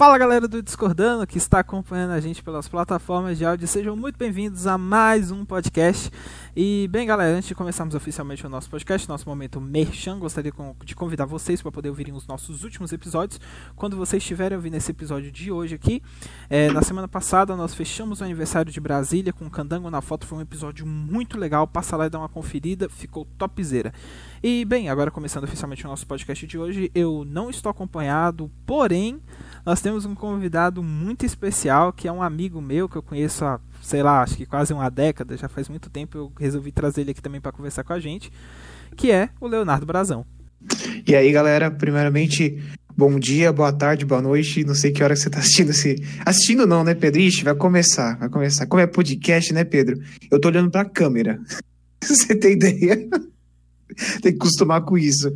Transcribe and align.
Fala 0.00 0.16
galera 0.16 0.48
do 0.48 0.62
Discordando 0.62 1.26
que 1.26 1.36
está 1.36 1.58
acompanhando 1.58 2.12
a 2.12 2.20
gente 2.20 2.42
pelas 2.42 2.66
plataformas 2.66 3.36
de 3.36 3.44
áudio, 3.44 3.68
sejam 3.68 3.94
muito 3.94 4.16
bem-vindos 4.16 4.66
a 4.66 4.78
mais 4.78 5.30
um 5.30 5.44
podcast. 5.44 6.10
E 6.56 6.88
bem, 6.90 7.06
galera, 7.06 7.36
antes 7.36 7.48
de 7.48 7.54
começarmos 7.54 7.94
oficialmente 7.94 8.46
o 8.46 8.48
nosso 8.48 8.70
podcast, 8.70 9.06
nosso 9.06 9.28
momento 9.28 9.60
Merchan, 9.60 10.18
gostaria 10.18 10.50
de 10.86 10.94
convidar 10.94 11.26
vocês 11.26 11.60
para 11.60 11.70
poder 11.70 11.90
ouvirem 11.90 12.14
os 12.14 12.26
nossos 12.26 12.64
últimos 12.64 12.94
episódios. 12.94 13.38
Quando 13.76 13.94
vocês 13.94 14.22
estiverem 14.22 14.56
ouvindo 14.56 14.76
esse 14.76 14.90
episódio 14.90 15.30
de 15.30 15.52
hoje 15.52 15.74
aqui, 15.74 16.02
é, 16.48 16.72
na 16.72 16.80
semana 16.80 17.06
passada 17.06 17.54
nós 17.54 17.74
fechamos 17.74 18.22
o 18.22 18.24
aniversário 18.24 18.72
de 18.72 18.80
Brasília 18.80 19.34
com 19.34 19.44
o 19.44 19.50
Candango 19.50 19.90
na 19.90 20.00
foto, 20.00 20.26
foi 20.26 20.38
um 20.38 20.40
episódio 20.40 20.86
muito 20.86 21.38
legal. 21.38 21.66
Passa 21.66 21.94
lá 21.94 22.06
e 22.06 22.08
dá 22.08 22.18
uma 22.18 22.28
conferida, 22.30 22.88
ficou 22.88 23.26
topzera. 23.36 23.92
E 24.42 24.64
bem, 24.64 24.88
agora 24.88 25.10
começando 25.10 25.44
oficialmente 25.44 25.84
o 25.84 25.88
nosso 25.90 26.06
podcast 26.06 26.46
de 26.46 26.56
hoje, 26.56 26.90
eu 26.94 27.26
não 27.26 27.50
estou 27.50 27.68
acompanhado, 27.68 28.50
porém 28.64 29.20
nós 29.66 29.82
temos 29.82 30.06
um 30.06 30.14
convidado 30.14 30.82
muito 30.82 31.26
especial, 31.26 31.92
que 31.92 32.08
é 32.08 32.12
um 32.12 32.22
amigo 32.22 32.58
meu 32.58 32.88
que 32.88 32.96
eu 32.96 33.02
conheço 33.02 33.44
há, 33.44 33.60
sei 33.82 34.02
lá, 34.02 34.22
acho 34.22 34.38
que 34.38 34.46
quase 34.46 34.72
uma 34.72 34.88
década, 34.88 35.36
já 35.36 35.46
faz 35.46 35.68
muito 35.68 35.90
tempo 35.90 36.16
eu 36.16 36.32
resolvi 36.38 36.72
trazer 36.72 37.02
ele 37.02 37.10
aqui 37.10 37.20
também 37.20 37.38
para 37.38 37.52
conversar 37.52 37.84
com 37.84 37.92
a 37.92 38.00
gente, 38.00 38.32
que 38.96 39.10
é 39.10 39.28
o 39.42 39.46
Leonardo 39.46 39.84
Brazão. 39.84 40.24
E 41.06 41.14
aí, 41.14 41.30
galera, 41.30 41.70
primeiramente, 41.70 42.62
bom 42.96 43.18
dia, 43.18 43.52
boa 43.52 43.74
tarde, 43.74 44.06
boa 44.06 44.22
noite, 44.22 44.64
não 44.64 44.74
sei 44.74 44.90
que 44.90 45.04
hora 45.04 45.12
que 45.12 45.20
você 45.20 45.28
está 45.28 45.40
assistindo 45.40 45.68
esse... 45.68 46.02
Assistindo 46.24 46.66
não, 46.66 46.82
né, 46.82 46.94
Pedro? 46.94 47.20
Ixi, 47.20 47.44
vai 47.44 47.54
começar, 47.54 48.18
vai 48.18 48.30
começar. 48.30 48.64
Como 48.64 48.80
é 48.80 48.86
podcast, 48.86 49.52
né, 49.52 49.64
Pedro? 49.64 50.00
Eu 50.30 50.40
tô 50.40 50.48
olhando 50.48 50.70
para 50.70 50.80
a 50.80 50.88
câmera. 50.88 51.38
você 52.02 52.34
tem 52.34 52.52
ideia? 52.52 53.06
tem 54.22 54.32
que 54.32 54.38
acostumar 54.38 54.82
com 54.82 54.96
isso. 54.96 55.32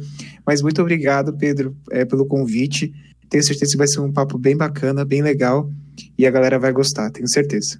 Mas 0.46 0.62
muito 0.62 0.80
obrigado, 0.80 1.36
Pedro, 1.36 1.76
é, 1.90 2.04
pelo 2.04 2.26
convite. 2.26 2.92
Tenho 3.28 3.42
certeza 3.42 3.72
que 3.72 3.78
vai 3.78 3.86
ser 3.86 4.00
um 4.00 4.12
papo 4.12 4.38
bem 4.38 4.56
bacana, 4.56 5.04
bem 5.04 5.22
legal 5.22 5.70
e 6.18 6.26
a 6.26 6.30
galera 6.30 6.58
vai 6.58 6.72
gostar, 6.72 7.10
tenho 7.10 7.28
certeza. 7.28 7.78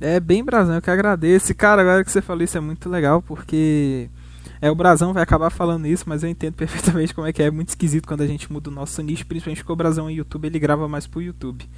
É 0.00 0.18
bem 0.18 0.42
Brasão, 0.42 0.76
eu 0.76 0.82
que 0.82 0.90
agradeço. 0.90 1.54
Cara, 1.54 1.82
agora 1.82 2.04
que 2.04 2.10
você 2.10 2.22
falou 2.22 2.42
isso 2.42 2.56
é 2.56 2.60
muito 2.60 2.88
legal 2.88 3.20
porque 3.20 4.08
é 4.62 4.70
o 4.70 4.74
Brasão 4.74 5.12
vai 5.12 5.22
acabar 5.22 5.50
falando 5.50 5.86
isso, 5.86 6.04
mas 6.06 6.22
eu 6.22 6.28
entendo 6.28 6.54
perfeitamente 6.56 7.14
como 7.14 7.26
é 7.26 7.32
que 7.32 7.42
é. 7.42 7.46
É 7.46 7.50
muito 7.50 7.70
esquisito 7.70 8.06
quando 8.06 8.22
a 8.22 8.26
gente 8.26 8.50
muda 8.52 8.70
o 8.70 8.72
nosso 8.72 9.02
nicho, 9.02 9.26
principalmente 9.26 9.58
porque 9.58 9.72
o 9.72 9.76
Brasão 9.76 10.08
é 10.08 10.12
YouTube, 10.12 10.46
ele 10.46 10.58
grava 10.58 10.88
mais 10.88 11.06
pro 11.06 11.22
YouTube. 11.22 11.68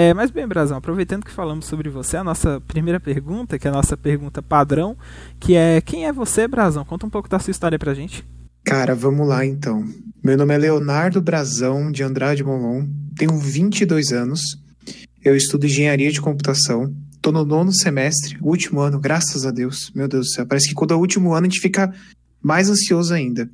É, 0.00 0.14
mas 0.14 0.30
bem, 0.30 0.46
Brasão, 0.46 0.78
aproveitando 0.78 1.24
que 1.24 1.32
falamos 1.32 1.66
sobre 1.66 1.90
você, 1.90 2.16
a 2.16 2.22
nossa 2.22 2.60
primeira 2.68 3.00
pergunta, 3.00 3.58
que 3.58 3.66
é 3.66 3.70
a 3.70 3.74
nossa 3.74 3.96
pergunta 3.96 4.40
padrão, 4.40 4.96
que 5.40 5.56
é 5.56 5.80
quem 5.80 6.06
é 6.06 6.12
você, 6.12 6.46
Brasão? 6.46 6.84
Conta 6.84 7.04
um 7.04 7.10
pouco 7.10 7.28
da 7.28 7.40
sua 7.40 7.50
história 7.50 7.76
pra 7.80 7.92
gente. 7.94 8.24
Cara, 8.64 8.94
vamos 8.94 9.26
lá 9.26 9.44
então. 9.44 9.84
Meu 10.22 10.36
nome 10.36 10.54
é 10.54 10.58
Leonardo 10.58 11.20
Brazão 11.20 11.90
de 11.90 12.04
Andrade 12.04 12.44
Molon, 12.44 12.86
tenho 13.16 13.36
22 13.36 14.12
anos, 14.12 14.40
eu 15.24 15.34
estudo 15.34 15.66
engenharia 15.66 16.12
de 16.12 16.20
computação, 16.20 16.94
tô 17.20 17.32
no 17.32 17.44
nono 17.44 17.72
semestre, 17.72 18.38
último 18.40 18.78
ano, 18.78 19.00
graças 19.00 19.44
a 19.44 19.50
Deus. 19.50 19.90
Meu 19.96 20.06
Deus 20.06 20.26
do 20.26 20.30
céu, 20.30 20.46
parece 20.46 20.68
que 20.68 20.74
quando 20.76 20.94
é 20.94 20.96
o 20.96 21.00
último 21.00 21.32
ano 21.32 21.48
a 21.48 21.50
gente 21.50 21.60
fica 21.60 21.92
mais 22.40 22.70
ansioso 22.70 23.12
ainda. 23.12 23.50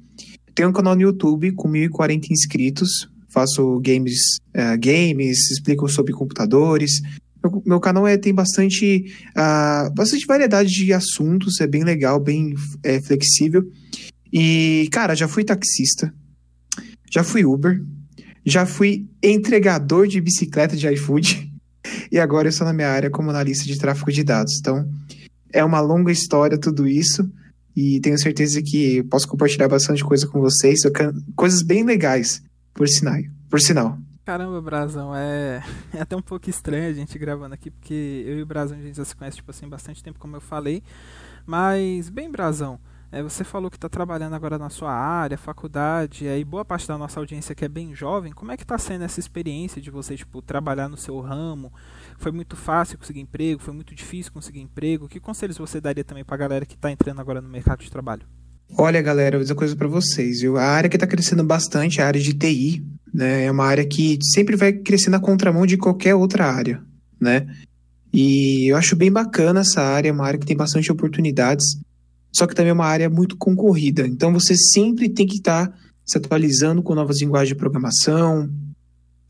Tenho 0.54 0.68
um 0.68 0.74
canal 0.74 0.94
no 0.94 1.00
YouTube 1.00 1.52
com 1.52 1.70
1.040 1.70 2.26
inscritos, 2.30 3.08
faço 3.34 3.80
games, 3.80 4.38
uh, 4.56 4.78
games, 4.78 5.50
explico 5.50 5.88
sobre 5.88 6.12
computadores. 6.12 7.02
Meu, 7.42 7.62
meu 7.66 7.80
canal 7.80 8.06
é, 8.06 8.16
tem 8.16 8.32
bastante, 8.32 9.12
uh, 9.30 9.92
bastante 9.92 10.24
variedade 10.26 10.70
de 10.70 10.92
assuntos, 10.92 11.60
é 11.60 11.66
bem 11.66 11.82
legal, 11.82 12.20
bem 12.20 12.54
é, 12.82 13.00
flexível. 13.02 13.68
E, 14.32 14.88
cara, 14.92 15.14
já 15.14 15.28
fui 15.28 15.44
taxista, 15.44 16.14
já 17.10 17.22
fui 17.22 17.44
Uber, 17.44 17.82
já 18.46 18.64
fui 18.64 19.06
entregador 19.22 20.06
de 20.06 20.20
bicicleta 20.20 20.76
de 20.76 20.88
iFood 20.88 21.52
e 22.10 22.18
agora 22.18 22.46
eu 22.46 22.50
estou 22.50 22.66
na 22.66 22.72
minha 22.72 22.88
área 22.88 23.10
como 23.10 23.30
analista 23.30 23.64
de 23.64 23.78
tráfego 23.78 24.12
de 24.12 24.24
dados. 24.24 24.58
Então, 24.58 24.88
é 25.52 25.64
uma 25.64 25.80
longa 25.80 26.10
história 26.10 26.58
tudo 26.58 26.86
isso 26.86 27.28
e 27.76 28.00
tenho 28.00 28.18
certeza 28.18 28.62
que 28.62 29.02
posso 29.04 29.26
compartilhar 29.28 29.68
bastante 29.68 30.04
coisa 30.04 30.26
com 30.26 30.40
vocês, 30.40 30.80
coisas 31.34 31.62
bem 31.62 31.84
legais, 31.84 32.40
por 32.74 32.88
sinal. 32.88 33.22
Por 33.48 33.60
sinal. 33.60 33.98
Caramba, 34.24 34.60
Brasão, 34.60 35.14
é... 35.14 35.62
é 35.92 36.00
até 36.00 36.16
um 36.16 36.22
pouco 36.22 36.48
estranho 36.50 36.90
a 36.90 36.92
gente 36.92 37.18
gravando 37.18 37.54
aqui, 37.54 37.70
porque 37.70 38.24
eu 38.26 38.38
e 38.38 38.42
o 38.42 38.46
Brasão 38.46 38.78
a 38.78 38.80
gente 38.80 38.96
já 38.96 39.04
se 39.04 39.14
conhece 39.14 39.36
tipo 39.36 39.50
assim 39.50 39.68
bastante 39.68 40.02
tempo, 40.02 40.18
como 40.18 40.36
eu 40.36 40.40
falei. 40.40 40.82
Mas, 41.46 42.08
bem, 42.08 42.30
Brasão, 42.30 42.80
é, 43.12 43.22
você 43.22 43.44
falou 43.44 43.70
que 43.70 43.76
está 43.76 43.88
trabalhando 43.88 44.32
agora 44.32 44.58
na 44.58 44.68
sua 44.68 44.92
área, 44.92 45.38
faculdade, 45.38 46.26
é, 46.26 46.36
e 46.36 46.44
boa 46.44 46.64
parte 46.64 46.88
da 46.88 46.98
nossa 46.98 47.20
audiência 47.20 47.54
que 47.54 47.64
é 47.64 47.68
bem 47.68 47.94
jovem. 47.94 48.32
Como 48.32 48.50
é 48.50 48.56
que 48.56 48.64
está 48.64 48.76
sendo 48.76 49.04
essa 49.04 49.20
experiência 49.20 49.80
de 49.80 49.88
você 49.88 50.16
tipo, 50.16 50.42
trabalhar 50.42 50.88
no 50.88 50.96
seu 50.96 51.20
ramo? 51.20 51.72
Foi 52.16 52.32
muito 52.32 52.56
fácil 52.56 52.98
conseguir 52.98 53.20
emprego? 53.20 53.60
Foi 53.60 53.72
muito 53.72 53.94
difícil 53.94 54.32
conseguir 54.32 54.60
emprego? 54.60 55.06
Que 55.06 55.20
conselhos 55.20 55.56
você 55.56 55.80
daria 55.80 56.02
também 56.02 56.24
para 56.24 56.34
a 56.34 56.38
galera 56.38 56.66
que 56.66 56.74
está 56.74 56.90
entrando 56.90 57.20
agora 57.20 57.40
no 57.40 57.48
mercado 57.48 57.84
de 57.84 57.90
trabalho? 57.90 58.26
Olha, 58.76 59.00
galera, 59.00 59.36
vou 59.36 59.42
dizer 59.42 59.52
uma 59.52 59.58
coisa 59.58 59.76
para 59.76 59.88
vocês. 59.88 60.40
Viu? 60.40 60.56
A 60.56 60.64
área 60.64 60.90
que 60.90 60.96
está 60.96 61.06
crescendo 61.06 61.44
bastante 61.44 62.00
é 62.00 62.04
a 62.04 62.06
área 62.06 62.20
de 62.20 62.34
TI. 62.34 62.84
Né? 63.12 63.44
É 63.44 63.50
uma 63.50 63.64
área 63.64 63.86
que 63.86 64.18
sempre 64.22 64.56
vai 64.56 64.72
crescer 64.72 65.10
na 65.10 65.20
contramão 65.20 65.66
de 65.66 65.76
qualquer 65.76 66.14
outra 66.14 66.46
área. 66.46 66.82
Né? 67.20 67.46
E 68.12 68.70
eu 68.70 68.76
acho 68.76 68.96
bem 68.96 69.10
bacana 69.10 69.60
essa 69.60 69.80
área, 69.80 70.08
é 70.08 70.12
uma 70.12 70.26
área 70.26 70.38
que 70.38 70.46
tem 70.46 70.56
bastante 70.56 70.90
oportunidades 70.90 71.78
só 72.34 72.48
que 72.48 72.54
também 72.54 72.70
é 72.70 72.74
uma 72.74 72.84
área 72.84 73.08
muito 73.08 73.36
concorrida. 73.36 74.04
Então 74.06 74.32
você 74.32 74.56
sempre 74.56 75.08
tem 75.08 75.24
que 75.24 75.36
estar 75.36 75.68
tá 75.68 75.78
se 76.04 76.18
atualizando 76.18 76.82
com 76.82 76.94
novas 76.94 77.20
linguagens 77.20 77.50
de 77.50 77.54
programação, 77.54 78.50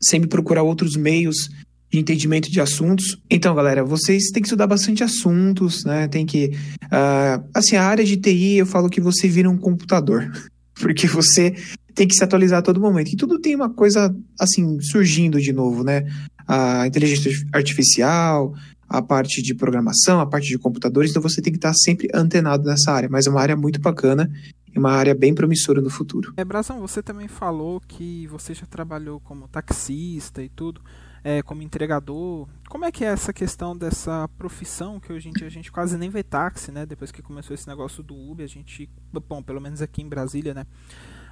sempre 0.01 0.27
procurar 0.27 0.63
outros 0.63 0.95
meios 0.95 1.49
de 1.91 1.99
entendimento 1.99 2.51
de 2.51 2.59
assuntos. 2.59 3.17
Então, 3.29 3.55
galera, 3.55 3.83
vocês 3.83 4.29
têm 4.31 4.41
que 4.41 4.47
estudar 4.47 4.67
bastante 4.67 5.03
assuntos, 5.03 5.85
né? 5.85 6.07
Tem 6.07 6.25
que. 6.25 6.51
Uh, 6.85 7.47
assim, 7.53 7.75
a 7.75 7.83
área 7.83 8.03
de 8.03 8.17
TI, 8.17 8.57
eu 8.57 8.65
falo 8.65 8.89
que 8.89 9.01
você 9.01 9.27
vira 9.27 9.49
um 9.49 9.57
computador. 9.57 10.31
Porque 10.75 11.07
você 11.07 11.55
tem 11.93 12.05
que 12.05 12.15
se 12.15 12.23
atualizar 12.23 12.59
a 12.59 12.61
todo 12.61 12.81
momento. 12.81 13.13
E 13.13 13.15
tudo 13.15 13.39
tem 13.39 13.55
uma 13.55 13.69
coisa, 13.69 14.13
assim, 14.37 14.79
surgindo 14.81 15.39
de 15.39 15.53
novo, 15.53 15.83
né? 15.83 16.05
A 16.45 16.85
inteligência 16.85 17.31
artificial, 17.53 18.53
a 18.87 19.01
parte 19.01 19.41
de 19.41 19.53
programação, 19.53 20.19
a 20.19 20.25
parte 20.25 20.47
de 20.47 20.57
computadores, 20.57 21.11
então 21.11 21.21
você 21.21 21.41
tem 21.41 21.51
que 21.51 21.57
estar 21.57 21.73
sempre 21.73 22.07
antenado 22.13 22.65
nessa 22.65 22.91
área, 22.91 23.09
mas 23.09 23.25
é 23.25 23.29
uma 23.29 23.41
área 23.41 23.55
muito 23.55 23.79
bacana 23.79 24.29
e 24.73 24.77
uma 24.77 24.91
área 24.91 25.15
bem 25.15 25.33
promissora 25.33 25.81
no 25.81 25.89
futuro. 25.89 26.33
É, 26.37 26.45
Brazão, 26.45 26.79
você 26.79 27.01
também 27.01 27.27
falou 27.27 27.81
que 27.87 28.27
você 28.27 28.53
já 28.53 28.65
trabalhou 28.65 29.19
como 29.19 29.47
taxista 29.47 30.43
e 30.43 30.49
tudo, 30.49 30.81
é, 31.25 31.41
como 31.41 31.63
entregador. 31.63 32.47
Como 32.69 32.85
é 32.85 32.91
que 32.91 33.03
é 33.03 33.07
essa 33.07 33.33
questão 33.33 33.75
dessa 33.75 34.29
profissão 34.37 34.99
que 34.99 35.11
hoje 35.11 35.27
em 35.27 35.33
dia 35.33 35.47
a 35.47 35.49
gente 35.49 35.71
quase 35.71 35.97
nem 35.97 36.07
vê 36.07 36.21
táxi, 36.21 36.71
né? 36.71 36.85
Depois 36.85 37.11
que 37.11 37.23
começou 37.23 37.55
esse 37.55 37.67
negócio 37.67 38.03
do 38.03 38.15
Uber, 38.15 38.45
a 38.45 38.47
gente, 38.47 38.87
bom, 39.27 39.41
pelo 39.41 39.59
menos 39.59 39.81
aqui 39.81 40.03
em 40.03 40.07
Brasília, 40.07 40.53
né? 40.53 40.67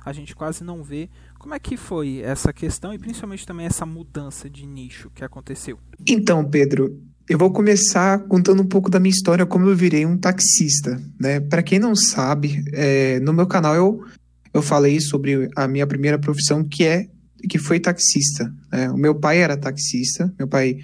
A 0.04 0.12
gente 0.12 0.36
quase 0.36 0.64
não 0.64 0.84
vê. 0.84 1.12
Como 1.38 1.54
é 1.54 1.60
que 1.60 1.78
foi 1.78 2.22
essa 2.22 2.52
questão 2.52 2.92
e 2.92 2.98
principalmente 2.98 3.46
também 3.46 3.68
essa 3.68 3.86
mudança 3.86 4.50
de 4.50 4.66
nicho 4.66 5.12
que 5.14 5.24
aconteceu? 5.24 5.78
Então, 6.08 6.44
Pedro, 6.44 7.00
eu 7.30 7.38
vou 7.38 7.52
começar 7.52 8.18
contando 8.28 8.64
um 8.64 8.68
pouco 8.68 8.90
da 8.90 9.00
minha 9.00 9.14
história, 9.14 9.46
como 9.46 9.70
eu 9.70 9.76
virei 9.76 10.08
um 10.08 10.18
taxista, 10.18 11.00
né? 11.20 11.40
Para 11.40 11.62
quem 11.62 11.78
não 11.78 11.96
sabe, 11.96 12.66
é, 12.74 13.20
no 13.20 13.32
meu 13.32 13.46
canal 13.46 13.76
eu, 13.76 14.04
eu 14.52 14.64
falei 14.64 15.00
sobre 15.00 15.52
a 15.56 15.68
minha 15.68 15.86
primeira 15.86 16.18
profissão, 16.18 16.64
que 16.64 16.84
é 16.84 17.08
que 17.50 17.58
foi 17.58 17.80
taxista. 17.80 18.52
Né? 18.72 18.90
O 18.90 18.98
meu 18.98 19.16
pai 19.16 19.40
era 19.40 19.58
taxista, 19.58 20.34
meu 20.38 20.48
pai 20.48 20.78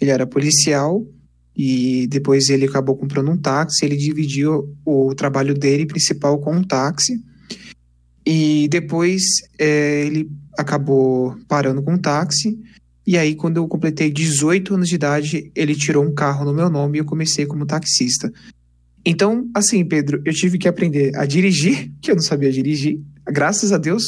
ele 0.00 0.10
era 0.10 0.26
policial 0.26 1.06
e 1.56 2.06
depois 2.08 2.48
ele 2.48 2.66
acabou 2.66 2.96
comprando 2.96 3.30
um 3.30 3.36
táxi, 3.36 3.84
ele 3.84 3.96
dividiu 3.96 4.74
o 4.84 5.14
trabalho 5.14 5.54
dele 5.54 5.86
principal 5.86 6.38
com 6.38 6.56
um 6.56 6.62
táxi 6.62 7.20
e 8.26 8.66
depois 8.70 9.22
é, 9.58 10.06
ele 10.06 10.30
acabou 10.58 11.36
parando 11.46 11.82
com 11.82 11.94
um 11.94 11.98
táxi 11.98 12.58
e 13.06 13.18
aí, 13.18 13.34
quando 13.34 13.58
eu 13.58 13.68
completei 13.68 14.10
18 14.10 14.74
anos 14.74 14.88
de 14.88 14.94
idade, 14.94 15.52
ele 15.54 15.74
tirou 15.74 16.04
um 16.04 16.14
carro 16.14 16.44
no 16.44 16.54
meu 16.54 16.70
nome 16.70 16.96
e 16.96 17.00
eu 17.00 17.04
comecei 17.04 17.44
como 17.44 17.66
taxista. 17.66 18.32
Então, 19.04 19.50
assim, 19.54 19.84
Pedro, 19.84 20.22
eu 20.24 20.32
tive 20.32 20.56
que 20.56 20.66
aprender 20.66 21.14
a 21.16 21.26
dirigir, 21.26 21.92
que 22.00 22.10
eu 22.10 22.14
não 22.14 22.22
sabia 22.22 22.50
dirigir, 22.50 22.98
graças 23.26 23.72
a 23.72 23.78
Deus. 23.78 24.04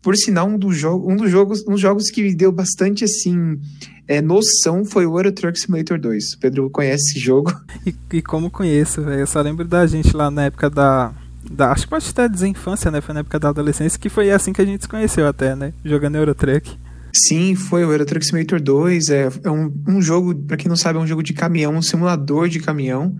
Por 0.00 0.16
sinal, 0.16 0.48
um, 0.48 0.58
do 0.58 0.68
um 0.68 1.16
dos 1.16 1.30
jogos, 1.30 1.64
um 1.66 1.72
dos 1.72 1.80
jogos 1.80 2.10
que 2.10 2.22
me 2.22 2.34
deu 2.34 2.52
bastante, 2.52 3.04
assim, 3.04 3.58
é, 4.06 4.22
noção 4.22 4.84
foi 4.84 5.04
o 5.04 5.18
Euro 5.18 5.32
Truck 5.32 5.58
Simulator 5.58 5.98
2. 5.98 6.34
O 6.34 6.38
Pedro 6.38 6.70
conhece 6.70 7.10
esse 7.10 7.20
jogo. 7.20 7.52
E, 7.86 7.94
e 8.18 8.22
como 8.22 8.50
conheço, 8.50 9.02
velho. 9.02 9.20
Eu 9.20 9.26
só 9.26 9.40
lembro 9.40 9.66
da 9.66 9.86
gente 9.86 10.14
lá 10.16 10.30
na 10.30 10.44
época 10.44 10.68
da, 10.68 11.12
da, 11.50 11.72
acho 11.72 11.84
que 11.84 11.90
pode 11.90 12.08
até 12.08 12.28
dizer 12.28 12.46
infância, 12.46 12.90
né? 12.90 13.00
Foi 13.00 13.14
na 13.14 13.20
época 13.20 13.38
da 13.38 13.48
adolescência 13.48 13.98
que 13.98 14.08
foi 14.08 14.30
assim 14.30 14.52
que 14.52 14.60
a 14.60 14.64
gente 14.64 14.82
se 14.82 14.88
conheceu 14.88 15.26
até, 15.26 15.54
né? 15.54 15.72
Jogando 15.84 16.16
Euro 16.16 16.34
Truck. 16.34 16.76
Sim, 17.14 17.54
foi 17.54 17.84
o 17.84 17.92
Euro 17.92 18.04
Truck 18.04 18.24
Simulator 18.24 18.60
2. 18.60 19.08
É, 19.10 19.28
é 19.44 19.50
um, 19.50 19.72
um 19.86 20.02
jogo, 20.02 20.34
para 20.34 20.56
quem 20.56 20.68
não 20.68 20.76
sabe, 20.76 20.98
é 20.98 21.02
um 21.02 21.06
jogo 21.06 21.22
de 21.22 21.32
caminhão, 21.32 21.74
um 21.74 21.82
simulador 21.82 22.48
de 22.48 22.60
caminhão. 22.60 23.16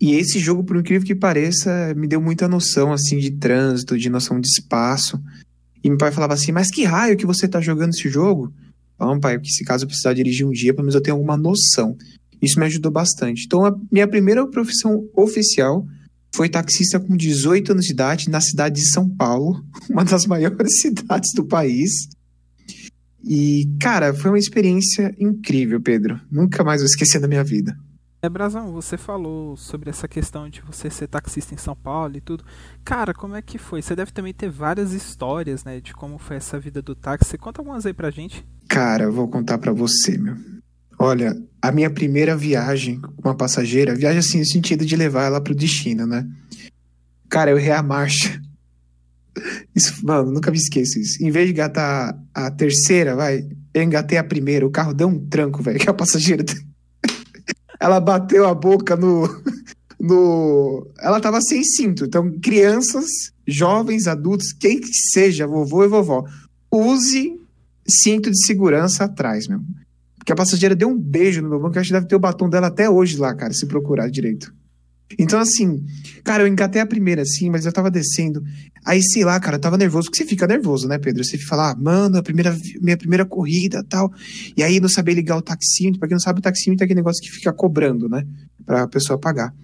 E 0.00 0.14
esse 0.14 0.38
jogo, 0.38 0.62
por 0.62 0.76
incrível 0.76 1.06
que 1.06 1.14
pareça, 1.14 1.94
me 1.96 2.06
deu 2.06 2.20
muita 2.20 2.48
noção 2.48 2.92
assim 2.92 3.18
de 3.18 3.30
trânsito, 3.30 3.96
de 3.96 4.10
noção 4.10 4.40
de 4.40 4.48
espaço. 4.48 5.20
E 5.86 5.88
meu 5.88 5.96
pai 5.96 6.10
falava 6.10 6.34
assim: 6.34 6.50
"Mas 6.50 6.68
que 6.68 6.82
raio 6.82 7.16
que 7.16 7.24
você 7.24 7.46
tá 7.46 7.60
jogando 7.60 7.90
esse 7.90 8.08
jogo?" 8.08 8.52
Falando, 8.98 9.20
pai, 9.20 9.38
que 9.38 9.50
se 9.50 9.62
caso 9.62 9.84
eu 9.84 9.88
precisar 9.88 10.14
dirigir 10.14 10.44
um 10.44 10.50
dia, 10.50 10.74
pelo 10.74 10.84
menos 10.84 10.96
eu 10.96 11.00
tenho 11.00 11.14
alguma 11.16 11.36
noção. 11.36 11.96
Isso 12.42 12.58
me 12.58 12.66
ajudou 12.66 12.90
bastante. 12.90 13.44
Então, 13.44 13.64
a 13.64 13.72
minha 13.92 14.08
primeira 14.08 14.44
profissão 14.48 15.08
oficial 15.14 15.86
foi 16.34 16.48
taxista 16.48 16.98
com 16.98 17.16
18 17.16 17.72
anos 17.72 17.84
de 17.84 17.92
idade 17.92 18.28
na 18.28 18.40
cidade 18.40 18.76
de 18.76 18.90
São 18.90 19.08
Paulo, 19.08 19.64
uma 19.88 20.04
das 20.04 20.26
maiores 20.26 20.80
cidades 20.82 21.32
do 21.34 21.44
país. 21.44 22.08
E, 23.22 23.68
cara, 23.80 24.12
foi 24.12 24.30
uma 24.30 24.38
experiência 24.38 25.14
incrível, 25.20 25.80
Pedro. 25.80 26.20
Nunca 26.30 26.64
mais 26.64 26.80
vou 26.80 26.86
esquecer 26.86 27.20
da 27.20 27.28
minha 27.28 27.44
vida. 27.44 27.76
É, 28.26 28.28
Brazão, 28.28 28.72
você 28.72 28.96
falou 28.96 29.56
sobre 29.56 29.88
essa 29.88 30.08
questão 30.08 30.48
de 30.48 30.60
você 30.60 30.90
ser 30.90 31.06
taxista 31.06 31.54
em 31.54 31.56
São 31.56 31.76
Paulo 31.76 32.16
e 32.16 32.20
tudo. 32.20 32.44
Cara, 32.84 33.14
como 33.14 33.36
é 33.36 33.40
que 33.40 33.56
foi? 33.56 33.80
Você 33.80 33.94
deve 33.94 34.10
também 34.10 34.34
ter 34.34 34.50
várias 34.50 34.92
histórias, 34.92 35.62
né, 35.62 35.80
de 35.80 35.94
como 35.94 36.18
foi 36.18 36.34
essa 36.34 36.58
vida 36.58 36.82
do 36.82 36.96
táxi. 36.96 37.38
Conta 37.38 37.60
algumas 37.60 37.86
aí 37.86 37.94
pra 37.94 38.10
gente. 38.10 38.44
Cara, 38.68 39.04
eu 39.04 39.12
vou 39.12 39.28
contar 39.28 39.58
pra 39.58 39.72
você, 39.72 40.18
meu. 40.18 40.34
Olha, 40.98 41.40
a 41.62 41.70
minha 41.70 41.88
primeira 41.88 42.36
viagem 42.36 43.00
com 43.00 43.28
uma 43.28 43.36
passageira, 43.36 43.94
viagem 43.94 44.18
assim, 44.18 44.40
no 44.40 44.46
sentido 44.46 44.84
de 44.84 44.96
levar 44.96 45.26
ela 45.26 45.40
pro 45.40 45.54
destino, 45.54 46.04
né? 46.04 46.28
Cara, 47.28 47.52
eu 47.52 47.58
errei 47.58 47.74
a 47.74 47.82
marcha. 47.82 48.42
Isso, 49.72 50.04
mano, 50.04 50.32
nunca 50.32 50.50
me 50.50 50.56
esqueço 50.56 50.98
isso. 50.98 51.22
Em 51.22 51.30
vez 51.30 51.46
de 51.46 51.52
engatar 51.52 52.18
a 52.34 52.50
terceira, 52.50 53.14
vai, 53.14 53.46
eu 53.72 53.82
engatei 53.84 54.18
a 54.18 54.24
primeira. 54.24 54.66
O 54.66 54.70
carro 54.70 54.92
deu 54.92 55.06
um 55.06 55.28
tranco, 55.28 55.62
velho, 55.62 55.78
que 55.78 55.88
a 55.88 55.94
passageira. 55.94 56.44
Ela 57.80 58.00
bateu 58.00 58.46
a 58.46 58.54
boca 58.54 58.96
no. 58.96 59.28
no... 60.00 60.86
Ela 60.98 61.20
tava 61.20 61.40
sem 61.40 61.62
cinto. 61.62 62.04
Então, 62.04 62.38
crianças, 62.40 63.06
jovens, 63.46 64.06
adultos, 64.06 64.52
quem 64.52 64.80
que 64.80 64.92
seja, 65.12 65.46
vovô 65.46 65.84
e 65.84 65.88
vovó, 65.88 66.24
use 66.70 67.38
cinto 67.86 68.30
de 68.30 68.44
segurança 68.44 69.04
atrás, 69.04 69.46
meu. 69.46 69.60
Porque 70.16 70.32
a 70.32 70.36
passageira 70.36 70.74
deu 70.74 70.88
um 70.88 70.98
beijo 70.98 71.40
no 71.40 71.48
meu 71.48 71.60
banco, 71.60 71.78
acho 71.78 71.88
que 71.88 71.92
deve 71.92 72.08
ter 72.08 72.16
o 72.16 72.20
batom 72.20 72.48
dela 72.48 72.66
até 72.66 72.90
hoje 72.90 73.16
lá, 73.16 73.34
cara, 73.34 73.52
se 73.52 73.66
procurar 73.66 74.10
direito. 74.10 74.52
Então, 75.18 75.38
assim, 75.38 75.84
cara, 76.24 76.42
eu 76.42 76.48
engatei 76.48 76.80
a 76.80 76.86
primeira, 76.86 77.22
assim, 77.22 77.48
mas 77.48 77.64
eu 77.64 77.72
tava 77.72 77.90
descendo. 77.90 78.42
Aí, 78.84 79.02
sei 79.02 79.24
lá, 79.24 79.38
cara, 79.38 79.56
eu 79.56 79.60
tava 79.60 79.76
nervoso, 79.76 80.08
porque 80.08 80.18
você 80.18 80.28
fica 80.28 80.46
nervoso, 80.46 80.88
né, 80.88 80.98
Pedro? 80.98 81.24
Você 81.24 81.38
fala, 81.38 81.70
ah, 81.70 81.76
mano, 81.76 82.18
a 82.18 82.22
primeira, 82.22 82.56
minha 82.80 82.96
primeira 82.96 83.24
corrida 83.24 83.84
tal. 83.84 84.12
E 84.56 84.62
aí 84.62 84.80
não 84.80 84.88
saber 84.88 85.14
ligar 85.14 85.36
o 85.36 85.42
taxímetro, 85.42 85.98
pra 85.98 86.08
quem 86.08 86.14
não 86.14 86.20
sabe, 86.20 86.40
o 86.40 86.42
taxímetro 86.42 86.82
é 86.82 86.86
aquele 86.86 87.00
negócio 87.00 87.22
que 87.22 87.30
fica 87.30 87.52
cobrando, 87.52 88.08
né? 88.08 88.24
Pra 88.64 88.86
pessoa 88.88 89.18
pagar. 89.18 89.54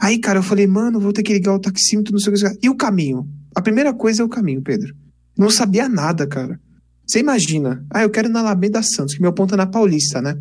Aí, 0.00 0.18
cara, 0.18 0.38
eu 0.38 0.42
falei, 0.42 0.66
mano, 0.66 1.00
vou 1.00 1.12
ter 1.12 1.22
que 1.22 1.32
ligar 1.32 1.54
o 1.54 1.58
taxímetro, 1.58 2.12
não 2.12 2.20
sei 2.20 2.32
o 2.32 2.36
que. 2.36 2.66
E 2.66 2.68
o 2.68 2.76
caminho? 2.76 3.28
A 3.54 3.60
primeira 3.60 3.92
coisa 3.92 4.22
é 4.22 4.24
o 4.24 4.28
caminho, 4.28 4.62
Pedro. 4.62 4.94
Não 5.36 5.50
sabia 5.50 5.88
nada, 5.88 6.26
cara. 6.26 6.58
Você 7.06 7.18
imagina, 7.18 7.84
ah, 7.90 8.02
eu 8.02 8.10
quero 8.10 8.28
ir 8.28 8.32
na 8.32 8.40
Alameda 8.40 8.82
Santos, 8.82 9.14
que 9.14 9.22
meu 9.22 9.32
ponto 9.32 9.54
é 9.54 9.56
na 9.56 9.66
Paulista, 9.66 10.22
né? 10.22 10.38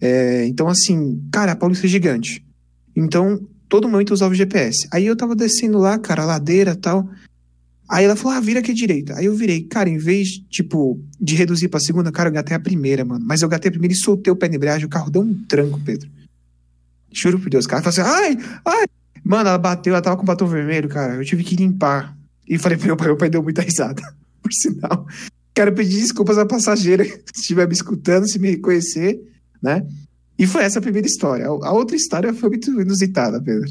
É, 0.00 0.46
então, 0.46 0.68
assim, 0.68 1.22
cara, 1.30 1.52
a 1.52 1.56
Paulista 1.56 1.86
é 1.86 1.90
gigante. 1.90 2.44
Então, 2.96 3.40
todo 3.72 3.88
momento 3.88 4.12
usava 4.12 4.32
o 4.32 4.36
GPS. 4.36 4.86
Aí 4.92 5.06
eu 5.06 5.16
tava 5.16 5.34
descendo 5.34 5.78
lá, 5.78 5.98
cara, 5.98 6.26
ladeira 6.26 6.76
tal. 6.76 7.08
Aí 7.88 8.04
ela 8.04 8.14
falou, 8.14 8.36
ah, 8.36 8.40
vira 8.40 8.60
aqui 8.60 8.74
direita. 8.74 9.14
Aí 9.16 9.24
eu 9.24 9.34
virei, 9.34 9.62
cara, 9.62 9.88
em 9.88 9.96
vez, 9.96 10.28
tipo, 10.50 11.02
de 11.18 11.34
reduzir 11.34 11.68
pra 11.68 11.80
segunda, 11.80 12.12
cara, 12.12 12.28
eu 12.28 12.34
gatei 12.34 12.54
a 12.54 12.60
primeira, 12.60 13.02
mano. 13.02 13.24
Mas 13.26 13.40
eu 13.40 13.48
gatei 13.48 13.70
a 13.70 13.72
primeira 13.72 13.94
e 13.94 13.96
soltei 13.96 14.30
o 14.30 14.36
pé 14.36 14.46
de 14.46 14.56
embreagem, 14.56 14.84
o 14.84 14.90
carro 14.90 15.10
deu 15.10 15.22
um 15.22 15.32
tranco, 15.44 15.80
Pedro. 15.80 16.06
Juro 17.10 17.40
por 17.40 17.48
Deus, 17.48 17.66
cara. 17.66 17.82
Falei 17.82 17.98
assim, 17.98 18.38
ai, 18.38 18.60
ai. 18.66 18.84
Mano, 19.24 19.48
ela 19.48 19.56
bateu, 19.56 19.94
ela 19.94 20.02
tava 20.02 20.18
com 20.18 20.24
batom 20.26 20.46
vermelho, 20.46 20.90
cara. 20.90 21.14
Eu 21.14 21.24
tive 21.24 21.42
que 21.42 21.56
limpar. 21.56 22.14
E 22.46 22.58
falei 22.58 22.76
pro 22.76 22.88
meu 22.88 22.96
pai, 22.98 23.06
meu 23.06 23.16
pai 23.16 23.30
deu 23.30 23.42
muita 23.42 23.62
risada. 23.62 24.02
Por 24.42 24.52
sinal. 24.52 25.06
Quero 25.54 25.74
pedir 25.74 25.98
desculpas 25.98 26.36
à 26.36 26.44
passageira 26.44 27.04
se 27.32 27.40
estiver 27.40 27.66
me 27.66 27.72
escutando, 27.72 28.28
se 28.28 28.38
me 28.38 28.50
reconhecer, 28.50 29.18
né? 29.62 29.86
E 30.38 30.46
foi 30.46 30.64
essa 30.64 30.78
a 30.78 30.82
primeira 30.82 31.06
história. 31.06 31.46
A 31.46 31.72
outra 31.72 31.96
história 31.96 32.32
foi 32.34 32.48
muito 32.48 32.80
inusitada, 32.80 33.40
Pedro. 33.40 33.70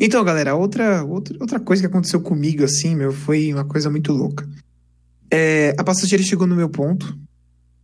Então, 0.00 0.22
galera, 0.24 0.54
outra, 0.54 1.04
outra, 1.04 1.36
outra 1.40 1.60
coisa 1.60 1.82
que 1.82 1.86
aconteceu 1.86 2.20
comigo, 2.20 2.62
assim, 2.62 2.94
meu, 2.94 3.12
foi 3.12 3.52
uma 3.52 3.64
coisa 3.64 3.90
muito 3.90 4.12
louca. 4.12 4.48
É, 5.30 5.74
a 5.76 5.84
passageira 5.84 6.22
chegou 6.22 6.46
no 6.46 6.56
meu 6.56 6.68
ponto 6.68 7.18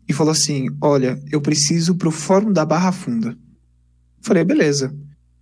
e 0.09 0.13
falou 0.13 0.33
assim: 0.33 0.69
Olha, 0.81 1.21
eu 1.31 1.41
preciso 1.41 1.95
pro 1.95 2.11
Fórum 2.11 2.53
da 2.53 2.65
Barra 2.65 2.93
Funda. 2.93 3.37
Falei, 4.21 4.45
beleza. 4.45 4.95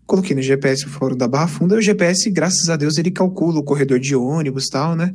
Coloquei 0.06 0.34
no 0.34 0.42
GPS 0.42 0.86
o 0.86 0.88
Fórum 0.90 1.16
da 1.16 1.28
Barra 1.28 1.46
Funda 1.46 1.76
e 1.76 1.78
o 1.78 1.82
GPS, 1.82 2.28
graças 2.30 2.68
a 2.68 2.76
Deus, 2.76 2.98
ele 2.98 3.10
calcula 3.10 3.60
o 3.60 3.64
corredor 3.64 4.00
de 4.00 4.16
ônibus 4.16 4.66
e 4.66 4.70
tal, 4.70 4.96
né? 4.96 5.12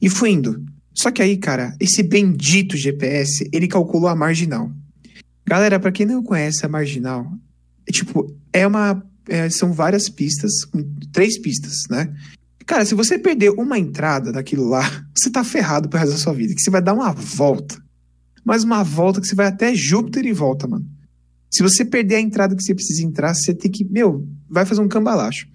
E 0.00 0.08
fui 0.08 0.30
indo. 0.30 0.64
Só 0.94 1.10
que 1.10 1.20
aí, 1.20 1.36
cara, 1.36 1.76
esse 1.78 2.02
bendito 2.02 2.76
GPS, 2.76 3.48
ele 3.52 3.68
calculou 3.68 4.08
a 4.08 4.16
marginal. 4.16 4.70
Galera, 5.46 5.78
para 5.78 5.92
quem 5.92 6.04
não 6.04 6.22
conhece 6.22 6.66
a 6.66 6.68
marginal, 6.68 7.30
é 7.88 7.92
tipo, 7.92 8.26
é 8.52 8.66
uma. 8.66 9.02
É, 9.28 9.48
são 9.50 9.72
várias 9.72 10.08
pistas, 10.08 10.52
três 11.12 11.40
pistas, 11.40 11.84
né? 11.90 12.12
Cara, 12.64 12.84
se 12.84 12.94
você 12.94 13.18
perder 13.18 13.50
uma 13.50 13.78
entrada 13.78 14.32
daquilo 14.32 14.68
lá, 14.68 14.82
você 15.16 15.30
tá 15.30 15.44
ferrado 15.44 15.88
pro 15.88 15.98
resto 15.98 16.12
da 16.12 16.18
sua 16.18 16.32
vida. 16.32 16.54
Que 16.54 16.60
você 16.60 16.70
vai 16.70 16.82
dar 16.82 16.94
uma 16.94 17.12
volta. 17.12 17.76
Mas 18.44 18.64
uma 18.64 18.82
volta 18.82 19.20
que 19.20 19.26
você 19.26 19.34
vai 19.34 19.46
até 19.46 19.74
Júpiter 19.74 20.26
e 20.26 20.32
volta, 20.32 20.66
mano. 20.66 20.84
Se 21.50 21.62
você 21.62 21.84
perder 21.84 22.16
a 22.16 22.20
entrada 22.20 22.54
que 22.54 22.62
você 22.62 22.74
precisa 22.74 23.04
entrar, 23.04 23.34
você 23.34 23.54
tem 23.54 23.70
que. 23.70 23.84
Meu, 23.84 24.26
vai 24.48 24.66
fazer 24.66 24.80
um 24.80 24.88
cambalacho. 24.88 25.46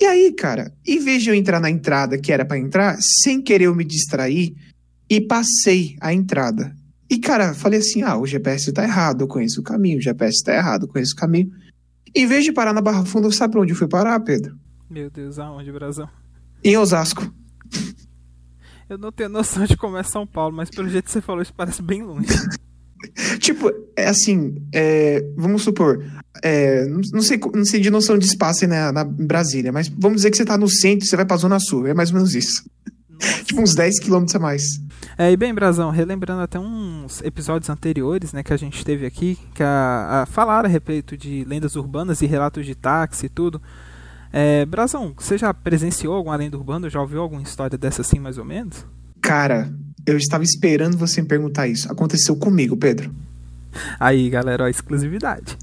E 0.00 0.04
aí, 0.04 0.32
cara, 0.32 0.72
em 0.86 0.98
vez 0.98 1.22
de 1.22 1.30
eu 1.30 1.34
entrar 1.34 1.60
na 1.60 1.70
entrada 1.70 2.18
que 2.18 2.32
era 2.32 2.44
para 2.44 2.58
entrar, 2.58 2.98
sem 3.00 3.40
querer 3.40 3.66
eu 3.66 3.74
me 3.74 3.84
distrair, 3.84 4.54
e 5.08 5.20
passei 5.20 5.96
a 6.00 6.12
entrada. 6.12 6.74
E, 7.14 7.18
cara, 7.18 7.54
falei 7.54 7.78
assim: 7.78 8.02
ah, 8.02 8.16
o 8.16 8.26
GPS 8.26 8.72
tá 8.72 8.82
errado, 8.82 9.20
eu 9.20 9.28
conheço 9.28 9.60
o 9.60 9.62
caminho, 9.62 9.98
o 9.98 10.02
GPS 10.02 10.42
tá 10.42 10.52
errado, 10.52 10.84
eu 10.84 10.88
conheço 10.88 11.12
o 11.12 11.16
caminho. 11.16 11.48
Em 12.12 12.26
vez 12.26 12.44
de 12.44 12.52
parar 12.52 12.72
na 12.72 12.80
Barra 12.80 13.04
Funda, 13.04 13.30
sabe 13.30 13.56
onde 13.56 13.72
eu 13.72 13.76
fui 13.76 13.86
parar, 13.86 14.18
Pedro? 14.18 14.58
Meu 14.90 15.08
Deus, 15.08 15.38
aonde, 15.38 15.70
Brasil? 15.70 16.08
Em 16.64 16.76
Osasco. 16.76 17.32
Eu 18.90 18.98
não 18.98 19.10
tenho 19.10 19.30
noção 19.30 19.64
de 19.64 19.76
como 19.78 19.96
é 19.96 20.02
São 20.02 20.26
Paulo, 20.26 20.54
mas 20.54 20.68
pelo 20.68 20.90
jeito 20.90 21.06
que 21.06 21.10
você 21.10 21.22
falou, 21.22 21.40
isso 21.40 21.54
parece 21.54 21.80
bem 21.80 22.02
longe. 22.02 22.28
tipo, 23.38 23.70
é 23.96 24.08
assim, 24.08 24.56
é, 24.72 25.24
vamos 25.36 25.62
supor, 25.62 26.04
é, 26.42 26.84
não, 26.86 27.22
sei, 27.22 27.38
não 27.54 27.64
sei 27.64 27.80
de 27.80 27.90
noção 27.90 28.18
de 28.18 28.26
espaço 28.26 28.64
aí 28.64 28.68
na, 28.68 28.92
na 28.92 29.04
Brasília, 29.04 29.72
mas 29.72 29.88
vamos 29.88 30.16
dizer 30.16 30.30
que 30.30 30.36
você 30.36 30.44
tá 30.44 30.58
no 30.58 30.68
centro 30.68 31.06
e 31.06 31.08
você 31.08 31.16
vai 31.16 31.24
pra 31.24 31.36
Zona 31.36 31.58
Sul, 31.58 31.86
é 31.86 31.94
mais 31.94 32.10
ou 32.10 32.16
menos 32.16 32.34
isso. 32.34 32.64
Tipo 33.44 33.60
uns 33.60 33.74
10 33.74 34.00
quilômetros 34.00 34.34
a 34.34 34.38
mais. 34.38 34.80
É, 35.16 35.30
e 35.30 35.36
bem, 35.36 35.54
Brazão, 35.54 35.90
relembrando 35.90 36.42
até 36.42 36.58
uns 36.58 37.20
episódios 37.22 37.70
anteriores, 37.70 38.32
né, 38.32 38.42
que 38.42 38.52
a 38.52 38.56
gente 38.56 38.84
teve 38.84 39.06
aqui, 39.06 39.38
que 39.54 39.62
a, 39.62 40.22
a 40.22 40.26
falaram 40.26 40.68
a 40.68 40.72
respeito 40.72 41.16
de 41.16 41.44
lendas 41.44 41.76
urbanas 41.76 42.20
e 42.22 42.26
relatos 42.26 42.66
de 42.66 42.74
táxi 42.74 43.26
e 43.26 43.28
tudo. 43.28 43.60
É, 44.32 44.66
Brazão, 44.66 45.14
você 45.16 45.38
já 45.38 45.54
presenciou 45.54 46.14
alguma 46.14 46.34
lenda 46.34 46.56
urbana? 46.56 46.90
Já 46.90 47.00
ouviu 47.00 47.20
alguma 47.20 47.42
história 47.42 47.78
dessa 47.78 48.02
assim, 48.02 48.18
mais 48.18 48.36
ou 48.38 48.44
menos? 48.44 48.84
Cara, 49.22 49.72
eu 50.04 50.16
estava 50.16 50.42
esperando 50.42 50.98
você 50.98 51.22
me 51.22 51.28
perguntar 51.28 51.68
isso. 51.68 51.90
Aconteceu 51.90 52.34
comigo, 52.36 52.76
Pedro. 52.76 53.14
Aí, 53.98 54.28
galera, 54.28 54.64
ó, 54.64 54.68
exclusividade. 54.68 55.56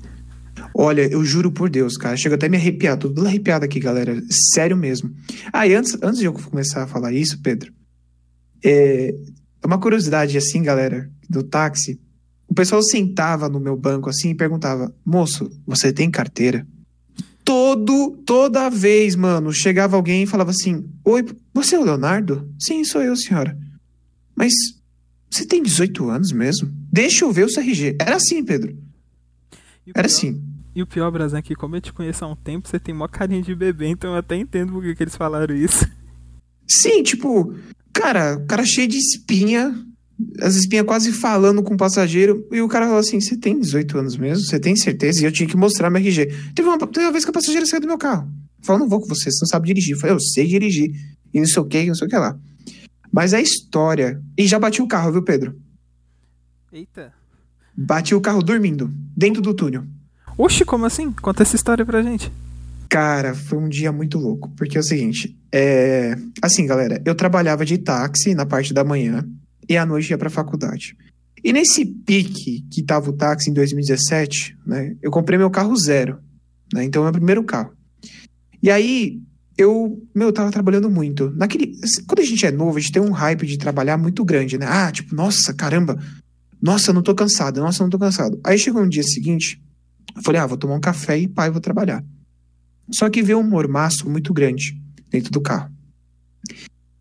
Olha, 0.84 1.04
eu 1.04 1.24
juro 1.24 1.52
por 1.52 1.70
Deus, 1.70 1.96
cara. 1.96 2.18
Chega 2.18 2.34
até 2.34 2.50
me 2.50 2.58
arrepiar. 2.58 2.98
Tô 2.98 3.08
tudo 3.08 3.28
arrepiado 3.28 3.64
aqui, 3.64 3.80
galera. 3.80 4.20
Sério 4.52 4.76
mesmo. 4.76 5.14
Ah, 5.54 5.68
e 5.68 5.76
antes, 5.76 5.96
antes 6.02 6.18
de 6.18 6.26
eu 6.26 6.34
começar 6.34 6.82
a 6.82 6.88
falar 6.88 7.14
isso, 7.14 7.40
Pedro, 7.40 7.72
é, 8.66 9.14
uma 9.64 9.80
curiosidade 9.80 10.36
assim, 10.36 10.64
galera, 10.64 11.08
do 11.30 11.44
táxi. 11.44 12.02
O 12.48 12.56
pessoal 12.56 12.82
sentava 12.82 13.48
no 13.48 13.60
meu 13.60 13.78
banco 13.78 14.10
assim 14.10 14.32
e 14.32 14.36
perguntava: 14.36 14.92
Moço, 15.06 15.52
você 15.68 15.94
tem 15.94 16.10
carteira? 16.10 16.66
Todo, 17.46 18.18
toda 18.26 18.68
vez, 18.68 19.16
mano, 19.16 19.54
chegava 19.54 19.96
alguém 19.96 20.24
e 20.24 20.28
falava 20.28 20.50
assim: 20.50 20.90
Oi, 21.06 21.24
você 21.54 21.76
é 21.76 21.80
o 21.80 21.84
Leonardo? 21.84 22.52
Sim, 22.60 22.84
sou 22.86 23.04
eu, 23.04 23.16
senhora. 23.16 23.56
Mas 24.36 24.52
você 25.30 25.46
tem 25.46 25.62
18 25.62 26.10
anos 26.10 26.32
mesmo? 26.32 26.72
Deixa 26.92 27.24
eu 27.24 27.32
ver 27.32 27.46
o 27.46 27.54
CRG. 27.54 27.98
Era 28.02 28.16
assim, 28.16 28.44
Pedro. 28.44 28.76
Era 29.94 30.08
assim. 30.08 30.50
E 30.74 30.82
o 30.82 30.88
pior, 30.88 31.12
Brasil, 31.12 31.38
é 31.38 31.42
que 31.42 31.56
como 31.56 31.75
eu 31.75 31.82
te 31.82 31.92
conheço 31.92 32.24
há 32.24 32.28
um 32.28 32.36
tempo, 32.36 32.68
você 32.68 32.80
tem 32.80 32.96
mó 32.96 33.08
carinha 33.08 33.42
de 33.42 33.54
bebê, 33.54 33.88
então 33.88 34.12
eu 34.12 34.18
até 34.18 34.38
entendo 34.38 34.72
por 34.72 34.82
que, 34.82 34.96
que 34.96 35.04
eles 35.04 35.16
falaram 35.16 35.54
isso. 35.54 35.86
Sim, 36.68 37.04
tipo, 37.04 37.54
cara, 37.94 38.38
o 38.38 38.46
cara 38.46 38.63
cheio 38.63 38.88
de 38.88 38.98
espinha, 38.98 39.75
as 40.40 40.56
espinhas 40.56 40.86
quase 40.86 41.12
falando 41.12 41.62
com 41.62 41.74
o 41.74 41.78
passageiro, 41.78 42.48
e 42.51 42.62
o 42.62 42.70
cara 42.70 42.86
falou 42.86 43.00
assim: 43.00 43.20
Você 43.20 43.36
tem 43.36 43.60
18 43.60 43.98
anos 43.98 44.16
mesmo? 44.16 44.46
Você 44.46 44.60
tem 44.60 44.75
certeza? 44.75 45.22
E 45.22 45.25
eu 45.25 45.32
tinha 45.32 45.48
que 45.48 45.58
mostrar 45.58 45.90
meu 45.90 46.01
RG. 46.01 46.28
Teve 46.56 46.70
uma, 46.70 46.78
teve 46.78 47.06
uma 47.06 47.12
vez 47.12 47.25
que 47.25 47.32
a 47.32 47.34
passageira 47.34 47.66
saiu 47.66 47.82
do 47.82 47.88
meu 47.88 47.98
carro. 47.98 48.32
Falou: 48.62 48.80
Não 48.80 48.88
vou 48.88 49.01
com 49.01 49.08
você, 49.08 49.30
você 49.30 49.40
não 49.42 49.48
sabe 49.48 49.68
dirigir. 49.68 49.96
Eu 49.96 50.00
falei: 50.00 50.16
Eu 50.16 50.20
sei 50.22 50.48
dirigir. 50.48 50.92
E 51.34 51.40
não 51.40 51.48
sei 51.48 51.62
o 51.62 51.66
que, 51.66 51.86
não 51.86 51.96
sei 51.96 52.08
o 52.08 52.10
que 52.10 52.16
lá. 52.16 52.38
Mas 53.12 53.34
a 53.34 53.42
história. 53.42 54.22
E 54.38 54.48
já 54.48 54.58
bati 54.58 54.82
o 54.82 54.88
carro, 54.88 55.12
viu, 55.12 55.24
Pedro? 55.24 55.56
Eita. 56.72 57.13
Bati 57.75 58.16
o 58.16 58.22
carro 58.22 58.42
dormindo, 58.42 58.90
dentro 59.16 59.42
do 59.42 59.54
túnel. 59.54 59.86
Oxi, 60.38 60.66
como 60.66 60.86
assim? 60.86 61.12
Conta 61.12 61.44
essa 61.44 61.56
história 61.56 61.86
pra 61.86 62.02
gente. 62.02 62.32
Cara, 62.90 63.34
foi 63.34 63.58
um 63.58 63.70
dia 63.70 63.92
muito 63.92 64.18
louco. 64.18 64.50
Porque 64.58 64.78
é 64.78 64.80
o 64.80 64.84
seguinte, 64.84 65.38
é... 65.52 66.16
Assim, 66.42 66.66
galera, 66.66 67.02
eu 67.06 67.16
trabalhava 67.16 67.66
de 67.66 67.78
táxi 67.78 68.34
na 68.36 68.46
parte 68.46 68.74
da 68.74 68.84
manhã 68.84 69.28
e 69.68 69.78
à 69.78 69.86
noite 69.86 70.10
ia 70.10 70.18
pra 70.18 70.30
faculdade. 70.30 70.98
E 71.44 71.52
nesse 71.52 71.86
pique 71.86 72.66
que 72.70 72.84
tava 72.84 73.10
o 73.10 73.14
táxi 73.14 73.50
em 73.50 73.54
2017, 73.54 74.58
né? 74.66 74.96
Eu 75.02 75.10
comprei 75.10 75.40
meu 75.40 75.50
carro 75.50 75.76
zero, 75.76 76.20
né? 76.74 76.84
Então 76.84 77.02
é 77.02 77.06
meu 77.06 77.14
primeiro 77.14 77.44
carro. 77.44 77.72
E 78.62 78.70
aí 78.70 79.20
eu, 79.58 80.02
meu, 80.14 80.32
tava 80.32 80.52
trabalhando 80.52 80.90
muito. 80.90 81.32
Naquele, 81.32 81.74
quando 82.08 82.20
a 82.20 82.26
gente 82.26 82.46
é 82.46 82.52
novo, 82.52 82.78
a 82.78 82.80
gente 82.80 82.92
tem 82.92 83.02
um 83.02 83.12
hype 83.12 83.46
de 83.46 83.58
trabalhar 83.58 83.98
muito 83.98 84.24
grande, 84.24 84.58
né? 84.58 84.66
Ah, 84.68 84.92
tipo, 84.92 85.16
nossa, 85.16 85.54
caramba. 85.54 86.00
Nossa, 86.62 86.94
não 86.94 87.02
tô 87.02 87.16
cansado. 87.16 87.60
Nossa, 87.60 87.84
não 87.84 87.90
tô 87.90 87.98
cansado. 87.98 88.40
Aí 88.44 88.58
chegou 88.58 88.84
no 88.84 88.90
dia 88.90 89.04
seguinte, 89.04 89.60
eu 90.15 90.22
falei: 90.22 90.41
"Ah, 90.41 90.48
vou 90.48 90.58
tomar 90.58 90.75
um 90.75 90.82
café 90.82 91.18
e 91.18 91.27
pai, 91.27 91.50
vou 91.50 91.62
trabalhar". 91.62 92.03
Só 92.91 93.10
que 93.10 93.24
veio 93.24 93.39
um 93.39 93.48
mormaço 93.48 94.10
muito 94.10 94.34
grande 94.34 94.80
dentro 95.10 95.32
do 95.32 95.41
carro. 95.41 95.72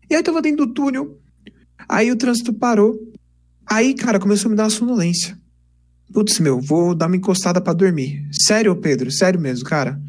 E 0.09 0.13
aí 0.13 0.19
eu 0.19 0.23
tava 0.23 0.41
dentro 0.41 0.65
do 0.65 0.73
túnel. 0.73 1.19
Aí 1.87 2.11
o 2.11 2.15
trânsito 2.15 2.53
parou. 2.53 2.95
Aí, 3.65 3.93
cara, 3.93 4.19
começou 4.19 4.49
a 4.49 4.51
me 4.51 4.55
dar 4.55 4.63
uma 4.63 4.69
sonolência. 4.69 5.37
Putz, 6.13 6.39
meu, 6.39 6.59
vou 6.59 6.93
dar 6.93 7.07
uma 7.07 7.15
encostada 7.15 7.61
para 7.61 7.73
dormir. 7.73 8.27
Sério, 8.31 8.75
Pedro? 8.75 9.09
Sério 9.11 9.39
mesmo, 9.39 9.65
cara? 9.65 9.99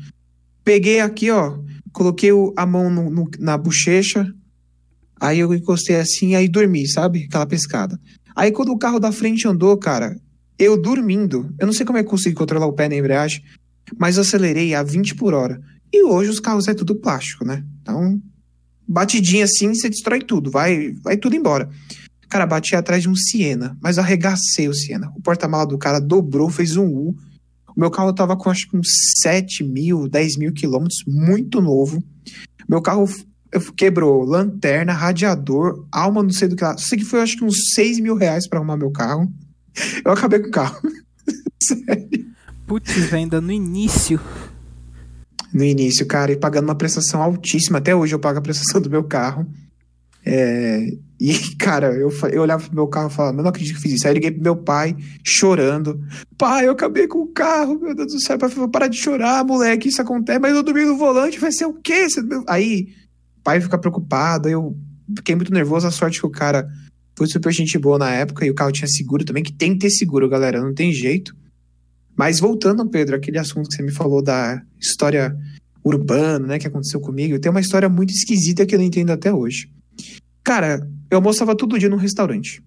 Peguei 0.64 1.00
aqui, 1.00 1.30
ó, 1.30 1.59
coloquei 1.92 2.30
a 2.56 2.66
mão 2.66 2.90
no, 2.90 3.11
no, 3.11 3.30
na 3.38 3.56
bochecha, 3.56 4.26
aí 5.21 5.38
eu 5.38 5.52
encostei 5.54 5.97
assim, 5.97 6.35
aí 6.35 6.49
dormi, 6.49 6.88
sabe? 6.88 7.25
Aquela 7.25 7.47
pescada. 7.47 7.99
Aí 8.35 8.50
quando 8.50 8.71
o 8.71 8.78
carro 8.78 8.99
da 8.99 9.12
frente 9.12 9.47
andou, 9.47 9.76
cara, 9.76 10.16
eu 10.62 10.81
dormindo, 10.81 11.52
eu 11.59 11.66
não 11.66 11.73
sei 11.73 11.85
como 11.85 11.99
é 11.99 12.02
que 12.02 12.11
consegui 12.11 12.35
controlar 12.35 12.66
o 12.66 12.73
pé 12.73 12.88
na 12.88 12.97
embreagem, 12.97 13.42
mas 13.99 14.19
acelerei 14.19 14.75
a 14.75 14.83
20 14.83 15.14
por 15.14 15.35
hora. 15.35 15.61
E 15.92 16.04
hoje 16.04 16.31
os 16.31 16.40
carros 16.40 16.69
é 16.69 16.75
tudo 16.75 16.95
plástico, 16.95 17.45
né? 17.45 17.64
Então, 17.81 18.21
batidinha 18.88 19.45
assim, 19.45 19.75
você 19.75 19.88
destrói 19.88 20.21
tudo, 20.21 20.50
vai, 20.50 20.92
vai 21.02 21.16
tudo 21.16 21.37
embora. 21.37 21.69
Cara, 22.28 22.47
bati 22.47 22.75
atrás 22.75 23.02
de 23.02 23.11
um 23.11 23.14
Siena, 23.14 23.76
mas 23.83 23.99
arregacei 23.99 24.66
o 24.66 24.75
Siena. 24.75 25.12
O 25.16 25.21
porta-mala 25.21 25.66
do 25.66 25.76
cara 25.76 26.00
dobrou, 26.00 26.49
fez 26.49 26.76
um 26.76 26.87
U. 26.87 27.14
O 27.76 27.81
meu 27.81 27.90
carro 27.90 28.12
tava 28.14 28.37
com 28.37 28.49
acho 28.49 28.69
que 28.71 28.76
uns 28.76 28.88
7 29.21 29.62
mil, 29.64 30.09
10 30.09 30.38
mil 30.38 30.52
quilômetros, 30.52 31.02
muito 31.07 31.61
novo. 31.61 32.02
Meu 32.69 32.81
carro 32.81 33.07
quebrou 33.76 34.25
lanterna, 34.25 34.95
radiador, 34.95 35.87
alma, 35.92 36.23
não 36.23 36.31
sei 36.31 36.49
do 36.49 36.57
que 36.57 36.64
lá. 36.64 36.76
Sei 36.78 36.99
que 36.99 37.04
foi 37.04 37.21
acho 37.21 37.37
que 37.37 37.45
uns 37.45 37.73
6 37.75 38.00
mil 38.00 38.14
reais 38.14 38.49
pra 38.49 38.59
arrumar 38.59 38.78
meu 38.78 38.90
carro. 38.90 39.31
Eu 40.05 40.12
acabei 40.12 40.41
com 40.41 40.49
o 40.49 40.52
carro. 40.52 40.81
Sério. 41.62 42.26
Putz, 42.67 43.12
ainda 43.12 43.41
no 43.41 43.52
início. 43.52 44.21
No 45.52 45.64
início, 45.64 46.07
cara, 46.07 46.33
e 46.33 46.37
pagando 46.37 46.64
uma 46.64 46.75
prestação 46.75 47.23
altíssima. 47.23 47.79
Até 47.79 47.95
hoje 47.95 48.14
eu 48.14 48.19
pago 48.19 48.38
a 48.38 48.43
prestação 48.43 48.81
do 48.81 48.91
meu 48.91 49.05
carro. 49.05 49.47
É, 50.25 50.87
e, 51.21 51.35
cara, 51.57 51.95
eu, 51.95 52.11
eu 52.31 52.43
olhava 52.43 52.64
pro 52.64 52.75
meu 52.75 52.87
carro 52.87 53.09
e 53.09 53.12
falava, 53.12 53.38
eu 53.38 53.43
não 53.43 53.50
acredito 53.50 53.76
que 53.76 53.83
fiz 53.83 53.93
isso. 53.93 54.07
Aí 54.07 54.12
eu 54.12 54.14
liguei 54.14 54.31
pro 54.31 54.43
meu 54.43 54.57
pai, 54.57 54.97
chorando. 55.25 56.00
Pai, 56.38 56.67
eu 56.67 56.73
acabei 56.73 57.07
com 57.07 57.19
o 57.19 57.29
carro, 57.29 57.79
meu 57.79 57.95
Deus 57.95 58.12
do 58.12 58.21
céu. 58.21 58.38
Pai 58.38 58.50
para 58.73 58.88
de 58.88 58.97
chorar, 58.97 59.45
moleque, 59.45 59.88
isso 59.88 60.00
acontece. 60.00 60.38
Mas 60.38 60.55
eu 60.55 60.62
dormi 60.62 60.85
no 60.85 60.97
volante, 60.97 61.38
vai 61.38 61.52
ser 61.52 61.67
o 61.67 61.75
quê? 61.75 62.07
Aí, 62.49 62.88
pai 63.45 63.61
fica 63.61 63.79
preocupado, 63.79 64.49
eu 64.49 64.76
fiquei 65.17 65.35
muito 65.35 65.52
nervoso. 65.52 65.87
A 65.87 65.91
sorte 65.91 66.21
que 66.21 66.26
o 66.26 66.31
cara 66.31 66.69
foi 67.16 67.26
super 67.26 67.52
gente 67.52 67.78
boa 67.78 67.99
na 67.99 68.11
época 68.11 68.45
e 68.47 68.50
o 68.50 68.54
carro 68.54 68.73
tinha 68.73 68.88
seguro 68.88 69.25
também, 69.25 69.42
que 69.42 69.52
tem 69.52 69.73
que 69.73 69.81
ter 69.81 69.90
seguro, 69.90 70.28
galera, 70.28 70.61
não 70.61 70.75
tem 70.75 70.92
jeito. 70.92 71.37
Mas 72.16 72.40
voltando, 72.40 72.88
Pedro, 72.88 73.16
aquele 73.16 73.38
assunto 73.38 73.69
que 73.69 73.76
você 73.76 73.83
me 73.83 73.92
falou 73.92 74.23
da 74.23 74.62
história 74.81 75.37
urbana, 75.85 76.47
né, 76.47 76.59
que 76.59 76.66
aconteceu 76.66 77.00
comigo, 77.00 77.38
tem 77.38 77.50
uma 77.50 77.61
história 77.61 77.88
muito 77.88 78.12
esquisita 78.12 78.64
que 78.64 78.75
eu 78.75 78.78
não 78.78 78.87
entendo 78.87 79.11
até 79.11 79.33
hoje. 79.33 79.71
Cara, 80.45 80.87
eu 81.11 81.19
almoçava 81.19 81.57
todo 81.57 81.78
dia 81.78 81.88
num 81.88 81.97
restaurante. 81.97 82.62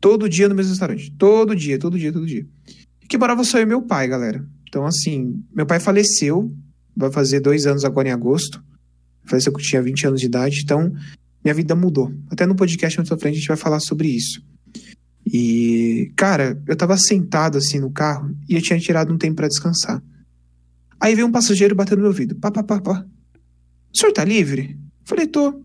Todo 0.00 0.28
dia 0.28 0.48
no 0.48 0.54
mesmo 0.54 0.70
restaurante. 0.70 1.10
Todo 1.12 1.54
dia, 1.54 1.78
todo 1.78 1.98
dia, 1.98 2.12
todo 2.12 2.26
dia. 2.26 2.46
E 3.02 3.06
que 3.06 3.18
morava 3.18 3.44
só 3.44 3.58
eu 3.58 3.62
e 3.62 3.66
meu 3.66 3.82
pai, 3.82 4.08
galera. 4.08 4.44
Então, 4.68 4.84
assim, 4.84 5.42
meu 5.54 5.66
pai 5.66 5.80
faleceu. 5.80 6.52
Vai 6.96 7.10
fazer 7.10 7.40
dois 7.40 7.66
anos 7.66 7.84
agora 7.84 8.08
em 8.08 8.12
agosto. 8.12 8.62
Faleceu 9.24 9.52
que 9.52 9.60
eu 9.60 9.64
tinha 9.64 9.82
20 9.82 10.06
anos 10.06 10.20
de 10.20 10.26
idade. 10.26 10.60
Então, 10.62 10.92
minha 11.46 11.54
vida 11.54 11.76
mudou. 11.76 12.12
Até 12.28 12.44
no 12.44 12.56
podcast 12.56 12.98
mais 12.98 13.08
pra 13.08 13.16
frente 13.16 13.34
a 13.34 13.38
gente 13.38 13.48
vai 13.48 13.56
falar 13.56 13.78
sobre 13.78 14.08
isso. 14.08 14.42
E, 15.24 16.12
cara, 16.16 16.60
eu 16.66 16.74
tava 16.74 16.96
sentado 16.96 17.56
assim 17.56 17.78
no 17.78 17.90
carro 17.90 18.34
e 18.48 18.56
eu 18.56 18.62
tinha 18.62 18.78
tirado 18.80 19.14
um 19.14 19.18
tempo 19.18 19.36
para 19.36 19.46
descansar. 19.46 20.02
Aí 21.00 21.14
veio 21.14 21.26
um 21.26 21.30
passageiro 21.30 21.74
batendo 21.74 21.98
no 21.98 22.02
meu 22.02 22.10
ouvido. 22.10 22.34
Pá, 22.34 22.50
pá, 22.50 22.64
pá, 22.64 22.80
pá. 22.80 23.04
O 23.94 23.96
senhor 23.96 24.12
tá 24.12 24.24
livre? 24.24 24.76
Falei, 25.04 25.28
tô. 25.28 25.62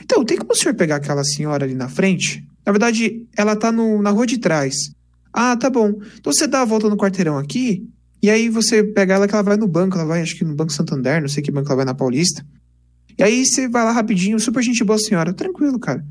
Então, 0.00 0.24
tem 0.24 0.38
como 0.38 0.52
o 0.52 0.54
senhor 0.54 0.74
pegar 0.74 0.96
aquela 0.96 1.24
senhora 1.24 1.64
ali 1.64 1.74
na 1.74 1.88
frente? 1.88 2.46
Na 2.64 2.70
verdade, 2.70 3.26
ela 3.36 3.56
tá 3.56 3.72
no, 3.72 4.00
na 4.00 4.10
rua 4.10 4.26
de 4.26 4.38
trás. 4.38 4.92
Ah, 5.32 5.56
tá 5.56 5.68
bom. 5.68 6.00
Então 6.18 6.32
você 6.32 6.46
dá 6.46 6.62
a 6.62 6.64
volta 6.64 6.88
no 6.88 6.96
quarteirão 6.96 7.36
aqui, 7.36 7.88
e 8.22 8.30
aí 8.30 8.48
você 8.48 8.82
pega 8.82 9.14
ela 9.14 9.26
que 9.26 9.34
ela 9.34 9.42
vai 9.42 9.56
no 9.56 9.66
banco, 9.66 9.96
ela 9.96 10.06
vai, 10.06 10.22
acho 10.22 10.36
que 10.36 10.44
no 10.44 10.54
Banco 10.54 10.72
Santander, 10.72 11.20
não 11.20 11.28
sei 11.28 11.42
que 11.42 11.50
banco 11.50 11.68
ela 11.68 11.76
vai 11.76 11.84
na 11.84 11.94
Paulista. 11.94 12.46
E 13.18 13.22
aí 13.22 13.44
você 13.44 13.68
vai 13.68 13.84
lá 13.84 13.92
rapidinho, 13.92 14.38
super 14.38 14.62
gente 14.62 14.84
boa 14.84 14.98
senhora, 14.98 15.32
tranquilo, 15.32 15.78
cara. 15.78 16.04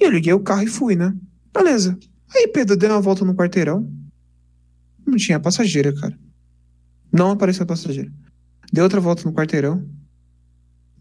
E 0.00 0.04
eu 0.04 0.10
liguei 0.10 0.32
o 0.32 0.40
carro 0.40 0.62
e 0.62 0.66
fui, 0.66 0.94
né? 0.94 1.14
Beleza. 1.52 1.98
Aí 2.34 2.48
Pedro 2.48 2.76
deu 2.76 2.90
uma 2.90 3.00
volta 3.00 3.24
no 3.24 3.34
quarteirão. 3.34 3.88
Não 5.06 5.16
tinha 5.16 5.38
passageira, 5.38 5.94
cara. 5.94 6.18
Não 7.12 7.30
apareceu 7.30 7.66
passageira. 7.66 8.10
Deu 8.72 8.84
outra 8.84 9.00
volta 9.00 9.22
no 9.24 9.32
quarteirão. 9.32 9.84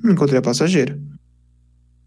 Não 0.04 0.12
encontrei 0.12 0.40
a 0.40 0.42
passageira. 0.42 1.00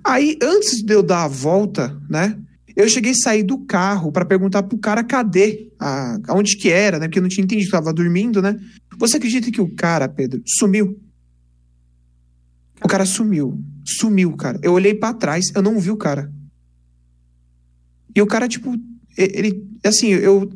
Aí, 0.05 0.39
antes 0.41 0.83
de 0.83 0.93
eu 0.93 1.03
dar 1.03 1.25
a 1.25 1.29
volta, 1.29 2.01
né? 2.09 2.39
Eu 2.77 2.89
cheguei 2.89 3.13
a 3.13 3.15
sair 3.15 3.43
do 3.43 3.59
carro 3.65 4.13
para 4.13 4.25
perguntar 4.25 4.63
pro 4.63 4.79
cara 4.79 5.03
cadê, 5.03 5.73
a, 5.81 6.19
aonde 6.29 6.57
que 6.57 6.69
era, 6.69 6.99
né? 6.99 7.07
Porque 7.07 7.19
eu 7.19 7.23
não 7.23 7.29
tinha 7.29 7.43
entendido, 7.43 7.71
tava 7.71 7.93
dormindo, 7.93 8.43
né? 8.43 8.55
Você 8.99 9.17
acredita 9.17 9.51
que 9.51 9.61
o 9.61 9.75
cara, 9.75 10.09
Pedro, 10.09 10.43
sumiu? 10.47 11.01
O 12.85 12.89
cara 12.89 13.05
sumiu. 13.05 13.63
Sumiu, 13.85 14.37
cara. 14.37 14.59
Eu 14.63 14.73
olhei 14.73 14.95
para 14.95 15.15
trás, 15.15 15.47
eu 15.55 15.63
não 15.63 15.79
vi 15.79 15.91
o 15.91 15.97
cara. 15.97 16.33
E 18.15 18.23
o 18.23 18.27
cara, 18.27 18.49
tipo, 18.49 18.75
ele, 19.17 19.67
assim, 19.85 20.09
eu, 20.09 20.51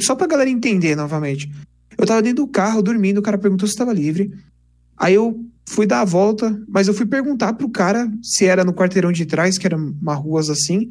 só 0.00 0.14
pra 0.14 0.26
galera 0.26 0.50
entender 0.50 0.96
novamente. 0.96 1.50
Eu 1.96 2.06
tava 2.06 2.22
dentro 2.22 2.44
do 2.44 2.50
carro, 2.50 2.82
dormindo, 2.82 3.18
o 3.18 3.22
cara 3.22 3.38
perguntou 3.38 3.66
se 3.66 3.74
estava 3.74 3.92
livre. 3.92 4.32
Aí 4.96 5.14
eu 5.14 5.44
fui 5.68 5.86
dar 5.86 6.00
a 6.00 6.04
volta, 6.04 6.60
mas 6.68 6.88
eu 6.88 6.94
fui 6.94 7.06
perguntar 7.06 7.52
pro 7.52 7.68
cara 7.68 8.10
se 8.22 8.44
era 8.46 8.64
no 8.64 8.72
quarteirão 8.72 9.12
de 9.12 9.26
trás, 9.26 9.58
que 9.58 9.66
eram 9.66 9.94
uma 10.00 10.14
ruas 10.14 10.50
assim. 10.50 10.88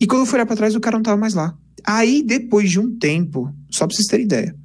E 0.00 0.06
quando 0.06 0.22
eu 0.22 0.26
fui 0.26 0.36
olhar 0.36 0.46
pra 0.46 0.56
trás, 0.56 0.74
o 0.74 0.80
cara 0.80 0.96
não 0.96 1.02
tava 1.02 1.16
mais 1.16 1.34
lá. 1.34 1.56
Aí, 1.84 2.22
depois 2.22 2.70
de 2.70 2.80
um 2.80 2.96
tempo, 2.96 3.52
só 3.70 3.86
pra 3.86 3.94
vocês 3.94 4.06
terem 4.06 4.24
ideia, 4.24 4.56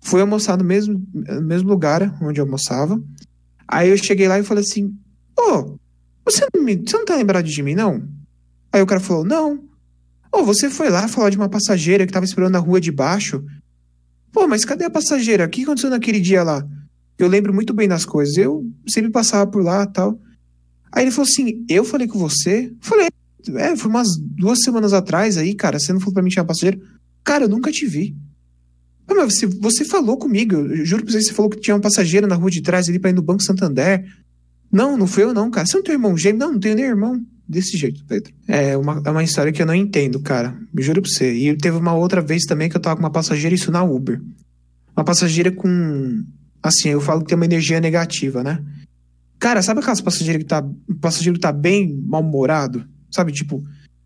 fui 0.00 0.20
almoçar 0.20 0.56
no 0.56 0.64
mesmo, 0.64 1.02
no 1.12 1.42
mesmo 1.42 1.68
lugar 1.68 2.16
onde 2.22 2.40
eu 2.40 2.44
almoçava. 2.44 3.02
Aí 3.66 3.88
eu 3.88 3.96
cheguei 3.96 4.28
lá 4.28 4.38
e 4.38 4.44
falei 4.44 4.62
assim: 4.62 4.94
Ô, 5.38 5.42
oh, 5.42 5.78
você, 6.24 6.46
não 6.54 6.64
você 6.64 6.96
não 6.96 7.04
tá 7.04 7.16
lembrado 7.16 7.46
de 7.46 7.62
mim, 7.62 7.74
não? 7.74 8.06
Aí 8.72 8.82
o 8.82 8.86
cara 8.86 9.00
falou: 9.00 9.24
Não. 9.24 9.54
Ô, 10.32 10.38
oh, 10.38 10.44
você 10.44 10.68
foi 10.68 10.90
lá 10.90 11.06
falar 11.08 11.30
de 11.30 11.36
uma 11.36 11.48
passageira 11.48 12.06
que 12.06 12.12
tava 12.12 12.24
esperando 12.24 12.52
na 12.52 12.58
rua 12.58 12.80
de 12.80 12.90
baixo. 12.90 13.44
Pô, 14.32 14.48
mas 14.48 14.64
cadê 14.64 14.84
a 14.84 14.90
passageira? 14.90 15.44
O 15.44 15.48
que 15.48 15.62
aconteceu 15.62 15.90
naquele 15.90 16.20
dia 16.20 16.42
lá? 16.42 16.66
Eu 17.16 17.28
lembro 17.28 17.54
muito 17.54 17.72
bem 17.72 17.88
das 17.88 18.04
coisas. 18.04 18.36
Eu 18.36 18.68
sempre 18.88 19.10
passava 19.10 19.48
por 19.48 19.62
lá 19.62 19.86
tal. 19.86 20.18
Aí 20.90 21.04
ele 21.04 21.10
falou 21.10 21.28
assim: 21.30 21.64
Eu 21.68 21.84
falei 21.84 22.08
com 22.08 22.18
você? 22.18 22.72
Falei, 22.80 23.08
é, 23.56 23.76
foi 23.76 23.90
umas 23.90 24.16
duas 24.18 24.60
semanas 24.60 24.92
atrás 24.92 25.36
aí, 25.36 25.54
cara. 25.54 25.78
Você 25.78 25.92
não 25.92 26.00
falou 26.00 26.14
pra 26.14 26.22
mim 26.22 26.28
que 26.28 26.34
tinha 26.34 26.44
passageiro? 26.44 26.80
Cara, 27.22 27.44
eu 27.44 27.48
nunca 27.48 27.70
te 27.70 27.86
vi. 27.86 28.16
Ah, 29.08 29.14
mas 29.14 29.34
você, 29.34 29.46
você 29.46 29.84
falou 29.84 30.16
comigo, 30.16 30.54
eu 30.54 30.84
juro 30.84 31.04
pra 31.04 31.12
você, 31.12 31.22
você 31.22 31.32
falou 31.32 31.50
que 31.50 31.60
tinha 31.60 31.74
uma 31.74 31.80
passageira 31.80 32.26
na 32.26 32.34
rua 32.34 32.50
de 32.50 32.62
trás 32.62 32.88
ali 32.88 32.98
pra 32.98 33.10
ir 33.10 33.14
no 33.14 33.22
Banco 33.22 33.42
Santander. 33.42 34.04
Não, 34.72 34.96
não 34.96 35.06
fui 35.06 35.22
eu 35.22 35.34
não, 35.34 35.50
cara. 35.50 35.66
Você 35.66 35.76
não 35.76 35.84
tem 35.84 35.94
irmão 35.94 36.16
gêmeo? 36.16 36.38
Não, 36.38 36.52
não 36.52 36.60
tenho 36.60 36.74
nem 36.74 36.84
irmão. 36.84 37.20
Desse 37.46 37.76
jeito, 37.76 38.02
Pedro. 38.06 38.32
É 38.48 38.74
uma, 38.76 39.02
é 39.04 39.10
uma 39.10 39.22
história 39.22 39.52
que 39.52 39.60
eu 39.60 39.66
não 39.66 39.74
entendo, 39.74 40.18
cara. 40.20 40.56
Me 40.72 40.82
juro 40.82 41.02
pra 41.02 41.10
você. 41.10 41.30
E 41.34 41.56
teve 41.56 41.76
uma 41.76 41.92
outra 41.92 42.22
vez 42.22 42.44
também 42.44 42.70
que 42.70 42.76
eu 42.76 42.80
tava 42.80 42.96
com 42.96 43.02
uma 43.02 43.10
passageira, 43.10 43.54
isso 43.54 43.70
na 43.70 43.84
Uber. 43.84 44.20
Uma 44.96 45.04
passageira 45.04 45.52
com 45.52 46.24
Assim, 46.64 46.88
eu 46.88 47.00
falo 47.02 47.20
que 47.20 47.26
tem 47.26 47.36
uma 47.36 47.44
energia 47.44 47.78
negativa, 47.78 48.42
né? 48.42 48.64
Cara, 49.38 49.60
sabe 49.60 49.80
aquelas 49.80 50.00
passageiras 50.00 50.42
que 50.42 50.48
tá. 50.48 50.66
O 50.88 50.94
passageiro 50.94 51.38
tá 51.38 51.52
bem 51.52 51.94
mal-humorado? 52.06 52.88
Sabe, 53.10 53.32
tipo, 53.32 53.62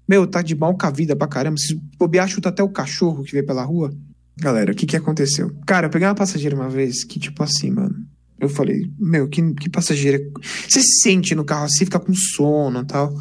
meu, 0.08 0.26
tá 0.26 0.42
de 0.42 0.56
mal 0.56 0.76
com 0.76 0.84
a 0.84 0.90
vida 0.90 1.14
pra 1.14 1.28
caramba. 1.28 1.56
Se 1.56 1.80
bobear, 1.96 2.26
chuta 2.26 2.48
até 2.48 2.60
o 2.60 2.68
cachorro 2.68 3.22
que 3.22 3.30
vê 3.30 3.44
pela 3.44 3.62
rua. 3.62 3.94
Galera, 4.40 4.72
o 4.72 4.74
que 4.74 4.86
que 4.86 4.96
aconteceu? 4.96 5.50
Cara, 5.66 5.86
eu 5.86 5.90
peguei 5.90 6.06
uma 6.06 6.14
passageira 6.14 6.54
uma 6.54 6.68
vez 6.68 7.04
que, 7.04 7.18
tipo 7.18 7.42
assim, 7.42 7.70
mano. 7.70 8.06
Eu 8.38 8.48
falei, 8.48 8.88
meu, 8.98 9.28
que, 9.28 9.42
que 9.54 9.68
passageira. 9.68 10.20
Você 10.68 10.80
sente 11.02 11.34
no 11.34 11.44
carro 11.44 11.64
assim, 11.64 11.84
fica 11.84 11.98
com 11.98 12.14
sono 12.14 12.82
e 12.82 12.86
tal. 12.86 13.12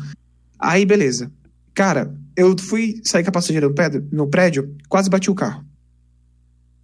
Aí, 0.60 0.86
beleza. 0.86 1.32
Cara, 1.74 2.16
eu 2.36 2.56
fui 2.60 3.02
sair 3.04 3.24
com 3.24 3.30
a 3.30 3.34
passageira 3.34 3.68
no 3.68 3.74
prédio, 3.74 4.08
no 4.12 4.28
prédio 4.28 4.76
quase 4.88 5.10
bati 5.10 5.32
o 5.32 5.36
carro. 5.36 5.66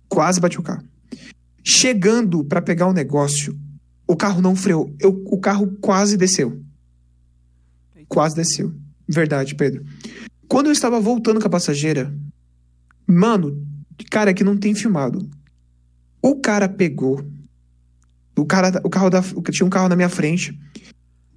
Quase 0.10 0.40
bati 0.40 0.60
o 0.60 0.64
carro. 0.64 0.84
Chegando 1.64 2.44
para 2.44 2.62
pegar 2.62 2.88
o 2.88 2.94
negócio, 2.94 3.58
o 4.08 4.16
carro 4.16 4.42
não 4.42 4.56
freou. 4.56 4.96
Eu, 5.00 5.24
o 5.28 5.40
carro 5.40 5.78
quase 5.80 6.18
desceu. 6.18 6.60
Quase 8.08 8.36
desceu. 8.36 8.74
Verdade, 9.08 9.56
Pedro. 9.56 9.84
Quando 10.48 10.68
eu 10.68 10.72
estava 10.72 11.00
voltando 11.00 11.40
com 11.40 11.48
a 11.48 11.52
passageira, 11.52 12.14
Mano, 13.08 13.62
cara, 14.10 14.34
que 14.34 14.44
não 14.44 14.58
tem 14.58 14.74
filmado. 14.74 15.30
O 16.22 16.36
cara 16.38 16.70
pegou. 16.70 17.26
O 18.38 18.46
cara, 18.46 18.82
o 18.84 18.90
carro 18.90 19.10
da, 19.10 19.22
tinha 19.52 19.66
um 19.66 19.70
carro 19.70 19.90
na 19.90 19.96
minha 19.96 20.10
frente. 20.10 20.58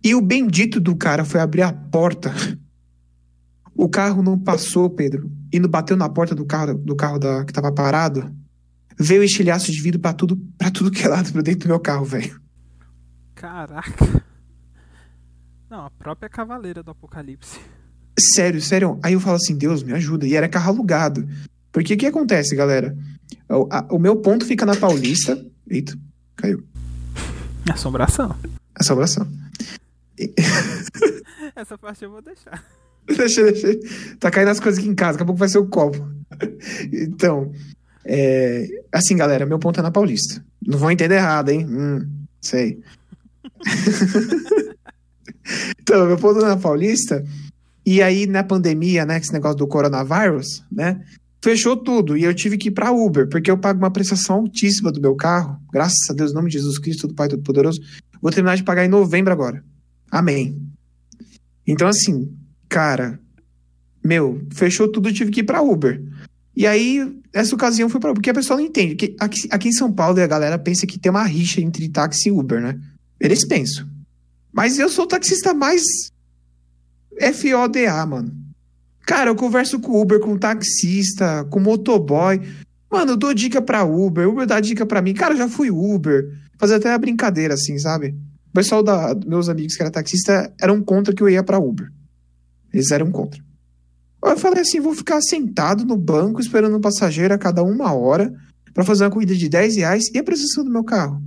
E 0.02 0.14
o 0.14 0.20
bendito 0.20 0.80
do 0.80 0.94
cara 0.94 1.24
foi 1.24 1.40
abrir 1.40 1.62
a 1.62 1.72
porta. 1.72 2.32
O 3.74 3.88
carro 3.88 4.22
não 4.22 4.38
passou, 4.38 4.88
Pedro. 4.88 5.30
E 5.52 5.58
não 5.58 5.68
bateu 5.68 5.96
na 5.96 6.08
porta 6.08 6.34
do 6.34 6.46
carro, 6.46 6.74
do 6.74 6.96
carro 6.96 7.18
da, 7.18 7.44
que 7.44 7.52
tava 7.52 7.72
parado. 7.72 8.34
Veio 8.98 9.22
estilhaço 9.22 9.70
de 9.70 9.80
vidro 9.80 10.00
pra 10.00 10.14
tudo, 10.14 10.36
pra 10.56 10.70
tudo 10.70 10.90
que 10.90 11.02
é 11.02 11.08
lado 11.08 11.30
pra 11.32 11.42
dentro 11.42 11.68
do 11.68 11.68
meu 11.68 11.80
carro, 11.80 12.04
velho. 12.04 12.40
Caraca. 13.34 14.24
Não, 15.68 15.84
a 15.84 15.90
própria 15.90 16.28
cavaleira 16.28 16.82
do 16.82 16.92
apocalipse. 16.92 17.60
Sério, 18.18 18.62
sério. 18.62 18.98
Aí 19.02 19.12
eu 19.12 19.20
falo 19.20 19.36
assim, 19.36 19.56
Deus, 19.56 19.82
me 19.82 19.92
ajuda. 19.92 20.26
E 20.26 20.34
era 20.34 20.48
carro 20.48 20.72
alugado. 20.72 21.28
Porque 21.76 21.92
o 21.92 21.98
que 21.98 22.06
acontece, 22.06 22.56
galera? 22.56 22.96
O, 23.50 23.68
a, 23.70 23.86
o, 23.90 23.98
meu 23.98 24.16
ponto 24.16 24.46
fica 24.46 24.64
na 24.64 24.74
Paulista. 24.74 25.44
Eita, 25.68 25.94
caiu. 26.34 26.64
Assombração. 27.70 28.34
Assombração. 28.74 29.28
Essa 31.54 31.76
parte 31.76 32.02
eu 32.02 32.10
vou 32.10 32.22
deixar. 32.22 32.64
deixa, 33.06 33.52
deixa. 33.52 33.78
Tá 34.18 34.30
caindo 34.30 34.48
as 34.48 34.58
coisas 34.58 34.78
aqui 34.78 34.88
em 34.88 34.94
casa, 34.94 35.18
daqui 35.18 35.24
a 35.24 35.26
pouco 35.26 35.38
vai 35.38 35.50
ser 35.50 35.58
o 35.58 35.66
copo. 35.66 35.98
então, 36.90 37.52
é, 38.06 38.66
assim, 38.90 39.14
galera, 39.14 39.44
meu 39.44 39.58
ponto 39.58 39.78
é 39.78 39.82
na 39.82 39.90
Paulista. 39.90 40.42
Não 40.66 40.78
vão 40.78 40.90
entender 40.90 41.16
errado, 41.16 41.50
hein? 41.50 41.66
Hum, 41.68 42.08
sei. 42.40 42.80
então, 45.78 46.06
meu 46.06 46.16
ponto 46.16 46.40
é 46.40 46.48
na 46.48 46.56
Paulista. 46.56 47.22
E 47.84 48.00
aí, 48.00 48.26
na 48.26 48.42
pandemia, 48.42 49.04
né, 49.04 49.18
esse 49.18 49.30
negócio 49.30 49.58
do 49.58 49.68
coronavírus, 49.68 50.64
né, 50.72 51.04
fechou 51.46 51.76
tudo. 51.76 52.16
E 52.16 52.24
eu 52.24 52.34
tive 52.34 52.58
que 52.58 52.68
ir 52.68 52.72
pra 52.72 52.90
Uber, 52.90 53.28
porque 53.28 53.48
eu 53.48 53.56
pago 53.56 53.78
uma 53.78 53.90
prestação 53.90 54.36
altíssima 54.36 54.90
do 54.90 55.00
meu 55.00 55.14
carro. 55.14 55.60
Graças 55.72 56.10
a 56.10 56.12
Deus, 56.12 56.32
em 56.32 56.34
nome 56.34 56.50
de 56.50 56.58
Jesus 56.58 56.76
Cristo, 56.76 57.06
do 57.06 57.14
Pai 57.14 57.28
Todo-Poderoso. 57.28 57.80
Vou 58.20 58.32
terminar 58.32 58.56
de 58.56 58.64
pagar 58.64 58.84
em 58.84 58.88
novembro 58.88 59.32
agora. 59.32 59.64
Amém. 60.10 60.60
Então, 61.64 61.86
assim, 61.86 62.36
cara, 62.68 63.20
meu, 64.04 64.44
fechou 64.52 64.90
tudo, 64.90 65.12
tive 65.12 65.30
que 65.30 65.40
ir 65.40 65.44
pra 65.44 65.62
Uber. 65.62 66.02
E 66.56 66.66
aí, 66.66 67.16
essa 67.32 67.54
ocasião 67.54 67.88
foi 67.88 68.00
pra 68.00 68.10
Uber, 68.10 68.16
porque 68.16 68.30
a 68.30 68.34
pessoa 68.34 68.58
não 68.58 68.66
entende. 68.66 68.96
Que 68.96 69.14
aqui, 69.20 69.46
aqui 69.48 69.68
em 69.68 69.72
São 69.72 69.92
Paulo, 69.92 70.20
a 70.20 70.26
galera 70.26 70.58
pensa 70.58 70.84
que 70.84 70.98
tem 70.98 71.10
uma 71.10 71.22
rixa 71.22 71.60
entre 71.60 71.88
táxi 71.88 72.28
e 72.28 72.32
Uber, 72.32 72.60
né? 72.60 72.80
Eles 73.20 73.46
pensam. 73.46 73.86
Mas 74.52 74.80
eu 74.80 74.88
sou 74.88 75.04
o 75.04 75.08
taxista 75.08 75.54
mais 75.54 75.82
FODA, 77.34 78.04
mano. 78.04 78.45
Cara, 79.06 79.30
eu 79.30 79.36
converso 79.36 79.78
com 79.78 80.00
Uber, 80.00 80.18
com 80.18 80.36
taxista, 80.36 81.44
com 81.44 81.60
motoboy. 81.60 82.40
Mano, 82.90 83.12
eu 83.12 83.16
dou 83.16 83.32
dica 83.32 83.62
pra 83.62 83.84
Uber, 83.84 84.28
Uber 84.28 84.46
dá 84.46 84.58
dica 84.58 84.84
pra 84.84 85.00
mim. 85.00 85.14
Cara, 85.14 85.32
eu 85.32 85.38
já 85.38 85.48
fui 85.48 85.70
Uber. 85.70 86.28
Fazer 86.58 86.74
até 86.74 86.92
a 86.92 86.98
brincadeira, 86.98 87.54
assim, 87.54 87.78
sabe? 87.78 88.16
O 88.48 88.52
pessoal 88.52 88.82
da 88.82 89.14
meus 89.26 89.48
amigos 89.48 89.76
que 89.76 89.82
era 89.82 89.92
taxista 89.92 90.52
eram 90.60 90.82
contra 90.82 91.14
que 91.14 91.22
eu 91.22 91.28
ia 91.28 91.44
pra 91.44 91.58
Uber. 91.58 91.88
Eles 92.74 92.90
eram 92.90 93.12
contra. 93.12 93.40
Eu 94.24 94.36
falei 94.36 94.62
assim, 94.62 94.80
vou 94.80 94.94
ficar 94.94 95.20
sentado 95.20 95.84
no 95.84 95.96
banco 95.96 96.40
esperando 96.40 96.76
um 96.76 96.80
passageiro 96.80 97.32
a 97.32 97.38
cada 97.38 97.62
uma 97.62 97.92
hora 97.92 98.32
para 98.74 98.84
fazer 98.84 99.04
uma 99.04 99.10
corrida 99.10 99.36
de 99.36 99.48
10 99.48 99.76
reais 99.76 100.04
e 100.12 100.18
a 100.18 100.24
prestação 100.24 100.64
do 100.64 100.70
meu 100.70 100.82
carro. 100.82 101.22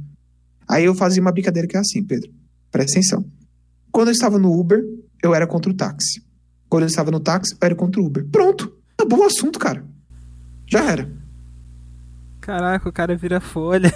Aí 0.67 0.83
eu 0.83 0.93
fazia 0.93 1.21
uma 1.21 1.31
brincadeira 1.31 1.67
que 1.67 1.77
é 1.77 1.79
assim, 1.79 2.03
Pedro. 2.03 2.29
Presta 2.69 3.00
atenção. 3.00 3.25
Quando 3.89 4.09
eu 4.09 4.11
estava 4.11 4.37
no 4.37 4.51
Uber, 4.59 4.83
eu 5.24 5.33
era 5.33 5.48
contra 5.48 5.72
o 5.72 5.74
táxi. 5.74 6.22
Quando 6.70 6.84
eu 6.84 6.88
estava 6.88 7.10
no 7.12 7.20
táxi, 7.20 7.55
era 7.60 7.74
contra 7.74 8.00
o 8.00 8.05
Uber. 8.05 8.25
Pronto. 8.32 8.72
Acabou 8.98 9.20
o 9.20 9.24
assunto, 9.24 9.58
cara. 9.58 9.84
Já 10.68 10.92
era. 10.92 11.12
Caraca, 12.40 12.88
o 12.88 12.94
cara 12.94 13.16
vira 13.16 13.40
folha. 13.40 13.94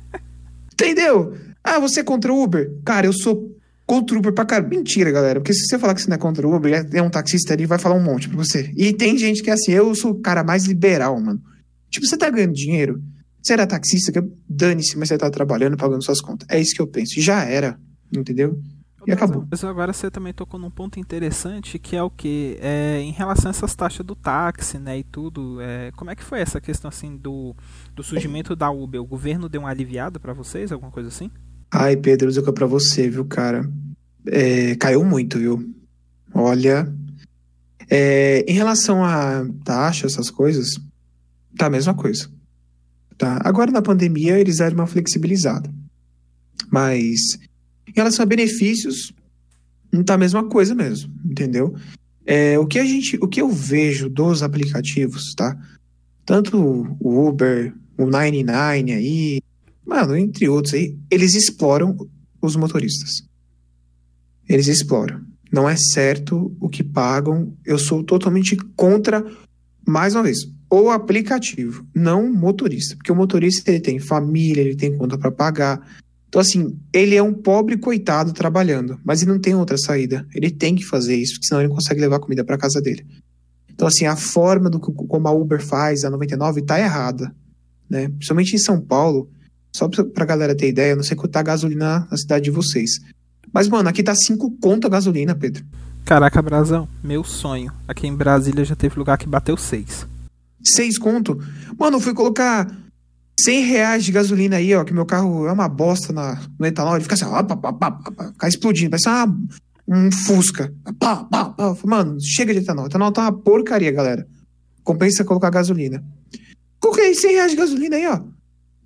Entendeu? 0.72 1.36
Ah, 1.62 1.78
você 1.78 2.00
é 2.00 2.04
contra 2.04 2.32
o 2.32 2.42
Uber? 2.42 2.72
Cara, 2.84 3.06
eu 3.06 3.12
sou 3.12 3.54
contra 3.86 4.16
o 4.16 4.20
Uber 4.20 4.32
pra 4.32 4.44
cara. 4.44 4.66
Mentira, 4.66 5.10
galera. 5.10 5.40
Porque 5.40 5.52
se 5.52 5.66
você 5.66 5.78
falar 5.78 5.94
que 5.94 6.00
você 6.00 6.08
não 6.08 6.14
é 6.14 6.18
contra 6.18 6.46
o 6.46 6.54
Uber, 6.54 6.86
é 6.92 7.02
um 7.02 7.10
taxista 7.10 7.52
ali, 7.52 7.66
vai 7.66 7.78
falar 7.78 7.94
um 7.94 8.02
monte 8.02 8.28
pra 8.28 8.36
você. 8.36 8.72
E 8.76 8.92
tem 8.92 9.18
gente 9.18 9.42
que 9.42 9.50
é 9.50 9.52
assim, 9.52 9.72
eu 9.72 9.94
sou 9.94 10.12
o 10.12 10.20
cara 10.20 10.42
mais 10.42 10.64
liberal, 10.64 11.20
mano. 11.20 11.42
Tipo, 11.90 12.06
você 12.06 12.16
tá 12.16 12.30
ganhando 12.30 12.54
dinheiro. 12.54 13.02
Você 13.42 13.52
era 13.52 13.66
taxista, 13.66 14.12
que 14.12 14.20
dane-se, 14.48 14.96
mas 14.98 15.08
você 15.08 15.18
tá 15.18 15.30
trabalhando, 15.30 15.76
pagando 15.76 16.04
suas 16.04 16.20
contas. 16.20 16.46
É 16.50 16.60
isso 16.60 16.74
que 16.74 16.80
eu 16.80 16.86
penso. 16.86 17.20
Já 17.20 17.44
era, 17.44 17.78
entendeu? 18.14 18.58
E 19.08 19.12
acabou. 19.12 19.48
Mas 19.50 19.64
agora 19.64 19.90
você 19.90 20.10
também 20.10 20.34
tocou 20.34 20.60
num 20.60 20.70
ponto 20.70 21.00
interessante 21.00 21.78
que 21.78 21.96
é 21.96 22.02
o 22.02 22.10
que? 22.10 22.58
É, 22.60 23.00
em 23.00 23.10
relação 23.10 23.48
a 23.48 23.52
essas 23.52 23.74
taxas 23.74 24.04
do 24.04 24.14
táxi, 24.14 24.78
né, 24.78 24.98
e 24.98 25.02
tudo, 25.02 25.62
é, 25.62 25.90
como 25.96 26.10
é 26.10 26.14
que 26.14 26.22
foi 26.22 26.40
essa 26.40 26.60
questão 26.60 26.90
assim 26.90 27.16
do, 27.16 27.56
do 27.96 28.02
surgimento 28.02 28.54
da 28.54 28.70
Uber? 28.70 29.00
O 29.00 29.06
governo 29.06 29.48
deu 29.48 29.62
uma 29.62 29.70
aliviada 29.70 30.20
para 30.20 30.34
vocês, 30.34 30.70
alguma 30.70 30.92
coisa 30.92 31.08
assim? 31.08 31.30
Ai, 31.70 31.96
Pedro, 31.96 32.30
eu 32.30 32.52
para 32.52 32.66
você, 32.66 33.08
viu, 33.08 33.24
cara? 33.24 33.66
É, 34.26 34.76
caiu 34.76 35.02
muito, 35.02 35.38
viu? 35.38 35.74
Olha. 36.34 36.94
É, 37.88 38.44
em 38.46 38.52
relação 38.52 39.02
a 39.02 39.46
taxa, 39.64 40.06
essas 40.06 40.30
coisas, 40.30 40.78
tá 41.56 41.64
a 41.64 41.70
mesma 41.70 41.94
coisa. 41.94 42.28
Tá? 43.16 43.40
Agora 43.42 43.70
na 43.70 43.80
pandemia 43.80 44.38
eles 44.38 44.58
deram 44.58 44.76
uma 44.76 44.86
flexibilizada. 44.86 45.72
Mas 46.70 47.38
em 47.98 48.02
relação 48.02 48.22
a 48.22 48.26
benefícios, 48.26 49.12
não 49.92 50.04
tá 50.04 50.14
a 50.14 50.18
mesma 50.18 50.48
coisa 50.48 50.74
mesmo, 50.74 51.12
entendeu? 51.24 51.74
É, 52.24 52.58
o 52.58 52.66
que 52.66 52.78
a 52.78 52.84
gente, 52.84 53.18
o 53.20 53.26
que 53.26 53.40
eu 53.40 53.48
vejo 53.48 54.08
dos 54.08 54.42
aplicativos, 54.42 55.34
tá? 55.34 55.56
Tanto 56.24 56.96
o 57.00 57.28
Uber, 57.28 57.74
o 57.96 58.04
99 58.04 58.92
aí, 58.92 59.40
Mano, 59.88 60.14
entre 60.14 60.46
outros 60.50 60.74
aí, 60.74 60.94
eles 61.10 61.34
exploram 61.34 61.96
os 62.42 62.54
motoristas. 62.56 63.22
Eles 64.46 64.66
exploram. 64.66 65.22
Não 65.50 65.66
é 65.66 65.76
certo 65.78 66.54
o 66.60 66.68
que 66.68 66.84
pagam. 66.84 67.56
Eu 67.64 67.78
sou 67.78 68.04
totalmente 68.04 68.54
contra, 68.76 69.24
mais 69.86 70.14
uma 70.14 70.24
vez, 70.24 70.40
o 70.70 70.90
aplicativo, 70.90 71.86
não 71.94 72.26
o 72.26 72.34
motorista. 72.34 72.96
Porque 72.96 73.10
o 73.10 73.16
motorista 73.16 73.70
ele 73.70 73.80
tem 73.80 73.98
família, 73.98 74.60
ele 74.60 74.76
tem 74.76 74.94
conta 74.94 75.16
para 75.16 75.30
pagar. 75.30 75.80
Então, 76.28 76.40
assim, 76.40 76.78
ele 76.92 77.14
é 77.14 77.22
um 77.22 77.32
pobre 77.32 77.78
coitado 77.78 78.32
trabalhando, 78.32 79.00
mas 79.02 79.22
ele 79.22 79.32
não 79.32 79.40
tem 79.40 79.54
outra 79.54 79.78
saída. 79.78 80.26
Ele 80.34 80.50
tem 80.50 80.74
que 80.74 80.84
fazer 80.84 81.16
isso, 81.16 81.34
porque 81.34 81.46
senão 81.46 81.60
ele 81.60 81.68
não 81.68 81.76
consegue 81.76 82.00
levar 82.00 82.20
comida 82.20 82.44
para 82.44 82.58
casa 82.58 82.80
dele. 82.80 83.06
Então, 83.70 83.88
assim, 83.88 84.06
a 84.06 84.16
forma 84.16 84.68
do 84.68 84.78
como 84.78 85.26
a 85.26 85.32
Uber 85.32 85.64
faz, 85.64 86.04
a 86.04 86.10
99, 86.10 86.62
tá 86.62 86.78
errada. 86.78 87.34
Né? 87.88 88.08
Principalmente 88.08 88.54
em 88.54 88.58
São 88.58 88.80
Paulo, 88.80 89.30
só 89.74 89.88
pra, 89.88 90.26
galera 90.26 90.54
ter 90.54 90.68
ideia, 90.68 90.92
eu 90.92 90.96
não 90.96 91.02
sei 91.02 91.16
quanto 91.16 91.32
tá 91.32 91.40
a 91.40 91.44
gasolina 91.44 92.06
na 92.10 92.16
cidade 92.16 92.44
de 92.44 92.50
vocês. 92.50 93.00
Mas, 93.52 93.68
mano, 93.68 93.88
aqui 93.88 94.02
tá 94.02 94.14
5 94.14 94.58
conto 94.60 94.86
a 94.86 94.90
gasolina, 94.90 95.34
Pedro. 95.34 95.64
Caraca, 96.04 96.42
Brasão, 96.42 96.88
meu 97.02 97.24
sonho. 97.24 97.72
Aqui 97.86 98.06
em 98.06 98.14
Brasília 98.14 98.64
já 98.64 98.74
teve 98.76 98.98
lugar 98.98 99.16
que 99.16 99.26
bateu 99.26 99.56
6. 99.56 100.06
6 100.62 100.98
conto? 100.98 101.38
Mano, 101.78 101.96
eu 101.96 102.00
fui 102.00 102.12
colocar 102.12 102.68
100 103.38 103.64
reais 103.64 104.04
de 104.04 104.10
gasolina 104.10 104.56
aí, 104.56 104.74
ó, 104.74 104.82
que 104.82 104.92
meu 104.92 105.06
carro 105.06 105.46
é 105.46 105.52
uma 105.52 105.68
bosta 105.68 106.12
na, 106.12 106.42
no 106.58 106.66
etanol. 106.66 106.94
Ele 106.94 107.04
fica 107.04 107.14
assim, 107.14 107.24
ó, 107.24 107.42
pá, 107.42 107.56
pá, 107.56 107.72
pá, 107.72 107.92
pá, 107.92 108.32
fica 108.32 108.48
explodindo, 108.48 108.90
parece 108.90 109.08
uma, 109.08 109.38
um 109.86 110.10
Fusca. 110.10 110.74
Pá, 110.98 111.24
pá, 111.24 111.44
pá. 111.46 111.76
Mano, 111.84 112.20
chega 112.20 112.52
de 112.52 112.60
etanol. 112.60 112.86
Etanol 112.86 113.12
tá 113.12 113.22
uma 113.22 113.32
porcaria, 113.32 113.92
galera. 113.92 114.26
Compensa 114.82 115.24
colocar 115.24 115.50
gasolina. 115.50 116.02
Coloquei 116.80 117.14
100 117.14 117.32
reais 117.32 117.50
de 117.52 117.56
gasolina 117.56 117.96
aí, 117.96 118.06
ó. 118.06 118.20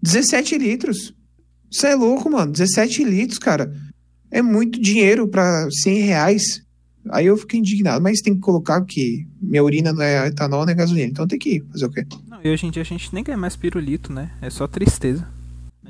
17 0.03 0.59
litros. 0.59 1.15
Você 1.71 1.89
é 1.89 1.95
louco, 1.95 2.31
mano. 2.31 2.53
17 2.53 3.05
litros, 3.05 3.39
cara. 3.39 3.73
É 4.31 4.43
muito 4.43 4.81
dinheiro 4.81 5.27
para 5.29 5.69
100 5.71 6.01
reais. 6.01 6.63
Aí 7.11 7.27
eu 7.27 7.37
fiquei 7.37 7.61
indignado. 7.61 8.03
Mas 8.03 8.21
tem 8.21 8.35
que 8.35 8.41
colocar 8.41 8.85
que 8.85 9.27
minha 9.41 9.63
urina 9.65 9.93
não 9.93 10.03
é 10.03 10.27
etanol 10.27 10.67
nem 10.67 10.77
gasolina. 10.77 11.09
Então 11.09 11.27
tem 11.27 11.39
que 11.39 11.57
ir. 11.57 11.65
Fazer 11.71 11.87
o 11.87 11.91
quê? 11.91 12.05
E 12.45 12.51
hoje 12.51 12.67
em 12.67 12.71
dia 12.71 12.83
a 12.83 12.85
gente 12.85 13.15
nem 13.15 13.23
ganha 13.23 13.39
mais 13.39 13.55
pirulito, 13.55 14.13
né? 14.13 14.31
É 14.41 14.51
só 14.51 14.67
tristeza. 14.67 15.27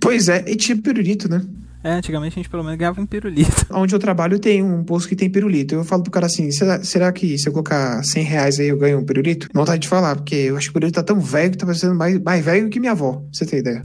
Pois 0.00 0.28
é, 0.28 0.44
e 0.46 0.56
tipo 0.56 0.82
pirulito, 0.82 1.28
né? 1.28 1.44
É, 1.84 1.94
antigamente 1.94 2.34
a 2.34 2.36
gente 2.36 2.48
pelo 2.48 2.62
menos 2.62 2.78
ganhava 2.78 3.00
um 3.00 3.06
pirulito. 3.06 3.66
Onde 3.72 3.94
eu 3.94 3.98
trabalho 3.98 4.38
tem 4.38 4.62
um 4.62 4.84
posto 4.84 5.08
que 5.08 5.16
tem 5.16 5.28
pirulito. 5.28 5.74
Eu 5.74 5.84
falo 5.84 6.02
pro 6.02 6.12
cara 6.12 6.26
assim: 6.26 6.50
será, 6.52 6.82
será 6.84 7.10
que 7.10 7.36
se 7.36 7.48
eu 7.48 7.52
colocar 7.52 8.02
100 8.04 8.22
reais 8.22 8.60
aí 8.60 8.68
eu 8.68 8.78
ganho 8.78 8.98
um 8.98 9.04
pirulito? 9.04 9.48
Não 9.52 9.62
vontade 9.62 9.82
de 9.82 9.88
falar, 9.88 10.14
porque 10.14 10.34
eu 10.34 10.56
acho 10.56 10.66
que 10.66 10.70
o 10.70 10.74
pirulito 10.74 10.94
tá 10.96 11.02
tão 11.02 11.18
velho 11.18 11.50
que 11.50 11.58
tá 11.58 11.66
parecendo 11.66 11.94
mais, 11.94 12.20
mais 12.20 12.44
velho 12.44 12.68
que 12.68 12.78
minha 12.78 12.92
avó, 12.92 13.14
pra 13.14 13.22
você 13.32 13.46
ter 13.46 13.58
ideia. 13.58 13.84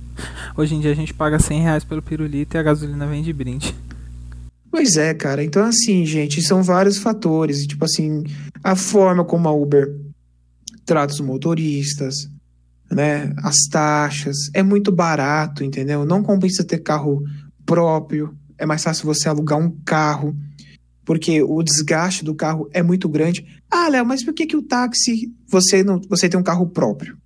Hoje 0.56 0.76
em 0.76 0.80
dia 0.80 0.92
a 0.92 0.96
gente 0.96 1.14
paga 1.14 1.40
100 1.40 1.62
reais 1.62 1.84
pelo 1.84 2.02
pirulito 2.02 2.56
e 2.56 2.60
a 2.60 2.64
gasolina 2.64 3.08
vem 3.08 3.24
de 3.24 3.34
brinde. 3.34 3.74
Pois 4.70 4.96
é, 4.96 5.14
cara. 5.14 5.44
Então, 5.44 5.64
assim, 5.64 6.06
gente, 6.06 6.42
são 6.42 6.62
vários 6.62 6.98
fatores. 6.98 7.66
Tipo 7.66 7.86
assim, 7.86 8.24
a 8.64 8.76
forma 8.76 9.26
como 9.26 9.48
a 9.48 9.52
Uber 9.52 9.92
trata 10.86 11.14
os 11.14 11.20
motoristas, 11.20 12.30
né? 12.92 13.34
As 13.44 13.56
taxas. 13.70 14.50
É 14.54 14.64
muito 14.64 14.92
barato, 14.92 15.64
entendeu? 15.64 16.06
Não 16.06 16.24
compensa 16.24 16.64
ter 16.64 16.80
carro 16.80 17.22
próprio, 17.66 18.36
é 18.58 18.66
mais 18.66 18.84
fácil 18.84 19.06
você 19.06 19.30
alugar 19.30 19.60
um 19.60 19.72
carro. 19.86 20.36
porque 21.06 21.42
o 21.42 21.64
desgaste 21.64 22.26
do 22.26 22.36
carro 22.36 22.70
é 22.74 22.84
muito 22.84 23.08
grande. 23.08 23.46
Ah, 23.72 23.88
Léo, 23.88 24.06
mas 24.06 24.26
por 24.26 24.34
que, 24.34 24.46
que 24.46 24.58
o 24.58 24.62
táxi 24.62 25.34
você 25.48 25.82
não 25.82 26.02
você 26.10 26.28
tem 26.28 26.38
um 26.38 26.44
carro 26.44 26.68
próprio? 26.68 27.18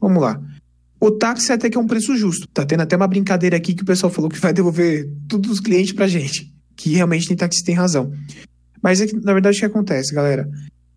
Vamos 0.00 0.20
lá. 0.20 0.40
O 1.00 1.12
táxi 1.12 1.52
até 1.52 1.70
que 1.70 1.78
é 1.78 1.80
um 1.80 1.86
preço 1.86 2.16
justo. 2.16 2.48
Tá 2.48 2.64
tendo 2.64 2.80
até 2.80 2.96
uma 2.96 3.06
brincadeira 3.06 3.56
aqui 3.56 3.72
que 3.72 3.82
o 3.82 3.86
pessoal 3.86 4.12
falou 4.12 4.28
que 4.28 4.38
vai 4.38 4.52
devolver 4.52 5.08
todos 5.28 5.48
os 5.48 5.60
clientes 5.60 5.92
pra 5.92 6.08
gente. 6.08 6.52
Que 6.76 6.90
realmente 6.90 7.28
tem 7.28 7.36
táxi 7.36 7.64
tem 7.64 7.74
razão. 7.74 8.12
Mas 8.82 9.00
é 9.00 9.06
que, 9.06 9.14
na 9.14 9.32
verdade, 9.32 9.56
o 9.56 9.60
que 9.60 9.66
acontece, 9.66 10.14
galera? 10.14 10.48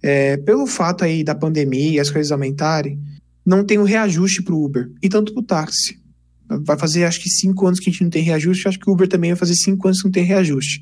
É, 0.01 0.37
pelo 0.37 0.65
fato 0.65 1.03
aí 1.03 1.23
da 1.23 1.35
pandemia 1.35 1.91
e 1.91 1.99
as 1.99 2.09
coisas 2.09 2.31
aumentarem, 2.31 2.99
não 3.45 3.65
tem 3.65 3.77
um 3.77 3.83
reajuste 3.83 4.41
pro 4.41 4.61
Uber. 4.61 4.91
E 5.01 5.09
tanto 5.09 5.33
pro 5.33 5.43
táxi. 5.43 5.99
Vai 6.47 6.77
fazer 6.77 7.05
acho 7.05 7.21
que 7.21 7.29
cinco 7.29 7.65
anos 7.65 7.79
que 7.79 7.89
a 7.89 7.91
gente 7.91 8.03
não 8.03 8.09
tem 8.09 8.23
reajuste. 8.23 8.67
Acho 8.67 8.79
que 8.79 8.89
o 8.89 8.93
Uber 8.93 9.07
também 9.07 9.31
vai 9.31 9.39
fazer 9.39 9.55
cinco 9.55 9.87
anos 9.87 9.99
que 9.99 10.05
não 10.05 10.11
tem 10.11 10.23
reajuste. 10.23 10.81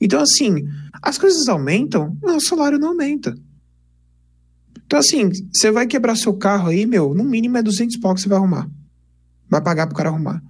Então, 0.00 0.20
assim, 0.20 0.66
as 1.02 1.16
coisas 1.16 1.48
aumentam, 1.48 2.16
o 2.22 2.40
salário 2.40 2.78
não 2.78 2.88
aumenta. 2.88 3.34
Então, 4.84 4.98
assim, 4.98 5.30
você 5.52 5.70
vai 5.70 5.86
quebrar 5.86 6.16
seu 6.16 6.34
carro 6.34 6.68
aí, 6.68 6.86
meu, 6.86 7.14
no 7.14 7.24
mínimo 7.24 7.56
é 7.56 7.62
200 7.62 7.96
pau 7.96 8.14
que 8.14 8.20
você 8.20 8.28
vai 8.28 8.38
arrumar. 8.38 8.68
Vai 9.48 9.62
pagar 9.62 9.86
pro 9.86 9.96
cara 9.96 10.10
arrumar. 10.10 10.42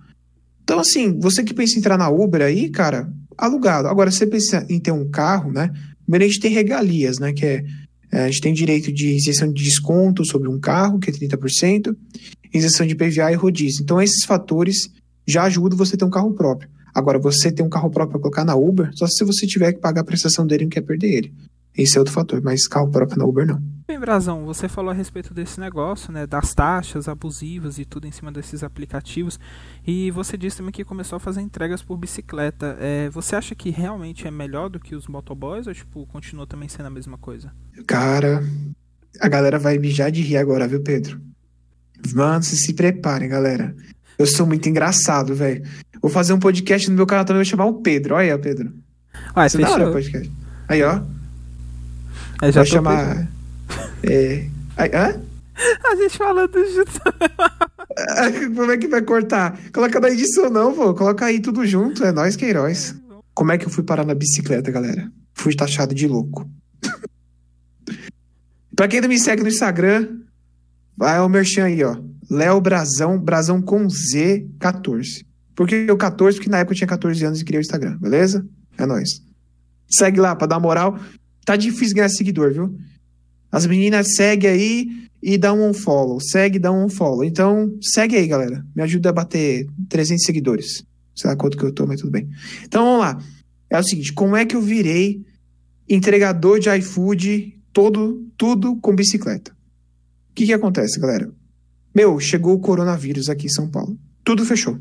Então, 0.62 0.78
assim, 0.78 1.18
você 1.18 1.44
que 1.44 1.54
pensa 1.54 1.76
em 1.76 1.78
entrar 1.78 1.96
na 1.96 2.11
Uber 2.11 2.42
aí, 2.42 2.68
cara, 2.68 3.11
alugado. 3.38 3.88
Agora, 3.88 4.11
você 4.11 4.26
pensa 4.26 4.66
em 4.68 4.80
ter 4.80 4.90
um 4.90 5.09
carro, 5.09 5.52
né? 5.52 5.70
Primeiro 6.02 6.24
a 6.24 6.28
gente 6.28 6.40
tem 6.40 6.52
regalias, 6.52 7.18
né? 7.18 7.32
Que 7.32 7.46
é, 7.46 7.64
a 8.24 8.26
gente 8.26 8.40
tem 8.40 8.55
direito 8.55 8.92
de 8.92 9.09
isenção 9.09 9.52
de 9.52 9.62
desconto 9.62 10.24
sobre 10.24 10.48
um 10.48 10.59
carro, 10.59 10.98
que 10.98 11.11
é 11.11 11.12
30%, 11.12 11.94
isenção 12.52 12.87
de 12.87 12.94
PVA 12.94 13.33
e 13.33 13.35
rodízio. 13.35 13.83
Então, 13.83 14.00
esses 14.00 14.24
fatores 14.24 14.88
já 15.26 15.44
ajudam 15.44 15.76
você 15.76 15.96
a 15.96 15.98
ter 15.98 16.05
um 16.05 16.11
carro 16.11 16.33
próprio. 16.33 16.70
Agora, 16.94 17.18
você 17.18 17.52
ter 17.52 17.62
um 17.62 17.68
carro 17.68 17.90
próprio 17.90 18.12
para 18.12 18.20
colocar 18.20 18.44
na 18.44 18.57
Uber, 18.57 18.90
só 18.94 19.07
se 19.07 19.24
você 19.24 19.46
tiver 19.46 19.72
que 19.72 19.81
pagar 19.81 20.00
a 20.00 20.05
prestação 20.05 20.46
dele 20.46 20.62
e 20.62 20.66
não 20.66 20.70
quer 20.70 20.81
perder 20.81 21.12
ele. 21.12 21.35
Esse 21.77 21.97
é 21.97 22.01
outro 22.01 22.15
fator, 22.15 22.41
mas 22.43 22.67
carro 22.67 22.91
próprio 22.91 23.19
na 23.19 23.25
Uber 23.25 23.47
não. 23.47 23.61
Bem, 23.87 24.01
Brazão, 24.01 24.45
você 24.45 24.69
falou 24.69 24.91
a 24.91 24.95
respeito 24.95 25.33
desse 25.33 25.61
negócio, 25.61 26.12
né, 26.12 26.27
das 26.27 26.53
taxas 26.55 27.09
abusivas 27.09 27.79
e 27.79 27.85
tudo 27.85 28.07
em 28.07 28.11
cima 28.11 28.33
desses 28.33 28.65
aplicativos, 28.65 29.39
e 29.87 30.11
você 30.11 30.37
disse 30.37 30.57
também 30.57 30.73
que 30.73 30.85
começou 30.85 31.17
a 31.17 31.21
fazer 31.21 31.41
entregas 31.41 31.83
por 31.83 31.97
bicicleta. 31.97 32.77
É, 32.81 33.09
você 33.11 33.37
acha 33.37 33.55
que 33.55 33.71
realmente 33.71 34.27
é 34.27 34.31
melhor 34.31 34.69
do 34.69 34.81
que 34.81 34.97
os 34.97 35.07
motoboys 35.07 35.69
ou 35.69 35.75
tipo 35.75 36.05
continua 36.07 36.47
também 36.47 36.69
sendo 36.69 36.87
a 36.87 36.91
mesma 36.91 37.17
coisa? 37.17 37.53
Cara, 37.87 38.43
a 39.21 39.29
galera 39.29 39.59
vai 39.59 39.79
mijar 39.79 40.11
de 40.11 40.23
rir 40.23 40.39
agora, 40.39 40.67
viu, 40.67 40.83
Pedro? 40.83 41.21
Mano, 42.15 42.43
se 42.43 42.57
se 42.57 42.75
preparem, 42.75 43.29
galera. 43.29 43.75
Eu 44.19 44.27
sou 44.27 44.47
muito 44.47 44.69
engraçado, 44.69 45.35
velho. 45.35 45.62
Vou 46.01 46.11
fazer 46.11 46.33
um 46.33 46.39
podcast 46.39 46.89
no 46.91 46.97
meu 46.97 47.07
canal 47.07 47.25
também, 47.25 47.39
vou 47.39 47.45
chamar 47.45 47.67
o 47.67 47.83
Pedro. 47.83 48.15
Olha 48.15 48.35
aí, 48.35 48.41
Pedro. 48.41 48.73
Ué, 49.37 49.47
Isso 49.47 49.59
da 49.59 49.71
hora 49.71 49.91
o 49.91 49.93
podcast. 49.93 50.33
Aí, 50.69 50.83
ó. 50.83 51.01
É, 52.42 52.53
já 52.53 52.62
tô 52.62 52.70
chamar. 52.70 53.29
É. 54.03 54.46
Aí, 54.77 54.90
hã? 54.94 55.12
pegando. 55.12 55.27
A 55.85 55.96
gente 55.96 56.18
falando 56.18 56.53
junto. 56.53 57.01
Como 58.55 58.70
é 58.70 58.77
que 58.77 58.88
vai 58.88 59.03
cortar? 59.03 59.59
Coloca 59.72 59.99
na 60.01 60.11
edição, 60.11 60.51
não, 60.51 60.75
pô. 60.75 60.94
Coloca 60.94 61.25
aí 61.25 61.40
tudo 61.40 61.66
junto. 61.66 62.05
É 62.05 62.12
nós 62.12 62.37
que 62.37 62.44
é 62.44 62.51
heróis. 62.51 62.94
Como 63.35 63.53
é 63.53 63.59
que 63.59 63.66
eu 63.66 63.70
fui 63.70 63.83
parar 63.83 64.05
na 64.05 64.14
bicicleta, 64.14 64.70
galera? 64.70 65.11
Fui 65.35 65.55
taxado 65.55 65.94
de 65.94 66.07
louco. 66.07 66.49
pra 68.77 68.88
quem 68.88 69.01
não 69.01 69.09
me 69.09 69.18
segue 69.18 69.42
no 69.42 69.49
Instagram, 69.49 70.20
vai 70.96 71.16
ao 71.16 71.29
merchan 71.29 71.64
aí, 71.64 71.83
ó. 71.83 71.96
Léo 72.31 72.61
Brazão, 72.61 73.18
Brazão 73.18 73.62
com 73.62 73.87
Z14. 73.87 75.25
Por 75.55 75.66
que 75.66 75.90
o 75.90 75.96
14? 75.96 76.37
Porque 76.37 76.51
na 76.51 76.59
época 76.59 76.75
eu 76.75 76.77
tinha 76.77 76.88
14 76.88 77.25
anos 77.25 77.40
e 77.40 77.44
criei 77.44 77.61
o 77.61 77.62
Instagram, 77.62 77.96
beleza? 77.99 78.46
É 78.77 78.85
nóis. 78.85 79.22
Segue 79.88 80.20
lá 80.20 80.35
pra 80.35 80.46
dar 80.46 80.61
moral. 80.61 80.99
Tá 81.46 81.54
difícil 81.54 81.94
ganhar 81.94 82.09
seguidor, 82.09 82.52
viu? 82.52 82.76
As 83.52 83.66
meninas 83.66 84.16
seguem 84.16 84.50
aí 84.50 84.88
e 85.22 85.38
dá 85.38 85.52
um 85.52 85.70
unfollow. 85.70 86.20
Segue 86.20 86.59
dá 86.59 86.72
um 86.72 86.87
unfollow. 86.87 87.24
Então, 87.24 87.72
segue 87.80 88.16
aí, 88.16 88.26
galera. 88.26 88.66
Me 88.74 88.82
ajuda 88.82 89.11
a 89.11 89.12
bater 89.12 89.64
300 89.88 90.24
seguidores. 90.24 90.85
Sei 91.14 91.30
lá 91.30 91.37
quanto 91.37 91.56
que 91.56 91.64
eu 91.64 91.72
tô, 91.72 91.87
mas 91.87 92.00
tudo 92.00 92.11
bem. 92.11 92.28
Então, 92.64 92.85
vamos 92.85 93.00
lá. 93.00 93.22
É 93.70 93.78
o 93.78 93.82
seguinte, 93.85 94.12
como 94.12 94.35
é 94.35 94.44
que 94.44 94.56
eu 94.56 94.61
virei 94.61 95.24
entregador 95.88 96.59
de 96.59 96.68
iFood 96.68 97.56
todo, 97.72 98.28
tudo 98.37 98.74
com 98.80 98.96
bicicleta? 98.96 99.52
O 100.30 100.35
que 100.35 100.46
que 100.46 100.52
acontece, 100.52 100.98
galera? 100.98 101.32
Meu, 101.94 102.18
chegou 102.18 102.54
o 102.54 102.61
coronavírus 102.61 103.28
aqui 103.28 103.46
em 103.46 103.50
São 103.50 103.70
Paulo. 103.70 103.96
Tudo 104.24 104.44
fechou. 104.44 104.78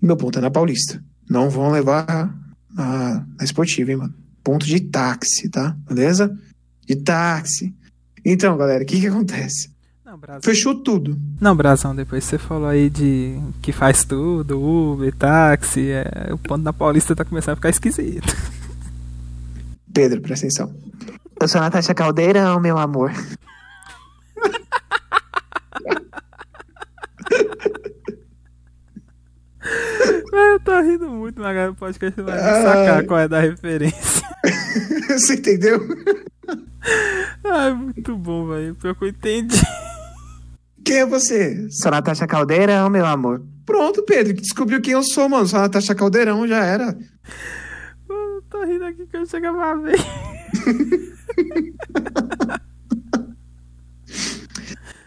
Meu 0.00 0.16
ponto 0.16 0.38
é 0.38 0.42
na 0.42 0.50
Paulista. 0.50 1.02
Não 1.28 1.50
vão 1.50 1.72
levar 1.72 2.32
na, 2.72 3.26
na 3.36 3.44
esportiva, 3.44 3.90
hein, 3.90 3.96
mano? 3.96 4.25
Ponto 4.46 4.64
de 4.64 4.78
táxi, 4.78 5.48
tá? 5.48 5.76
Beleza? 5.88 6.32
De 6.86 6.94
táxi. 6.94 7.74
Então, 8.24 8.56
galera, 8.56 8.84
o 8.84 8.86
que 8.86 9.00
que 9.00 9.08
acontece? 9.08 9.74
Não, 10.04 10.16
Brazão. 10.16 10.40
Fechou 10.40 10.84
tudo. 10.84 11.18
Não, 11.40 11.56
Brazão, 11.56 11.96
depois 11.96 12.22
você 12.22 12.38
falou 12.38 12.68
aí 12.68 12.88
de 12.88 13.36
que 13.60 13.72
faz 13.72 14.04
tudo, 14.04 14.62
Uber, 14.62 15.12
táxi, 15.12 15.90
é, 15.90 16.32
o 16.32 16.38
ponto 16.38 16.62
da 16.62 16.72
Paulista 16.72 17.16
tá 17.16 17.24
começando 17.24 17.54
a 17.54 17.56
ficar 17.56 17.70
esquisito. 17.70 18.36
Pedro, 19.92 20.20
presta 20.20 20.46
atenção. 20.46 20.72
Eu 21.40 21.48
sou 21.48 21.60
a 21.60 21.64
Natasha 21.64 21.92
Caldeirão, 21.92 22.60
meu 22.60 22.78
amor. 22.78 23.12
Eu 30.32 30.60
tô 30.60 30.80
rindo 30.80 31.08
muito, 31.08 31.40
mas 31.40 31.50
agora 31.50 31.70
o 31.70 31.74
podcast 31.74 32.20
vai 32.20 32.34
me 32.34 32.40
Ai. 32.40 32.62
sacar 32.62 33.06
qual 33.06 33.20
é 33.20 33.28
da 33.28 33.40
referência. 33.40 34.26
Você 35.08 35.34
entendeu? 35.34 35.80
Ai, 37.44 37.72
muito 37.72 38.16
bom, 38.16 38.48
velho. 38.48 38.74
Pior 38.74 38.94
que 38.94 39.04
eu 39.04 39.08
entendi. 39.08 39.62
Quem 40.84 40.98
é 40.98 41.06
você? 41.06 41.68
Sou 41.70 41.88
a 41.88 41.96
Natasha 41.96 42.28
Caldeirão, 42.28 42.88
meu 42.88 43.04
amor. 43.04 43.42
Pronto, 43.64 44.04
Pedro, 44.04 44.34
que 44.34 44.42
descobriu 44.42 44.80
quem 44.80 44.92
eu 44.92 45.02
sou, 45.02 45.28
mano. 45.28 45.46
Sou 45.46 45.58
a 45.58 45.62
Natasha 45.62 45.96
Caldeirão, 45.96 46.46
já 46.46 46.64
era. 46.64 46.96
Eu 48.08 48.42
tô 48.48 48.64
rindo 48.64 48.84
aqui 48.84 49.04
que 49.06 49.16
eu 49.16 49.26
chegava 49.26 49.64
a 49.64 49.74
ver. 49.74 49.98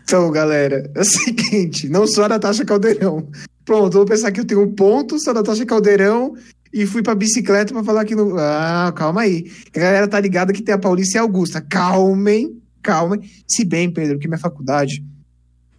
Então, 0.10 0.32
galera, 0.32 0.92
é 0.96 1.02
o 1.02 1.06
seguinte, 1.06 1.88
não 1.88 2.08
sou 2.08 2.24
a 2.24 2.30
Natasha 2.30 2.66
Caldeirão. 2.66 3.30
Pronto, 3.70 3.94
vou 3.94 4.06
pensar 4.06 4.32
que 4.32 4.40
eu 4.40 4.46
tenho 4.46 4.64
um 4.64 4.74
ponto, 4.74 5.20
sou 5.20 5.32
Natasha 5.32 5.64
Caldeirão 5.64 6.34
e 6.74 6.88
fui 6.88 7.04
pra 7.04 7.14
bicicleta 7.14 7.72
pra 7.72 7.84
falar 7.84 8.04
que 8.04 8.16
não. 8.16 8.36
Ah, 8.36 8.92
calma 8.96 9.22
aí. 9.22 9.46
A 9.76 9.80
galera 9.80 10.08
tá 10.08 10.20
ligada 10.20 10.52
que 10.52 10.64
tem 10.64 10.74
a 10.74 10.80
Paulista 10.80 11.16
e 11.16 11.20
a 11.20 11.22
Augusta. 11.22 11.62
Calmem, 11.62 12.60
calmem. 12.82 13.22
Se 13.48 13.64
bem, 13.64 13.94
Pedro, 13.94 14.18
que 14.18 14.28
minha 14.28 14.40
faculdade 14.40 15.06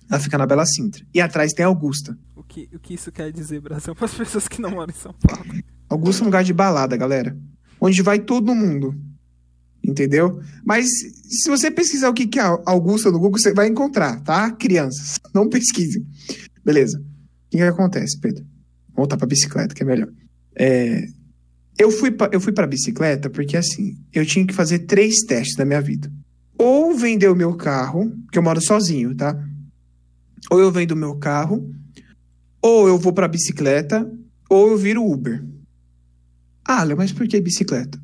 ela 0.09 0.21
fica 0.21 0.39
na 0.39 0.47
Bela 0.47 0.65
Sintra. 0.67 1.05
E 1.13 1.21
atrás 1.21 1.53
tem 1.53 1.65
a 1.65 1.67
Augusta. 1.67 2.17
O 2.37 2.45
que, 2.45 2.69
o 2.73 2.79
que 2.79 2.95
isso 2.95 3.11
quer 3.11 3.33
dizer, 3.33 3.61
Brasil, 3.61 3.93
para 3.93 4.05
as 4.05 4.15
pessoas 4.15 4.47
que 4.47 4.63
não 4.63 4.71
moram 4.71 4.93
em 4.93 4.97
São 4.97 5.13
Paulo? 5.13 5.53
Augusta 5.89 6.23
é 6.23 6.23
um 6.23 6.27
lugar 6.27 6.45
de 6.45 6.53
balada, 6.53 6.97
galera. 6.97 7.37
Onde 7.81 8.03
vai 8.03 8.21
todo 8.21 8.55
mundo. 8.55 8.95
Entendeu? 9.83 10.41
Mas 10.65 10.87
se 11.25 11.51
você 11.51 11.73
pesquisar 11.73 12.09
o 12.09 12.15
que 12.15 12.29
que 12.29 12.39
é 12.39 12.45
Augusta 12.67 13.11
no 13.11 13.19
Google, 13.19 13.41
você 13.41 13.53
vai 13.53 13.67
encontrar, 13.67 14.21
tá? 14.21 14.49
Crianças, 14.53 15.19
não 15.35 15.49
pesquisem. 15.49 16.07
Beleza. 16.65 17.10
O 17.51 17.53
que, 17.53 17.57
que 17.57 17.63
acontece, 17.65 18.19
Pedro? 18.21 18.47
Voltar 18.95 19.17
pra 19.17 19.27
bicicleta, 19.27 19.75
que 19.75 19.83
é 19.83 19.87
melhor. 19.87 20.09
É, 20.57 21.05
eu 21.77 21.91
fui 21.91 22.13
pra, 22.13 22.31
eu 22.33 22.41
fui 22.41 22.53
pra 22.53 22.65
bicicleta 22.65 23.29
porque, 23.29 23.57
assim, 23.57 23.99
eu 24.13 24.25
tinha 24.25 24.47
que 24.47 24.55
fazer 24.55 24.81
três 24.81 25.25
testes 25.27 25.57
na 25.57 25.65
minha 25.65 25.81
vida. 25.81 26.13
Ou 26.57 26.95
vender 26.95 27.29
o 27.29 27.35
meu 27.35 27.55
carro, 27.57 28.13
que 28.31 28.39
eu 28.39 28.43
moro 28.43 28.61
sozinho, 28.61 29.17
tá? 29.17 29.37
Ou 30.49 30.61
eu 30.61 30.71
vendo 30.71 30.93
o 30.93 30.97
meu 30.97 31.17
carro, 31.17 31.69
ou 32.63 32.87
eu 32.87 32.97
vou 32.97 33.13
pra 33.13 33.27
bicicleta, 33.27 34.09
ou 34.49 34.69
eu 34.69 34.77
viro 34.77 35.05
Uber. 35.05 35.45
Ah, 36.65 36.85
Léo, 36.85 36.97
mas 36.97 37.11
por 37.11 37.27
que 37.27 37.41
bicicleta? 37.41 38.01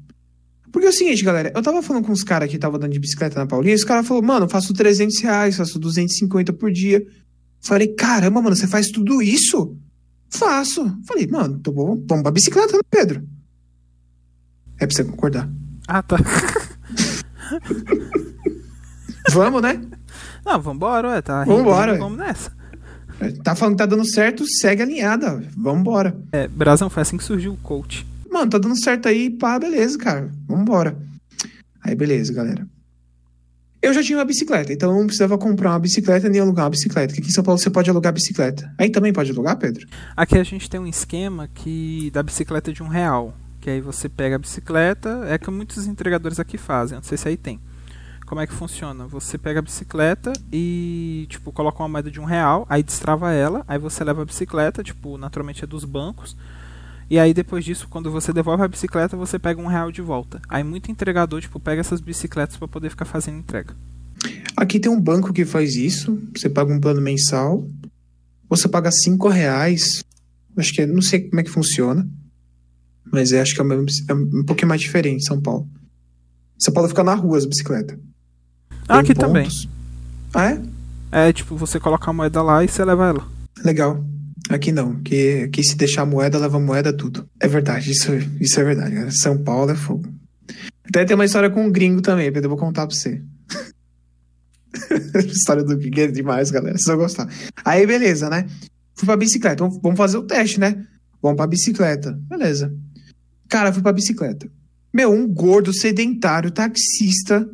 Porque 0.72 0.86
é 0.86 0.90
o 0.90 0.92
seguinte, 0.92 1.22
galera, 1.22 1.52
eu 1.54 1.62
tava 1.62 1.82
falando 1.82 2.04
com 2.04 2.12
uns 2.12 2.24
caras 2.24 2.50
que 2.50 2.56
estavam 2.56 2.78
andando 2.78 2.92
de 2.92 2.98
bicicleta 2.98 3.38
na 3.38 3.46
Paulista, 3.46 3.76
os 3.76 3.84
caras 3.84 4.06
falaram, 4.06 4.26
mano, 4.26 4.44
eu 4.46 4.50
faço 4.50 4.74
300 4.74 5.20
reais, 5.20 5.56
faço 5.56 5.78
250 5.78 6.52
por 6.52 6.72
dia. 6.72 7.06
Falei, 7.66 7.88
caramba, 7.88 8.40
mano, 8.40 8.54
você 8.54 8.68
faz 8.68 8.90
tudo 8.90 9.20
isso? 9.20 9.76
Faço. 10.30 10.96
Falei, 11.04 11.26
mano, 11.26 11.56
então 11.56 11.74
vamos, 11.74 12.04
vamos 12.06 12.22
pra 12.22 12.30
bicicleta, 12.30 12.76
né, 12.76 12.82
Pedro? 12.88 13.26
É 14.78 14.86
pra 14.86 14.94
você 14.94 15.02
concordar. 15.02 15.50
Ah, 15.88 16.02
tá. 16.02 16.16
Vamos, 19.32 19.60
né? 19.60 19.80
Não, 20.44 20.60
vambora, 20.60 21.08
ué. 21.08 21.20
Tá 21.20 21.42
rindo, 21.42 21.56
Vambora, 21.56 21.92
ué. 21.92 21.98
Vamos 21.98 22.18
nessa. 22.18 22.52
Tá 23.42 23.56
falando 23.56 23.74
que 23.74 23.78
tá 23.78 23.86
dando 23.86 24.04
certo, 24.06 24.44
segue 24.46 24.82
alinhada. 24.82 25.42
Vambora. 25.56 26.16
É, 26.30 26.46
Brasão, 26.46 26.88
foi 26.88 27.02
assim 27.02 27.16
que 27.16 27.24
surgiu 27.24 27.54
o 27.54 27.56
coach. 27.56 28.06
Mano, 28.30 28.50
tá 28.50 28.58
dando 28.58 28.78
certo 28.78 29.08
aí, 29.08 29.30
pá, 29.30 29.58
beleza, 29.58 29.98
cara. 29.98 30.30
Vambora. 30.46 30.96
Aí, 31.82 31.94
beleza, 31.94 32.32
galera. 32.32 32.66
Eu 33.82 33.92
já 33.92 34.02
tinha 34.02 34.18
uma 34.18 34.24
bicicleta, 34.24 34.72
então 34.72 34.90
eu 34.90 34.98
não 34.98 35.06
precisava 35.06 35.36
comprar 35.36 35.70
uma 35.70 35.78
bicicleta 35.78 36.28
nem 36.28 36.40
alugar 36.40 36.64
uma 36.64 36.70
bicicleta. 36.70 37.12
Aqui 37.12 37.28
em 37.28 37.30
São 37.30 37.44
Paulo 37.44 37.58
você 37.58 37.70
pode 37.70 37.88
alugar 37.90 38.12
bicicleta. 38.12 38.72
Aí 38.78 38.90
também 38.90 39.12
pode 39.12 39.30
alugar, 39.30 39.56
Pedro? 39.58 39.86
Aqui 40.16 40.38
a 40.38 40.44
gente 40.44 40.68
tem 40.68 40.80
um 40.80 40.86
esquema 40.86 41.48
que 41.54 42.10
da 42.12 42.22
bicicleta 42.22 42.72
de 42.72 42.82
um 42.82 42.88
real. 42.88 43.34
Que 43.60 43.70
aí 43.70 43.80
você 43.80 44.08
pega 44.08 44.36
a 44.36 44.38
bicicleta, 44.38 45.24
é 45.28 45.36
que 45.38 45.50
muitos 45.50 45.86
entregadores 45.86 46.40
aqui 46.40 46.56
fazem, 46.56 46.96
não 46.96 47.02
sei 47.02 47.18
se 47.18 47.28
aí 47.28 47.36
tem. 47.36 47.60
Como 48.26 48.40
é 48.40 48.46
que 48.46 48.52
funciona? 48.52 49.06
Você 49.06 49.38
pega 49.38 49.60
a 49.60 49.62
bicicleta 49.62 50.32
e, 50.52 51.26
tipo, 51.28 51.52
coloca 51.52 51.80
uma 51.80 51.88
moeda 51.88 52.10
de 52.10 52.20
um 52.20 52.24
real, 52.24 52.66
aí 52.68 52.82
destrava 52.82 53.32
ela, 53.32 53.64
aí 53.68 53.78
você 53.78 54.02
leva 54.02 54.22
a 54.22 54.24
bicicleta, 54.24 54.82
tipo, 54.82 55.16
naturalmente 55.16 55.62
é 55.62 55.66
dos 55.66 55.84
bancos. 55.84 56.36
E 57.08 57.18
aí 57.18 57.32
depois 57.32 57.64
disso, 57.64 57.86
quando 57.88 58.10
você 58.10 58.32
devolve 58.32 58.64
a 58.64 58.68
bicicleta, 58.68 59.16
você 59.16 59.38
pega 59.38 59.60
um 59.60 59.66
real 59.66 59.92
de 59.92 60.02
volta. 60.02 60.40
Aí 60.48 60.64
muito 60.64 60.90
entregador, 60.90 61.40
tipo, 61.40 61.60
pega 61.60 61.80
essas 61.80 62.00
bicicletas 62.00 62.56
para 62.56 62.66
poder 62.66 62.90
ficar 62.90 63.04
fazendo 63.04 63.38
entrega. 63.38 63.74
Aqui 64.56 64.80
tem 64.80 64.90
um 64.90 65.00
banco 65.00 65.32
que 65.32 65.44
faz 65.44 65.76
isso. 65.76 66.20
Você 66.34 66.48
paga 66.48 66.72
um 66.72 66.80
plano 66.80 67.00
mensal. 67.00 67.68
Você 68.48 68.68
paga 68.68 68.90
cinco 68.90 69.28
reais. 69.28 70.02
Acho 70.56 70.72
que 70.72 70.82
é, 70.82 70.86
não 70.86 71.02
sei 71.02 71.28
como 71.28 71.40
é 71.40 71.44
que 71.44 71.50
funciona. 71.50 72.08
Mas 73.12 73.32
é, 73.32 73.40
acho 73.40 73.54
que 73.54 73.60
é, 73.60 73.64
uma, 73.64 73.74
é 73.74 74.14
um 74.14 74.44
pouquinho 74.44 74.68
mais 74.68 74.80
diferente 74.80 75.22
em 75.22 75.26
São 75.26 75.40
Paulo. 75.40 75.68
São 76.58 76.72
Paulo 76.72 76.88
fica 76.88 77.04
na 77.04 77.14
rua 77.14 77.38
as 77.38 77.44
bicicletas. 77.44 77.98
Ah, 78.88 78.98
aqui 78.98 79.14
também. 79.14 79.46
Ah, 80.34 80.52
é? 80.52 80.62
É, 81.28 81.32
tipo, 81.32 81.56
você 81.56 81.78
coloca 81.78 82.10
a 82.10 82.12
moeda 82.12 82.42
lá 82.42 82.64
e 82.64 82.68
você 82.68 82.84
leva 82.84 83.08
ela. 83.08 83.28
Legal. 83.64 84.02
Aqui 84.48 84.70
não, 84.70 85.02
que 85.02 85.42
aqui 85.44 85.62
se 85.64 85.76
deixar 85.76 86.06
moeda, 86.06 86.38
leva 86.38 86.60
moeda 86.60 86.92
tudo. 86.92 87.28
É 87.40 87.48
verdade, 87.48 87.90
isso, 87.90 88.12
isso 88.40 88.60
é 88.60 88.64
verdade. 88.64 88.94
Cara. 88.94 89.10
São 89.10 89.42
Paulo 89.42 89.72
é 89.72 89.74
fogo. 89.74 90.08
Até 90.84 91.04
tem 91.04 91.14
uma 91.14 91.24
história 91.24 91.50
com 91.50 91.64
um 91.64 91.70
gringo 91.70 92.00
também, 92.00 92.30
Pedro, 92.32 92.46
eu 92.46 92.50
vou 92.50 92.58
contar 92.58 92.86
pra 92.86 92.94
você. 92.94 93.20
história 95.26 95.64
do 95.64 95.76
gringo 95.76 96.00
é 96.00 96.06
demais, 96.06 96.50
galera, 96.50 96.76
vocês 96.76 96.86
vão 96.86 96.96
gostar. 96.96 97.28
Aí, 97.64 97.86
beleza, 97.86 98.30
né? 98.30 98.46
Fui 98.94 99.06
pra 99.06 99.16
bicicleta, 99.16 99.68
vamos 99.82 99.98
fazer 99.98 100.16
o 100.16 100.22
teste, 100.22 100.60
né? 100.60 100.86
Vamos 101.20 101.36
pra 101.36 101.46
bicicleta, 101.46 102.12
beleza. 102.12 102.72
Cara, 103.48 103.72
fui 103.72 103.82
pra 103.82 103.92
bicicleta. 103.92 104.48
Meu, 104.94 105.12
um 105.12 105.26
gordo, 105.26 105.72
sedentário, 105.72 106.50
taxista, 106.50 107.48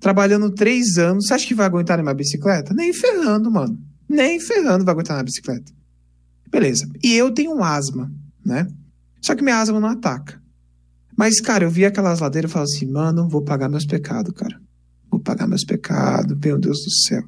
trabalhando 0.00 0.50
três 0.50 0.96
anos, 0.98 1.26
você 1.26 1.34
acha 1.34 1.46
que 1.46 1.54
vai 1.54 1.66
aguentar 1.66 1.98
na 1.98 2.02
minha 2.02 2.14
bicicleta? 2.14 2.72
Nem 2.74 2.92
ferrando, 2.92 3.50
mano. 3.50 3.78
Nem 4.08 4.40
ferrando 4.40 4.84
vai 4.84 4.92
aguentar 4.92 5.16
na 5.16 5.22
bicicleta. 5.22 5.77
Beleza. 6.50 6.88
E 7.02 7.14
eu 7.14 7.32
tenho 7.32 7.62
asma, 7.62 8.10
né? 8.44 8.66
Só 9.20 9.34
que 9.34 9.42
minha 9.42 9.60
asma 9.60 9.80
não 9.80 9.88
ataca. 9.88 10.40
Mas, 11.16 11.40
cara, 11.40 11.64
eu 11.64 11.70
vi 11.70 11.84
aquelas 11.84 12.20
ladeiras 12.20 12.50
e 12.50 12.54
falei 12.54 12.64
assim, 12.64 12.86
mano, 12.86 13.28
vou 13.28 13.42
pagar 13.42 13.68
meus 13.68 13.84
pecados, 13.84 14.32
cara. 14.32 14.60
Vou 15.10 15.20
pagar 15.20 15.48
meus 15.48 15.64
pecados, 15.64 16.38
meu 16.38 16.58
Deus 16.58 16.84
do 16.84 16.90
céu. 16.90 17.22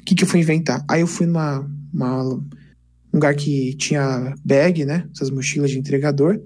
O 0.00 0.04
que, 0.04 0.14
que 0.14 0.24
eu 0.24 0.28
fui 0.28 0.40
inventar? 0.40 0.84
Aí 0.88 1.00
eu 1.00 1.06
fui 1.06 1.26
numa 1.26 1.68
uma, 1.92 2.22
um 2.24 2.42
lugar 3.12 3.34
que 3.34 3.74
tinha 3.76 4.34
bag, 4.44 4.84
né? 4.84 5.08
Essas 5.14 5.30
mochilas 5.30 5.70
de 5.70 5.78
entregador. 5.78 6.40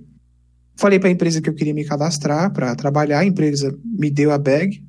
Falei 0.77 0.99
para 0.99 1.09
a 1.09 1.13
empresa 1.13 1.41
que 1.41 1.49
eu 1.49 1.55
queria 1.55 1.75
me 1.75 1.85
cadastrar 1.85 2.53
para 2.53 2.75
trabalhar. 2.75 3.21
A 3.21 3.25
empresa 3.25 3.77
me 3.85 4.11
deu 4.11 4.33
a 4.33 4.39
bag. 4.39 4.83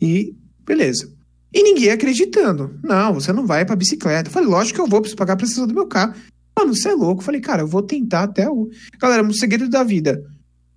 E 0.00 0.34
beleza. 0.66 1.08
E 1.54 1.62
ninguém 1.62 1.90
acreditando. 1.90 2.78
Não, 2.82 3.14
você 3.14 3.32
não 3.32 3.46
vai 3.46 3.64
pra 3.64 3.76
bicicleta. 3.76 4.28
Eu 4.28 4.32
falei, 4.32 4.48
lógico 4.48 4.76
que 4.76 4.80
eu 4.80 4.88
vou, 4.88 5.00
preciso 5.00 5.18
pagar 5.18 5.34
a 5.34 5.36
prestação 5.36 5.66
do 5.66 5.74
meu 5.74 5.86
carro. 5.86 6.14
Mano, 6.56 6.74
você 6.74 6.90
é 6.90 6.94
louco. 6.94 7.20
Eu 7.20 7.24
falei, 7.24 7.40
cara, 7.40 7.62
eu 7.62 7.66
vou 7.66 7.82
tentar 7.82 8.24
até 8.24 8.48
o. 8.48 8.68
Galera, 9.00 9.22
um 9.22 9.32
segredo 9.32 9.68
da 9.68 9.82
vida. 9.82 10.22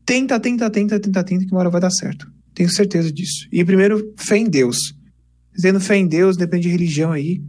Tenta, 0.05 0.39
tenta, 0.39 0.69
tenta, 0.69 0.99
tenta, 0.99 1.23
tenta, 1.23 1.45
que 1.45 1.51
uma 1.51 1.59
hora 1.59 1.69
vai 1.69 1.81
dar 1.81 1.91
certo. 1.91 2.27
Tenho 2.53 2.69
certeza 2.69 3.11
disso. 3.11 3.47
E 3.51 3.63
primeiro, 3.65 4.13
fé 4.17 4.37
em 4.37 4.49
Deus. 4.49 4.77
Tendo 5.61 5.79
fé 5.79 5.95
em 5.95 6.07
Deus, 6.07 6.37
depende 6.37 6.63
de 6.63 6.69
religião 6.69 7.11
aí. 7.11 7.41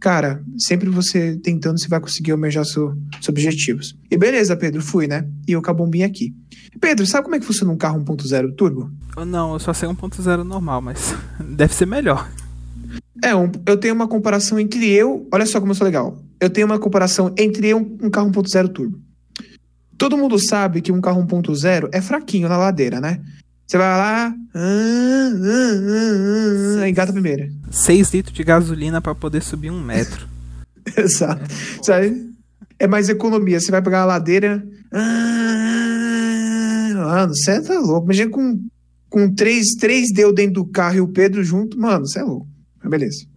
Cara, 0.00 0.42
sempre 0.58 0.88
você 0.88 1.36
tentando, 1.36 1.78
você 1.78 1.86
vai 1.86 2.00
conseguir 2.00 2.32
almejar 2.32 2.64
seu, 2.64 2.94
seus 3.12 3.28
objetivos. 3.28 3.94
E 4.10 4.16
beleza, 4.16 4.56
Pedro, 4.56 4.80
fui, 4.80 5.06
né? 5.06 5.28
E 5.46 5.52
eu 5.52 5.60
com 5.60 5.70
a 5.70 5.74
bombinha 5.74 6.06
aqui. 6.06 6.34
Pedro, 6.80 7.06
sabe 7.06 7.24
como 7.24 7.36
é 7.36 7.38
que 7.38 7.44
funciona 7.44 7.70
um 7.70 7.76
carro 7.76 8.02
1.0 8.02 8.54
turbo? 8.56 8.90
Não, 9.26 9.52
eu 9.52 9.58
só 9.58 9.74
sei 9.74 9.86
1.0 9.86 10.42
normal, 10.42 10.80
mas 10.80 11.14
deve 11.38 11.74
ser 11.74 11.86
melhor. 11.86 12.30
É, 13.22 13.34
um, 13.36 13.50
eu 13.66 13.76
tenho 13.76 13.94
uma 13.94 14.08
comparação 14.08 14.58
entre 14.58 14.90
eu. 14.90 15.28
Olha 15.30 15.44
só 15.44 15.60
como 15.60 15.72
eu 15.72 15.76
sou 15.76 15.84
legal. 15.84 16.18
Eu 16.40 16.48
tenho 16.48 16.66
uma 16.66 16.78
comparação 16.78 17.34
entre 17.36 17.68
e 17.68 17.74
um 17.74 18.10
carro 18.10 18.30
1.0 18.30 18.68
turbo. 18.72 18.98
Todo 19.98 20.16
mundo 20.16 20.38
sabe 20.38 20.80
que 20.80 20.90
um 20.90 21.00
carro 21.00 21.22
1.0 21.26 21.90
é 21.92 22.00
fraquinho 22.00 22.48
na 22.48 22.56
ladeira, 22.56 23.00
né? 23.00 23.20
Você 23.66 23.76
vai 23.76 23.86
lá, 23.86 24.26
ah, 24.26 24.32
ah, 24.54 25.30
ah, 26.82 26.88
engata 26.88 27.10
a 27.10 27.12
primeira. 27.12 27.48
6 27.70 28.14
litros 28.14 28.34
de 28.34 28.42
gasolina 28.42 29.00
para 29.00 29.14
poder 29.14 29.42
subir 29.42 29.70
um 29.70 29.80
metro. 29.80 30.26
Exato. 30.96 31.42
Sabe? 31.82 32.30
É 32.78 32.88
mais 32.88 33.08
economia. 33.08 33.60
Você 33.60 33.70
vai 33.70 33.82
pegar 33.82 34.00
a 34.00 34.06
ladeira. 34.06 34.66
Mano, 36.94 37.34
você 37.34 37.60
tá 37.60 37.78
louco. 37.78 38.06
Imagina 38.06 38.30
com, 38.30 38.66
com 39.08 39.32
três, 39.34 39.74
três 39.78 40.12
deu 40.12 40.32
dentro 40.32 40.54
do 40.54 40.66
carro 40.66 40.96
e 40.96 41.00
o 41.00 41.08
Pedro 41.08 41.44
junto. 41.44 41.78
Mano, 41.78 42.08
você 42.08 42.18
é 42.20 42.22
louco. 42.22 42.48
Mas 42.82 42.90
beleza. 42.90 43.29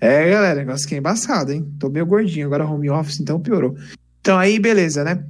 É, 0.00 0.30
galera, 0.30 0.60
negócio 0.60 0.88
que 0.88 0.94
é 0.94 0.98
embaçado, 0.98 1.52
hein? 1.52 1.66
Tô 1.78 1.88
meio 1.88 2.06
gordinho, 2.06 2.46
agora 2.46 2.66
home 2.66 2.90
office, 2.90 3.20
então 3.20 3.40
piorou. 3.40 3.76
Então 4.20 4.38
aí, 4.38 4.58
beleza, 4.58 5.04
né? 5.04 5.24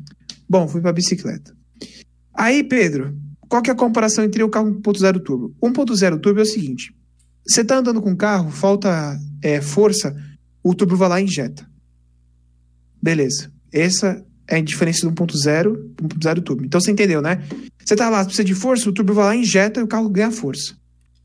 Bom, 0.48 0.68
fui 0.68 0.80
pra 0.80 0.92
bicicleta. 0.92 1.54
Aí, 2.32 2.64
Pedro, 2.64 3.16
qual 3.48 3.62
que 3.62 3.70
é 3.70 3.72
a 3.72 3.76
comparação 3.76 4.24
entre 4.24 4.42
o 4.42 4.48
carro 4.48 4.72
1.0 4.80 5.22
turbo? 5.22 5.54
1.0 5.62 6.20
turbo 6.20 6.40
é 6.40 6.42
o 6.42 6.46
seguinte: 6.46 6.94
você 7.46 7.64
tá 7.64 7.78
andando 7.78 8.02
com 8.02 8.12
o 8.12 8.16
carro, 8.16 8.50
falta 8.50 9.18
é, 9.42 9.60
força, 9.60 10.14
o 10.62 10.74
turbo 10.74 10.96
vai 10.96 11.08
lá 11.08 11.20
e 11.20 11.24
injeta. 11.24 11.66
Beleza. 13.02 13.52
Essa 13.72 14.24
é 14.48 14.56
a 14.56 14.62
diferença 14.62 15.08
do 15.08 15.14
1.0 15.14 15.94
para 15.94 16.08
1.0 16.08 16.42
turbo. 16.42 16.64
Então 16.64 16.80
você 16.80 16.90
entendeu, 16.90 17.20
né? 17.20 17.42
Você 17.84 17.94
tá 17.94 18.08
lá, 18.08 18.24
precisa 18.24 18.44
de 18.44 18.54
força, 18.54 18.88
o 18.88 18.92
turbo 18.92 19.12
vai 19.12 19.24
lá 19.26 19.36
injeta 19.36 19.80
e 19.80 19.82
o 19.82 19.88
carro 19.88 20.08
ganha 20.08 20.30
força. 20.30 20.74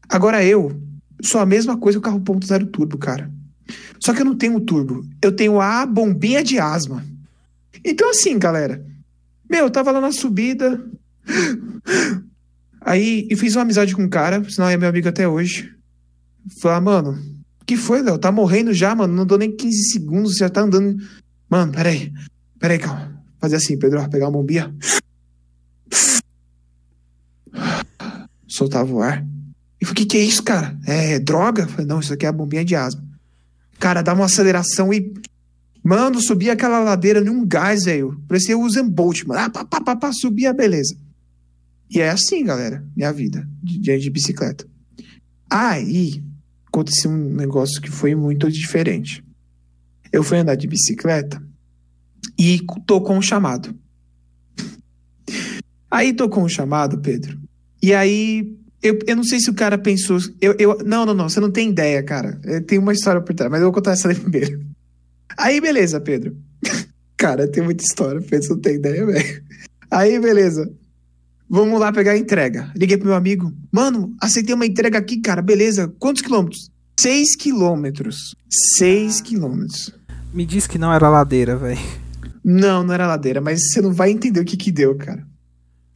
Agora 0.10 0.44
eu 0.44 0.82
sou 1.22 1.42
a 1.42 1.46
mesma 1.46 1.78
coisa 1.78 1.98
que 1.98 2.08
o 2.08 2.12
carro 2.12 2.20
1.0 2.20 2.72
turbo, 2.72 2.98
cara. 2.98 3.32
Só 4.00 4.14
que 4.14 4.22
eu 4.22 4.26
não 4.26 4.36
tenho 4.36 4.60
turbo. 4.62 5.06
Eu 5.22 5.32
tenho 5.32 5.60
a 5.60 5.86
bombinha 5.86 6.44
de 6.44 6.60
asma. 6.60 7.06
Então, 7.84 8.10
assim, 8.10 8.38
galera. 8.38 8.86
Meu, 9.50 9.66
eu 9.66 9.70
tava 9.70 9.92
lá 9.92 10.02
na 10.02 10.12
subida. 10.12 10.84
Aí, 12.82 13.28
e 13.30 13.36
fiz 13.36 13.56
uma 13.56 13.64
amizade 13.64 13.96
com 13.96 14.04
um 14.04 14.10
cara, 14.10 14.44
senão 14.50 14.70
é 14.70 14.78
meu 14.78 14.90
amigo 14.90 15.08
até 15.08 15.28
hoje. 15.28 15.74
Falar, 16.62 16.82
mano, 16.82 17.20
que 17.66 17.76
foi, 17.76 18.02
Léo? 18.02 18.18
Tá 18.18 18.32
morrendo 18.32 18.74
já, 18.74 18.96
mano. 18.96 19.14
Não 19.14 19.26
dou 19.26 19.38
nem 19.38 19.56
15 19.56 19.92
segundos, 19.92 20.38
já 20.38 20.50
tá 20.50 20.62
andando. 20.62 20.98
Mano, 21.50 21.72
peraí. 21.72 22.12
Peraí, 22.60 22.80
calma. 22.80 23.22
Fazer 23.40 23.58
assim, 23.58 23.78
Pedro, 23.78 24.08
pegar 24.10 24.26
uma 24.26 24.32
bombinha. 24.32 24.74
Soltava 28.48 28.92
o 28.92 29.02
ar. 29.02 29.26
E 29.82 29.86
falei, 29.86 30.04
o 30.04 30.08
que, 30.08 30.18
é 30.18 30.22
isso, 30.22 30.44
cara? 30.44 30.78
É 30.86 31.20
droga? 31.20 31.64
Eu 31.64 31.68
falei, 31.68 31.86
não, 31.86 32.00
isso 32.00 32.14
aqui 32.14 32.26
é 32.26 32.30
a 32.30 32.34
bombinha 32.34 32.66
de 32.66 32.76
asma. 32.76 33.04
Cara, 33.80 34.02
dá 34.02 34.14
uma 34.14 34.26
aceleração 34.26 34.94
e. 34.94 35.14
Mano, 35.82 36.20
subia 36.22 36.54
aquela 36.54 36.80
ladeira 36.80 37.22
num 37.22 37.48
gás, 37.48 37.86
velho. 37.86 38.22
Parecia 38.28 38.58
o 38.58 38.62
Usain 38.62 38.88
Bolt, 38.88 39.24
mano. 39.24 39.40
Ah, 39.40 39.50
pá, 39.50 39.64
pá, 39.64 39.82
pá, 39.82 39.96
pá, 39.96 40.12
subia, 40.12 40.54
beleza. 40.54 40.96
E 41.90 42.02
é 42.02 42.10
assim, 42.10 42.44
galera, 42.44 42.86
minha 42.96 43.12
vida, 43.14 43.48
de, 43.64 43.98
de 43.98 44.10
bicicleta. 44.10 44.68
Aí, 45.50 46.22
aconteceu 46.68 47.10
um 47.10 47.34
negócio 47.34 47.82
que 47.82 47.90
foi 47.90 48.14
muito 48.14 48.52
diferente. 48.52 49.24
Eu 50.12 50.24
fui 50.24 50.38
andar 50.38 50.56
de 50.56 50.68
bicicleta 50.68 51.42
e 52.38 52.62
tocou 52.86 53.16
um 53.16 53.22
chamado. 53.22 53.76
Aí 55.90 56.14
tocou 56.14 56.44
um 56.44 56.50
chamado, 56.50 57.00
Pedro. 57.00 57.40
E 57.82 57.94
aí 57.94 58.59
eu, 58.82 58.98
eu 59.06 59.16
não 59.16 59.24
sei 59.24 59.40
se 59.40 59.50
o 59.50 59.54
cara 59.54 59.78
pensou. 59.78 60.20
Eu, 60.40 60.56
eu, 60.58 60.78
não, 60.86 61.06
não, 61.06 61.14
não, 61.14 61.30
você 61.30 61.40
não 61.40 61.52
tem 61.52 61.70
ideia, 61.70 62.02
cara. 62.02 62.40
Tem 62.66 62.80
uma 62.80 62.94
história 62.94 63.22
por 63.22 63.34
trás, 63.34 63.52
mas 63.52 63.60
eu 63.60 63.66
vou 63.66 63.74
contar 63.74 63.92
essa 63.92 64.08
aí 64.08 64.16
primeiro. 64.20 64.60
Aí, 65.38 65.60
beleza, 65.60 66.00
Pedro. 66.00 66.36
cara, 67.18 67.48
tem 67.48 67.64
muita 67.64 67.84
história, 67.84 68.22
Pedro, 68.22 68.48
você 68.48 68.54
não 68.54 68.62
tem 68.62 68.76
ideia, 68.76 69.06
velho. 69.06 69.44
Aí, 69.92 70.20
beleza. 70.20 70.72
Vamos 71.50 71.80
lá 71.80 71.92
pegar 71.92 72.12
a 72.12 72.18
entrega. 72.18 72.72
Liguei 72.76 72.98
pro 72.98 73.08
meu 73.08 73.16
amigo. 73.16 73.52
Mano, 73.72 74.16
aceitei 74.22 74.54
uma 74.54 74.66
entrega 74.66 74.98
aqui, 75.00 75.20
cara. 75.20 75.42
Beleza. 75.42 75.92
Quantos 75.98 76.22
quilômetros? 76.22 76.70
Seis 77.00 77.36
quilômetros. 77.36 78.36
Seis 78.78 79.20
quilômetros. 79.20 79.92
Me 80.32 80.46
diz 80.46 80.68
que 80.68 80.78
não 80.78 80.94
era 80.94 81.10
ladeira, 81.10 81.58
velho. 81.58 81.80
Não, 82.44 82.84
não 82.84 82.94
era 82.94 83.08
ladeira, 83.08 83.42
mas 83.42 83.60
você 83.72 83.82
não 83.82 83.92
vai 83.92 84.12
entender 84.12 84.40
o 84.40 84.46
que 84.46 84.56
que 84.56 84.72
deu, 84.72 84.96
cara. 84.96 85.26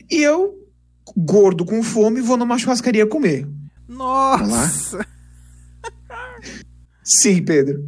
E 0.10 0.22
eu 0.24 0.63
gordo 1.16 1.66
com 1.66 1.84
fome, 1.84 2.22
vou 2.22 2.38
numa 2.38 2.58
churrascaria 2.58 3.06
comer. 3.06 3.48
Nossa! 3.88 5.06
Sim, 7.04 7.44
Pedro. 7.44 7.84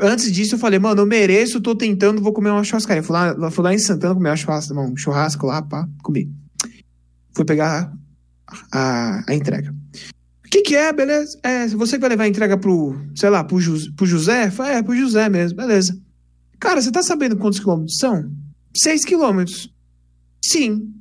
Antes 0.00 0.30
disso, 0.30 0.54
eu 0.54 0.58
falei, 0.58 0.78
mano, 0.78 1.02
eu 1.02 1.06
mereço, 1.06 1.60
tô 1.60 1.74
tentando, 1.74 2.22
vou 2.22 2.32
comer 2.32 2.50
uma 2.50 2.62
churrascaria. 2.62 3.02
Fui 3.02 3.12
lá, 3.12 3.50
fui 3.50 3.64
lá 3.64 3.74
em 3.74 3.78
Santana 3.78 4.14
comer 4.14 4.30
uma 4.30 4.36
churrasca, 4.36 4.74
um 4.74 4.96
churrasco 4.96 5.46
lá, 5.46 5.62
pá, 5.62 5.88
comi. 6.02 6.30
Fui 7.34 7.44
pegar 7.44 7.92
a, 8.72 9.24
a 9.28 9.34
entrega. 9.34 9.74
O 10.44 10.48
que 10.50 10.62
que 10.62 10.76
é, 10.76 10.92
beleza? 10.92 11.38
É, 11.42 11.66
você 11.68 11.96
que 11.96 12.00
vai 12.00 12.10
levar 12.10 12.24
a 12.24 12.28
entrega 12.28 12.56
pro, 12.56 12.96
sei 13.14 13.30
lá, 13.30 13.42
pro, 13.42 13.60
Jus, 13.60 13.88
pro 13.90 14.06
José? 14.06 14.50
Falei, 14.50 14.74
é, 14.74 14.82
pro 14.82 14.96
José 14.96 15.28
mesmo, 15.28 15.56
beleza. 15.56 15.96
Cara, 16.58 16.80
você 16.80 16.90
tá 16.90 17.02
sabendo 17.02 17.36
quantos 17.36 17.58
quilômetros 17.58 17.96
são? 17.98 18.30
6 18.76 19.04
quilômetros. 19.04 19.72
Sim. 20.44 20.92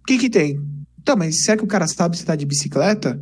O 0.00 0.04
que 0.06 0.18
que 0.18 0.30
tem? 0.30 0.60
Tá, 1.06 1.14
mas 1.14 1.44
será 1.44 1.56
que 1.56 1.62
o 1.62 1.68
cara 1.68 1.86
sabe 1.86 2.18
se 2.18 2.24
tá 2.24 2.34
de 2.34 2.44
bicicleta? 2.44 3.16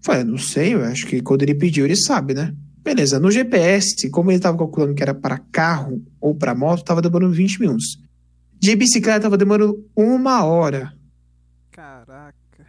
Falei, 0.00 0.22
não 0.22 0.38
sei, 0.38 0.74
eu 0.74 0.84
acho 0.84 1.04
que 1.04 1.20
quando 1.20 1.42
ele 1.42 1.52
pediu, 1.52 1.84
ele 1.84 1.96
sabe, 1.96 2.32
né? 2.32 2.54
Beleza, 2.78 3.18
no 3.18 3.28
GPS, 3.28 4.08
como 4.08 4.30
ele 4.30 4.38
tava 4.38 4.56
calculando 4.56 4.94
que 4.94 5.02
era 5.02 5.12
para 5.12 5.36
carro 5.50 6.00
ou 6.20 6.32
para 6.32 6.54
moto, 6.54 6.84
tava 6.84 7.02
demorando 7.02 7.34
20 7.34 7.60
minutos. 7.60 7.98
De 8.56 8.76
bicicleta 8.76 9.22
tava 9.22 9.36
demorando 9.36 9.84
uma 9.96 10.44
hora. 10.44 10.92
Caraca. 11.72 12.66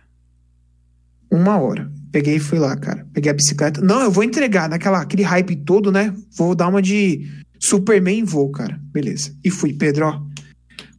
Uma 1.30 1.60
hora. 1.60 1.92
Peguei 2.12 2.38
e 2.38 2.40
fui 2.40 2.58
lá, 2.58 2.76
cara. 2.76 3.08
Peguei 3.14 3.30
a 3.30 3.36
bicicleta. 3.36 3.82
Não, 3.82 4.02
eu 4.02 4.10
vou 4.10 4.24
entregar 4.24 4.68
naquela 4.68 5.00
aquele 5.00 5.22
hype 5.22 5.58
todo, 5.58 5.92
né? 5.92 6.12
Vou 6.36 6.56
dar 6.56 6.70
uma 6.70 6.82
de 6.82 7.30
Superman 7.60 8.18
e 8.18 8.24
vou, 8.24 8.50
cara. 8.50 8.80
Beleza. 8.92 9.32
E 9.44 9.52
fui, 9.52 9.74
Pedro, 9.74 10.08
ó. 10.08 10.22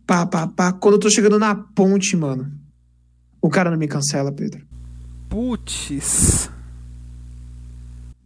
Pá, 0.07 0.25
pá, 0.25 0.47
pá. 0.47 0.73
Quando 0.73 0.95
eu 0.95 1.01
tô 1.01 1.11
chegando 1.11 1.37
na 1.37 1.57
ponte, 1.57 2.17
mano. 2.17 2.63
O 3.45 3.51
cara 3.51 3.71
não 3.71 3.77
me 3.77 3.87
cancela, 3.87 4.33
Pedro. 4.33 4.65
Putz. 5.29 6.49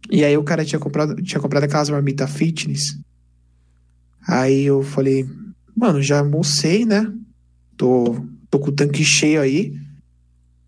E 0.09 0.23
aí 0.23 0.37
o 0.37 0.43
cara 0.45 0.63
tinha 0.63 0.79
comprado, 0.79 1.21
tinha 1.21 1.41
comprado 1.41 1.65
aquelas 1.65 1.89
marmitas 1.89 2.31
fitness. 2.31 2.97
Aí 4.25 4.63
eu 4.63 4.81
falei, 4.81 5.27
mano, 5.75 6.01
já 6.01 6.19
almocei, 6.19 6.85
né? 6.85 7.11
Tô, 7.75 8.25
tô 8.49 8.59
com 8.59 8.69
o 8.69 8.71
tanque 8.71 9.03
cheio 9.03 9.41
aí. 9.41 9.77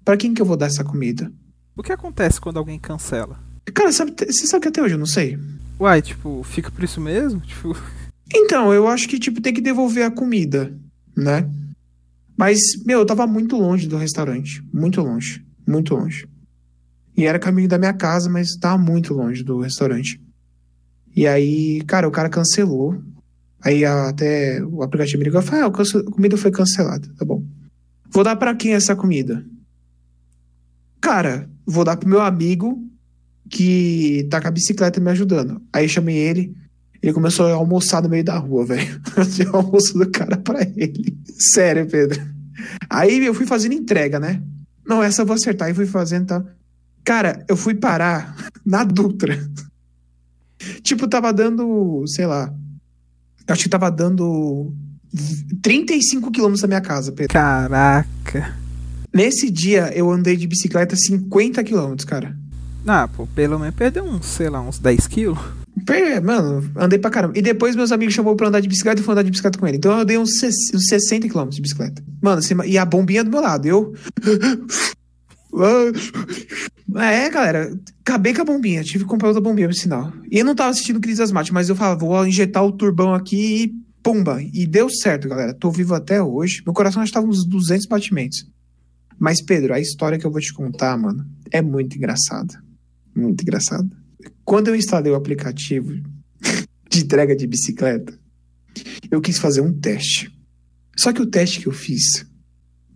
Pra 0.03 0.17
quem 0.17 0.33
que 0.33 0.41
eu 0.41 0.45
vou 0.45 0.57
dar 0.57 0.65
essa 0.65 0.83
comida? 0.83 1.31
O 1.73 1.81
que 1.81 1.93
acontece 1.93 2.41
quando 2.41 2.57
alguém 2.57 2.77
cancela? 2.77 3.39
Cara, 3.73 3.93
sabe, 3.93 4.13
você 4.17 4.45
sabe 4.47 4.63
que 4.63 4.67
até 4.67 4.81
hoje 4.81 4.95
eu 4.95 4.99
não 4.99 5.05
sei. 5.05 5.39
Uai, 5.79 6.01
tipo, 6.01 6.43
fica 6.43 6.69
por 6.69 6.83
isso 6.83 6.99
mesmo? 6.99 7.39
Tipo. 7.39 7.73
Então, 8.33 8.73
eu 8.73 8.87
acho 8.87 9.09
que, 9.09 9.19
tipo, 9.19 9.41
tem 9.41 9.53
que 9.53 9.59
devolver 9.59 10.05
a 10.05 10.11
comida, 10.11 10.73
né? 11.17 11.49
Mas, 12.41 12.57
meu, 12.83 13.01
eu 13.01 13.05
tava 13.05 13.27
muito 13.27 13.55
longe 13.55 13.87
do 13.87 13.97
restaurante. 13.97 14.67
Muito 14.73 14.99
longe. 14.99 15.45
Muito 15.67 15.93
longe. 15.93 16.27
E 17.15 17.27
era 17.27 17.37
caminho 17.37 17.69
da 17.69 17.77
minha 17.77 17.93
casa, 17.93 18.31
mas 18.31 18.55
tava 18.55 18.79
muito 18.79 19.13
longe 19.13 19.43
do 19.43 19.59
restaurante. 19.59 20.19
E 21.15 21.27
aí, 21.27 21.83
cara, 21.83 22.07
o 22.07 22.11
cara 22.11 22.29
cancelou. 22.29 22.99
Aí 23.63 23.85
até 23.85 24.59
o 24.63 24.81
aplicativo 24.81 25.19
me 25.19 25.25
ligou 25.25 25.39
e 25.39 25.43
falou: 25.43 25.65
ah, 25.65 25.67
a 25.67 26.11
comida 26.11 26.35
foi 26.35 26.49
cancelada. 26.49 27.07
Tá 27.15 27.23
bom. 27.23 27.45
Vou 28.09 28.23
dar 28.23 28.35
para 28.35 28.55
quem 28.55 28.73
essa 28.73 28.95
comida? 28.95 29.45
Cara, 30.99 31.47
vou 31.63 31.83
dar 31.83 31.95
pro 31.95 32.09
meu 32.09 32.21
amigo 32.21 32.83
que 33.51 34.25
tá 34.31 34.41
com 34.41 34.47
a 34.47 34.51
bicicleta 34.51 34.99
me 34.99 35.11
ajudando. 35.11 35.61
Aí 35.71 35.87
chamei 35.87 36.17
ele. 36.17 36.55
Ele 37.01 37.13
começou 37.13 37.47
a 37.47 37.53
almoçar 37.53 38.03
no 38.03 38.09
meio 38.09 38.23
da 38.23 38.37
rua, 38.37 38.65
velho. 38.65 39.01
o 39.51 39.57
almoço 39.57 39.97
do 39.97 40.09
cara 40.09 40.37
pra 40.37 40.61
ele. 40.61 41.17
Sério, 41.53 41.87
Pedro. 41.87 42.21
Aí 42.89 43.25
eu 43.25 43.33
fui 43.33 43.45
fazendo 43.45 43.73
entrega, 43.73 44.19
né? 44.19 44.41
Não, 44.85 45.01
essa 45.01 45.23
eu 45.23 45.25
vou 45.25 45.35
acertar. 45.35 45.69
E 45.69 45.73
fui 45.73 45.87
fazendo, 45.87 46.27
tá? 46.27 46.43
Cara, 47.03 47.43
eu 47.47 47.57
fui 47.57 47.73
parar 47.73 48.35
na 48.63 48.83
Dutra. 48.83 49.37
tipo, 50.83 51.07
tava 51.07 51.33
dando, 51.33 52.03
sei 52.07 52.27
lá. 52.27 52.53
Acho 53.47 53.63
que 53.63 53.69
tava 53.69 53.89
dando 53.89 54.71
35 55.63 56.31
quilômetros 56.31 56.61
da 56.61 56.67
minha 56.67 56.81
casa, 56.81 57.11
Pedro. 57.11 57.33
Caraca. 57.33 58.55
Nesse 59.13 59.49
dia, 59.49 59.91
eu 59.93 60.09
andei 60.09 60.37
de 60.37 60.47
bicicleta 60.47 60.95
50 60.95 61.63
quilômetros, 61.63 62.05
cara. 62.05 62.37
Ah, 62.87 63.07
pô, 63.07 63.27
pelo 63.27 63.59
menos 63.59 63.75
perdeu 63.75 64.03
uns, 64.03 64.25
sei 64.25 64.49
lá, 64.49 64.61
uns 64.61 64.79
10 64.79 65.07
quilos. 65.07 65.39
Mano, 66.23 66.69
andei 66.75 66.99
pra 66.99 67.09
caramba. 67.09 67.37
E 67.37 67.41
depois 67.41 67.75
meus 67.75 67.91
amigos 67.91 68.13
chamou 68.13 68.35
pra 68.35 68.47
andar 68.47 68.59
de 68.59 68.67
bicicleta 68.67 69.01
e 69.01 69.03
fui 69.03 69.11
andar 69.11 69.23
de 69.23 69.31
bicicleta 69.31 69.57
com 69.57 69.67
ele. 69.67 69.77
Então 69.77 69.91
eu 69.91 69.99
andei 69.99 70.17
uns 70.17 70.39
60 70.39 71.27
quilômetros 71.27 71.55
de 71.55 71.61
bicicleta. 71.61 72.03
Mano, 72.21 72.41
e 72.65 72.77
a 72.77 72.85
bombinha 72.85 73.23
do 73.23 73.31
meu 73.31 73.41
lado. 73.41 73.67
Eu. 73.67 73.93
É, 76.95 77.29
galera, 77.29 77.77
acabei 78.01 78.33
com 78.33 78.41
a 78.41 78.45
bombinha, 78.45 78.83
tive 78.83 79.03
que 79.03 79.09
comprar 79.09 79.29
outra 79.29 79.41
bombinha 79.41 79.67
pro 79.67 79.75
sinal. 79.75 80.11
E 80.29 80.39
eu 80.39 80.45
não 80.45 80.55
tava 80.55 80.69
assistindo 80.69 80.99
crise 80.99 81.21
asmática, 81.21 81.53
mas 81.53 81.69
eu 81.69 81.75
falava, 81.75 81.99
vou 81.99 82.25
injetar 82.25 82.65
o 82.65 82.71
turbão 82.71 83.13
aqui 83.13 83.63
e 83.63 83.73
pumba. 84.01 84.41
E 84.41 84.65
deu 84.65 84.89
certo, 84.89 85.27
galera. 85.29 85.53
Tô 85.53 85.71
vivo 85.71 85.93
até 85.93 86.21
hoje. 86.21 86.61
Meu 86.65 86.73
coração 86.73 87.03
estava 87.03 87.25
uns 87.25 87.45
200 87.45 87.85
batimentos. 87.85 88.45
Mas, 89.17 89.41
Pedro, 89.41 89.73
a 89.73 89.79
história 89.79 90.17
que 90.17 90.25
eu 90.25 90.31
vou 90.31 90.41
te 90.41 90.53
contar, 90.53 90.97
mano, 90.97 91.25
é 91.51 91.61
muito 91.61 91.95
engraçada. 91.95 92.61
Muito 93.15 93.41
engraçada. 93.41 93.87
Quando 94.43 94.67
eu 94.67 94.75
instalei 94.75 95.11
o 95.11 95.15
aplicativo 95.15 95.93
de 96.89 97.03
entrega 97.03 97.35
de 97.35 97.47
bicicleta, 97.47 98.17
eu 99.09 99.21
quis 99.21 99.37
fazer 99.37 99.61
um 99.61 99.73
teste. 99.73 100.31
Só 100.97 101.11
que 101.13 101.21
o 101.21 101.25
teste 101.25 101.61
que 101.61 101.67
eu 101.67 101.71
fiz 101.71 102.25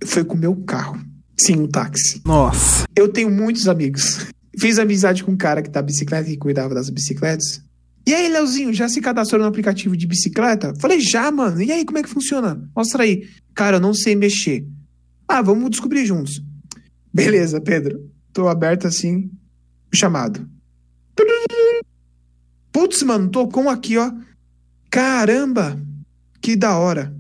foi 0.04 0.24
com 0.24 0.36
o 0.36 0.40
meu 0.40 0.56
carro. 0.64 1.00
Sim, 1.40 1.58
um 1.58 1.68
táxi. 1.68 2.22
Nossa. 2.26 2.86
Eu 2.96 3.10
tenho 3.10 3.30
muitos 3.30 3.68
amigos. 3.68 4.26
Fiz 4.58 4.80
amizade 4.80 5.24
com 5.24 5.32
um 5.32 5.38
cara 5.38 5.62
que 5.62 5.70
tá 5.70 5.82
bicicleta 5.82 6.30
e 6.30 6.38
cuidava 6.38 6.74
das 6.74 6.90
bicicletas. 6.90 7.62
E 8.08 8.14
aí, 8.14 8.30
Leozinho, 8.30 8.72
já 8.72 8.88
se 8.88 9.02
cadastrou 9.02 9.42
no 9.42 9.48
aplicativo 9.48 9.98
de 9.98 10.06
bicicleta? 10.06 10.74
Falei, 10.80 11.00
já, 11.02 11.32
mano. 11.32 11.62
E 11.62 11.72
aí, 11.72 11.84
como 11.84 11.98
é 11.98 12.04
que 12.04 12.10
funciona? 12.10 12.70
Mostra 12.76 13.04
aí. 13.04 13.28
Cara, 13.54 13.78
eu 13.78 13.82
não 13.82 13.94
sei 13.94 14.16
mexer. 14.16 14.66
Ah, 15.28 15.42
vamos 15.42 15.72
descobrir 15.72 16.06
juntos. 16.06 16.42
Beleza, 17.12 17.60
Pedro. 17.60 18.00
Tô 18.32 18.48
aberto 18.48 18.86
assim. 18.86 19.32
Chamado. 19.94 20.48
Putz, 22.72 23.04
mano, 23.04 23.30
tocou 23.30 23.64
um 23.64 23.70
aqui, 23.70 23.98
ó. 23.98 24.12
Caramba! 24.90 25.82
Que 26.42 26.56
da 26.56 26.78
hora. 26.78 27.16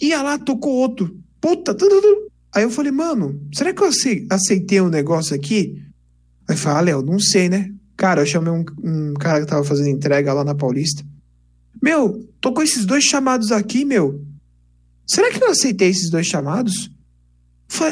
Ia 0.00 0.22
lá, 0.22 0.38
tocou 0.38 0.72
outro. 0.72 1.16
Puta. 1.40 1.76
Aí 2.54 2.62
eu 2.62 2.70
falei, 2.70 2.92
mano, 2.92 3.40
será 3.52 3.72
que 3.72 3.82
eu 3.82 3.90
aceitei 4.30 4.80
um 4.80 4.88
negócio 4.88 5.34
aqui? 5.34 5.82
Aí 6.48 6.56
fala, 6.56 6.78
ah, 6.78 6.82
Léo, 6.82 7.02
não 7.02 7.18
sei, 7.18 7.48
né? 7.48 7.72
Cara, 7.96 8.22
eu 8.22 8.26
chamei 8.26 8.52
um, 8.52 8.64
um, 8.82 9.14
cara 9.14 9.40
que 9.40 9.46
tava 9.46 9.64
fazendo 9.64 9.88
entrega 9.88 10.32
lá 10.32 10.44
na 10.44 10.54
Paulista. 10.54 11.04
Meu, 11.80 12.28
tô 12.40 12.52
com 12.52 12.62
esses 12.62 12.84
dois 12.84 13.04
chamados 13.04 13.52
aqui, 13.52 13.84
meu. 13.84 14.24
Será 15.06 15.30
que 15.30 15.42
eu 15.42 15.50
aceitei 15.50 15.88
esses 15.88 16.10
dois 16.10 16.26
chamados? 16.26 16.90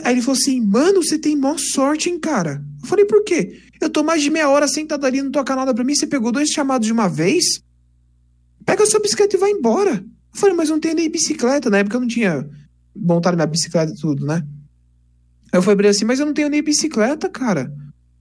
Aí 0.05 0.15
ele 0.15 0.23
falou 0.23 0.39
assim, 0.39 0.61
mano, 0.61 1.03
você 1.03 1.19
tem 1.19 1.37
maior 1.37 1.59
sorte, 1.59 2.11
hein, 2.11 2.19
cara? 2.19 2.65
Eu 2.83 2.89
falei, 2.89 3.05
por 3.05 3.23
quê? 3.25 3.61
Eu 3.81 3.91
tô 3.91 4.03
mais 4.03 4.23
de 4.23 4.31
meia 4.31 4.49
hora 4.49 4.67
sentado 4.67 5.05
ali, 5.05 5.23
não 5.23 5.31
toca 5.31 5.55
nada 5.55 5.75
pra 5.75 5.85
mim, 5.85 5.95
você 5.95 6.07
pegou 6.07 6.33
dois 6.33 6.51
chamados 6.51 6.87
de 6.87 6.93
uma 6.93 7.09
vez? 7.09 7.63
Pega 8.65 8.83
a 8.83 8.87
sua 8.87 9.01
bicicleta 9.01 9.37
e 9.37 9.39
vai 9.39 9.51
embora. 9.51 9.93
Eu 9.93 10.39
falei, 10.39 10.55
mas 10.55 10.69
não 10.69 10.81
tem 10.81 10.95
nem 10.95 11.11
bicicleta, 11.11 11.71
na 11.71 11.79
época 11.79 11.97
eu 11.97 12.01
não 12.01 12.09
tinha 12.09 12.49
montaram 12.95 13.37
minha 13.37 13.47
bicicleta 13.47 13.93
e 13.93 13.97
tudo, 13.97 14.27
né? 14.27 14.47
Aí 15.53 15.59
eu 15.59 15.63
falei 15.63 15.91
assim, 15.91 16.05
mas 16.05 16.21
eu 16.21 16.27
não 16.27 16.35
tenho 16.35 16.49
nem 16.49 16.63
bicicleta, 16.63 17.29
cara. 17.29 17.73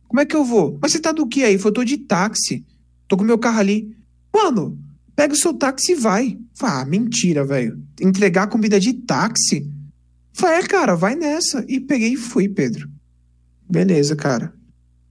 Como 0.07 0.19
é 0.19 0.25
que 0.25 0.35
eu 0.35 0.43
vou? 0.43 0.77
Mas 0.81 0.91
você 0.91 0.99
tá 0.99 1.11
do 1.11 1.27
que 1.27 1.43
aí? 1.43 1.59
Eu 1.63 1.71
tô 1.71 1.83
de 1.83 1.97
táxi. 1.97 2.65
Tô 3.07 3.15
com 3.15 3.23
meu 3.23 3.37
carro 3.37 3.59
ali. 3.59 3.95
Mano, 4.33 4.79
pega 5.15 5.33
o 5.33 5.37
seu 5.37 5.53
táxi 5.53 5.91
e 5.91 5.95
vai. 5.95 6.39
Falei, 6.55 6.75
ah, 6.75 6.85
mentira, 6.85 7.45
velho. 7.45 7.79
Entregar 8.01 8.47
comida 8.47 8.79
de 8.79 8.93
táxi? 8.93 9.69
Falei, 10.33 10.59
é, 10.59 10.63
cara, 10.63 10.95
vai 10.95 11.15
nessa. 11.15 11.63
E 11.67 11.79
peguei 11.79 12.13
e 12.13 12.17
fui, 12.17 12.49
Pedro. 12.49 12.89
Beleza, 13.69 14.15
cara. 14.15 14.53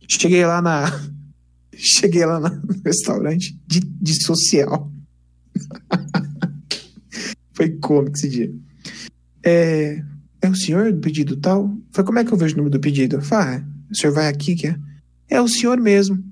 Cheguei 0.09 0.44
lá 0.44 0.61
na. 0.61 0.87
Cheguei 1.73 2.27
lá 2.27 2.40
no 2.40 2.61
restaurante 2.85 3.57
de, 3.66 3.81
de 3.81 4.25
social. 4.25 4.90
Foi 7.53 7.71
cômico 7.79 8.16
esse 8.16 8.29
dia. 8.29 8.53
É, 9.44 10.03
é 10.42 10.49
o 10.49 10.57
senhor 10.57 10.92
do 10.92 10.99
pedido 10.99 11.37
tal? 11.37 11.73
Foi 11.92 12.03
como 12.03 12.18
é 12.18 12.25
que 12.25 12.33
eu 12.33 12.37
vejo 12.37 12.55
o 12.55 12.59
número 12.59 12.77
do 12.77 12.81
pedido? 12.81 13.21
Fala, 13.23 13.57
ah, 13.57 13.64
o 13.90 13.97
senhor 13.97 14.12
vai 14.12 14.27
aqui, 14.27 14.57
que 14.57 14.67
é? 14.67 14.77
É 15.29 15.40
o 15.40 15.48
senhor 15.48 15.79
mesmo. 15.79 16.23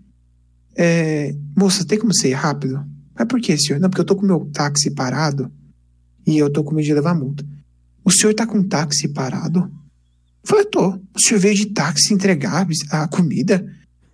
É, 0.77 1.35
moça, 1.57 1.87
tem 1.87 1.99
como 1.99 2.15
ser 2.15 2.33
rápido? 2.33 2.85
Mas 3.15 3.27
por 3.29 3.41
que, 3.41 3.57
senhor? 3.57 3.81
Não, 3.81 3.89
porque 3.89 4.01
eu 4.01 4.07
tô 4.07 4.17
com 4.17 4.27
meu 4.27 4.47
táxi 4.53 4.91
parado 4.91 5.51
e 6.27 6.37
eu 6.37 6.51
tô 6.51 6.65
com 6.65 6.75
medo 6.75 6.87
de 6.87 6.95
levar 6.95 7.15
multa. 7.15 7.47
O 8.05 8.11
senhor 8.11 8.35
tá 8.35 8.47
com 8.47 8.59
o 8.59 8.65
táxi 8.65 9.09
parado? 9.09 9.71
Foi, 10.47 10.61
eu 10.61 10.71
tô. 10.71 10.89
O 10.91 11.21
senhor 11.21 11.41
veio 11.41 11.57
de 11.57 11.67
táxi 11.67 12.15
entregar 12.15 12.67
a 12.91 13.09
comida? 13.09 13.67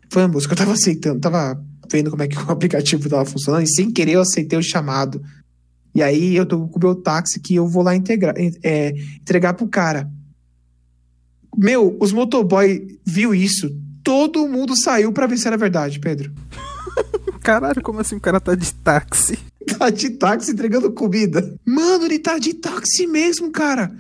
Foi 0.08 0.22
a 0.22 0.28
moça 0.28 0.46
que 0.46 0.54
eu 0.54 0.58
tava 0.58 0.72
aceitando, 0.72 1.20
tava 1.20 1.62
vendo 1.90 2.10
como 2.10 2.22
é 2.22 2.28
que 2.28 2.36
o 2.40 2.50
aplicativo 2.50 3.08
tava 3.08 3.26
funcionando 3.26 3.64
e 3.64 3.68
sem 3.68 3.90
querer 3.90 4.12
eu 4.12 4.22
aceitei 4.22 4.58
o 4.58 4.62
chamado. 4.62 5.22
E 5.94 6.02
aí 6.02 6.34
eu 6.34 6.46
tô 6.46 6.66
com 6.68 6.78
o 6.78 6.82
meu 6.82 6.94
táxi 6.94 7.38
que 7.38 7.54
eu 7.54 7.68
vou 7.68 7.82
lá 7.82 7.94
integrar, 7.94 8.34
é, 8.62 8.94
entregar 9.20 9.52
pro 9.52 9.68
cara. 9.68 10.10
Meu, 11.54 11.98
os 12.00 12.12
motoboy 12.12 12.98
viu 13.04 13.34
isso. 13.34 13.70
Todo 14.02 14.48
mundo 14.48 14.74
saiu 14.74 15.12
para 15.12 15.26
ver 15.26 15.36
se 15.36 15.46
era 15.46 15.58
verdade, 15.58 16.00
Pedro. 16.00 16.32
Caralho, 17.44 17.82
como 17.82 18.00
assim 18.00 18.16
o 18.16 18.20
cara 18.20 18.40
tá 18.40 18.54
de 18.54 18.72
táxi? 18.74 19.38
Tá 19.78 19.90
de 19.90 20.10
táxi 20.10 20.50
entregando 20.50 20.90
comida. 20.90 21.54
Mano, 21.64 22.04
ele 22.04 22.18
tá 22.18 22.36
de 22.36 22.52
táxi 22.52 23.06
mesmo, 23.06 23.48
cara. 23.52 23.92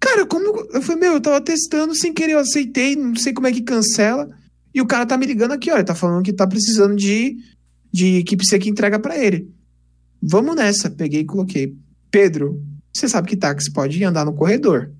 Cara, 0.00 0.26
como. 0.26 0.66
Eu 0.72 0.82
falei, 0.82 1.00
meu, 1.00 1.12
eu 1.14 1.20
tava 1.20 1.40
testando 1.40 1.94
sem 1.94 2.12
querer, 2.12 2.32
eu 2.32 2.38
aceitei, 2.38 2.94
não 2.94 3.16
sei 3.16 3.32
como 3.32 3.46
é 3.46 3.52
que 3.52 3.62
cancela. 3.62 4.28
E 4.74 4.80
o 4.80 4.86
cara 4.86 5.06
tá 5.06 5.16
me 5.16 5.26
ligando 5.26 5.52
aqui, 5.52 5.70
olha, 5.70 5.84
tá 5.84 5.94
falando 5.94 6.22
que 6.22 6.32
tá 6.32 6.46
precisando 6.46 6.94
de, 6.94 7.36
de 7.92 8.16
equipe 8.16 8.46
C 8.46 8.58
que 8.58 8.68
entrega 8.68 8.98
para 8.98 9.16
ele. 9.16 9.50
Vamos 10.22 10.54
nessa. 10.54 10.90
Peguei 10.90 11.22
e 11.22 11.24
coloquei. 11.24 11.76
Pedro, 12.10 12.62
você 12.94 13.08
sabe 13.08 13.28
que 13.28 13.36
táxi 13.36 13.72
pode 13.72 14.02
andar 14.04 14.24
no 14.24 14.34
corredor 14.34 14.90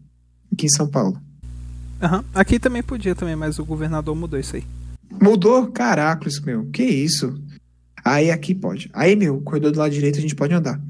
aqui 0.53 0.67
em 0.67 0.71
São 0.71 0.89
Paulo. 0.89 1.21
Uhum. 2.01 2.23
Aqui 2.35 2.59
também 2.59 2.83
podia 2.83 3.15
também, 3.15 3.35
mas 3.35 3.59
o 3.59 3.65
governador 3.65 4.15
mudou 4.15 4.39
isso 4.39 4.57
aí. 4.57 4.65
Mudou? 5.21 5.69
Caracoles, 5.69 6.41
meu. 6.41 6.67
Que 6.67 6.85
isso? 6.85 7.41
Aí 8.05 8.31
aqui 8.31 8.55
pode. 8.55 8.89
Aí, 8.93 9.17
meu, 9.17 9.41
corredor 9.41 9.73
do 9.73 9.79
lado 9.79 9.93
direito 9.93 10.19
a 10.19 10.23
gente 10.23 10.35
pode 10.35 10.55
andar. 10.55 10.81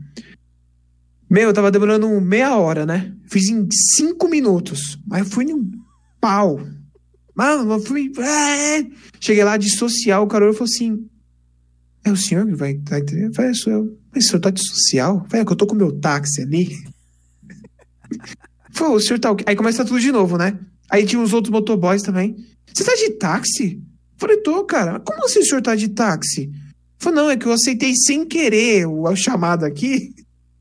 Meu, 1.30 1.48
eu 1.48 1.52
tava 1.52 1.70
demorando 1.70 2.08
meia 2.20 2.56
hora, 2.56 2.86
né? 2.86 3.12
Fiz 3.26 3.48
em 3.48 3.68
cinco 3.96 4.28
minutos. 4.28 4.98
Mas 5.06 5.20
eu 5.20 5.26
fui 5.26 5.44
num 5.44 5.70
pau. 6.20 6.60
Mano, 7.34 7.72
eu 7.72 7.80
fui. 7.80 8.10
É. 8.18 8.86
Cheguei 9.20 9.44
lá 9.44 9.56
de 9.56 9.70
social, 9.76 10.24
o 10.24 10.26
cara 10.26 10.52
falou 10.52 10.64
assim: 10.64 11.06
É 12.04 12.10
o 12.10 12.16
senhor 12.16 12.46
que 12.46 12.54
vai 12.54 12.74
tá 12.74 12.98
Eu 12.98 13.32
falei, 13.34 13.50
é, 13.50 13.54
sou 13.54 13.72
eu. 13.72 13.98
Mas 14.12 14.24
o 14.24 14.28
senhor 14.28 14.40
tá 14.40 14.50
de 14.50 14.66
social? 14.66 15.26
Falei, 15.28 15.42
é 15.42 15.44
que 15.44 15.52
eu 15.52 15.56
tô 15.56 15.66
com 15.66 15.74
o 15.74 15.78
meu 15.78 15.92
táxi 15.92 16.42
ali. 16.42 16.76
Falei, 18.72 18.94
o 18.94 19.00
senhor 19.00 19.18
tá. 19.18 19.36
Aí 19.46 19.54
começa 19.54 19.84
tudo 19.84 20.00
de 20.00 20.10
novo, 20.10 20.38
né? 20.38 20.58
Aí 20.90 21.04
tinha 21.04 21.20
os 21.20 21.32
outros 21.32 21.52
motoboys 21.52 22.02
também. 22.02 22.36
Você 22.72 22.84
tá 22.84 22.94
de 22.94 23.10
táxi? 23.10 23.82
Falei, 24.16 24.38
tô, 24.38 24.64
cara. 24.64 24.98
Como 25.00 25.24
assim 25.24 25.40
o 25.40 25.44
senhor 25.44 25.62
tá 25.62 25.74
de 25.74 25.88
táxi? 25.88 26.50
Falei, 26.98 27.16
não, 27.22 27.30
é 27.30 27.36
que 27.36 27.46
eu 27.46 27.52
aceitei 27.52 27.92
sem 27.94 28.26
querer 28.26 28.86
o 28.86 29.14
chamado 29.14 29.64
aqui. 29.64 30.10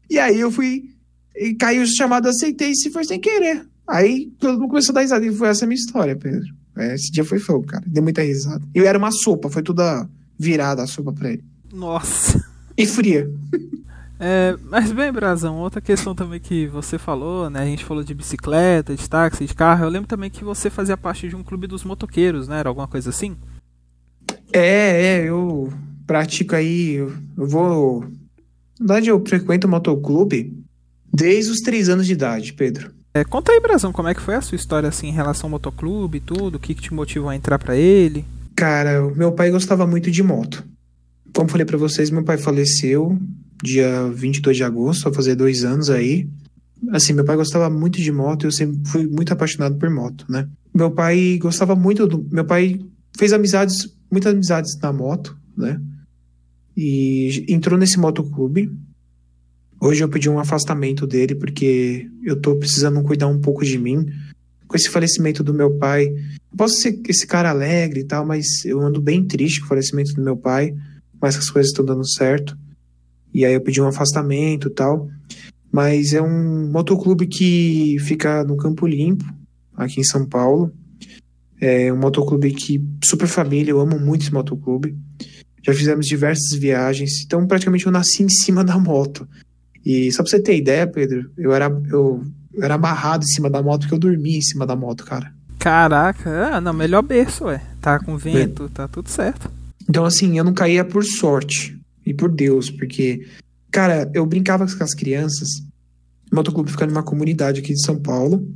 E 0.10 0.18
aí 0.20 0.40
eu 0.40 0.52
fui. 0.52 0.90
E 1.36 1.54
caiu 1.54 1.84
o 1.84 1.88
chamado, 1.88 2.28
aceitei 2.28 2.74
se 2.74 2.90
foi 2.90 3.04
sem 3.04 3.20
querer. 3.20 3.66
Aí 3.88 4.32
todo 4.40 4.60
mundo 4.60 4.70
começou 4.70 4.94
a 4.94 4.96
dar 4.96 5.02
risada. 5.02 5.26
E 5.26 5.34
foi 5.34 5.48
essa 5.48 5.66
a 5.66 5.68
minha 5.68 5.80
história, 5.80 6.16
Pedro. 6.16 6.48
É, 6.78 6.96
esse 6.96 7.12
dia 7.12 7.24
foi 7.24 7.40
fogo, 7.40 7.66
cara. 7.66 7.84
Deu 7.88 8.04
muita 8.04 8.22
risada. 8.22 8.64
Eu 8.74 8.86
era 8.86 8.98
uma 8.98 9.12
sopa, 9.12 9.50
foi 9.50 9.64
toda 9.64 10.08
virada 10.38 10.84
a 10.84 10.88
sopa 10.88 11.12
pra 11.12 11.32
ele. 11.32 11.44
Nossa. 11.72 12.44
E 12.78 12.86
fria. 12.86 13.30
É, 14.20 14.56
mas 14.64 14.92
bem, 14.92 15.12
Brazão, 15.12 15.58
outra 15.58 15.80
questão 15.80 16.16
também 16.16 16.40
que 16.40 16.66
você 16.68 16.98
falou, 16.98 17.50
né? 17.50 17.62
A 17.62 17.66
gente 17.66 17.86
falou 17.86 18.04
de 18.04 18.14
bicicleta, 18.14 18.96
de 18.96 19.08
táxi, 19.08 19.46
de 19.46 19.54
carro. 19.54 19.86
Eu 19.86 19.90
lembro 19.90 20.08
também 20.08 20.30
que 20.30 20.44
você 20.44 20.70
fazia 20.70 20.98
parte 20.98 21.30
de 21.30 21.36
um 21.36 21.44
clube 21.44 21.68
dos 21.68 21.84
motoqueiros, 21.84 22.48
né? 22.48 22.60
Era 22.60 22.70
alguma 22.70 22.88
coisa 22.88 23.10
assim? 23.10 23.38
É, 24.52 25.20
é, 25.20 25.30
eu 25.30 25.72
pratico 26.06 26.56
aí, 26.56 26.96
eu 26.96 27.14
vou. 27.36 28.06
Na 28.80 28.94
verdade, 28.94 29.10
eu 29.10 29.24
frequento 29.26 29.68
o 29.68 29.70
motoclube 29.70 30.54
desde 31.14 31.52
os 31.52 31.60
três 31.60 31.90
anos 31.90 32.06
de 32.06 32.14
idade, 32.14 32.54
Pedro. 32.54 32.92
É, 33.14 33.24
conta 33.24 33.52
aí, 33.52 33.60
Brazão, 33.60 33.92
como 33.92 34.08
é 34.08 34.14
que 34.14 34.22
foi 34.22 34.36
a 34.36 34.42
sua 34.42 34.56
história 34.56 34.88
assim 34.88 35.08
em 35.08 35.14
relação 35.14 35.48
ao 35.48 35.52
motoclube 35.52 36.20
e 36.20 36.22
tudo? 36.22 36.56
O 36.56 36.60
que, 36.60 36.76
que 36.76 36.82
te 36.82 36.94
motivou 36.94 37.30
a 37.30 37.36
entrar 37.36 37.58
para 37.58 37.76
ele? 37.76 38.24
Cara, 38.56 39.02
meu 39.16 39.32
pai 39.32 39.50
gostava 39.50 39.88
muito 39.88 40.12
de 40.12 40.22
moto. 40.22 40.64
Como 41.34 41.50
falei 41.50 41.66
para 41.66 41.78
vocês, 41.78 42.12
meu 42.12 42.24
pai 42.24 42.38
faleceu 42.38 43.18
dia 43.64 44.08
22 44.14 44.58
de 44.58 44.64
agosto, 44.64 45.04
vai 45.04 45.14
fazer 45.14 45.36
dois 45.36 45.64
anos 45.64 45.90
aí. 45.90 46.30
Assim, 46.92 47.14
meu 47.14 47.26
pai 47.26 47.36
gostava 47.36 47.70
muito 47.70 48.00
de 48.00 48.12
moto, 48.12 48.46
eu 48.46 48.52
sempre 48.52 48.80
fui 48.88 49.08
muito 49.08 49.34
apaixonado 49.34 49.76
por 49.78 49.90
moto, 49.90 50.26
né? 50.30 50.48
Meu 50.74 50.92
pai 50.92 51.40
gostava 51.42 51.76
muito 51.76 52.06
do. 52.06 52.28
Meu 52.32 52.46
pai 52.46 52.80
fez 53.18 53.34
amizades, 53.34 53.92
muitas 54.12 54.32
amizades 54.32 54.78
na 54.80 54.94
moto, 54.94 55.36
né? 55.58 55.82
E 56.80 57.44
entrou 57.50 57.80
nesse 57.80 57.98
motoclube. 57.98 58.72
Hoje 59.82 60.04
eu 60.04 60.10
pedi 60.10 60.30
um 60.30 60.38
afastamento 60.38 61.08
dele 61.08 61.34
porque 61.34 62.08
eu 62.24 62.40
tô 62.40 62.56
precisando 62.56 63.02
cuidar 63.02 63.26
um 63.26 63.42
pouco 63.42 63.66
de 63.66 63.80
mim. 63.80 64.06
Com 64.68 64.76
esse 64.76 64.88
falecimento 64.88 65.44
do 65.44 65.56
meu 65.56 65.76
pai, 65.80 66.06
eu 66.08 66.58
posso 66.58 66.76
ser 66.76 67.02
esse 67.08 67.26
cara 67.26 67.50
alegre 67.50 68.02
e 68.02 68.04
tal, 68.04 68.24
mas 68.28 68.64
eu 68.64 68.80
ando 68.80 69.02
bem 69.02 69.26
triste 69.26 69.60
com 69.60 69.66
o 69.66 69.70
falecimento 69.70 70.14
do 70.14 70.22
meu 70.22 70.38
pai, 70.38 70.76
mas 71.20 71.36
as 71.36 71.50
coisas 71.50 71.72
estão 71.72 71.84
dando 71.84 72.08
certo. 72.08 72.56
E 73.34 73.44
aí 73.44 73.56
eu 73.56 73.62
pedi 73.62 73.82
um 73.82 73.88
afastamento 73.88 74.68
e 74.68 74.72
tal. 74.72 75.10
Mas 75.72 76.14
é 76.14 76.22
um 76.22 76.72
motoclube 76.72 77.26
que 77.26 77.98
fica 78.02 78.44
no 78.44 78.56
Campo 78.56 78.86
Limpo, 78.86 79.26
aqui 79.76 80.00
em 80.00 80.04
São 80.04 80.28
Paulo. 80.28 80.72
É 81.60 81.92
um 81.92 81.98
motoclube 81.98 82.52
que 82.52 82.84
super 83.04 83.28
família, 83.28 83.72
eu 83.72 83.80
amo 83.80 84.00
muito 84.00 84.22
esse 84.22 84.34
motoclube. 84.34 84.96
Já 85.68 85.74
fizemos 85.74 86.06
diversas 86.06 86.58
viagens, 86.58 87.24
então 87.26 87.46
praticamente 87.46 87.86
eu 87.86 87.92
nasci 87.92 88.24
em 88.24 88.30
cima 88.30 88.64
da 88.64 88.80
moto. 88.80 89.28
E 89.86 90.10
só 90.14 90.24
pra 90.24 90.30
você 90.30 90.40
ter 90.42 90.56
ideia, 90.56 90.88
Pedro, 90.88 91.30
eu 91.38 91.54
era, 91.54 91.66
eu, 91.66 92.24
eu 92.54 92.64
era 92.64 92.76
amarrado 92.76 93.26
em 93.26 93.28
cima 93.28 93.50
da 93.50 93.62
moto 93.62 93.82
porque 93.82 93.94
eu 93.94 94.00
dormia 94.00 94.38
em 94.38 94.42
cima 94.42 94.66
da 94.66 94.78
moto, 94.78 95.04
cara. 95.04 95.34
Caraca, 95.60 96.54
ah, 96.54 96.62
não, 96.62 96.72
melhor 96.72 97.02
berço, 97.02 97.46
ué. 97.46 97.62
Tá 97.82 98.00
com 98.00 98.18
vento, 98.18 98.64
Bem, 98.64 98.72
tá 98.74 98.88
tudo 98.88 99.10
certo. 99.10 99.52
Então, 99.90 100.06
assim, 100.06 100.38
eu 100.38 100.44
não 100.46 100.54
caía 100.54 100.86
por 100.86 101.04
sorte 101.04 101.78
e 102.06 102.14
por 102.14 102.32
Deus, 102.32 102.70
porque, 102.70 103.28
cara, 103.70 104.10
eu 104.14 104.26
brincava 104.26 104.66
com 104.66 104.84
as 104.84 104.94
crianças. 104.94 105.50
O 106.32 106.36
motoclube 106.36 106.72
fica 106.72 106.86
numa 106.86 107.04
comunidade 107.04 107.60
aqui 107.60 107.74
de 107.74 107.86
São 107.86 108.00
Paulo. 108.00 108.48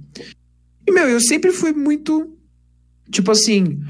E, 0.88 0.92
meu, 0.94 1.10
eu 1.10 1.20
sempre 1.20 1.52
fui 1.52 1.74
muito. 1.74 2.38
Tipo 3.10 3.32
assim. 3.32 3.82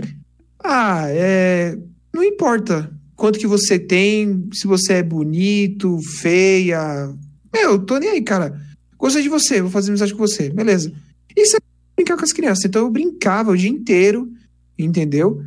Ah, 0.63 1.05
é. 1.07 1.77
Não 2.13 2.23
importa 2.23 2.91
quanto 3.21 3.37
que 3.37 3.45
você 3.45 3.77
tem, 3.77 4.49
se 4.51 4.65
você 4.65 4.93
é 4.93 5.03
bonito, 5.03 5.99
feia. 6.19 7.15
Meu, 7.53 7.73
eu 7.73 7.79
tô 7.85 7.99
nem 7.99 8.09
aí, 8.09 8.21
cara. 8.23 8.59
Gostei 8.97 9.21
de 9.21 9.29
você, 9.29 9.61
vou 9.61 9.69
fazer 9.69 9.91
amizade 9.91 10.11
com 10.11 10.17
você. 10.17 10.49
Beleza. 10.49 10.91
Isso 11.37 11.55
é 11.55 11.59
brincar 11.95 12.17
com 12.17 12.23
as 12.23 12.33
crianças. 12.33 12.65
Então 12.65 12.81
eu 12.81 12.89
brincava 12.89 13.51
o 13.51 13.55
dia 13.55 13.69
inteiro, 13.69 14.27
entendeu? 14.75 15.39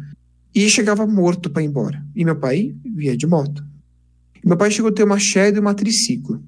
E 0.55 0.71
chegava 0.71 1.05
morto 1.05 1.51
para 1.51 1.65
ir 1.65 1.67
embora. 1.67 2.01
E 2.15 2.25
meu 2.25 2.37
pai 2.37 2.77
via 2.95 3.17
de 3.17 3.27
moto. 3.27 3.61
Meu 4.45 4.57
pai 4.57 4.71
chegou 4.71 4.93
a 4.93 4.95
ter 4.95 5.03
uma 5.03 5.19
Shadow 5.19 5.57
e 5.57 5.61
uma 5.61 5.75
triciclo. 5.75 6.41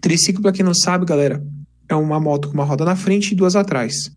Triciclo, 0.00 0.40
para 0.40 0.52
quem 0.52 0.64
não 0.64 0.72
sabe, 0.72 1.04
galera, 1.04 1.46
é 1.86 1.94
uma 1.94 2.18
moto 2.18 2.48
com 2.48 2.54
uma 2.54 2.64
roda 2.64 2.86
na 2.86 2.96
frente 2.96 3.32
e 3.32 3.34
duas 3.34 3.54
atrás. 3.54 4.10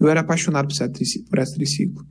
Eu 0.00 0.08
era 0.08 0.22
apaixonado 0.22 0.66
por 0.66 1.38
essa 1.38 1.54
triciclo. 1.54 2.04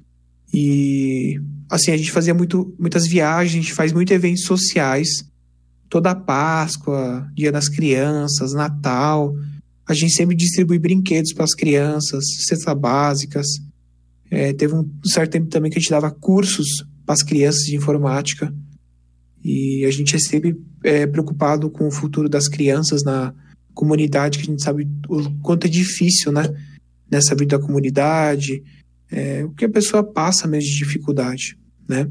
E, 0.54 1.38
assim, 1.70 1.92
a 1.92 1.98
gente 1.98 2.12
fazia 2.12 2.34
muito, 2.34 2.76
muitas 2.80 3.08
viagens, 3.08 3.54
a 3.54 3.62
gente 3.62 3.74
faz 3.74 3.92
muitos 3.92 4.14
eventos 4.14 4.44
sociais. 4.44 5.08
Toda 5.90 6.12
a 6.12 6.16
Páscoa, 6.16 7.30
Dia 7.34 7.52
das 7.52 7.70
Crianças, 7.70 8.54
Natal. 8.54 9.34
A 9.88 9.94
gente 9.94 10.14
sempre 10.14 10.36
distribui 10.36 10.80
brinquedos 10.80 11.34
para 11.34 11.44
as 11.44 11.54
crianças, 11.54 12.24
cestas 12.48 12.78
básicas. 12.78 13.48
É, 14.32 14.52
teve 14.54 14.74
um 14.74 14.90
certo 15.04 15.32
tempo 15.32 15.48
também 15.48 15.72
que 15.72 15.78
a 15.78 15.82
gente 15.82 15.92
dava 15.92 16.10
cursos 16.10 16.84
para 17.06 17.14
as 17.14 17.22
crianças 17.22 17.62
de 17.64 17.76
informática. 17.76 18.54
E 19.44 19.86
a 19.86 19.92
gente 19.92 20.16
é 20.16 20.20
sempre 20.20 20.60
é, 20.84 21.06
preocupado 21.06 21.70
com 21.70 21.88
o 21.88 21.92
futuro 21.92 22.28
das 22.28 22.48
crianças 22.48 23.04
na 23.04 23.34
comunidade, 23.76 24.40
que 24.40 24.46
a 24.46 24.48
gente 24.48 24.64
sabe 24.64 24.90
o 25.08 25.30
quanto 25.42 25.68
é 25.68 25.70
difícil, 25.70 26.32
né? 26.32 26.44
Nessa 27.12 27.36
vida 27.36 27.58
da 27.58 27.64
comunidade, 27.64 28.64
é, 29.16 29.46
o 29.46 29.52
que 29.52 29.64
a 29.64 29.70
pessoa 29.70 30.04
passa 30.04 30.46
mesmo 30.46 30.70
de 30.70 30.78
dificuldade, 30.78 31.58
né? 31.88 32.06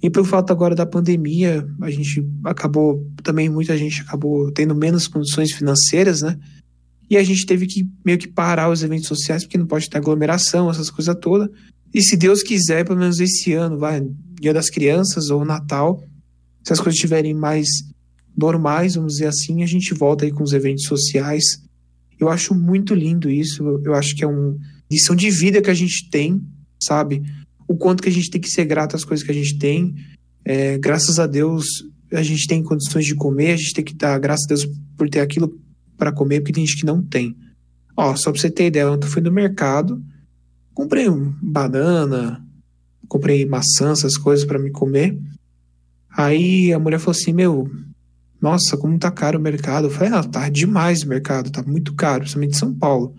E 0.00 0.08
pelo 0.08 0.24
fato 0.24 0.52
agora 0.52 0.76
da 0.76 0.86
pandemia, 0.86 1.66
a 1.82 1.90
gente 1.90 2.24
acabou, 2.44 3.04
também 3.20 3.48
muita 3.48 3.76
gente 3.76 4.00
acabou 4.00 4.50
tendo 4.52 4.72
menos 4.72 5.08
condições 5.08 5.50
financeiras, 5.50 6.22
né? 6.22 6.38
E 7.10 7.16
a 7.16 7.24
gente 7.24 7.44
teve 7.44 7.66
que 7.66 7.84
meio 8.06 8.16
que 8.16 8.28
parar 8.28 8.70
os 8.70 8.84
eventos 8.84 9.08
sociais, 9.08 9.42
porque 9.42 9.58
não 9.58 9.66
pode 9.66 9.90
ter 9.90 9.98
aglomeração, 9.98 10.70
essas 10.70 10.88
coisas 10.88 11.16
todas. 11.20 11.48
E 11.92 12.00
se 12.00 12.16
Deus 12.16 12.44
quiser, 12.44 12.86
pelo 12.86 13.00
menos 13.00 13.18
esse 13.18 13.52
ano, 13.52 13.76
vai, 13.76 14.00
Dia 14.40 14.54
das 14.54 14.70
Crianças 14.70 15.30
ou 15.30 15.44
Natal, 15.44 16.00
se 16.62 16.72
as 16.72 16.78
coisas 16.78 16.94
estiverem 16.94 17.34
mais 17.34 17.66
normais, 18.38 18.94
vamos 18.94 19.14
dizer 19.14 19.26
assim, 19.26 19.64
a 19.64 19.66
gente 19.66 19.92
volta 19.94 20.24
aí 20.24 20.30
com 20.30 20.44
os 20.44 20.52
eventos 20.52 20.84
sociais. 20.84 21.42
Eu 22.20 22.28
acho 22.28 22.54
muito 22.54 22.94
lindo 22.94 23.28
isso. 23.28 23.80
Eu 23.84 23.94
acho 23.94 24.14
que 24.14 24.22
é 24.22 24.28
uma 24.28 24.56
lição 24.90 25.14
de 25.14 25.30
vida 25.30 25.62
que 25.62 25.70
a 25.70 25.74
gente 25.74 26.08
tem, 26.10 26.42
sabe? 26.82 27.22
O 27.68 27.76
quanto 27.76 28.02
que 28.02 28.08
a 28.08 28.12
gente 28.12 28.30
tem 28.30 28.40
que 28.40 28.50
ser 28.50 28.64
grato 28.64 28.96
às 28.96 29.04
coisas 29.04 29.24
que 29.24 29.30
a 29.30 29.34
gente 29.34 29.58
tem. 29.58 29.94
É, 30.44 30.78
graças 30.78 31.18
a 31.18 31.26
Deus, 31.26 31.64
a 32.12 32.22
gente 32.22 32.46
tem 32.46 32.62
condições 32.62 33.04
de 33.04 33.14
comer, 33.14 33.52
a 33.52 33.56
gente 33.56 33.74
tem 33.74 33.84
que 33.84 33.94
dar 33.94 34.18
graças 34.18 34.44
a 34.46 34.48
Deus 34.48 34.68
por 34.96 35.08
ter 35.08 35.20
aquilo 35.20 35.56
para 35.96 36.12
comer, 36.12 36.40
porque 36.40 36.52
tem 36.52 36.66
gente 36.66 36.80
que 36.80 36.86
não 36.86 37.02
tem. 37.02 37.36
Ó, 37.96 38.16
só 38.16 38.32
pra 38.32 38.40
você 38.40 38.50
ter 38.50 38.66
ideia, 38.66 38.90
ontem 38.90 39.06
eu 39.06 39.10
fui 39.10 39.22
no 39.22 39.30
mercado, 39.30 40.02
comprei 40.72 41.06
banana, 41.42 42.44
comprei 43.06 43.44
maçã, 43.44 43.92
essas 43.92 44.16
coisas 44.16 44.44
para 44.44 44.58
me 44.58 44.70
comer. 44.70 45.18
Aí 46.16 46.72
a 46.72 46.78
mulher 46.78 46.98
falou 46.98 47.12
assim: 47.12 47.32
Meu, 47.32 47.70
nossa, 48.40 48.76
como 48.76 48.98
tá 48.98 49.10
caro 49.10 49.38
o 49.38 49.42
mercado. 49.42 49.86
Eu 49.86 49.90
falei: 49.90 50.12
Ah, 50.12 50.24
tá 50.24 50.48
demais 50.48 51.02
o 51.02 51.08
mercado, 51.08 51.50
tá 51.50 51.62
muito 51.62 51.94
caro, 51.94 52.20
principalmente 52.20 52.54
em 52.54 52.58
São 52.58 52.74
Paulo. 52.74 53.14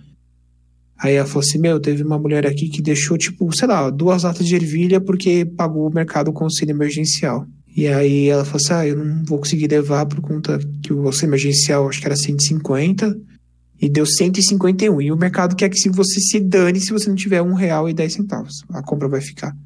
Aí 1.01 1.15
ela 1.15 1.25
falou 1.25 1.41
assim: 1.41 1.57
Meu, 1.57 1.79
teve 1.79 2.03
uma 2.03 2.19
mulher 2.19 2.45
aqui 2.45 2.69
que 2.69 2.81
deixou, 2.81 3.17
tipo, 3.17 3.51
sei 3.55 3.67
lá, 3.67 3.89
duas 3.89 4.23
latas 4.23 4.45
de 4.45 4.55
ervilha 4.55 5.01
porque 5.01 5.45
pagou 5.45 5.89
o 5.89 5.93
mercado 5.93 6.31
com 6.31 6.43
auxílio 6.43 6.73
emergencial. 6.73 7.47
E 7.75 7.87
aí 7.87 8.27
ela 8.27 8.45
falou 8.45 8.57
assim: 8.57 8.73
Ah, 8.73 8.87
eu 8.87 9.03
não 9.03 9.23
vou 9.25 9.39
conseguir 9.39 9.67
levar 9.67 10.05
por 10.05 10.21
conta 10.21 10.59
que 10.83 10.93
o 10.93 11.07
auxílio 11.07 11.29
emergencial 11.29 11.89
acho 11.89 11.99
que 11.99 12.05
era 12.05 12.15
150 12.15 13.17
e 13.81 13.89
deu 13.89 14.05
151. 14.05 15.01
E 15.01 15.11
o 15.11 15.17
mercado 15.17 15.55
quer 15.55 15.69
que 15.69 15.77
se 15.77 15.89
você 15.89 16.19
se 16.19 16.39
dane 16.39 16.79
se 16.79 16.93
você 16.93 17.09
não 17.09 17.15
tiver 17.15 17.41
um 17.41 17.53
real 17.53 17.89
e 17.89 17.93
dez 17.93 18.13
centavos. 18.13 18.63
A 18.69 18.83
compra 18.83 19.07
vai 19.07 19.21
ficar. 19.21 19.57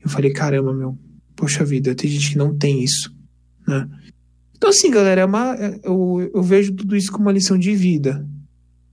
Eu 0.00 0.08
falei, 0.08 0.30
caramba, 0.30 0.72
meu, 0.72 0.96
poxa 1.34 1.64
vida, 1.64 1.92
tem 1.92 2.08
gente 2.08 2.30
que 2.30 2.38
não 2.38 2.56
tem 2.56 2.84
isso, 2.84 3.12
né? 3.66 3.88
Então, 4.56 4.70
assim, 4.70 4.90
galera, 4.90 5.20
é 5.20 5.24
uma, 5.24 5.54
é, 5.56 5.80
eu, 5.82 6.30
eu 6.32 6.42
vejo 6.42 6.72
tudo 6.72 6.96
isso 6.96 7.10
como 7.10 7.24
uma 7.24 7.32
lição 7.32 7.58
de 7.58 7.74
vida, 7.74 8.24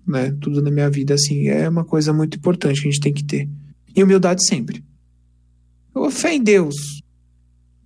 né? 0.05 0.35
Tudo 0.39 0.61
na 0.61 0.71
minha 0.71 0.89
vida, 0.89 1.13
assim, 1.13 1.47
é 1.47 1.67
uma 1.67 1.83
coisa 1.83 2.13
muito 2.13 2.37
importante 2.37 2.81
que 2.81 2.87
a 2.87 2.91
gente 2.91 3.01
tem 3.01 3.13
que 3.13 3.23
ter. 3.23 3.49
E 3.95 4.03
humildade 4.03 4.45
sempre. 4.45 4.83
Fé 6.11 6.33
em 6.33 6.43
Deus, 6.43 6.75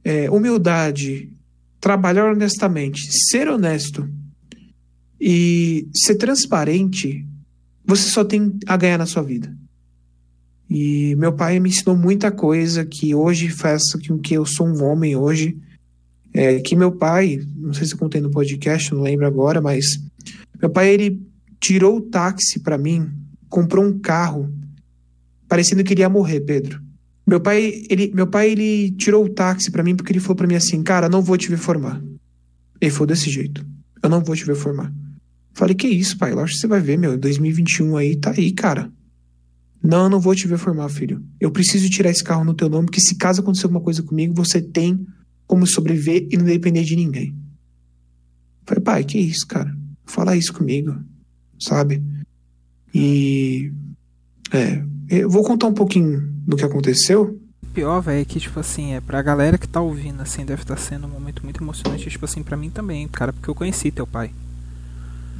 é, 0.03 0.29
humildade, 0.29 1.31
trabalhar 1.79 2.31
honestamente, 2.31 3.01
ser 3.29 3.47
honesto 3.49 4.09
e 5.19 5.87
ser 5.93 6.15
transparente, 6.15 7.25
você 7.85 8.09
só 8.09 8.23
tem 8.23 8.57
a 8.65 8.77
ganhar 8.77 8.97
na 8.97 9.05
sua 9.05 9.23
vida. 9.23 9.55
E 10.69 11.15
meu 11.15 11.33
pai 11.33 11.59
me 11.59 11.69
ensinou 11.69 11.95
muita 11.95 12.31
coisa 12.31 12.85
que 12.85 13.15
hoje 13.15 13.49
faz 13.49 13.83
com 14.07 14.19
que 14.19 14.33
eu 14.33 14.45
sou 14.45 14.67
um 14.67 14.83
homem 14.83 15.15
hoje. 15.15 15.57
É, 16.33 16.59
que 16.59 16.75
meu 16.75 16.91
pai, 16.91 17.39
não 17.55 17.73
sei 17.73 17.87
se 17.87 17.93
eu 17.93 17.97
contei 17.97 18.21
no 18.21 18.29
podcast, 18.29 18.93
não 18.93 19.01
lembro 19.01 19.25
agora, 19.25 19.61
mas 19.61 19.85
meu 20.59 20.69
pai 20.69 20.89
ele 20.89 21.25
tirou 21.59 21.97
o 21.97 22.01
táxi 22.01 22.59
para 22.59 22.77
mim, 22.77 23.09
comprou 23.49 23.85
um 23.85 23.97
carro, 23.99 24.51
parecendo 25.47 25.83
que 25.83 25.93
iria 25.93 26.09
morrer, 26.09 26.41
Pedro. 26.41 26.81
Meu 27.25 27.41
pai, 27.41 27.83
ele, 27.89 28.11
meu 28.13 28.27
pai, 28.27 28.51
ele 28.51 28.91
tirou 28.91 29.25
o 29.25 29.29
táxi 29.29 29.69
para 29.69 29.83
mim 29.83 29.95
porque 29.95 30.11
ele 30.11 30.19
falou 30.19 30.35
para 30.35 30.47
mim 30.47 30.55
assim, 30.55 30.81
cara, 30.81 31.09
não 31.09 31.21
vou 31.21 31.37
te 31.37 31.49
ver 31.49 31.57
formar. 31.57 32.01
Ele 32.79 32.91
falou 32.91 33.07
desse 33.07 33.29
jeito, 33.29 33.65
eu 34.01 34.09
não 34.09 34.23
vou 34.23 34.35
te 34.35 34.45
ver 34.45 34.55
formar. 34.55 34.93
Falei, 35.53 35.75
que 35.75 35.87
isso, 35.87 36.17
pai? 36.17 36.33
Lógico 36.33 36.55
que 36.55 36.61
você 36.61 36.67
vai 36.67 36.79
ver, 36.79 36.97
meu, 36.97 37.17
2021 37.17 37.97
aí 37.97 38.15
tá 38.15 38.31
aí, 38.31 38.51
cara. 38.51 38.91
Não, 39.83 40.03
eu 40.03 40.09
não 40.09 40.19
vou 40.19 40.35
te 40.35 40.47
ver 40.47 40.57
formar, 40.57 40.87
filho. 40.89 41.23
Eu 41.39 41.51
preciso 41.51 41.89
tirar 41.89 42.11
esse 42.11 42.23
carro 42.23 42.43
no 42.43 42.53
teu 42.53 42.69
nome, 42.69 42.85
porque 42.85 43.01
se 43.01 43.15
caso 43.15 43.41
acontecer 43.41 43.65
alguma 43.65 43.81
coisa 43.81 44.03
comigo, 44.03 44.33
você 44.33 44.61
tem 44.61 45.05
como 45.45 45.65
sobreviver 45.65 46.27
e 46.31 46.37
não 46.37 46.45
depender 46.45 46.83
de 46.83 46.95
ninguém. 46.95 47.35
Falei, 48.65 48.83
pai, 48.83 49.03
que 49.03 49.17
isso, 49.17 49.47
cara? 49.47 49.75
Fala 50.05 50.35
isso 50.35 50.53
comigo, 50.53 50.95
sabe? 51.59 52.01
E. 52.93 53.71
É. 54.51 54.83
Eu 55.09 55.29
vou 55.29 55.43
contar 55.43 55.67
um 55.67 55.73
pouquinho 55.73 56.21
do 56.45 56.57
que 56.57 56.65
aconteceu. 56.65 57.39
O 57.63 57.67
pior, 57.67 58.01
velho, 58.01 58.21
é 58.21 58.25
que, 58.25 58.39
tipo 58.39 58.59
assim, 58.59 58.93
é 58.93 59.01
pra 59.01 59.21
galera 59.21 59.57
que 59.57 59.67
tá 59.67 59.79
ouvindo, 59.79 60.21
assim, 60.21 60.45
deve 60.45 60.63
estar 60.63 60.75
tá 60.75 60.81
sendo 60.81 61.07
um 61.07 61.09
momento 61.09 61.43
muito 61.43 61.63
emocionante, 61.63 62.09
tipo 62.09 62.25
assim, 62.25 62.43
pra 62.43 62.57
mim 62.57 62.69
também, 62.69 63.07
cara, 63.07 63.31
porque 63.31 63.49
eu 63.49 63.55
conheci 63.55 63.91
teu 63.91 64.05
pai. 64.05 64.31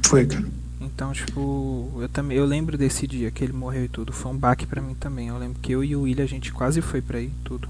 Foi, 0.06 0.24
cara. 0.24 0.46
Então, 0.80 1.12
tipo, 1.12 1.98
eu 2.00 2.08
também 2.08 2.38
eu 2.38 2.46
lembro 2.46 2.78
desse 2.78 3.06
dia 3.06 3.30
que 3.30 3.42
ele 3.42 3.52
morreu 3.52 3.84
e 3.84 3.88
tudo. 3.88 4.12
Foi 4.12 4.32
um 4.32 4.36
baque 4.36 4.66
para 4.66 4.80
mim 4.80 4.94
também. 4.94 5.28
Eu 5.28 5.38
lembro 5.38 5.58
que 5.60 5.72
eu 5.72 5.82
e 5.82 5.96
o 5.96 6.02
William 6.02 6.24
a 6.24 6.28
gente 6.28 6.52
quase 6.52 6.80
foi 6.80 7.02
para 7.02 7.18
aí 7.18 7.30
tudo. 7.44 7.68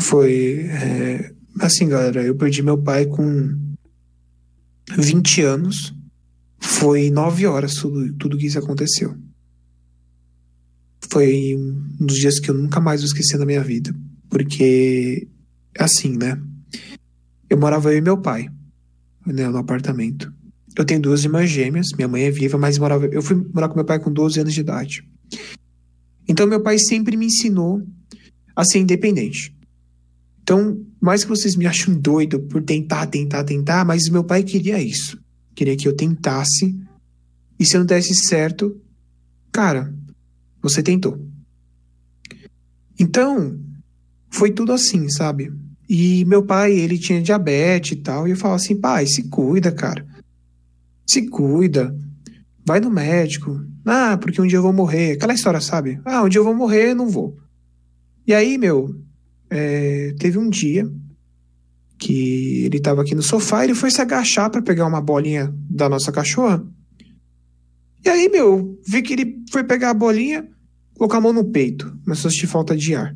Foi 0.00 0.66
é, 0.70 1.32
assim, 1.60 1.88
galera, 1.88 2.22
eu 2.22 2.34
perdi 2.34 2.62
meu 2.62 2.78
pai 2.78 3.06
com 3.06 3.56
20 4.96 5.42
anos. 5.42 5.94
Foi 6.60 7.10
9 7.10 7.46
horas 7.46 7.74
tudo, 7.74 8.12
tudo 8.14 8.36
que 8.36 8.46
isso 8.46 8.58
aconteceu. 8.58 9.16
Foi 11.10 11.56
um 11.56 12.06
dos 12.06 12.16
dias 12.16 12.38
que 12.38 12.50
eu 12.50 12.54
nunca 12.54 12.78
mais 12.80 13.00
vou 13.00 13.06
esquecer 13.06 13.38
na 13.38 13.46
minha 13.46 13.62
vida. 13.62 13.94
Porque, 14.28 15.26
assim, 15.78 16.16
né? 16.16 16.40
Eu 17.48 17.58
morava 17.58 17.92
eu 17.92 17.98
e 17.98 18.00
meu 18.00 18.18
pai 18.18 18.48
né, 19.26 19.48
no 19.48 19.58
apartamento. 19.58 20.32
Eu 20.76 20.84
tenho 20.84 21.00
duas 21.00 21.24
irmãs 21.24 21.50
gêmeas, 21.50 21.88
minha 21.96 22.06
mãe 22.06 22.22
é 22.22 22.30
viva, 22.30 22.56
mas 22.56 22.78
morava, 22.78 23.06
eu 23.06 23.22
fui 23.22 23.36
morar 23.52 23.68
com 23.68 23.74
meu 23.74 23.84
pai 23.84 23.98
com 23.98 24.12
12 24.12 24.40
anos 24.40 24.54
de 24.54 24.60
idade. 24.60 25.08
Então 26.28 26.46
meu 26.46 26.62
pai 26.62 26.78
sempre 26.78 27.16
me 27.16 27.26
ensinou 27.26 27.82
a 28.54 28.64
ser 28.64 28.78
independente. 28.78 29.56
Então, 30.42 30.80
mais 31.00 31.22
que 31.22 31.28
vocês 31.28 31.56
me 31.56 31.66
acham 31.66 31.94
doido 31.94 32.40
por 32.40 32.62
tentar, 32.62 33.06
tentar, 33.06 33.44
tentar, 33.44 33.84
mas 33.84 34.08
meu 34.08 34.24
pai 34.24 34.42
queria 34.42 34.80
isso. 34.80 35.18
Queria 35.60 35.76
que 35.76 35.86
eu 35.86 35.94
tentasse. 35.94 36.74
E 37.58 37.66
se 37.66 37.76
não 37.76 37.84
desse 37.84 38.14
certo, 38.14 38.80
cara, 39.52 39.94
você 40.62 40.82
tentou. 40.82 41.22
Então, 42.98 43.60
foi 44.30 44.50
tudo 44.50 44.72
assim, 44.72 45.10
sabe? 45.10 45.52
E 45.86 46.24
meu 46.24 46.42
pai, 46.42 46.72
ele 46.72 46.96
tinha 46.96 47.20
diabetes 47.20 47.92
e 47.92 47.96
tal, 47.96 48.26
e 48.26 48.30
eu 48.30 48.36
falava 48.38 48.56
assim, 48.56 48.80
pai, 48.80 49.06
se 49.06 49.24
cuida, 49.24 49.70
cara 49.70 50.08
se 51.10 51.28
cuida, 51.28 51.94
vai 52.64 52.78
no 52.78 52.88
médico. 52.88 53.60
Ah, 53.84 54.16
porque 54.16 54.40
um 54.40 54.46
dia 54.46 54.58
eu 54.58 54.62
vou 54.62 54.72
morrer. 54.72 55.12
Aquela 55.12 55.34
história, 55.34 55.60
sabe? 55.60 56.00
Ah, 56.04 56.22
um 56.22 56.28
dia 56.28 56.38
eu 56.38 56.44
vou 56.44 56.54
morrer, 56.54 56.94
não 56.94 57.08
vou. 57.08 57.36
E 58.24 58.32
aí, 58.32 58.56
meu, 58.56 58.94
é, 59.50 60.14
teve 60.20 60.38
um 60.38 60.48
dia 60.48 60.88
que 62.00 62.64
ele 62.64 62.80
tava 62.80 63.02
aqui 63.02 63.14
no 63.14 63.22
sofá, 63.22 63.62
ele 63.62 63.74
foi 63.74 63.90
se 63.90 64.00
agachar 64.00 64.50
para 64.50 64.62
pegar 64.62 64.86
uma 64.86 65.02
bolinha 65.02 65.54
da 65.68 65.86
nossa 65.86 66.10
cachorra. 66.10 66.64
E 68.02 68.08
aí, 68.08 68.28
meu, 68.30 68.80
vi 68.88 69.02
que 69.02 69.12
ele 69.12 69.36
foi 69.52 69.62
pegar 69.62 69.90
a 69.90 69.94
bolinha, 69.94 70.48
colocar 70.96 71.18
a 71.18 71.20
mão 71.20 71.32
no 71.32 71.44
peito, 71.44 71.94
começou 72.02 72.28
a 72.28 72.32
sentir 72.32 72.46
falta 72.46 72.74
de 72.74 72.94
ar. 72.94 73.14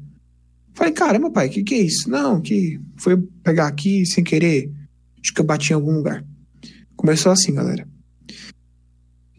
Falei, 0.74 0.92
caramba, 0.92 1.30
pai, 1.30 1.48
o 1.48 1.50
que, 1.50 1.62
que 1.62 1.74
é 1.74 1.78
isso? 1.78 2.10
Não, 2.10 2.42
que 2.42 2.78
foi 2.96 3.16
pegar 3.42 3.68
aqui 3.68 4.04
sem 4.04 4.22
querer, 4.22 4.70
acho 5.22 5.32
que 5.32 5.40
eu 5.40 5.46
bati 5.46 5.70
em 5.70 5.76
algum 5.76 5.92
lugar. 5.92 6.22
Começou 6.94 7.32
assim, 7.32 7.54
galera. 7.54 7.88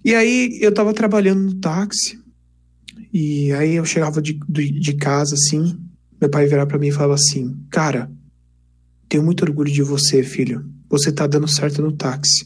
E 0.04 0.16
aí 0.16 0.58
eu 0.60 0.74
tava 0.74 0.94
trabalhando 0.94 1.44
no 1.44 1.56
táxi, 1.56 2.20
e 3.14 3.52
aí 3.54 3.76
eu 3.76 3.86
chegava 3.86 4.22
de, 4.22 4.40
de, 4.50 4.80
de 4.80 4.94
casa 4.96 5.36
assim, 5.36 5.78
meu 6.20 6.30
pai 6.30 6.48
virava 6.48 6.68
para 6.68 6.80
mim 6.80 6.88
e 6.88 6.92
falava 6.92 7.14
assim: 7.14 7.56
Cara, 7.70 8.12
tenho 9.16 9.24
muito 9.24 9.46
orgulho 9.46 9.72
de 9.72 9.82
você, 9.82 10.24
filho. 10.24 10.70
Você 10.90 11.10
tá 11.10 11.26
dando 11.26 11.48
certo 11.48 11.82
no 11.82 11.94
táxi. 11.94 12.46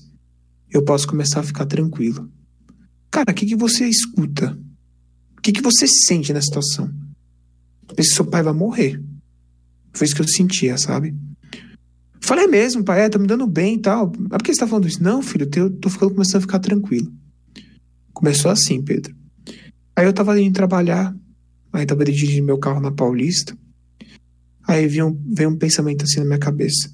Eu 0.70 0.84
posso 0.84 1.08
começar 1.08 1.40
a 1.40 1.44
ficar 1.44 1.66
tranquilo. 1.66 2.32
Cara, 3.10 3.32
o 3.32 3.34
que, 3.34 3.48
que 3.48 3.56
você 3.56 3.88
escuta? 3.88 4.56
O 5.36 5.42
que, 5.42 5.52
que 5.52 5.64
você 5.64 5.88
sente 5.88 6.32
na 6.32 6.40
situação? 6.40 6.94
Esse 7.98 8.14
seu 8.14 8.26
pai 8.26 8.44
vai 8.44 8.54
morrer. 8.54 9.04
Foi 9.94 10.06
isso 10.06 10.16
que 10.16 10.22
eu 10.22 10.28
sentia, 10.28 10.78
sabe? 10.78 11.16
Falei, 12.22 12.46
é 12.46 12.48
mesmo, 12.48 12.84
pai, 12.84 13.02
é, 13.02 13.10
tá 13.10 13.18
me 13.18 13.26
dando 13.26 13.48
bem 13.48 13.78
e 13.78 13.80
tal. 13.80 14.12
Mas 14.16 14.38
por 14.38 14.44
que 14.44 14.54
você 14.54 14.60
tá 14.60 14.68
falando 14.68 14.88
isso? 14.88 15.02
Não, 15.02 15.24
filho, 15.24 15.50
eu 15.56 15.72
tô 15.72 15.90
ficando, 15.90 16.14
começando 16.14 16.38
a 16.38 16.42
ficar 16.42 16.60
tranquilo. 16.60 17.12
Começou 18.14 18.52
assim, 18.52 18.80
Pedro. 18.84 19.16
Aí 19.96 20.06
eu 20.06 20.14
tava 20.14 20.40
indo 20.40 20.54
trabalhar, 20.54 21.16
aí 21.74 21.84
tava 21.84 22.06
dirigindo 22.06 22.46
meu 22.46 22.60
carro 22.60 22.80
na 22.80 22.92
Paulista. 22.92 23.58
Aí 24.70 24.88
veio 24.88 25.08
um, 25.08 25.24
veio 25.34 25.50
um 25.50 25.58
pensamento 25.58 26.04
assim 26.04 26.20
na 26.20 26.26
minha 26.28 26.38
cabeça. 26.38 26.94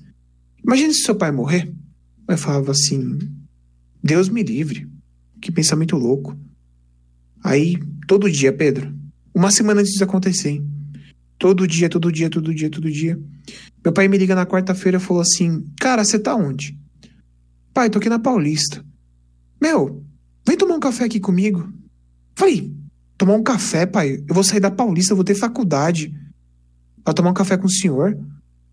Imagina 0.64 0.94
se 0.94 1.02
seu 1.02 1.14
pai 1.14 1.30
morrer. 1.30 1.70
Eu 2.26 2.38
falava 2.38 2.72
assim, 2.72 3.20
Deus 4.02 4.30
me 4.30 4.42
livre. 4.44 4.90
Que 5.42 5.52
pensamento 5.52 5.98
louco. 5.98 6.40
Aí, 7.44 7.78
todo 8.08 8.32
dia, 8.32 8.54
Pedro, 8.54 8.96
uma 9.34 9.52
semana 9.52 9.82
antes 9.82 9.92
disso 9.92 10.06
acontecer, 10.06 10.52
hein? 10.52 10.66
Todo 11.38 11.68
dia, 11.68 11.90
todo 11.90 12.10
dia, 12.10 12.30
todo 12.30 12.56
dia, 12.56 12.70
todo 12.70 12.90
dia. 12.90 13.20
Meu 13.84 13.92
pai 13.92 14.08
me 14.08 14.18
liga 14.18 14.36
na 14.36 14.46
quarta-feira 14.46 14.98
e 14.98 15.02
falou 15.02 15.22
assim: 15.22 15.66
Cara, 15.78 16.06
você 16.06 16.18
tá 16.18 16.34
onde? 16.34 16.80
Pai, 17.74 17.90
tô 17.90 18.00
aqui 18.00 18.08
na 18.08 18.18
Paulista. 18.18 18.86
Meu, 19.62 20.02
vem 20.48 20.56
tomar 20.56 20.76
um 20.76 20.80
café 20.80 21.04
aqui 21.04 21.20
comigo. 21.20 21.70
Falei: 22.38 22.74
Tomar 23.18 23.34
um 23.34 23.44
café, 23.44 23.86
pai? 23.86 24.24
Eu 24.26 24.34
vou 24.34 24.46
sair 24.46 24.62
da 24.62 24.72
Paulista, 24.72 25.14
vou 25.14 25.26
ter 25.26 25.36
faculdade. 25.36 26.16
Pra 27.06 27.14
tomar 27.14 27.30
um 27.30 27.36
café 27.36 27.56
com 27.56 27.68
o 27.68 27.72
senhor? 27.72 28.18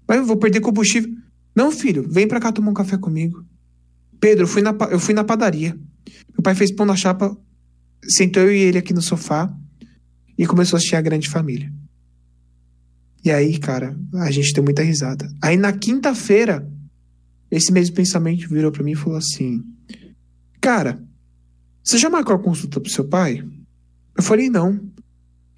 Mas 0.09 0.19
eu 0.19 0.25
vou 0.25 0.39
perder 0.39 0.61
combustível. 0.61 1.15
Não, 1.55 1.71
filho, 1.71 2.05
vem 2.09 2.27
pra 2.27 2.41
cá 2.41 2.51
tomar 2.51 2.71
um 2.71 2.75
café 2.75 2.97
comigo. 2.97 3.45
Pedro, 4.19 4.45
eu 4.45 4.49
fui 4.49 4.63
na, 4.63 4.75
eu 4.91 4.99
fui 4.99 5.13
na 5.13 5.23
padaria. 5.23 5.79
Meu 6.33 6.43
pai 6.43 6.55
fez 6.55 6.73
pão 6.73 6.87
na 6.87 6.97
chapa, 6.97 7.37
sentou 8.09 8.43
eu 8.43 8.53
e 8.53 8.59
ele 8.59 8.79
aqui 8.79 8.95
no 8.95 9.03
sofá 9.03 9.55
e 10.37 10.47
começou 10.47 10.77
a 10.77 10.79
assistir 10.79 10.97
a 10.97 11.03
grande 11.03 11.29
família. 11.29 11.71
E 13.25 13.31
aí, 13.31 13.59
cara, 13.59 13.97
a 14.15 14.31
gente 14.31 14.53
deu 14.53 14.65
muita 14.65 14.83
risada. 14.83 15.29
Aí 15.41 15.57
na 15.57 15.73
quinta-feira, 15.73 16.69
esse 17.51 17.71
mesmo 17.71 17.95
pensamento 17.95 18.49
virou 18.49 18.73
para 18.73 18.83
mim 18.83 18.93
e 18.93 18.97
falou 18.97 19.19
assim: 19.19 19.63
Cara, 20.61 21.01
você 21.85 21.99
já 21.99 22.09
marcou 22.09 22.35
a 22.35 22.39
consulta 22.39 22.81
pro 22.81 22.91
seu 22.91 23.07
pai? 23.07 23.47
Eu 24.17 24.23
falei: 24.23 24.49
Não. 24.49 24.81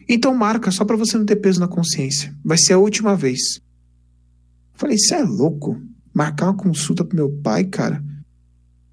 Então 0.08 0.34
marca, 0.34 0.70
só 0.70 0.84
para 0.84 0.96
você 0.96 1.16
não 1.16 1.24
ter 1.24 1.36
peso 1.36 1.60
na 1.60 1.68
consciência. 1.68 2.34
Vai 2.44 2.58
ser 2.58 2.74
a 2.74 2.78
última 2.78 3.16
vez. 3.16 3.60
Falei: 4.74 4.98
Você 4.98 5.14
é 5.14 5.22
louco? 5.22 5.80
Marcar 6.12 6.46
uma 6.46 6.56
consulta 6.56 7.04
pro 7.04 7.16
meu 7.16 7.30
pai, 7.42 7.64
cara? 7.64 8.04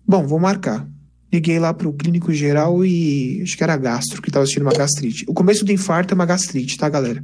Bom, 0.07 0.25
vou 0.25 0.39
marcar. 0.39 0.89
Liguei 1.31 1.59
lá 1.59 1.73
pro 1.73 1.93
clínico 1.93 2.33
geral 2.33 2.83
e 2.83 3.41
acho 3.41 3.55
que 3.55 3.63
era 3.63 3.77
gastro, 3.77 4.21
que 4.21 4.29
tava 4.31 4.43
assistindo 4.43 4.63
uma 4.63 4.73
gastrite. 4.73 5.23
O 5.27 5.33
começo 5.33 5.63
do 5.63 5.71
infarto 5.71 6.13
é 6.13 6.15
uma 6.15 6.25
gastrite, 6.25 6.77
tá, 6.77 6.89
galera? 6.89 7.23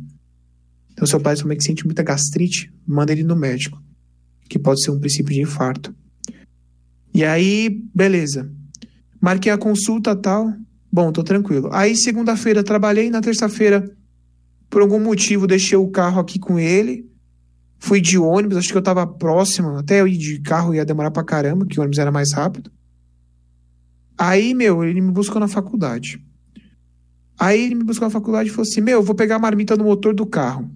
Então, 0.93 1.05
seu 1.05 1.19
pai 1.19 1.35
também 1.35 1.59
sente 1.59 1.85
muita 1.85 2.03
gastrite, 2.03 2.71
manda 2.87 3.11
ele 3.11 3.23
no 3.23 3.35
médico, 3.35 3.81
que 4.49 4.57
pode 4.57 4.81
ser 4.83 4.91
um 4.91 4.99
princípio 4.99 5.33
de 5.33 5.41
infarto. 5.41 5.93
E 7.13 7.25
aí, 7.25 7.81
beleza. 7.93 8.49
Marquei 9.19 9.51
a 9.51 9.57
consulta 9.57 10.15
tal. 10.15 10.53
Bom, 10.91 11.11
tô 11.11 11.23
tranquilo. 11.23 11.69
Aí, 11.71 11.95
segunda-feira, 11.95 12.63
trabalhei. 12.63 13.09
Na 13.09 13.21
terça-feira, 13.21 13.89
por 14.69 14.81
algum 14.81 14.99
motivo, 14.99 15.47
deixei 15.47 15.77
o 15.77 15.89
carro 15.89 16.19
aqui 16.19 16.39
com 16.39 16.57
ele. 16.57 17.09
Fui 17.79 18.01
de 18.01 18.17
ônibus, 18.17 18.57
acho 18.57 18.69
que 18.69 18.77
eu 18.77 18.81
tava 18.81 19.05
próximo, 19.05 19.77
até 19.77 20.01
eu 20.01 20.07
ir 20.07 20.17
de 20.17 20.39
carro 20.39 20.73
ia 20.73 20.83
demorar 20.83 21.11
pra 21.11 21.23
caramba, 21.23 21.65
que 21.65 21.79
o 21.79 21.81
ônibus 21.81 21.99
era 21.99 22.11
mais 22.11 22.33
rápido. 22.33 22.71
Aí, 24.17 24.53
meu, 24.53 24.83
ele 24.83 24.99
me 24.99 25.11
buscou 25.11 25.39
na 25.39 25.47
faculdade. 25.47 26.19
Aí 27.39 27.61
ele 27.61 27.75
me 27.75 27.83
buscou 27.83 28.07
na 28.07 28.11
faculdade 28.11 28.49
e 28.49 28.51
falou 28.51 28.67
assim: 28.67 28.81
Meu, 28.81 28.99
eu 28.99 29.03
vou 29.03 29.13
pegar 29.13 29.35
a 29.35 29.39
marmita 29.39 29.77
no 29.77 29.83
motor 29.83 30.13
do 30.13 30.25
carro. 30.25 30.71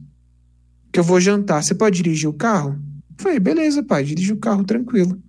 Que 0.91 0.99
eu 0.99 1.03
vou 1.03 1.19
jantar. 1.19 1.63
Você 1.63 1.73
pode 1.73 1.97
dirigir 1.97 2.29
o 2.29 2.33
carro? 2.33 2.77
Falei, 3.17 3.39
beleza, 3.39 3.83
pai, 3.83 4.03
dirige 4.03 4.33
o 4.33 4.37
carro 4.37 4.63
tranquilo. 4.63 5.19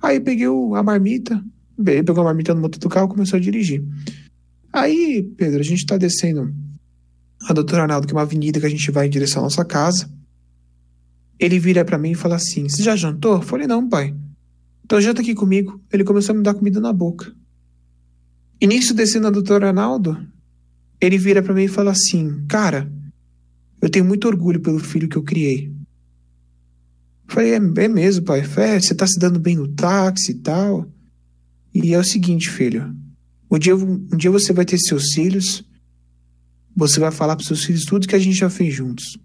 Aí 0.00 0.20
peguei 0.20 0.46
a 0.46 0.82
marmita, 0.82 1.42
ele 1.78 2.02
pegou 2.02 2.22
a 2.22 2.24
marmita 2.24 2.54
no 2.54 2.60
motor 2.60 2.78
do 2.78 2.88
carro 2.88 3.06
e 3.06 3.10
começou 3.10 3.36
a 3.36 3.40
dirigir. 3.40 3.82
Aí, 4.72 5.22
Pedro, 5.36 5.60
a 5.60 5.64
gente 5.64 5.86
tá 5.86 5.96
descendo 5.96 6.52
a 7.48 7.52
doutora 7.52 7.82
Arnaldo, 7.82 8.06
que 8.06 8.12
é 8.12 8.16
uma 8.16 8.22
avenida 8.22 8.60
que 8.60 8.66
a 8.66 8.70
gente 8.70 8.90
vai 8.90 9.06
em 9.06 9.10
direção 9.10 9.42
à 9.42 9.44
nossa 9.44 9.64
casa. 9.64 10.10
Ele 11.38 11.58
vira 11.58 11.84
para 11.84 11.98
mim 11.98 12.10
e 12.10 12.14
fala 12.14 12.34
assim: 12.34 12.68
Você 12.68 12.82
já 12.82 12.96
jantou? 12.96 13.36
Eu 13.36 13.42
falei, 13.42 13.66
não, 13.66 13.88
pai. 13.88 14.14
Então 14.84 15.00
janta 15.00 15.20
aqui 15.20 15.34
comigo. 15.34 15.80
Ele 15.92 16.04
começou 16.04 16.34
a 16.34 16.36
me 16.36 16.42
dar 16.42 16.54
comida 16.54 16.80
na 16.80 16.92
boca. 16.92 17.32
E 18.60 18.66
nisso, 18.66 18.92
descendo 18.92 19.28
a 19.28 19.30
doutora 19.30 19.68
Arnaldo, 19.68 20.18
ele 21.00 21.16
vira 21.16 21.42
para 21.42 21.54
mim 21.54 21.64
e 21.64 21.68
fala 21.68 21.92
assim: 21.92 22.44
Cara, 22.48 22.90
eu 23.80 23.88
tenho 23.88 24.04
muito 24.04 24.26
orgulho 24.26 24.60
pelo 24.60 24.78
filho 24.78 25.08
que 25.08 25.16
eu 25.16 25.22
criei. 25.22 25.72
Eu 27.28 27.34
falei, 27.34 27.52
é, 27.52 27.56
é 27.56 27.88
mesmo, 27.88 28.24
pai. 28.24 28.42
Falei, 28.42 28.70
é, 28.70 28.80
você 28.80 28.94
tá 28.94 29.06
se 29.06 29.18
dando 29.18 29.38
bem 29.38 29.56
no 29.56 29.68
táxi 29.68 30.32
e 30.32 30.34
tal. 30.36 30.86
E 31.80 31.94
é 31.94 31.98
o 31.98 32.04
seguinte, 32.04 32.50
filho. 32.50 32.92
Um 33.48 33.58
dia, 33.58 33.76
um 33.76 34.16
dia 34.16 34.30
você 34.30 34.52
vai 34.52 34.64
ter 34.64 34.78
seus 34.78 35.12
filhos. 35.14 35.64
Você 36.76 36.98
vai 36.98 37.12
falar 37.12 37.36
para 37.36 37.44
seus 37.44 37.64
filhos 37.64 37.84
tudo 37.84 38.08
que 38.08 38.16
a 38.16 38.18
gente 38.18 38.36
já 38.36 38.50
fez 38.50 38.74
juntos. 38.74 39.16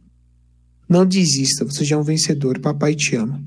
Não 0.87 1.05
desista, 1.05 1.65
você 1.65 1.83
já 1.83 1.95
é 1.95 1.99
um 1.99 2.03
vencedor. 2.03 2.59
Papai 2.59 2.93
te 2.93 3.15
ama. 3.15 3.43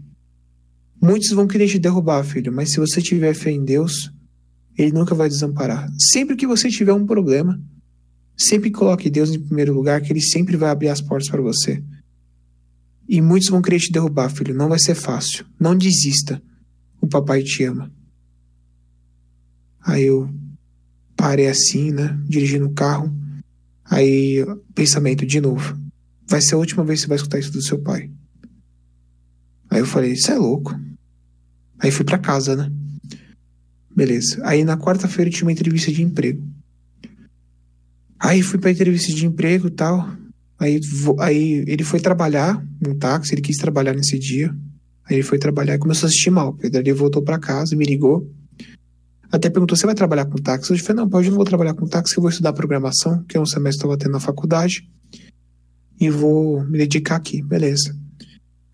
Muitos 1.00 1.30
vão 1.30 1.46
querer 1.46 1.68
te 1.68 1.78
derrubar, 1.78 2.24
filho, 2.24 2.52
mas 2.52 2.72
se 2.72 2.80
você 2.80 3.00
tiver 3.00 3.32
fé 3.34 3.50
em 3.50 3.64
Deus, 3.64 4.10
Ele 4.76 4.92
nunca 4.92 5.14
vai 5.14 5.28
desamparar. 5.28 5.88
Sempre 6.12 6.34
que 6.34 6.46
você 6.46 6.68
tiver 6.68 6.92
um 6.92 7.06
problema, 7.06 7.60
sempre 8.36 8.70
coloque 8.70 9.08
Deus 9.08 9.30
em 9.30 9.38
primeiro 9.38 9.72
lugar, 9.72 10.00
que 10.00 10.12
Ele 10.12 10.20
sempre 10.20 10.56
vai 10.56 10.70
abrir 10.70 10.88
as 10.88 11.00
portas 11.00 11.28
para 11.28 11.42
você. 11.42 11.82
E 13.08 13.20
muitos 13.20 13.50
vão 13.50 13.62
querer 13.62 13.78
te 13.78 13.92
derrubar, 13.92 14.30
filho. 14.30 14.54
Não 14.54 14.68
vai 14.68 14.80
ser 14.80 14.96
fácil. 14.96 15.46
Não 15.60 15.76
desista. 15.76 16.42
O 17.00 17.06
papai 17.06 17.42
te 17.42 17.62
ama. 17.62 17.94
Aí 19.86 20.02
eu 20.02 20.28
parei 21.16 21.46
assim, 21.46 21.92
né? 21.92 22.18
Dirigindo 22.26 22.66
o 22.66 22.72
carro. 22.72 23.14
Aí, 23.84 24.44
pensamento 24.74 25.24
de 25.24 25.40
novo. 25.40 25.78
Vai 26.28 26.42
ser 26.42 26.56
a 26.56 26.58
última 26.58 26.84
vez 26.84 26.98
que 26.98 27.04
você 27.04 27.08
vai 27.08 27.16
escutar 27.16 27.38
isso 27.38 27.52
do 27.52 27.62
seu 27.62 27.78
pai. 27.78 28.10
Aí 29.70 29.78
eu 29.78 29.86
falei, 29.86 30.12
isso 30.12 30.30
é 30.30 30.34
louco. 30.36 30.78
Aí 31.78 31.90
fui 31.92 32.04
para 32.04 32.18
casa, 32.18 32.56
né? 32.56 32.70
Beleza. 33.94 34.40
Aí 34.44 34.64
na 34.64 34.76
quarta-feira 34.76 35.30
tinha 35.30 35.46
uma 35.46 35.52
entrevista 35.52 35.92
de 35.92 36.02
emprego. 36.02 36.42
Aí 38.18 38.42
fui 38.42 38.58
pra 38.58 38.70
entrevista 38.70 39.12
de 39.12 39.24
emprego 39.24 39.68
e 39.68 39.70
tal. 39.70 40.08
Aí, 40.58 40.80
aí 41.20 41.64
ele 41.66 41.84
foi 41.84 42.00
trabalhar 42.00 42.60
no 42.80 42.94
táxi, 42.94 43.34
ele 43.34 43.42
quis 43.42 43.56
trabalhar 43.56 43.94
nesse 43.94 44.18
dia. 44.18 44.54
Aí 45.04 45.16
ele 45.16 45.22
foi 45.22 45.38
trabalhar 45.38 45.74
e 45.74 45.78
começou 45.78 46.06
a 46.06 46.08
assistir 46.08 46.30
mal. 46.30 46.58
Ele 46.60 46.92
voltou 46.92 47.22
para 47.22 47.38
casa, 47.38 47.76
me 47.76 47.84
ligou. 47.84 48.28
Até 49.36 49.50
perguntou: 49.50 49.76
Você 49.76 49.84
vai 49.84 49.94
trabalhar 49.94 50.24
com 50.24 50.36
táxi? 50.36 50.72
Eu 50.72 50.78
falei: 50.78 51.04
Não, 51.04 51.10
hoje 51.12 51.28
eu 51.28 51.32
não 51.32 51.36
vou 51.36 51.44
trabalhar 51.44 51.74
com 51.74 51.86
táxi, 51.86 52.16
eu 52.16 52.22
vou 52.22 52.30
estudar 52.30 52.52
programação, 52.54 53.22
que 53.24 53.36
é 53.36 53.40
um 53.40 53.44
semestre 53.44 53.82
que 53.82 53.86
eu 53.86 53.92
estava 53.92 53.98
tendo 53.98 54.12
na 54.12 54.20
faculdade. 54.20 54.88
E 56.00 56.08
vou 56.08 56.64
me 56.64 56.78
dedicar 56.78 57.16
aqui, 57.16 57.42
beleza. 57.42 57.94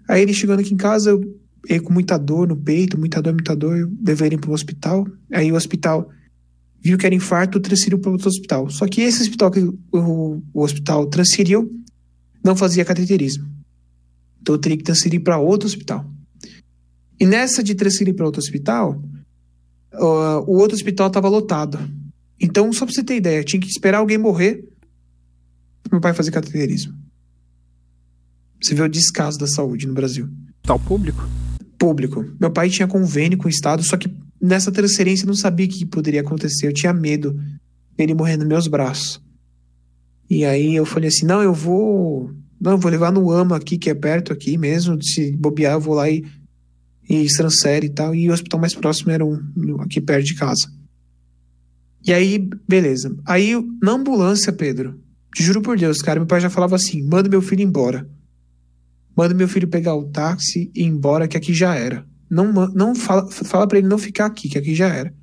Aí 0.09 0.23
ele 0.23 0.33
chegando 0.33 0.61
aqui 0.61 0.73
em 0.73 0.77
casa, 0.77 1.11
eu, 1.11 1.21
ele 1.69 1.81
com 1.81 1.93
muita 1.93 2.17
dor 2.17 2.47
no 2.47 2.57
peito, 2.57 2.99
muita 2.99 3.21
dor, 3.21 3.33
muita 3.33 3.57
dor, 3.57 3.77
eu 3.77 3.91
levei 4.05 4.29
ele 4.29 4.39
pro 4.39 4.53
hospital. 4.53 5.07
Aí 5.33 5.51
o 5.51 5.57
hospital 5.57 6.09
viu 6.81 6.97
que 6.97 7.07
era 7.07 7.15
infarto, 7.15 7.61
transferiu 7.61 7.99
para 7.99 8.11
outro 8.11 8.29
hospital. 8.29 8.71
Só 8.71 8.87
que 8.87 9.01
esse 9.01 9.23
hospital 9.23 9.51
que 9.51 9.61
o, 9.61 10.43
o 10.53 10.63
hospital 10.63 11.07
transferiu 11.07 11.71
não 12.45 12.55
fazia 12.55 12.85
cateterismo. 12.85 13.49
Então 14.41 14.55
eu 14.55 14.59
teria 14.61 14.79
que 14.79 14.85
transferir 14.85 15.23
para 15.23 15.39
outro 15.39 15.67
hospital. 15.67 16.09
E 17.19 17.27
nessa 17.27 17.63
de 17.63 17.75
transferir 17.75 18.15
para 18.15 18.27
outro 18.27 18.41
hospital, 18.41 19.01
uh, 19.95 20.45
o 20.47 20.59
outro 20.59 20.75
hospital 20.75 21.09
estava 21.09 21.29
lotado. 21.29 21.79
Então, 22.41 22.73
só 22.73 22.85
para 22.85 22.95
você 22.95 23.05
ter 23.05 23.17
ideia, 23.17 23.45
tinha 23.45 23.61
que 23.61 23.69
esperar 23.69 23.99
alguém 23.99 24.19
morrer 24.19 24.65
para 25.83 25.93
meu 25.93 26.01
pai 26.01 26.13
fazer 26.13 26.31
cateterismo. 26.31 26.95
Você 28.61 28.75
vê 28.75 28.83
o 28.83 28.89
descaso 28.89 29.39
da 29.39 29.47
saúde 29.47 29.87
no 29.87 29.95
Brasil. 29.95 30.29
Tal 30.63 30.79
público? 30.79 31.29
Público. 31.79 32.25
Meu 32.41 32.51
pai 32.51 32.71
tinha 32.71 32.87
convênio 32.87 33.39
com 33.39 33.47
o 33.47 33.51
Estado, 33.51 33.83
só 33.83 33.97
que 33.97 34.13
nessa 34.41 34.71
transferência 34.71 35.25
eu 35.25 35.29
não 35.29 35.35
sabia 35.35 35.67
o 35.67 35.69
que 35.69 35.85
poderia 35.85 36.21
acontecer. 36.21 36.69
Eu 36.69 36.73
tinha 36.73 36.93
medo 36.93 37.37
dele 37.97 38.15
morrer 38.15 38.37
nos 38.37 38.47
meus 38.47 38.69
braços. 38.69 39.21
E 40.31 40.45
aí 40.45 40.75
eu 40.75 40.85
falei 40.87 41.09
assim: 41.09 41.27
não, 41.27 41.43
eu 41.43 41.53
vou. 41.53 42.31
Não, 42.61 42.73
eu 42.73 42.79
vou 42.79 42.91
levar 42.91 43.13
no 43.13 43.31
AMA 43.31 43.57
aqui, 43.57 43.77
que 43.77 43.91
é 43.91 43.95
perto 43.95 44.33
aqui 44.33 44.57
mesmo. 44.57 45.03
Se 45.03 45.33
bobear, 45.33 45.75
eu 45.75 45.81
vou 45.81 45.95
lá 45.95 46.09
e, 46.09 46.25
e 47.09 47.27
transfere 47.27 47.87
e 47.87 47.91
tal. 47.91 48.15
E 48.15 48.29
o 48.29 48.33
hospital 48.33 48.61
mais 48.61 48.75
próximo 48.75 49.11
era 49.11 49.25
um 49.25 49.41
aqui 49.81 50.01
perto 50.01 50.25
de 50.25 50.35
casa. 50.35 50.71
E 52.05 52.13
aí, 52.13 52.49
beleza. 52.69 53.17
Aí, 53.25 53.53
na 53.81 53.93
ambulância, 53.93 54.53
Pedro, 54.53 55.01
te 55.35 55.43
juro 55.43 55.63
por 55.63 55.79
Deus, 55.79 56.03
cara, 56.03 56.19
meu 56.19 56.27
pai 56.27 56.41
já 56.41 56.51
falava 56.51 56.77
assim: 56.77 57.03
manda 57.03 57.29
meu 57.29 57.41
filho 57.41 57.63
embora. 57.63 58.09
Manda 59.17 59.35
meu 59.35 59.47
filho 59.47 59.69
pegar 59.69 59.95
o 59.95 60.05
táxi 60.05 60.71
e 60.75 60.83
ir 60.83 60.87
embora, 60.87 61.29
que 61.29 61.37
aqui 61.37 61.53
já 61.53 61.75
era. 61.75 62.07
Não, 62.31 62.51
não 62.53 62.95
fala, 62.95 63.31
fala 63.31 63.69
para 63.69 63.79
ele 63.79 63.87
não 63.87 63.99
ficar 63.99 64.27
aqui, 64.27 64.49
que 64.49 64.59
aqui 64.59 64.75
já 64.75 64.89
era. 64.89 65.15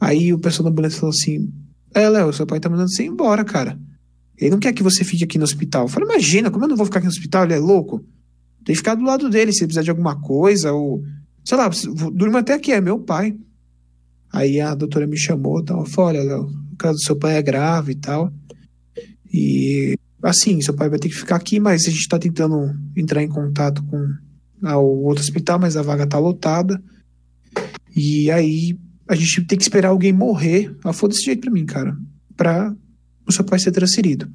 Aí 0.00 0.32
o 0.32 0.38
pessoal 0.38 0.64
da 0.64 0.70
ambulância 0.70 0.98
falou 0.98 1.12
assim: 1.12 1.52
É, 1.94 2.08
Léo, 2.08 2.32
seu 2.32 2.46
pai 2.46 2.60
tá 2.60 2.68
mandando 2.68 2.90
você 2.90 3.02
ir 3.02 3.08
embora, 3.08 3.44
cara. 3.44 3.78
Ele 4.36 4.50
não 4.50 4.58
quer 4.58 4.72
que 4.72 4.82
você 4.82 5.02
fique 5.04 5.24
aqui 5.24 5.38
no 5.38 5.44
hospital. 5.44 5.84
Eu 5.84 5.88
falei: 5.88 6.08
Imagina, 6.08 6.50
como 6.50 6.64
eu 6.64 6.68
não 6.68 6.76
vou 6.76 6.86
ficar 6.86 7.00
aqui 7.00 7.06
no 7.06 7.12
hospital? 7.12 7.44
Ele 7.44 7.54
é 7.54 7.58
louco. 7.58 8.04
Tem 8.68 8.74
que 8.74 8.80
ficar 8.80 8.96
do 8.96 9.02
lado 9.02 9.30
dele 9.30 9.50
se 9.50 9.60
precisar 9.60 9.80
de 9.80 9.88
alguma 9.88 10.20
coisa, 10.20 10.74
ou 10.74 11.02
sei 11.42 11.56
lá, 11.56 11.70
durma 12.12 12.40
até 12.40 12.52
aqui, 12.52 12.70
é 12.70 12.82
meu 12.82 12.98
pai. 12.98 13.34
Aí 14.30 14.60
a 14.60 14.74
doutora 14.74 15.06
me 15.06 15.16
chamou 15.16 15.60
e 15.60 15.64
tal. 15.64 15.86
Falou: 15.86 16.10
Olha, 16.10 16.38
o 16.38 16.76
caso 16.76 16.98
do 16.98 17.02
seu 17.02 17.16
pai 17.16 17.38
é 17.38 17.42
grave 17.42 17.92
e 17.92 17.94
tal. 17.94 18.30
E 19.32 19.94
assim, 20.22 20.60
seu 20.60 20.74
pai 20.74 20.90
vai 20.90 20.98
ter 20.98 21.08
que 21.08 21.14
ficar 21.14 21.36
aqui, 21.36 21.58
mas 21.58 21.88
a 21.88 21.90
gente 21.90 22.06
tá 22.06 22.18
tentando 22.18 22.70
entrar 22.94 23.22
em 23.22 23.28
contato 23.30 23.82
com 23.84 24.06
ao 24.62 24.86
outro 24.86 25.24
hospital, 25.24 25.58
mas 25.58 25.74
a 25.74 25.80
vaga 25.80 26.06
tá 26.06 26.18
lotada. 26.18 26.78
E 27.96 28.30
aí 28.30 28.78
a 29.08 29.14
gente 29.14 29.46
tem 29.46 29.56
que 29.56 29.64
esperar 29.64 29.88
alguém 29.88 30.12
morrer. 30.12 30.76
Ela 30.84 30.92
falou 30.92 31.08
desse 31.08 31.24
jeito 31.24 31.40
pra 31.40 31.50
mim, 31.50 31.64
cara. 31.64 31.96
Pra 32.36 32.76
o 33.26 33.32
seu 33.32 33.44
pai 33.44 33.58
ser 33.58 33.72
transferido. 33.72 34.30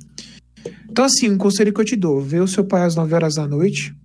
Então, 0.89 1.05
assim, 1.05 1.29
um 1.29 1.37
conselho 1.37 1.71
que 1.71 1.81
eu 1.81 1.85
te 1.85 1.95
dou: 1.95 2.19
vê 2.19 2.39
o 2.39 2.47
seu 2.47 2.65
pai 2.65 2.81
às 2.81 2.95
9 2.95 3.13
horas 3.13 3.35
da 3.35 3.47
noite. 3.47 3.95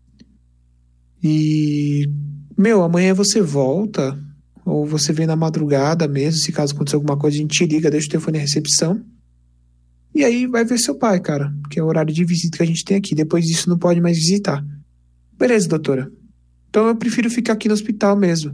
E, 1.23 2.09
meu, 2.57 2.83
amanhã 2.83 3.14
você 3.14 3.41
volta. 3.41 4.19
Ou 4.64 4.87
você 4.87 5.12
vem 5.12 5.27
na 5.27 5.37
madrugada 5.37 6.07
mesmo. 6.07 6.41
Se 6.41 6.53
caso 6.53 6.75
acontecer 6.75 6.97
alguma 6.97 7.16
coisa, 7.16 7.37
a 7.37 7.41
gente 7.41 7.57
te 7.57 7.66
liga, 7.66 7.91
deixa 7.91 8.07
o 8.07 8.11
telefone 8.11 8.39
em 8.39 8.43
recepção. 8.43 9.05
E 10.14 10.25
aí 10.25 10.47
vai 10.47 10.64
ver 10.64 10.79
seu 10.79 10.95
pai, 10.95 11.21
cara. 11.21 11.53
Que 11.71 11.79
é 11.79 11.83
o 11.83 11.87
horário 11.87 12.12
de 12.12 12.25
visita 12.25 12.59
que 12.59 12.62
a 12.62 12.66
gente 12.66 12.85
tem 12.85 12.97
aqui. 12.97 13.14
Depois 13.14 13.45
disso, 13.45 13.69
não 13.69 13.79
pode 13.79 14.01
mais 14.01 14.16
visitar. 14.16 14.64
Beleza, 15.39 15.69
doutora. 15.69 16.11
Então 16.69 16.87
eu 16.87 16.97
prefiro 16.97 17.31
ficar 17.31 17.55
aqui 17.55 17.69
no 17.69 17.75
hospital 17.75 18.16
mesmo. 18.16 18.51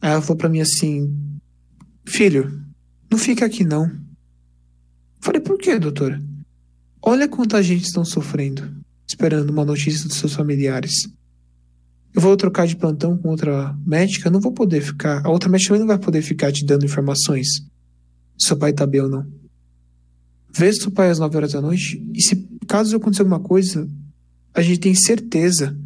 Aí 0.00 0.10
ela 0.10 0.20
falou 0.20 0.36
pra 0.36 0.48
mim 0.48 0.60
assim: 0.60 1.08
Filho, 2.06 2.62
não 3.10 3.18
fica 3.18 3.46
aqui 3.46 3.64
não. 3.64 3.90
Falei, 5.20 5.40
por 5.40 5.56
quê, 5.56 5.78
doutora? 5.78 6.20
Olha 7.00 7.28
quanta 7.28 7.62
gente 7.62 7.84
estão 7.84 8.04
sofrendo, 8.04 8.68
esperando 9.08 9.50
uma 9.50 9.64
notícia 9.64 10.08
dos 10.08 10.18
seus 10.18 10.34
familiares. 10.34 11.08
Eu 12.14 12.20
vou 12.20 12.36
trocar 12.36 12.66
de 12.66 12.76
plantão 12.76 13.16
com 13.16 13.28
outra 13.28 13.74
médica, 13.86 14.30
não 14.30 14.40
vou 14.40 14.52
poder 14.52 14.82
ficar. 14.82 15.24
A 15.24 15.30
outra 15.30 15.48
médica 15.48 15.68
também 15.68 15.80
não 15.80 15.86
vai 15.86 15.98
poder 15.98 16.20
ficar 16.20 16.52
te 16.52 16.64
dando 16.64 16.84
informações. 16.84 17.48
Se 18.38 18.48
seu 18.48 18.56
pai 18.56 18.72
tá 18.72 18.86
bem 18.86 19.00
ou 19.00 19.08
não. 19.08 19.26
Vê 20.54 20.70
seu 20.72 20.90
pai 20.90 21.10
às 21.10 21.18
9 21.18 21.36
horas 21.36 21.52
da 21.52 21.62
noite 21.62 22.04
e 22.14 22.20
se 22.20 22.46
caso 22.68 22.94
acontecer 22.94 23.22
alguma 23.22 23.40
coisa, 23.40 23.88
a 24.54 24.60
gente 24.60 24.80
tem 24.80 24.94
certeza 24.94 25.76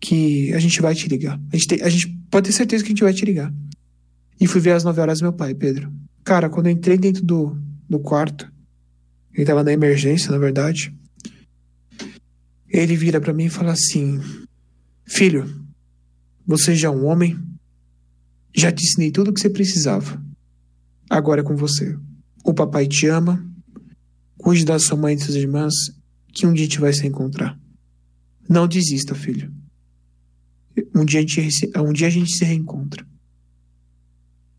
que 0.00 0.52
a 0.54 0.58
gente 0.58 0.80
vai 0.80 0.94
te 0.94 1.06
ligar. 1.08 1.38
A 1.52 1.56
gente, 1.56 1.68
tem, 1.68 1.82
a 1.82 1.88
gente 1.90 2.08
pode 2.30 2.48
ter 2.48 2.52
certeza 2.54 2.82
que 2.82 2.88
a 2.88 2.94
gente 2.94 3.04
vai 3.04 3.12
te 3.12 3.24
ligar. 3.24 3.52
E 4.40 4.46
fui 4.46 4.60
ver 4.60 4.72
às 4.72 4.84
9 4.84 4.98
horas 5.00 5.20
meu 5.20 5.32
pai, 5.32 5.54
Pedro. 5.54 5.92
Cara, 6.24 6.48
quando 6.48 6.66
eu 6.66 6.72
entrei 6.72 6.96
dentro 6.96 7.22
do, 7.22 7.58
do 7.88 7.98
quarto, 7.98 8.50
ele 9.34 9.44
tava 9.44 9.62
na 9.62 9.72
emergência, 9.72 10.30
na 10.30 10.38
verdade. 10.38 10.94
Ele 12.68 12.96
vira 12.96 13.20
para 13.20 13.34
mim 13.34 13.46
e 13.46 13.50
fala 13.50 13.72
assim: 13.72 14.20
Filho, 15.08 15.66
você 16.46 16.76
já 16.76 16.88
é 16.88 16.90
um 16.90 17.06
homem, 17.06 17.38
já 18.54 18.70
te 18.70 18.84
ensinei 18.84 19.10
tudo 19.10 19.30
o 19.30 19.34
que 19.34 19.40
você 19.40 19.48
precisava. 19.48 20.22
Agora 21.08 21.40
é 21.40 21.44
com 21.44 21.56
você. 21.56 21.98
O 22.44 22.52
papai 22.52 22.86
te 22.86 23.06
ama, 23.06 23.44
cuide 24.36 24.66
da 24.66 24.78
sua 24.78 24.98
mãe 24.98 25.14
e 25.14 25.16
das 25.16 25.24
suas 25.24 25.36
irmãs, 25.36 25.74
que 26.32 26.46
um 26.46 26.52
dia 26.52 26.64
a 26.64 26.68
gente 26.68 26.78
vai 26.78 26.92
se 26.92 27.06
encontrar. 27.06 27.58
Não 28.48 28.68
desista, 28.68 29.14
filho. 29.14 29.52
Um 30.94 31.04
dia 31.04 31.20
a 31.20 31.22
gente, 31.22 31.70
um 31.78 31.92
dia 31.92 32.06
a 32.06 32.10
gente 32.10 32.30
se 32.30 32.44
reencontra. 32.44 33.06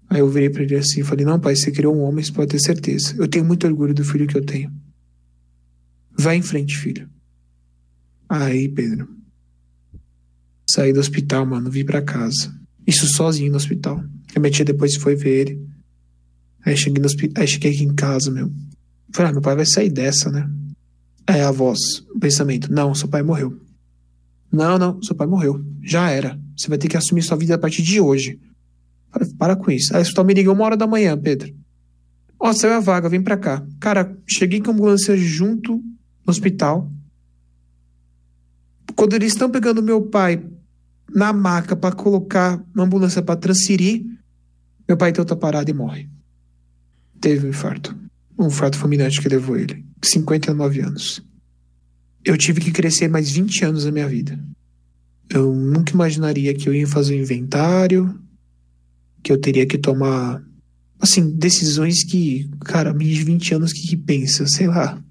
Aí 0.10 0.20
eu 0.20 0.30
virei 0.30 0.50
para 0.50 0.64
ele 0.64 0.76
assim 0.76 1.02
e 1.02 1.04
falei: 1.04 1.26
Não, 1.26 1.39
pai, 1.39 1.56
você 1.56 1.72
criou 1.72 1.95
um 1.95 2.02
homem, 2.02 2.26
você 2.26 2.32
pode 2.32 2.50
ter 2.50 2.60
certeza. 2.60 3.16
Eu 3.18 3.28
tenho 3.28 3.45
muito 3.45 3.68
orgulho 3.68 3.93
do 3.93 4.04
filho 4.04 4.28
que 4.28 4.36
eu 4.36 4.43
tenho. 4.43 4.74
Vai 6.18 6.38
em 6.38 6.41
frente, 6.41 6.76
filho. 6.76 7.08
Aí, 8.28 8.68
Pedro. 8.68 9.18
Saí 10.70 10.93
do 10.93 10.99
hospital, 10.99 11.47
mano, 11.47 11.72
vim 11.72 11.84
para 11.84 11.99
casa. 11.99 12.53
Isso 12.86 13.07
sozinho 13.07 13.49
no 13.49 13.57
hospital. 13.57 14.03
A 14.36 14.39
minha 14.39 14.51
tia 14.51 14.63
depois 14.63 14.95
foi 14.95 15.15
ver 15.15 15.39
ele. 15.39 15.67
Aí 16.63 16.78
cheguei, 16.78 17.01
no 17.01 17.07
hospital, 17.07 17.41
aí 17.41 17.47
cheguei 17.47 17.72
aqui 17.72 17.84
em 17.84 17.95
casa, 17.95 18.30
meu. 18.30 18.51
Falei, 19.11 19.32
ah, 19.32 19.34
meu 19.34 19.41
pai 19.41 19.55
vai 19.55 19.65
sair 19.65 19.89
dessa, 19.89 20.32
né? 20.32 20.47
Aí 21.26 21.41
a 21.41 21.49
voz, 21.49 21.80
o 22.13 22.20
pensamento: 22.20 22.72
Não, 22.72 22.93
seu 22.93 23.07
pai 23.07 23.24
morreu. 23.24 23.59
Não, 24.51 24.78
não, 24.78 25.01
seu 25.01 25.15
pai 25.15 25.26
morreu. 25.26 25.63
Já 25.82 26.11
era. 26.11 26.39
Você 26.55 26.67
vai 26.67 26.78
ter 26.78 26.88
que 26.88 26.97
assumir 26.97 27.24
sua 27.24 27.38
vida 27.38 27.55
a 27.55 27.57
partir 27.57 27.82
de 27.82 27.99
hoje. 27.99 28.39
Para 29.39 29.55
com 29.55 29.72
isso. 29.72 29.91
Aí 29.93 29.99
o 29.99 30.01
hospital 30.01 30.26
me 30.26 30.34
ligou 30.36 30.53
uma 30.53 30.65
hora 30.65 30.78
da 30.78 30.86
manhã, 30.86 31.17
Pedro. 31.17 31.51
Ó, 32.39 32.49
oh, 32.49 32.53
saiu 32.53 32.74
a 32.74 32.80
vaga, 32.80 33.09
vem 33.09 33.24
pra 33.24 33.38
cá. 33.38 33.65
Cara, 33.80 34.15
cheguei 34.28 34.61
com 34.61 34.70
a 34.70 34.74
ambulância 34.74 35.17
junto 35.17 35.78
no 35.78 36.32
hospital. 36.32 36.91
Quando 38.95 39.13
eles 39.13 39.34
estão 39.34 39.49
pegando 39.49 39.82
meu 39.82 40.01
pai 40.03 40.43
na 41.14 41.34
maca 41.34 41.76
para 41.76 41.95
colocar 41.95 42.64
uma 42.74 42.86
ambulância 42.86 43.22
para 43.22 43.39
transferir, 43.39 44.03
meu 44.88 44.97
pai 44.97 45.12
tem 45.12 45.22
outra 45.22 45.36
parada 45.36 45.70
e 45.70 45.74
morre. 45.74 46.10
Teve 47.22 47.45
um 47.45 47.49
infarto. 47.49 47.95
Um 48.38 48.47
infarto 48.47 48.78
fulminante 48.78 49.22
que 49.22 49.30
levou 49.30 49.57
ele. 49.57 49.86
59 50.03 50.82
anos. 50.82 51.24
Eu 52.24 52.38
tive 52.38 52.62
que 52.62 52.72
crescer 52.72 53.07
mais 53.07 53.30
20 53.30 53.66
anos 53.66 53.84
da 53.86 53.91
minha 53.91 54.07
vida. 54.07 54.39
Eu 55.30 55.53
nunca 55.53 55.93
imaginaria 55.93 56.53
que 56.53 56.68
eu 56.68 56.74
ia 56.74 56.88
fazer 56.88 57.16
um 57.16 57.22
inventário, 57.22 58.20
que 59.22 59.32
eu 59.32 59.39
teria 59.39 59.66
que 59.66 59.78
tomar, 59.78 60.41
assim, 60.99 61.30
decisões 61.30 62.03
que, 62.03 62.49
cara, 62.62 62.93
meus 62.93 63.20
20 63.20 63.55
anos 63.55 63.74
que, 63.74 63.88
que 63.88 63.97
pensa, 63.97 64.47
sei 64.47 64.68
lá. 64.68 65.01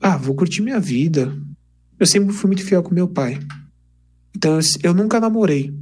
Ah, 0.00 0.16
vou 0.16 0.34
curtir 0.34 0.60
minha 0.60 0.78
vida. 0.78 1.34
Eu 1.98 2.06
sempre 2.06 2.34
fui 2.34 2.48
muito 2.48 2.64
fiel 2.64 2.82
com 2.82 2.94
meu 2.94 3.08
pai. 3.08 3.38
Então 4.36 4.58
eu 4.82 4.94
nunca 4.94 5.20
namorei. 5.20 5.72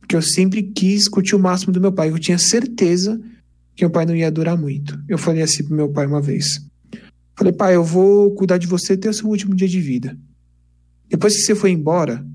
Porque 0.00 0.14
eu 0.16 0.22
sempre 0.22 0.62
quis 0.62 1.08
curtir 1.08 1.34
o 1.34 1.38
máximo 1.38 1.72
do 1.72 1.80
meu 1.80 1.92
pai. 1.92 2.10
Eu 2.10 2.18
tinha 2.18 2.38
certeza 2.38 3.20
que 3.74 3.84
meu 3.84 3.90
pai 3.90 4.06
não 4.06 4.14
ia 4.14 4.30
durar 4.30 4.56
muito. 4.56 4.98
Eu 5.08 5.18
falei 5.18 5.42
assim 5.42 5.64
pro 5.64 5.74
meu 5.74 5.88
pai 5.88 6.06
uma 6.06 6.20
vez. 6.20 6.60
Falei, 7.36 7.52
pai, 7.52 7.76
eu 7.76 7.84
vou 7.84 8.34
cuidar 8.34 8.56
de 8.56 8.66
você 8.66 8.94
até 8.94 9.10
o 9.10 9.14
seu 9.14 9.28
último 9.28 9.54
dia 9.54 9.68
de 9.68 9.80
vida. 9.80 10.16
Depois 11.08 11.34
que 11.34 11.42
você 11.42 11.54
foi 11.54 11.70
embora, 11.70 12.26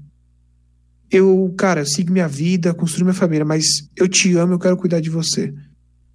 eu, 1.09 1.53
cara, 1.57 1.85
sigo 1.85 2.11
minha 2.11 2.27
vida, 2.27 2.73
construo 2.73 3.05
minha 3.05 3.13
família, 3.13 3.43
mas 3.43 3.65
eu 3.97 4.07
te 4.07 4.33
amo, 4.35 4.53
eu 4.53 4.59
quero 4.59 4.77
cuidar 4.77 4.99
de 4.99 5.09
você. 5.09 5.53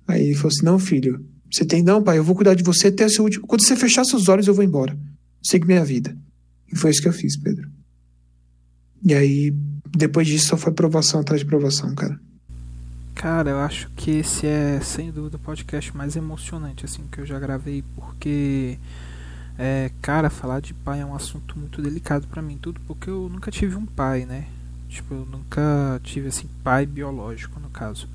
Aí 0.07 0.27
ele 0.27 0.35
falou 0.35 0.49
assim: 0.49 0.64
não, 0.64 0.79
filho, 0.79 1.25
você 1.51 1.64
tem, 1.64 1.83
não, 1.83 2.03
pai, 2.03 2.19
eu 2.19 2.25
vou 2.25 2.35
cuidar 2.35 2.55
de 2.55 2.62
você 2.62 2.89
até 2.89 3.07
o 3.07 3.11
seu 3.11 3.25
último. 3.25 3.47
Quando 3.47 3.62
você 3.62 3.75
fechar 3.75 4.05
seus 4.05 4.29
olhos, 4.29 4.47
eu 4.47 4.55
vou 4.55 4.64
embora. 4.64 4.97
Sigo 5.43 5.67
minha 5.67 5.85
vida. 5.85 6.17
E 6.73 6.77
foi 6.77 6.91
isso 6.91 7.03
que 7.03 7.09
eu 7.09 7.12
fiz, 7.12 7.37
Pedro. 7.37 7.69
E 9.03 9.14
aí, 9.14 9.53
depois 9.97 10.26
disso, 10.26 10.49
só 10.49 10.57
foi 10.57 10.72
provação 10.72 11.20
atrás 11.20 11.40
de 11.40 11.47
provação, 11.47 11.94
cara. 11.94 12.18
Cara, 13.14 13.51
eu 13.51 13.59
acho 13.61 13.88
que 13.97 14.11
esse 14.11 14.47
é, 14.47 14.78
sem 14.80 15.11
dúvida, 15.11 15.36
o 15.36 15.40
podcast 15.40 15.97
mais 15.97 16.16
emocionante, 16.16 16.84
assim, 16.84 17.05
que 17.11 17.20
eu 17.20 17.26
já 17.26 17.38
gravei, 17.38 17.82
porque. 17.94 18.78
É, 19.59 19.90
cara, 20.03 20.28
falar 20.28 20.61
de 20.61 20.74
pai 20.74 21.01
é 21.01 21.07
um 21.07 21.14
assunto 21.14 21.59
muito 21.59 21.80
delicado 21.80 22.26
para 22.26 22.42
mim, 22.42 22.59
tudo 22.61 22.78
porque 22.86 23.09
eu 23.09 23.26
nunca 23.30 23.51
tive 23.51 23.74
um 23.74 23.86
pai, 23.86 24.26
né? 24.26 24.47
Tipo, 24.86 25.14
eu 25.14 25.26
nunca 25.26 25.99
tive 26.05 26.28
assim 26.28 26.47
pai 26.62 26.84
biológico 26.84 27.59
no 27.59 27.70
caso. 27.70 28.07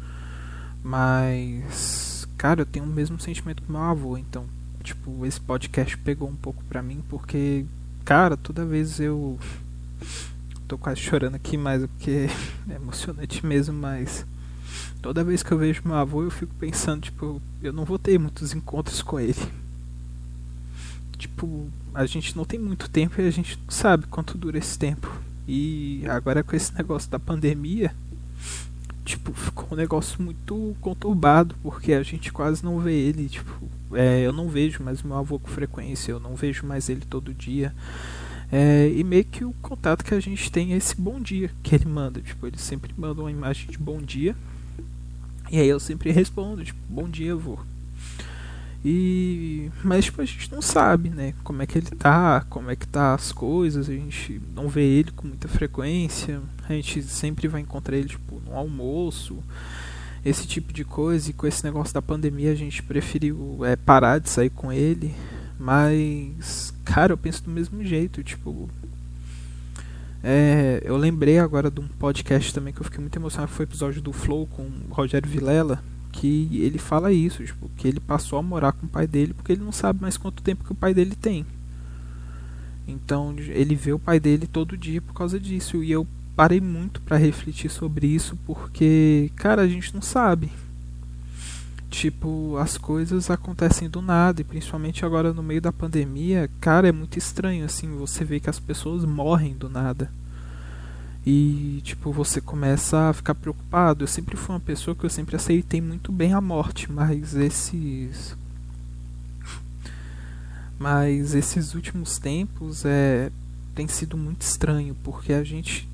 Mas, 0.83 2.27
cara, 2.37 2.61
eu 2.61 2.65
tenho 2.65 2.85
o 2.85 2.87
mesmo 2.87 3.19
sentimento 3.19 3.63
que 3.63 3.71
meu 3.71 3.81
avô, 3.81 4.17
então, 4.17 4.45
tipo, 4.83 5.25
esse 5.25 5.39
podcast 5.39 5.97
pegou 5.97 6.29
um 6.29 6.35
pouco 6.35 6.63
pra 6.65 6.81
mim 6.81 7.03
porque, 7.09 7.65
cara, 8.05 8.37
toda 8.37 8.65
vez 8.65 8.99
eu 8.99 9.39
tô 10.71 10.77
quase 10.77 11.01
chorando 11.01 11.35
aqui, 11.35 11.57
mas 11.57 11.85
porque 11.85 12.29
é 12.69 12.75
emocionante 12.75 13.45
mesmo, 13.45 13.77
mas 13.77 14.25
toda 15.01 15.23
vez 15.23 15.43
que 15.43 15.51
eu 15.51 15.57
vejo 15.57 15.81
meu 15.83 15.95
avô, 15.95 16.23
eu 16.23 16.31
fico 16.31 16.55
pensando, 16.55 17.01
tipo, 17.01 17.41
eu 17.61 17.73
não 17.73 17.83
vou 17.83 17.99
ter 17.99 18.17
muitos 18.17 18.53
encontros 18.53 19.01
com 19.01 19.19
ele. 19.19 19.35
Tipo, 21.17 21.67
a 21.93 22.05
gente 22.05 22.37
não 22.37 22.45
tem 22.45 22.57
muito 22.57 22.89
tempo 22.89 23.19
e 23.19 23.27
a 23.27 23.31
gente 23.31 23.59
não 23.61 23.69
sabe 23.69 24.07
quanto 24.07 24.37
dura 24.37 24.57
esse 24.57 24.79
tempo. 24.79 25.11
E 25.45 26.03
agora 26.07 26.41
com 26.41 26.55
esse 26.55 26.73
negócio 26.73 27.11
da 27.11 27.19
pandemia, 27.19 27.93
tipo, 29.03 29.33
ficou 29.33 29.67
um 29.71 29.75
negócio 29.75 30.21
muito 30.21 30.73
conturbado, 30.79 31.53
porque 31.61 31.91
a 31.91 32.01
gente 32.01 32.31
quase 32.31 32.63
não 32.63 32.79
vê 32.79 32.93
ele, 32.93 33.27
tipo, 33.27 33.69
é, 33.91 34.21
eu 34.21 34.31
não 34.31 34.47
vejo 34.47 34.81
mais 34.81 35.03
meu 35.03 35.17
avô 35.17 35.37
com 35.37 35.49
frequência, 35.49 36.13
eu 36.13 36.19
não 36.19 36.33
vejo 36.33 36.65
mais 36.65 36.87
ele 36.87 37.01
todo 37.01 37.33
dia. 37.33 37.73
É, 38.51 38.91
e 38.93 39.03
meio 39.03 39.23
que 39.23 39.45
o 39.45 39.53
contato 39.61 40.03
que 40.03 40.13
a 40.13 40.19
gente 40.19 40.51
tem 40.51 40.73
é 40.73 40.77
esse 40.77 40.99
bom 40.99 41.19
dia 41.19 41.49
que 41.63 41.73
ele 41.73 41.85
manda. 41.85 42.19
Tipo, 42.19 42.47
ele 42.47 42.57
sempre 42.57 42.93
manda 42.97 43.21
uma 43.21 43.31
imagem 43.31 43.69
de 43.69 43.77
bom 43.77 44.01
dia. 44.01 44.35
E 45.49 45.59
aí 45.59 45.67
eu 45.67 45.79
sempre 45.79 46.11
respondo, 46.11 46.63
tipo, 46.63 46.79
bom 46.89 47.07
dia, 47.07 47.33
avô. 47.33 47.57
E 48.83 49.69
mas 49.83 50.05
tipo, 50.05 50.21
a 50.21 50.25
gente 50.25 50.51
não 50.51 50.61
sabe, 50.61 51.09
né, 51.09 51.35
como 51.43 51.61
é 51.61 51.67
que 51.67 51.77
ele 51.77 51.91
tá, 51.91 52.43
como 52.49 52.71
é 52.71 52.75
que 52.75 52.87
tá 52.87 53.13
as 53.13 53.31
coisas, 53.31 53.87
a 53.87 53.93
gente 53.93 54.41
não 54.55 54.67
vê 54.67 54.81
ele 54.81 55.11
com 55.11 55.27
muita 55.27 55.47
frequência. 55.47 56.41
A 56.67 56.73
gente 56.73 57.03
sempre 57.03 57.47
vai 57.47 57.61
encontrar 57.61 57.95
ele 57.95 58.09
tipo 58.09 58.41
no 58.45 58.55
almoço, 58.55 59.37
esse 60.25 60.47
tipo 60.47 60.73
de 60.73 60.83
coisa. 60.83 61.29
E 61.29 61.33
com 61.33 61.47
esse 61.47 61.63
negócio 61.63 61.93
da 61.93 62.01
pandemia 62.01 62.51
a 62.51 62.55
gente 62.55 62.81
preferiu 62.81 63.63
é, 63.63 63.75
parar 63.75 64.19
de 64.19 64.29
sair 64.29 64.49
com 64.49 64.73
ele. 64.73 65.13
Mas, 65.59 66.73
cara, 66.93 67.13
eu 67.13 67.17
penso 67.17 67.43
do 67.43 67.49
mesmo 67.49 67.83
jeito, 67.85 68.21
tipo, 68.21 68.69
é, 70.21 70.81
eu 70.83 70.97
lembrei 70.97 71.39
agora 71.39 71.71
de 71.71 71.79
um 71.79 71.87
podcast 71.87 72.53
também 72.53 72.73
que 72.73 72.81
eu 72.81 72.83
fiquei 72.83 72.99
muito 72.99 73.15
emocionado, 73.15 73.49
que 73.49 73.55
foi 73.55 73.65
o 73.65 73.69
episódio 73.69 74.01
do 74.01 74.11
Flow 74.11 74.45
com 74.47 74.63
o 74.63 74.93
Rogério 74.93 75.29
Vilela, 75.29 75.81
que 76.11 76.49
ele 76.61 76.77
fala 76.77 77.13
isso, 77.13 77.45
tipo, 77.45 77.69
que 77.77 77.87
ele 77.87 78.01
passou 78.01 78.37
a 78.37 78.43
morar 78.43 78.73
com 78.73 78.85
o 78.85 78.89
pai 78.89 79.07
dele 79.07 79.33
porque 79.33 79.53
ele 79.53 79.63
não 79.63 79.71
sabe 79.71 80.01
mais 80.01 80.17
quanto 80.17 80.43
tempo 80.43 80.65
que 80.65 80.73
o 80.73 80.75
pai 80.75 80.93
dele 80.93 81.15
tem. 81.15 81.45
Então 82.85 83.33
ele 83.37 83.75
vê 83.75 83.93
o 83.93 83.99
pai 83.99 84.19
dele 84.19 84.45
todo 84.45 84.77
dia 84.77 85.01
por 85.01 85.13
causa 85.13 85.39
disso. 85.39 85.81
E 85.81 85.91
eu 85.91 86.05
parei 86.35 86.59
muito 86.59 86.99
para 87.01 87.15
refletir 87.15 87.71
sobre 87.71 88.07
isso 88.07 88.37
porque, 88.45 89.31
cara, 89.37 89.61
a 89.61 89.67
gente 89.67 89.93
não 89.93 90.01
sabe. 90.01 90.51
Tipo, 91.91 92.55
as 92.57 92.77
coisas 92.77 93.29
acontecem 93.29 93.89
do 93.89 94.01
nada 94.01 94.39
e 94.39 94.45
principalmente 94.45 95.05
agora 95.05 95.33
no 95.33 95.43
meio 95.43 95.61
da 95.61 95.73
pandemia, 95.73 96.49
cara, 96.61 96.87
é 96.87 96.91
muito 96.91 97.19
estranho 97.19 97.65
assim, 97.65 97.95
você 97.97 98.23
vê 98.23 98.39
que 98.39 98.49
as 98.49 98.59
pessoas 98.59 99.03
morrem 99.03 99.53
do 99.53 99.69
nada. 99.69 100.09
E, 101.25 101.81
tipo, 101.83 102.11
você 102.11 102.39
começa 102.39 103.09
a 103.09 103.13
ficar 103.13 103.35
preocupado. 103.35 104.05
Eu 104.05 104.07
sempre 104.07 104.37
fui 104.37 104.55
uma 104.55 104.59
pessoa 104.61 104.95
que 104.95 105.03
eu 105.03 105.09
sempre 105.09 105.35
aceitei 105.35 105.81
muito 105.81 106.13
bem 106.13 106.33
a 106.33 106.41
morte, 106.41 106.89
mas 106.89 107.35
esses. 107.35 108.35
Mas 110.79 111.35
esses 111.35 111.75
últimos 111.75 112.17
tempos 112.17 112.85
é 112.85 113.29
tem 113.75 113.87
sido 113.87 114.17
muito 114.17 114.41
estranho, 114.41 114.95
porque 115.03 115.33
a 115.33 115.43
gente 115.43 115.87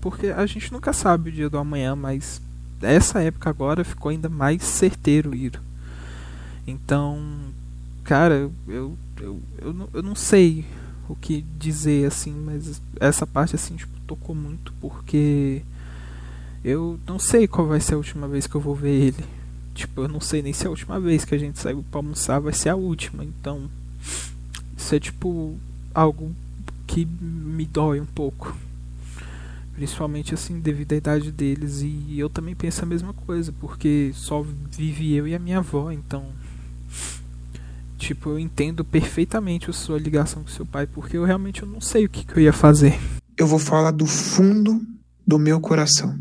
porque 0.00 0.28
a 0.28 0.44
gente 0.46 0.72
nunca 0.72 0.92
sabe 0.92 1.30
o 1.30 1.32
dia 1.32 1.48
do 1.48 1.58
amanhã, 1.58 1.96
mas 1.96 2.40
essa 2.82 3.22
época 3.22 3.50
agora 3.50 3.84
ficou 3.84 4.10
ainda 4.10 4.28
mais 4.28 4.62
certeiro 4.62 5.34
ir. 5.34 5.60
Então, 6.66 7.18
cara, 8.04 8.34
eu 8.34 8.96
eu, 9.20 9.40
eu, 9.58 9.90
eu, 9.92 10.02
não, 10.02 10.14
sei 10.14 10.64
o 11.08 11.14
que 11.14 11.44
dizer 11.58 12.06
assim, 12.06 12.32
mas 12.32 12.80
essa 12.98 13.26
parte 13.26 13.54
assim, 13.54 13.76
tipo, 13.76 13.92
tocou 14.06 14.34
muito 14.34 14.72
porque 14.80 15.62
eu 16.64 16.98
não 17.06 17.18
sei 17.18 17.46
qual 17.46 17.66
vai 17.66 17.80
ser 17.80 17.94
a 17.94 17.98
última 17.98 18.26
vez 18.26 18.46
que 18.46 18.54
eu 18.54 18.60
vou 18.60 18.74
ver 18.74 18.90
ele. 18.90 19.24
Tipo, 19.74 20.02
eu 20.02 20.08
não 20.08 20.20
sei 20.20 20.42
nem 20.42 20.52
se 20.52 20.64
é 20.64 20.66
a 20.66 20.70
última 20.70 20.98
vez 20.98 21.24
que 21.24 21.34
a 21.34 21.38
gente 21.38 21.58
saiu 21.58 21.84
pra 21.90 21.98
almoçar 21.98 22.38
vai 22.40 22.52
ser 22.52 22.70
a 22.70 22.76
última. 22.76 23.24
Então, 23.24 23.70
isso 24.76 24.94
é 24.94 25.00
tipo 25.00 25.56
algo 25.94 26.34
que 26.86 27.04
me 27.04 27.66
dói 27.66 28.00
um 28.00 28.06
pouco. 28.06 28.56
Principalmente 29.80 30.34
assim, 30.34 30.60
devido 30.60 30.92
à 30.92 30.96
idade 30.96 31.32
deles. 31.32 31.80
E 31.80 32.18
eu 32.18 32.28
também 32.28 32.54
penso 32.54 32.82
a 32.82 32.86
mesma 32.86 33.14
coisa, 33.14 33.50
porque 33.52 34.10
só 34.14 34.44
vive 34.70 35.14
eu 35.14 35.26
e 35.26 35.34
a 35.34 35.38
minha 35.38 35.58
avó, 35.58 35.90
então. 35.90 36.26
Tipo, 37.96 38.30
eu 38.30 38.38
entendo 38.38 38.84
perfeitamente 38.84 39.70
a 39.70 39.72
sua 39.72 39.98
ligação 39.98 40.42
com 40.42 40.48
seu 40.48 40.66
pai, 40.66 40.86
porque 40.86 41.16
eu 41.16 41.24
realmente 41.24 41.62
eu 41.62 41.68
não 41.68 41.80
sei 41.80 42.04
o 42.04 42.08
que, 42.10 42.24
que 42.24 42.36
eu 42.36 42.42
ia 42.42 42.52
fazer 42.52 42.98
eu 43.40 43.46
vou 43.46 43.58
falar 43.58 43.90
do 43.90 44.04
fundo 44.04 44.86
do 45.26 45.38
meu 45.38 45.58
coração. 45.62 46.14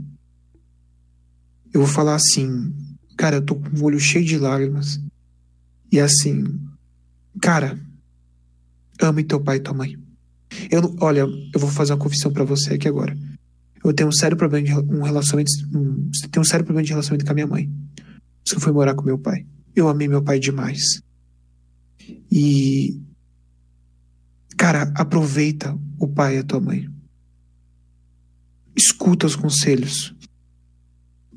Eu 1.74 1.82
vou 1.82 1.90
falar 1.90 2.16
assim, 2.16 2.74
cara, 3.18 3.36
eu 3.36 3.42
tô 3.42 3.56
com 3.56 3.78
o 3.78 3.84
olho 3.84 4.00
cheio 4.00 4.24
de 4.24 4.38
lágrimas. 4.38 5.02
E 5.92 6.00
assim, 6.00 6.46
cara, 7.42 7.78
ame 9.02 9.26
teu 9.26 9.38
pai 9.38 9.58
e 9.58 9.60
tua 9.60 9.74
mãe. 9.74 9.98
Eu, 10.72 10.96
olha, 11.02 11.28
eu 11.54 11.60
vou 11.60 11.70
fazer 11.70 11.92
uma 11.92 12.00
confissão 12.00 12.32
para 12.32 12.46
você 12.46 12.76
aqui 12.76 12.88
agora. 12.88 13.18
Eu 13.84 13.94
tenho 13.94 14.10
um 14.10 14.12
sério 14.12 14.36
problema 14.36 14.66
de 14.66 14.74
um 14.74 15.02
relacionamento, 15.02 15.52
um, 15.74 16.10
tenho 16.30 16.42
um 16.42 16.44
sério 16.44 16.66
problema 16.66 16.84
de 16.84 16.92
relacionamento 16.92 17.26
com 17.26 17.32
a 17.32 17.36
minha 17.36 17.48
mãe. 17.48 17.70
Que 18.44 18.56
eu 18.56 18.60
fui 18.60 18.72
morar 18.72 18.94
com 18.94 19.04
meu 19.04 19.18
pai. 19.18 19.46
Eu 19.76 19.88
amei 19.88 20.08
meu 20.08 20.22
pai 20.22 20.40
demais. 20.40 21.02
E 22.32 23.00
cara, 24.58 24.92
aproveita 24.96 25.78
o 25.98 26.08
pai 26.08 26.36
e 26.36 26.40
a 26.40 26.44
tua 26.44 26.60
mãe. 26.60 26.90
Escuta 28.76 29.26
os 29.26 29.36
conselhos. 29.36 30.14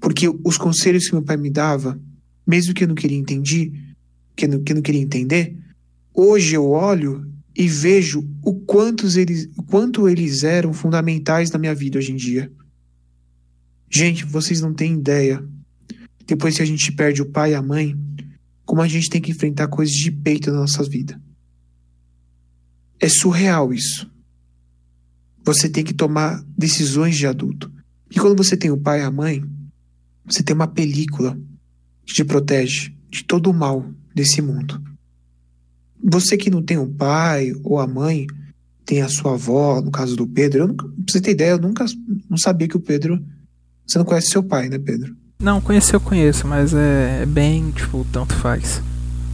Porque 0.01 0.28
os 0.45 0.59
conselhos 0.59 1.07
que 1.07 1.14
meu 1.14 1.22
pai 1.22 1.36
me 1.36 1.49
dava, 1.49 2.01
mesmo 2.45 2.74
que 2.74 2.82
eu 2.82 2.88
não 2.88 2.95
queria 2.97 3.16
entender, 3.16 3.72
que 4.34 4.47
eu 4.47 4.49
não, 4.49 4.62
que 4.62 4.72
eu 4.72 4.76
não 4.76 4.82
queria 4.82 5.01
entender, 5.01 5.57
hoje 6.12 6.55
eu 6.55 6.68
olho 6.68 7.32
e 7.55 7.68
vejo 7.68 8.26
o 8.42 8.55
quantos 8.61 9.16
eles, 9.16 9.48
o 9.57 9.62
quanto 9.62 10.09
eles 10.09 10.42
eram 10.42 10.72
fundamentais 10.72 11.50
na 11.50 11.59
minha 11.59 11.74
vida 11.74 11.98
hoje 11.98 12.12
em 12.12 12.16
dia. 12.16 12.50
Gente, 13.90 14.24
vocês 14.24 14.61
não 14.61 14.72
têm 14.72 14.94
ideia. 14.94 15.44
Depois 16.26 16.57
que 16.57 16.62
a 16.62 16.66
gente 16.66 16.90
perde 16.92 17.20
o 17.20 17.30
pai 17.30 17.53
e 17.53 17.55
a 17.55 17.62
mãe, 17.62 17.94
como 18.64 18.80
a 18.80 18.88
gente 18.88 19.11
tem 19.11 19.20
que 19.20 19.32
enfrentar 19.32 19.68
coisas 19.68 19.94
de 19.94 20.11
peito 20.11 20.50
na 20.50 20.61
nossa 20.61 20.82
vida. 20.82 21.20
É 22.98 23.09
surreal 23.09 23.74
isso. 23.74 24.11
Você 25.44 25.68
tem 25.68 25.84
que 25.84 25.92
tomar 25.92 26.42
decisões 26.57 27.16
de 27.16 27.26
adulto. 27.26 27.70
E 28.11 28.18
quando 28.18 28.36
você 28.36 28.57
tem 28.57 28.70
o 28.70 28.78
pai 28.78 29.00
e 29.00 29.03
a 29.03 29.11
mãe, 29.11 29.44
você 30.24 30.42
tem 30.42 30.55
uma 30.55 30.68
película 30.68 31.38
que 32.07 32.14
te 32.14 32.24
protege 32.24 32.94
de 33.11 33.24
todo 33.24 33.50
o 33.50 33.55
mal 33.55 33.92
desse 34.14 34.40
mundo. 34.40 34.82
Você 36.03 36.36
que 36.36 36.50
não 36.50 36.62
tem 36.62 36.78
o 36.78 36.88
pai 36.88 37.53
ou 37.62 37.78
a 37.78 37.86
mãe, 37.86 38.26
tem 38.84 39.03
a 39.03 39.09
sua 39.09 39.34
avó, 39.34 39.80
no 39.80 39.90
caso 39.90 40.16
do 40.16 40.26
Pedro, 40.26 40.62
eu 40.62 40.68
nunca, 40.68 40.86
pra 40.86 40.94
você 41.09 41.20
ter 41.20 41.30
ideia, 41.30 41.50
eu 41.53 41.59
nunca 41.59 41.84
não 42.28 42.36
sabia 42.36 42.68
que 42.68 42.76
o 42.76 42.80
Pedro. 42.80 43.22
Você 43.86 43.98
não 43.98 44.05
conhece 44.05 44.28
seu 44.28 44.42
pai, 44.42 44.68
né, 44.68 44.78
Pedro? 44.78 45.14
Não, 45.40 45.61
conhecer 45.61 45.96
eu 45.96 46.00
conheço, 46.00 46.46
mas 46.46 46.72
é, 46.72 47.22
é 47.22 47.26
bem, 47.26 47.70
tipo, 47.72 48.07
tanto 48.12 48.34
faz. 48.34 48.80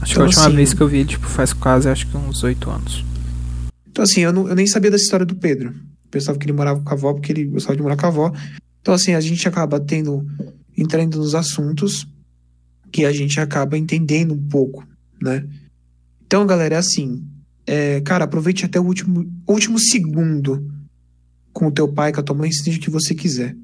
Acho 0.00 0.12
então, 0.12 0.14
que 0.14 0.20
a 0.20 0.24
última 0.24 0.46
assim, 0.46 0.56
vez 0.56 0.74
que 0.74 0.80
eu 0.80 0.88
vi 0.88 0.98
ele, 0.98 1.08
tipo, 1.08 1.26
faz 1.26 1.52
quase, 1.52 1.88
acho 1.88 2.06
que 2.08 2.16
uns 2.16 2.42
oito 2.44 2.70
anos. 2.70 3.04
Então, 3.88 4.02
assim, 4.02 4.20
eu, 4.20 4.32
não, 4.32 4.48
eu 4.48 4.54
nem 4.54 4.66
sabia 4.66 4.90
dessa 4.90 5.04
história 5.04 5.26
do 5.26 5.36
Pedro. 5.36 5.68
Eu 5.68 6.10
pensava 6.10 6.38
que 6.38 6.46
ele 6.46 6.54
morava 6.54 6.80
com 6.80 6.88
a 6.88 6.92
avó 6.92 7.12
porque 7.12 7.32
ele 7.32 7.44
gostava 7.44 7.76
de 7.76 7.82
morar 7.82 7.96
com 7.96 8.06
a 8.06 8.08
avó. 8.08 8.32
Então, 8.80 8.94
assim, 8.94 9.12
a 9.12 9.20
gente 9.20 9.46
acaba 9.46 9.78
tendo, 9.78 10.24
entrando 10.76 11.18
nos 11.18 11.34
assuntos 11.34 12.06
que 12.90 13.04
a 13.04 13.12
gente 13.12 13.38
acaba 13.38 13.76
entendendo 13.76 14.32
um 14.32 14.48
pouco, 14.48 14.86
né? 15.20 15.44
Então, 16.28 16.46
galera, 16.46 16.74
é 16.74 16.78
assim. 16.78 17.26
É, 17.66 18.02
cara, 18.02 18.24
aproveite 18.24 18.66
até 18.66 18.78
o 18.78 18.84
último, 18.84 19.26
último 19.48 19.78
segundo 19.78 20.70
com 21.54 21.68
o 21.68 21.72
teu 21.72 21.90
pai, 21.90 22.12
com 22.12 22.20
a 22.20 22.22
tua 22.22 22.36
mãe, 22.36 22.52
seja 22.52 22.76
o 22.76 22.80
que 22.82 22.90
você 22.90 23.14
quiser. 23.14 23.56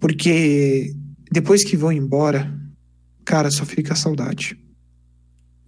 Porque 0.00 0.92
depois 1.30 1.64
que 1.64 1.76
vão 1.76 1.92
embora, 1.92 2.52
cara, 3.24 3.48
só 3.48 3.64
fica 3.64 3.92
a 3.92 3.96
saudade. 3.96 4.58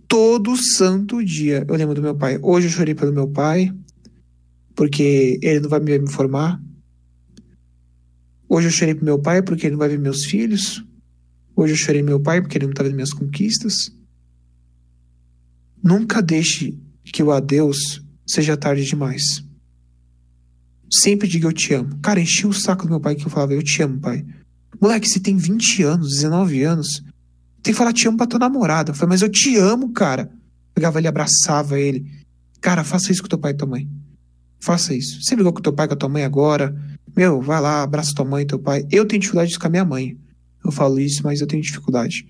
Todo 0.08 0.56
santo 0.56 1.24
dia 1.24 1.64
eu 1.68 1.76
lembro 1.76 1.94
do 1.94 2.02
meu 2.02 2.16
pai. 2.16 2.40
Hoje 2.42 2.66
eu 2.66 2.72
chorei 2.72 2.96
pelo 2.96 3.12
meu 3.12 3.28
pai, 3.28 3.72
porque 4.74 5.38
ele 5.40 5.60
não 5.60 5.68
vai 5.68 5.78
me 5.78 5.96
informar. 5.96 6.60
Hoje 8.48 8.66
eu 8.66 8.72
chorei 8.72 8.96
pro 8.96 9.04
meu 9.04 9.20
pai 9.20 9.42
porque 9.42 9.68
ele 9.68 9.74
não 9.74 9.78
vai 9.78 9.90
ver 9.90 9.98
meus 10.00 10.24
filhos. 10.24 10.84
Hoje 11.54 11.74
eu 11.74 11.76
chorei 11.76 12.02
meu 12.02 12.18
pai 12.18 12.40
porque 12.40 12.58
ele 12.58 12.66
não 12.66 12.74
tá 12.74 12.82
vendo 12.82 12.96
minhas 12.96 13.12
conquistas. 13.12 13.94
Nunca 15.84 16.22
deixe 16.22 16.78
que 17.04 17.22
o 17.22 17.30
adeus 17.30 18.02
seja 18.26 18.56
tarde 18.56 18.86
demais. 18.86 19.44
Sempre 20.90 21.28
diga 21.28 21.46
eu 21.46 21.52
te 21.52 21.74
amo. 21.74 21.98
Cara, 22.00 22.18
enchi 22.18 22.46
o 22.46 22.54
saco 22.54 22.84
do 22.84 22.90
meu 22.90 23.00
pai 23.00 23.14
que 23.14 23.26
eu 23.26 23.30
falava 23.30 23.52
eu 23.52 23.62
te 23.62 23.82
amo, 23.82 24.00
pai. 24.00 24.24
Moleque, 24.80 25.06
você 25.06 25.20
tem 25.20 25.36
20 25.36 25.82
anos, 25.82 26.08
19 26.14 26.62
anos. 26.62 27.04
Tem 27.62 27.74
que 27.74 27.78
falar 27.78 27.92
te 27.92 28.08
amo 28.08 28.16
pra 28.16 28.26
tua 28.26 28.38
namorada. 28.38 28.92
Eu 28.92 28.94
falei, 28.94 29.10
mas 29.10 29.20
eu 29.20 29.28
te 29.28 29.56
amo, 29.56 29.92
cara. 29.92 30.30
Pegava 30.72 30.98
ele, 30.98 31.06
abraçava 31.06 31.78
ele. 31.78 32.10
Cara, 32.62 32.82
faça 32.82 33.12
isso 33.12 33.20
com 33.20 33.28
teu 33.28 33.38
pai 33.38 33.50
e 33.52 33.54
tua 33.54 33.68
mãe. 33.68 33.86
Faça 34.60 34.94
isso. 34.94 35.22
Você 35.22 35.34
brigou 35.34 35.52
com 35.52 35.60
teu 35.60 35.72
pai, 35.72 35.86
com 35.86 35.92
a 35.92 35.96
tua 35.98 36.08
mãe 36.08 36.24
agora. 36.24 36.74
Meu, 37.14 37.42
vai 37.42 37.60
lá, 37.60 37.82
abraça 37.82 38.14
tua 38.14 38.24
mãe 38.24 38.44
e 38.44 38.46
teu 38.46 38.58
pai. 38.58 38.86
Eu 38.90 39.04
tenho 39.04 39.20
dificuldade 39.20 39.58
com 39.58 39.66
a 39.66 39.70
minha 39.70 39.84
mãe. 39.84 40.16
Eu 40.64 40.72
falo 40.72 40.98
isso, 40.98 41.20
mas 41.22 41.42
eu 41.42 41.46
tenho 41.46 41.62
dificuldade. 41.62 42.26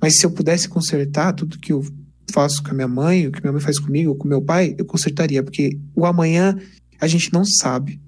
Mas 0.00 0.16
se 0.16 0.24
eu 0.24 0.30
pudesse 0.30 0.66
consertar 0.66 1.34
tudo 1.34 1.58
que 1.58 1.72
eu 1.72 1.84
faço 2.30 2.62
com 2.62 2.70
a 2.70 2.74
minha 2.74 2.88
mãe, 2.88 3.26
o 3.26 3.32
que 3.32 3.40
minha 3.40 3.52
mãe 3.52 3.60
faz 3.60 3.78
comigo, 3.78 4.14
com 4.14 4.28
meu 4.28 4.42
pai, 4.42 4.74
eu 4.78 4.84
consertaria, 4.84 5.42
porque 5.42 5.78
o 5.94 6.04
amanhã 6.04 6.56
a 7.00 7.06
gente 7.06 7.32
não 7.32 7.44
sabe. 7.44 8.00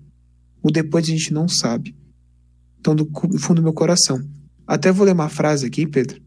O 0.62 0.70
depois 0.70 1.04
a 1.04 1.08
gente 1.08 1.32
não 1.32 1.48
sabe. 1.48 1.94
Então, 2.80 2.94
do 2.94 3.08
fundo 3.38 3.56
do 3.56 3.62
meu 3.62 3.72
coração. 3.72 4.20
Até 4.66 4.92
vou 4.92 5.06
ler 5.06 5.12
uma 5.12 5.28
frase 5.28 5.66
aqui, 5.66 5.86
Pedro, 5.86 6.20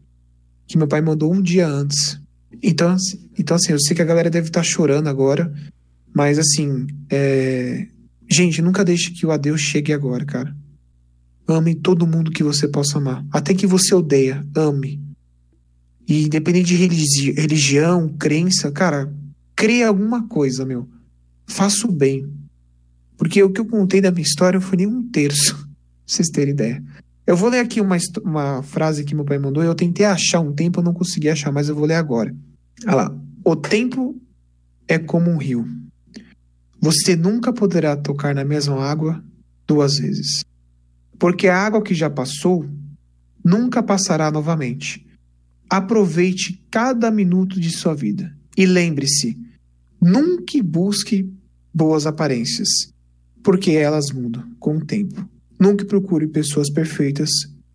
que 0.66 0.76
meu 0.76 0.88
pai 0.88 1.00
mandou 1.00 1.32
um 1.32 1.40
dia 1.40 1.66
antes. 1.66 2.20
Então, 2.62 2.90
assim, 2.90 3.30
então 3.38 3.56
assim, 3.56 3.72
eu 3.72 3.80
sei 3.80 3.94
que 3.94 4.02
a 4.02 4.06
galera 4.06 4.30
deve 4.30 4.48
estar 4.48 4.62
chorando 4.62 5.08
agora, 5.08 5.52
mas 6.14 6.38
assim, 6.38 6.86
é... 7.10 7.86
gente, 8.30 8.60
nunca 8.60 8.84
deixe 8.84 9.10
que 9.10 9.24
o 9.24 9.30
adeus 9.30 9.60
chegue 9.60 9.92
agora, 9.92 10.24
cara. 10.24 10.54
Ame 11.48 11.74
todo 11.74 12.06
mundo 12.06 12.30
que 12.30 12.42
você 12.42 12.68
possa 12.68 12.98
amar. 12.98 13.24
Até 13.32 13.54
que 13.54 13.66
você 13.66 13.94
odeia, 13.94 14.46
ame. 14.54 15.01
E 16.08 16.24
independente 16.24 16.66
de 16.66 16.76
religi 16.76 17.32
religião, 17.32 18.08
crença, 18.08 18.70
cara, 18.70 19.12
cria 19.54 19.88
alguma 19.88 20.26
coisa, 20.26 20.64
meu. 20.64 20.88
Faça 21.46 21.86
o 21.86 21.92
bem. 21.92 22.28
Porque 23.16 23.42
o 23.42 23.50
que 23.50 23.60
eu 23.60 23.66
contei 23.66 24.00
da 24.00 24.10
minha 24.10 24.22
história 24.22 24.58
não 24.58 24.66
foi 24.66 24.78
nem 24.78 24.86
um 24.86 25.08
terço, 25.10 25.56
pra 25.56 25.68
vocês 26.06 26.28
terem 26.28 26.52
ideia. 26.52 26.82
Eu 27.26 27.36
vou 27.36 27.48
ler 27.48 27.60
aqui 27.60 27.80
uma, 27.80 27.96
uma 28.24 28.62
frase 28.62 29.04
que 29.04 29.14
meu 29.14 29.24
pai 29.24 29.38
mandou. 29.38 29.62
Eu 29.62 29.74
tentei 29.74 30.04
achar 30.04 30.40
um 30.40 30.52
tempo, 30.52 30.80
eu 30.80 30.84
não 30.84 30.92
consegui 30.92 31.28
achar, 31.28 31.52
mas 31.52 31.68
eu 31.68 31.74
vou 31.74 31.86
ler 31.86 31.94
agora. 31.94 32.34
Olha 32.84 32.94
lá. 32.94 33.18
O 33.44 33.54
tempo 33.54 34.20
é 34.88 34.98
como 34.98 35.30
um 35.30 35.36
rio. 35.36 35.66
Você 36.80 37.14
nunca 37.14 37.52
poderá 37.52 37.96
tocar 37.96 38.34
na 38.34 38.44
mesma 38.44 38.84
água 38.84 39.22
duas 39.66 39.98
vezes. 39.98 40.44
Porque 41.18 41.46
a 41.46 41.56
água 41.56 41.82
que 41.82 41.94
já 41.94 42.10
passou 42.10 42.68
nunca 43.44 43.82
passará 43.82 44.30
novamente. 44.30 45.06
Aproveite 45.72 46.62
cada 46.70 47.10
minuto 47.10 47.58
de 47.58 47.70
sua 47.70 47.94
vida 47.94 48.30
e 48.58 48.66
lembre-se: 48.66 49.38
nunca 49.98 50.62
busque 50.62 51.32
boas 51.72 52.06
aparências, 52.06 52.68
porque 53.42 53.70
elas 53.70 54.10
mudam 54.10 54.44
com 54.60 54.76
o 54.76 54.84
tempo. 54.84 55.26
Nunca 55.58 55.86
procure 55.86 56.26
pessoas 56.26 56.68
perfeitas, 56.68 57.30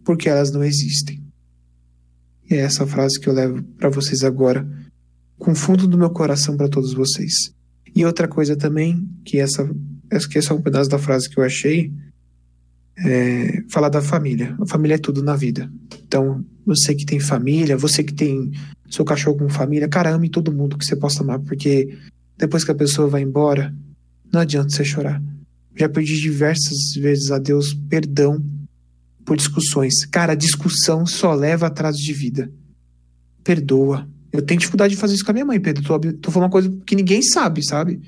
porque 0.06 0.30
elas 0.30 0.52
não 0.52 0.64
existem. 0.64 1.24
E 2.48 2.54
é 2.54 2.58
essa 2.58 2.86
frase 2.86 3.20
que 3.20 3.28
eu 3.28 3.34
levo 3.34 3.64
para 3.64 3.90
vocês 3.90 4.24
agora, 4.24 4.70
com 5.40 5.56
fundo 5.56 5.88
do 5.88 5.98
meu 5.98 6.12
coração 6.12 6.56
para 6.56 6.70
todos 6.70 6.94
vocês. 6.94 7.52
E 7.96 8.06
outra 8.06 8.28
coisa 8.28 8.56
também, 8.56 9.10
que 9.26 9.40
essa, 9.40 9.68
essa 10.12 10.28
é 10.36 10.42
só 10.44 10.54
um 10.54 10.62
pedaço 10.62 10.88
da 10.88 11.00
frase 11.00 11.28
que 11.28 11.40
eu 11.40 11.44
achei, 11.44 11.92
é, 13.06 13.64
falar 13.70 13.90
da 13.90 14.02
família. 14.02 14.56
A 14.60 14.66
família 14.66 14.96
é 14.96 15.00
tudo 15.00 15.22
na 15.22 15.36
vida. 15.36 15.72
Então, 16.06 16.44
você 16.66 16.96
que 16.96 17.06
tem 17.06 17.20
família, 17.20 17.78
você 17.78 18.04
que 18.04 18.14
tem 18.14 18.52
seu 18.90 19.06
cachorro 19.06 19.38
com 19.38 19.50
família, 19.50 19.88
cara, 19.88 20.14
ame 20.14 20.30
todo 20.30 20.52
mundo 20.52 20.78
que 20.78 20.86
você 20.86 20.96
possa 20.96 21.22
amar, 21.22 21.40
porque 21.40 21.96
depois 22.38 22.64
que 22.64 22.72
a 22.72 22.76
pessoa 22.76 23.08
vai 23.08 23.22
embora, 23.22 23.74
não 24.32 24.42
adianta 24.42 24.70
você 24.70 24.84
chorar. 24.84 25.22
Já 25.76 25.88
pedi 25.88 26.20
diversas 26.20 26.94
vezes 26.96 27.32
a 27.32 27.38
Deus 27.38 27.74
perdão 27.74 28.44
por 29.26 29.38
discussões. 29.38 30.06
Cara, 30.06 30.34
discussão 30.34 31.06
só 31.06 31.34
leva 31.34 31.68
atraso 31.68 32.00
de 32.00 32.14
vida. 32.14 32.52
Perdoa. 33.44 34.08
Eu 34.32 34.42
tenho 34.42 34.60
dificuldade 34.60 34.96
de 34.96 35.00
fazer 35.00 35.16
isso 35.16 35.26
com 35.26 35.32
a 35.32 35.34
minha 35.34 35.46
mãe, 35.46 35.60
Pedro. 35.60 35.84
Tô, 35.84 36.00
tô 36.00 36.32
falando 36.32 36.48
uma 36.48 36.52
coisa 36.52 36.74
que 36.86 36.96
ninguém 36.96 37.22
sabe, 37.22 37.64
sabe? 37.64 38.02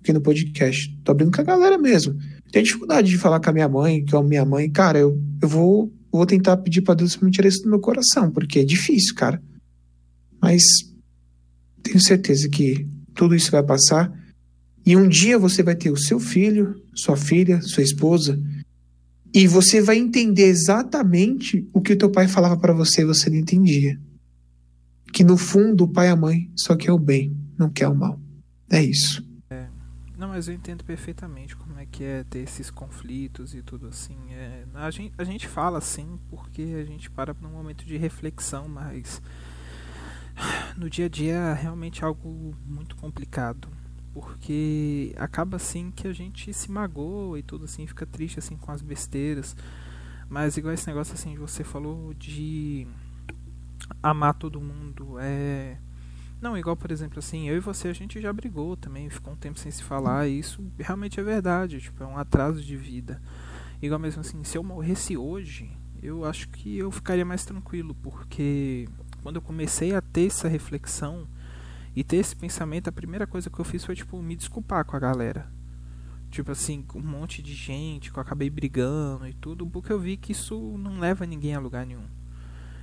Aqui 0.00 0.12
no 0.12 0.20
podcast. 0.20 0.88
Tô 1.04 1.12
abrindo 1.12 1.30
com 1.30 1.40
a 1.40 1.44
galera 1.44 1.78
mesmo 1.78 2.16
tenho 2.50 2.64
dificuldade 2.64 3.10
de 3.10 3.18
falar 3.18 3.40
com 3.40 3.50
a 3.50 3.52
minha 3.52 3.68
mãe, 3.68 4.04
que 4.04 4.14
é 4.14 4.18
a 4.18 4.22
minha 4.22 4.44
mãe, 4.44 4.70
cara, 4.70 4.98
eu, 4.98 5.20
eu 5.40 5.48
vou, 5.48 5.92
vou 6.10 6.26
tentar 6.26 6.56
pedir 6.58 6.82
para 6.82 6.94
Deus 6.94 7.16
me 7.16 7.30
tirar 7.30 7.48
isso 7.48 7.62
do 7.62 7.70
meu 7.70 7.80
coração, 7.80 8.30
porque 8.30 8.60
é 8.60 8.64
difícil, 8.64 9.14
cara. 9.14 9.42
Mas 10.40 10.62
tenho 11.82 12.00
certeza 12.00 12.48
que 12.48 12.86
tudo 13.14 13.34
isso 13.34 13.50
vai 13.50 13.62
passar 13.62 14.12
e 14.84 14.96
um 14.96 15.08
dia 15.08 15.38
você 15.38 15.62
vai 15.62 15.74
ter 15.74 15.90
o 15.90 15.96
seu 15.96 16.18
filho, 16.18 16.74
sua 16.94 17.16
filha, 17.16 17.60
sua 17.62 17.82
esposa, 17.82 18.40
e 19.32 19.46
você 19.46 19.80
vai 19.80 19.98
entender 19.98 20.46
exatamente 20.46 21.68
o 21.72 21.80
que 21.80 21.92
o 21.92 21.98
teu 21.98 22.10
pai 22.10 22.26
falava 22.26 22.56
para 22.56 22.72
você 22.72 23.02
e 23.02 23.04
você 23.04 23.30
não 23.30 23.36
entendia. 23.36 23.98
Que 25.12 25.22
no 25.22 25.36
fundo 25.36 25.84
o 25.84 25.88
pai 25.88 26.08
e 26.08 26.10
a 26.10 26.16
mãe 26.16 26.50
só 26.56 26.74
quer 26.74 26.92
o 26.92 26.98
bem, 26.98 27.36
não 27.58 27.70
quer 27.70 27.88
o 27.88 27.94
mal. 27.94 28.20
É 28.70 28.82
isso. 28.82 29.24
É, 30.20 30.22
não, 30.22 30.28
mas 30.28 30.48
eu 30.48 30.54
entendo 30.54 30.84
perfeitamente 30.84 31.56
que 31.90 32.04
é 32.04 32.24
ter 32.24 32.40
esses 32.40 32.70
conflitos 32.70 33.54
e 33.54 33.62
tudo 33.62 33.88
assim. 33.88 34.18
É, 34.30 34.66
a, 34.74 34.90
gente, 34.90 35.14
a 35.16 35.24
gente 35.24 35.48
fala 35.48 35.78
assim 35.78 36.20
porque 36.28 36.62
a 36.78 36.84
gente 36.84 37.10
para 37.10 37.34
num 37.40 37.48
momento 37.48 37.86
de 37.86 37.96
reflexão, 37.96 38.68
mas 38.68 39.22
no 40.76 40.90
dia 40.90 41.06
a 41.06 41.08
dia 41.08 41.34
é 41.34 41.54
realmente 41.54 42.04
algo 42.04 42.54
muito 42.66 42.96
complicado. 42.96 43.68
porque 44.12 45.14
acaba 45.16 45.56
assim 45.56 45.90
que 45.90 46.06
a 46.06 46.12
gente 46.12 46.52
se 46.52 46.70
magoa 46.70 47.38
e 47.38 47.42
tudo 47.42 47.64
assim, 47.64 47.86
fica 47.86 48.04
triste 48.04 48.38
assim 48.38 48.56
com 48.56 48.70
as 48.70 48.82
besteiras. 48.82 49.56
Mas 50.28 50.56
igual 50.56 50.74
esse 50.74 50.86
negócio 50.86 51.14
assim, 51.14 51.34
você 51.36 51.64
falou 51.64 52.12
de 52.14 52.86
amar 54.02 54.34
todo 54.34 54.60
mundo, 54.60 55.18
é 55.18 55.78
não, 56.40 56.56
igual 56.56 56.76
por 56.76 56.90
exemplo 56.90 57.18
assim, 57.18 57.48
eu 57.48 57.56
e 57.56 57.60
você 57.60 57.88
a 57.88 57.92
gente 57.92 58.20
já 58.20 58.32
brigou 58.32 58.76
também, 58.76 59.10
ficou 59.10 59.32
um 59.32 59.36
tempo 59.36 59.58
sem 59.58 59.70
se 59.70 59.82
falar, 59.82 60.26
e 60.26 60.38
isso 60.38 60.64
realmente 60.78 61.20
é 61.20 61.22
verdade, 61.22 61.80
tipo, 61.80 62.02
é 62.02 62.06
um 62.06 62.16
atraso 62.16 62.62
de 62.62 62.76
vida. 62.76 63.20
Igual 63.82 64.00
mesmo 64.00 64.20
assim, 64.20 64.42
se 64.44 64.56
eu 64.56 64.62
morresse 64.62 65.16
hoje, 65.16 65.70
eu 66.02 66.24
acho 66.24 66.48
que 66.48 66.78
eu 66.78 66.90
ficaria 66.90 67.24
mais 67.24 67.44
tranquilo, 67.44 67.94
porque 67.94 68.88
quando 69.22 69.36
eu 69.36 69.42
comecei 69.42 69.94
a 69.94 70.00
ter 70.00 70.26
essa 70.26 70.48
reflexão 70.48 71.26
e 71.94 72.02
ter 72.02 72.16
esse 72.16 72.34
pensamento, 72.34 72.88
a 72.88 72.92
primeira 72.92 73.26
coisa 73.26 73.50
que 73.50 73.58
eu 73.58 73.64
fiz 73.64 73.84
foi 73.84 73.94
tipo 73.94 74.20
me 74.22 74.36
desculpar 74.36 74.84
com 74.84 74.96
a 74.96 75.00
galera. 75.00 75.50
Tipo 76.30 76.52
assim, 76.52 76.86
um 76.94 77.00
monte 77.00 77.42
de 77.42 77.52
gente 77.54 78.12
que 78.12 78.18
eu 78.18 78.22
acabei 78.22 78.48
brigando 78.48 79.26
e 79.26 79.34
tudo, 79.34 79.66
porque 79.66 79.92
eu 79.92 79.98
vi 79.98 80.16
que 80.16 80.32
isso 80.32 80.78
não 80.78 81.00
leva 81.00 81.26
ninguém 81.26 81.54
a 81.54 81.60
lugar 81.60 81.84
nenhum. 81.84 82.06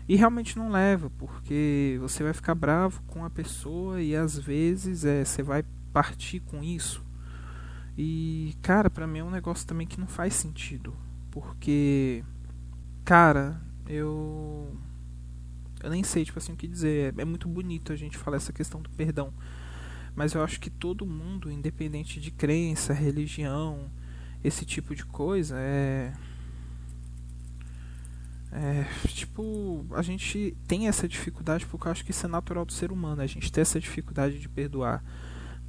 E 0.07 0.15
realmente 0.15 0.57
não 0.57 0.71
leva, 0.71 1.09
porque 1.17 1.97
você 1.99 2.23
vai 2.23 2.33
ficar 2.33 2.55
bravo 2.55 3.01
com 3.07 3.25
a 3.25 3.29
pessoa 3.29 4.01
e 4.01 4.15
às 4.15 4.37
vezes 4.37 5.03
é, 5.03 5.25
você 5.25 5.43
vai 5.43 5.63
partir 5.91 6.39
com 6.39 6.63
isso. 6.63 7.05
E, 7.97 8.55
cara, 8.61 8.89
pra 8.89 9.07
mim 9.07 9.19
é 9.19 9.23
um 9.23 9.31
negócio 9.31 9.67
também 9.67 9.87
que 9.87 9.99
não 9.99 10.07
faz 10.07 10.33
sentido. 10.35 10.95
Porque, 11.31 12.23
cara, 13.03 13.59
eu 13.87 14.77
eu 15.83 15.89
nem 15.89 16.03
sei, 16.03 16.25
tipo 16.25 16.39
assim, 16.39 16.53
o 16.53 16.55
que 16.55 16.67
dizer. 16.67 17.13
É, 17.17 17.21
é 17.21 17.25
muito 17.25 17.47
bonito 17.47 17.93
a 17.93 17.95
gente 17.95 18.17
falar 18.17 18.37
essa 18.37 18.53
questão 18.53 18.81
do 18.81 18.89
perdão. 18.89 19.33
Mas 20.15 20.33
eu 20.33 20.43
acho 20.43 20.59
que 20.59 20.69
todo 20.69 21.05
mundo, 21.05 21.51
independente 21.51 22.19
de 22.19 22.31
crença, 22.31 22.93
religião, 22.93 23.91
esse 24.43 24.65
tipo 24.65 24.95
de 24.95 25.05
coisa, 25.05 25.55
é. 25.59 26.13
É, 28.51 28.85
tipo, 29.07 29.85
a 29.91 30.01
gente 30.01 30.55
tem 30.67 30.87
essa 30.87 31.07
dificuldade 31.07 31.65
porque 31.65 31.87
eu 31.87 31.91
acho 31.91 32.05
que 32.05 32.11
isso 32.11 32.25
é 32.25 32.29
natural 32.29 32.65
do 32.65 32.71
ser 32.71 32.91
humano, 32.91 33.21
a 33.21 33.27
gente 33.27 33.51
tem 33.51 33.61
essa 33.61 33.79
dificuldade 33.79 34.39
de 34.39 34.47
perdoar. 34.47 35.03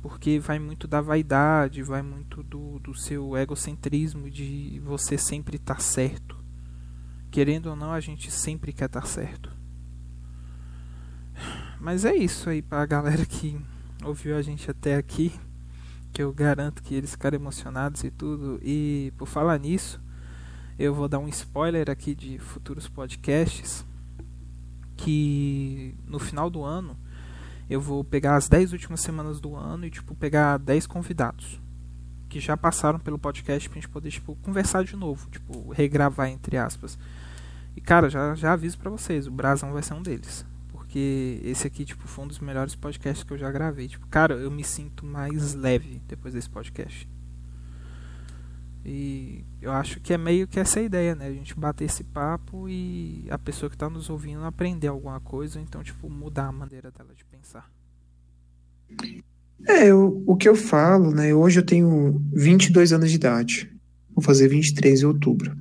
Porque 0.00 0.38
vai 0.38 0.58
muito 0.60 0.86
da 0.86 1.00
vaidade, 1.00 1.82
vai 1.82 2.02
muito 2.02 2.42
do, 2.42 2.78
do 2.78 2.94
seu 2.94 3.36
egocentrismo 3.36 4.30
de 4.30 4.80
você 4.84 5.18
sempre 5.18 5.56
estar 5.56 5.74
tá 5.74 5.80
certo. 5.80 6.38
Querendo 7.30 7.66
ou 7.66 7.76
não, 7.76 7.92
a 7.92 8.00
gente 8.00 8.30
sempre 8.30 8.72
quer 8.72 8.86
estar 8.86 9.00
tá 9.00 9.06
certo. 9.06 9.50
Mas 11.80 12.04
é 12.04 12.14
isso 12.14 12.48
aí 12.48 12.62
pra 12.62 12.86
galera 12.86 13.26
que 13.26 13.60
ouviu 14.04 14.36
a 14.36 14.42
gente 14.42 14.70
até 14.70 14.96
aqui. 14.96 15.32
Que 16.12 16.22
eu 16.22 16.32
garanto 16.32 16.82
que 16.82 16.94
eles 16.94 17.10
ficaram 17.10 17.36
emocionados 17.36 18.02
e 18.04 18.10
tudo. 18.10 18.58
E 18.62 19.12
por 19.18 19.26
falar 19.26 19.58
nisso, 19.58 20.00
eu 20.78 20.94
vou 20.94 21.08
dar 21.08 21.18
um 21.18 21.28
spoiler 21.28 21.90
aqui 21.90 22.14
de 22.14 22.38
futuros 22.38 22.88
podcasts. 22.88 23.84
Que 24.96 25.94
no 26.06 26.18
final 26.18 26.50
do 26.50 26.64
ano 26.64 26.96
eu 27.70 27.80
vou 27.80 28.02
pegar 28.02 28.36
as 28.36 28.48
10 28.48 28.72
últimas 28.72 29.00
semanas 29.00 29.40
do 29.40 29.54
ano 29.54 29.86
e 29.86 29.90
tipo 29.90 30.14
pegar 30.14 30.58
10 30.58 30.86
convidados 30.86 31.60
que 32.28 32.40
já 32.40 32.56
passaram 32.56 32.98
pelo 32.98 33.18
podcast 33.18 33.68
pra 33.68 33.76
gente 33.76 33.88
poder 33.88 34.10
tipo 34.10 34.36
conversar 34.42 34.84
de 34.84 34.96
novo, 34.96 35.30
tipo 35.30 35.70
regravar 35.70 36.28
entre 36.28 36.56
aspas. 36.56 36.98
E 37.76 37.80
cara, 37.80 38.10
já 38.10 38.34
já 38.34 38.52
aviso 38.52 38.76
para 38.78 38.90
vocês, 38.90 39.26
o 39.26 39.30
Brasão 39.30 39.72
vai 39.72 39.82
ser 39.82 39.94
um 39.94 40.02
deles 40.02 40.44
porque 40.88 41.38
esse 41.44 41.66
aqui, 41.66 41.84
tipo, 41.84 42.08
foi 42.08 42.24
um 42.24 42.28
dos 42.28 42.38
melhores 42.38 42.74
podcasts 42.74 43.22
que 43.22 43.30
eu 43.30 43.36
já 43.36 43.50
gravei. 43.50 43.88
Tipo, 43.88 44.06
cara, 44.06 44.34
eu 44.36 44.50
me 44.50 44.64
sinto 44.64 45.04
mais 45.04 45.52
leve 45.52 46.00
depois 46.08 46.32
desse 46.32 46.48
podcast. 46.48 47.06
E 48.84 49.44
eu 49.60 49.72
acho 49.72 50.00
que 50.00 50.12
é 50.12 50.18
meio 50.18 50.46
que 50.46 50.58
essa 50.58 50.80
ideia, 50.80 51.14
né? 51.14 51.26
A 51.26 51.32
gente 51.32 51.54
bater 51.58 51.84
esse 51.84 52.04
papo 52.04 52.68
e 52.68 53.26
a 53.30 53.38
pessoa 53.38 53.68
que 53.68 53.76
está 53.76 53.88
nos 53.90 54.08
ouvindo 54.08 54.44
aprender 54.44 54.88
alguma 54.88 55.20
coisa, 55.20 55.60
então, 55.60 55.82
tipo, 55.82 56.08
mudar 56.08 56.46
a 56.46 56.52
maneira 56.52 56.90
dela 56.90 57.14
de 57.14 57.24
pensar. 57.24 57.70
É, 59.66 59.86
eu, 59.88 60.22
o 60.26 60.36
que 60.36 60.48
eu 60.48 60.54
falo, 60.54 61.10
né? 61.10 61.34
Hoje 61.34 61.60
eu 61.60 61.66
tenho 61.66 62.22
22 62.32 62.92
anos 62.92 63.10
de 63.10 63.16
idade. 63.16 63.70
Vou 64.14 64.22
fazer 64.22 64.48
23 64.48 65.02
em 65.02 65.06
outubro. 65.06 65.56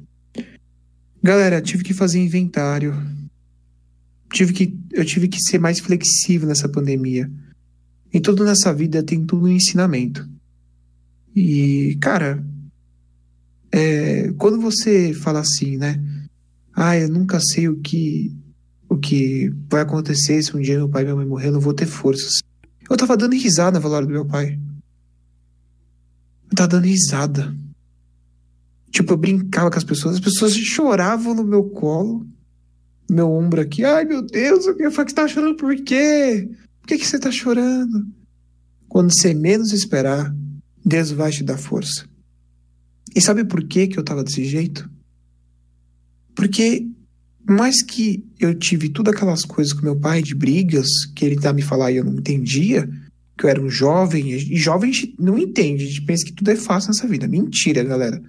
Galera, 1.22 1.62
tive 1.62 1.84
que 1.84 1.94
fazer 1.94 2.20
inventário 2.20 2.94
tive 4.32 4.54
que, 4.54 4.78
eu 4.92 5.06
tive 5.06 5.28
que 5.28 5.40
ser 5.42 5.60
mais 5.60 5.80
flexível 5.80 6.48
nessa 6.48 6.68
pandemia. 6.68 7.30
Em 8.14 8.22
tudo 8.22 8.44
nessa 8.44 8.74
vida 8.74 9.04
tem 9.04 9.26
tudo 9.26 9.46
um 9.46 9.52
ensinamento. 9.52 10.28
E, 11.36 11.98
cara, 12.02 12.44
é, 13.72 14.32
quando 14.38 14.60
você 14.60 15.14
fala 15.14 15.40
assim, 15.40 15.78
né? 15.78 16.02
Ah, 16.74 16.98
eu 16.98 17.10
nunca 17.10 17.40
sei 17.40 17.68
o 17.68 17.78
que 17.80 18.36
o 18.90 18.98
que 18.98 19.52
vai 19.70 19.82
acontecer 19.82 20.42
se 20.42 20.56
um 20.56 20.62
dia 20.62 20.78
meu 20.78 20.88
pai 20.88 21.02
e 21.02 21.06
minha 21.06 21.16
mãe 21.16 21.26
morrer, 21.26 21.48
eu 21.48 21.54
não 21.54 21.60
vou 21.60 21.74
ter 21.74 21.86
forças. 21.86 22.40
Eu 22.90 22.96
tava 22.96 23.18
dando 23.18 23.34
risada 23.34 23.80
na 23.80 24.02
do 24.02 24.08
meu 24.08 24.26
pai. 24.26 24.58
Eu 26.50 26.56
tava 26.56 26.70
dando 26.70 26.86
risada. 26.86 27.54
Tipo, 28.90 29.14
eu 29.14 29.18
brincava 29.18 29.70
com 29.70 29.78
as 29.78 29.84
pessoas, 29.84 30.16
as 30.16 30.22
pessoas 30.22 30.56
choravam 30.56 31.34
no 31.34 31.44
meu 31.44 31.66
colo 31.66 32.26
meu 33.10 33.32
ombro 33.32 33.62
aqui. 33.62 33.86
Ai, 33.86 34.06
meu 34.06 34.22
Deus, 34.22 34.66
o 34.66 34.76
que 34.76 34.90
foi 34.92 35.06
que 35.06 35.12
você 35.12 35.16
tá 35.16 35.28
chorando 35.28 35.56
por 35.56 35.76
quê? 35.84 36.50
Por 36.82 36.88
que, 36.88 36.98
que 36.98 37.06
você 37.06 37.20
tá 37.20 37.32
chorando? 37.32 38.06
Quando 38.88 39.12
você 39.12 39.34
menos 39.34 39.72
esperar, 39.72 40.34
Deus 40.86 41.12
vai 41.12 41.32
te 41.32 41.44
dar 41.44 41.58
força. 41.58 42.08
E 43.16 43.22
sabe 43.22 43.44
por 43.46 43.64
que, 43.64 43.88
que 43.88 43.98
eu 43.98 44.04
tava 44.04 44.24
desse 44.24 44.46
jeito? 44.46 44.90
Porque, 46.36 46.88
mais 47.48 47.82
que 47.82 48.24
eu 48.40 48.54
tive 48.54 48.90
todas 48.90 49.14
aquelas 49.14 49.44
coisas 49.44 49.74
com 49.74 49.82
meu 49.82 49.96
pai, 49.96 50.22
de 50.22 50.36
brigas, 50.36 50.88
que 51.16 51.26
ele 51.26 51.36
tá 51.36 51.52
me 51.52 51.62
falar 51.62 51.92
e 51.92 51.98
eu 51.98 52.04
não 52.04 52.14
entendia, 52.14 52.88
que 53.38 53.46
eu 53.46 53.50
era 53.50 53.62
um 53.62 53.70
jovem, 53.70 54.32
e 54.32 54.58
jovem 54.58 54.90
a 54.90 54.94
gente 54.94 55.16
não 55.20 55.38
entende, 55.38 55.84
a 55.84 55.88
gente 55.88 56.02
pensa 56.04 56.26
que 56.26 56.34
tudo 56.34 56.52
é 56.52 56.56
fácil 56.56 56.90
nessa 56.90 57.08
vida. 57.08 57.28
Mentira, 57.28 57.84
galera. 57.84 58.22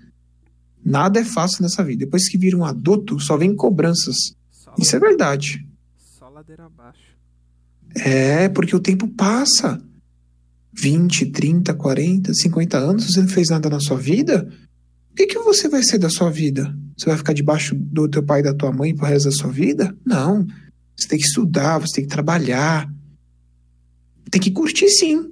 Nada 0.84 1.20
é 1.20 1.24
fácil 1.24 1.62
nessa 1.62 1.82
vida. 1.84 2.04
Depois 2.04 2.28
que 2.28 2.38
vira 2.38 2.56
um 2.56 2.64
adulto, 2.64 3.18
só 3.20 3.36
vem 3.36 3.54
cobranças. 3.54 4.16
Isso 4.78 4.96
é 4.96 4.98
verdade. 4.98 5.66
Só 5.96 6.28
ladeira 6.28 6.66
abaixo. 6.66 7.00
É, 7.94 8.48
porque 8.48 8.74
o 8.74 8.80
tempo 8.80 9.08
passa. 9.08 9.82
20, 10.72 11.26
30, 11.26 11.74
40, 11.74 12.32
50 12.32 12.78
anos, 12.78 13.06
você 13.06 13.20
não 13.20 13.28
fez 13.28 13.48
nada 13.48 13.68
na 13.68 13.80
sua 13.80 13.96
vida? 13.96 14.48
Que, 15.18 15.26
que 15.26 15.38
você 15.40 15.68
vai 15.68 15.82
ser 15.82 15.98
da 15.98 16.08
sua 16.08 16.30
vida? 16.30 16.72
Você 16.96 17.06
vai 17.06 17.16
ficar 17.16 17.32
debaixo 17.32 17.74
do 17.74 18.08
teu 18.08 18.22
pai 18.22 18.38
e 18.38 18.44
da 18.44 18.54
tua 18.54 18.70
mãe 18.70 18.94
pro 18.94 19.04
resto 19.04 19.24
da 19.24 19.32
sua 19.32 19.50
vida? 19.50 19.92
Não. 20.06 20.46
Você 20.96 21.08
tem 21.08 21.18
que 21.18 21.24
estudar, 21.24 21.78
você 21.78 21.96
tem 21.96 22.04
que 22.04 22.10
trabalhar. 22.10 22.88
Tem 24.30 24.40
que 24.40 24.52
curtir 24.52 24.88
sim. 24.88 25.22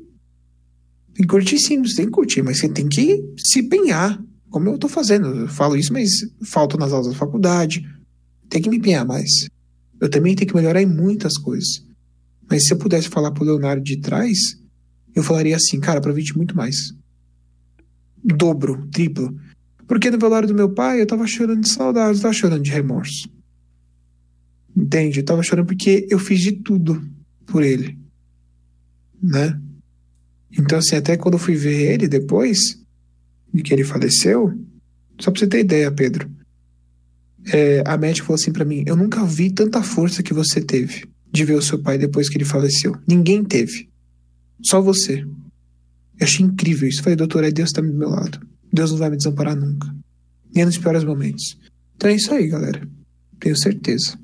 Tem 1.15 1.23
que 1.23 1.29
curtir 1.29 1.61
sim, 1.61 1.81
você 1.85 1.99
tem 1.99 2.07
que 2.07 2.11
curtir, 2.11 2.43
mas 2.43 2.59
você 2.59 2.69
tem 2.69 2.89
que 2.89 3.33
se 3.39 3.61
empenhar. 3.61 4.21
Como 4.51 4.69
eu 4.69 4.77
tô 4.77 4.89
fazendo. 4.89 5.29
Eu 5.29 5.49
falo 5.49 5.77
isso, 5.77 5.93
mas 5.93 6.11
falto 6.43 6.77
nas 6.77 6.93
aulas 6.93 7.13
da 7.13 7.15
faculdade 7.15 7.89
tem 8.49 8.61
que 8.61 8.69
me 8.69 8.79
empenhar 8.79 9.07
mais. 9.07 9.31
Eu 10.01 10.11
também 10.11 10.35
tenho 10.35 10.49
que 10.49 10.57
melhorar 10.57 10.83
em 10.83 10.87
muitas 10.87 11.39
coisas. 11.39 11.85
Mas 12.51 12.67
se 12.67 12.75
eu 12.75 12.77
pudesse 12.77 13.09
falar 13.09 13.31
pro 13.31 13.45
Leonardo 13.45 13.85
de 13.85 13.99
trás, 13.99 14.37
eu 15.15 15.23
falaria 15.23 15.55
assim, 15.55 15.79
cara, 15.79 16.01
aproveite 16.01 16.37
muito 16.37 16.57
mais. 16.57 16.93
Dobro, 18.25 18.85
triplo. 18.91 19.33
Porque 19.87 20.11
no 20.11 20.19
velório 20.19 20.49
do 20.49 20.55
meu 20.55 20.71
pai 20.71 21.01
eu 21.01 21.07
tava 21.07 21.27
chorando 21.27 21.63
de 21.63 21.69
saudade, 21.69 22.19
eu 22.19 22.23
tava 22.23 22.35
chorando 22.35 22.63
de 22.63 22.71
remorso. 22.71 23.29
Entende? 24.77 25.21
Eu 25.21 25.25
tava 25.25 25.43
chorando 25.43 25.67
porque 25.67 26.07
eu 26.11 26.19
fiz 26.19 26.41
de 26.41 26.53
tudo 26.53 27.03
por 27.47 27.63
ele. 27.63 27.99
Né? 29.23 29.59
Então, 30.59 30.79
assim, 30.79 30.97
até 30.97 31.17
quando 31.17 31.35
eu 31.35 31.41
fui 31.41 31.55
ver 31.55 31.93
ele 31.93 32.09
depois 32.09 32.79
de 33.53 33.63
que 33.63 33.73
ele 33.73 33.85
faleceu, 33.85 34.53
só 35.21 35.31
pra 35.31 35.41
você 35.41 35.47
ter 35.47 35.61
ideia, 35.61 35.91
Pedro, 35.91 36.31
é, 37.53 37.83
a 37.87 37.97
médica 37.97 38.27
falou 38.27 38.39
assim 38.41 38.53
para 38.53 38.65
mim: 38.65 38.85
Eu 38.87 38.97
nunca 38.97 39.25
vi 39.25 39.51
tanta 39.51 39.83
força 39.83 40.23
que 40.23 40.35
você 40.35 40.61
teve 40.61 41.09
de 41.33 41.45
ver 41.45 41.55
o 41.55 41.63
seu 41.63 41.79
pai 41.79 41.99
depois 41.99 42.29
que 42.29 42.37
ele 42.37 42.45
faleceu. 42.45 42.97
Ninguém 43.07 43.45
teve. 43.45 43.89
Só 44.63 44.81
você. 44.81 45.21
Eu 46.19 46.25
achei 46.25 46.45
incrível 46.45 46.89
isso. 46.89 47.03
Falei, 47.03 47.17
doutor, 47.17 47.45
é 47.45 47.51
Deus 47.51 47.71
tá 47.73 47.81
do 47.81 47.93
meu 47.93 48.09
lado. 48.09 48.41
Deus 48.77 48.93
não 48.93 48.99
vai 48.99 49.11
me 49.11 49.17
desamparar 49.17 49.57
nunca. 49.57 49.93
Nem 50.55 50.65
nos 50.65 50.79
piores 50.79 51.03
momentos. 51.03 51.59
Então 51.97 52.11
é 52.11 52.15
isso 52.15 52.33
aí, 52.33 52.47
galera. 52.47 52.87
Tenho 53.41 53.57
certeza. 53.57 54.19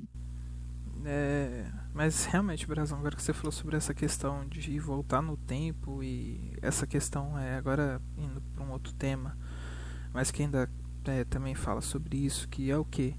É, 1.05 1.67
mas 1.95 2.25
realmente, 2.27 2.67
Brasão, 2.67 2.99
agora 2.99 3.17
que 3.17 3.23
você 3.23 3.33
falou 3.33 3.53
sobre 3.53 3.77
essa 3.77 3.93
questão 3.93 4.47
de 4.47 4.79
voltar 4.79 5.21
no 5.21 5.37
tempo 5.37 6.03
e 6.03 6.53
essa 6.63 6.87
questão 6.87 7.39
é 7.39 7.57
agora 7.57 8.01
indo 8.17 8.41
para 8.55 8.65
um 8.65 8.71
outro 8.71 8.93
tema, 8.93 9.37
mas 10.13 10.31
que 10.31 10.43
ainda 10.43 10.71
é, 11.07 11.25
também 11.25 11.55
fala 11.55 11.81
sobre 11.81 12.17
isso, 12.19 12.49
que 12.49 12.71
é 12.71 12.77
o 12.77 12.85
que? 12.85 13.15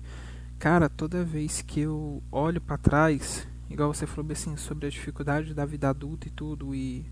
Cara, 0.58 0.88
toda 0.88 1.24
vez 1.24 1.62
que 1.62 1.82
eu 1.82 2.24
olho 2.32 2.62
para 2.62 2.78
trás, 2.78 3.48
igual 3.70 3.94
você 3.94 4.08
falou 4.08 4.32
assim, 4.32 4.56
sobre 4.56 4.88
a 4.88 4.90
dificuldade 4.90 5.54
da 5.54 5.66
vida 5.66 5.90
adulta 5.90 6.28
e 6.28 6.32
tudo, 6.32 6.74
e 6.74 7.06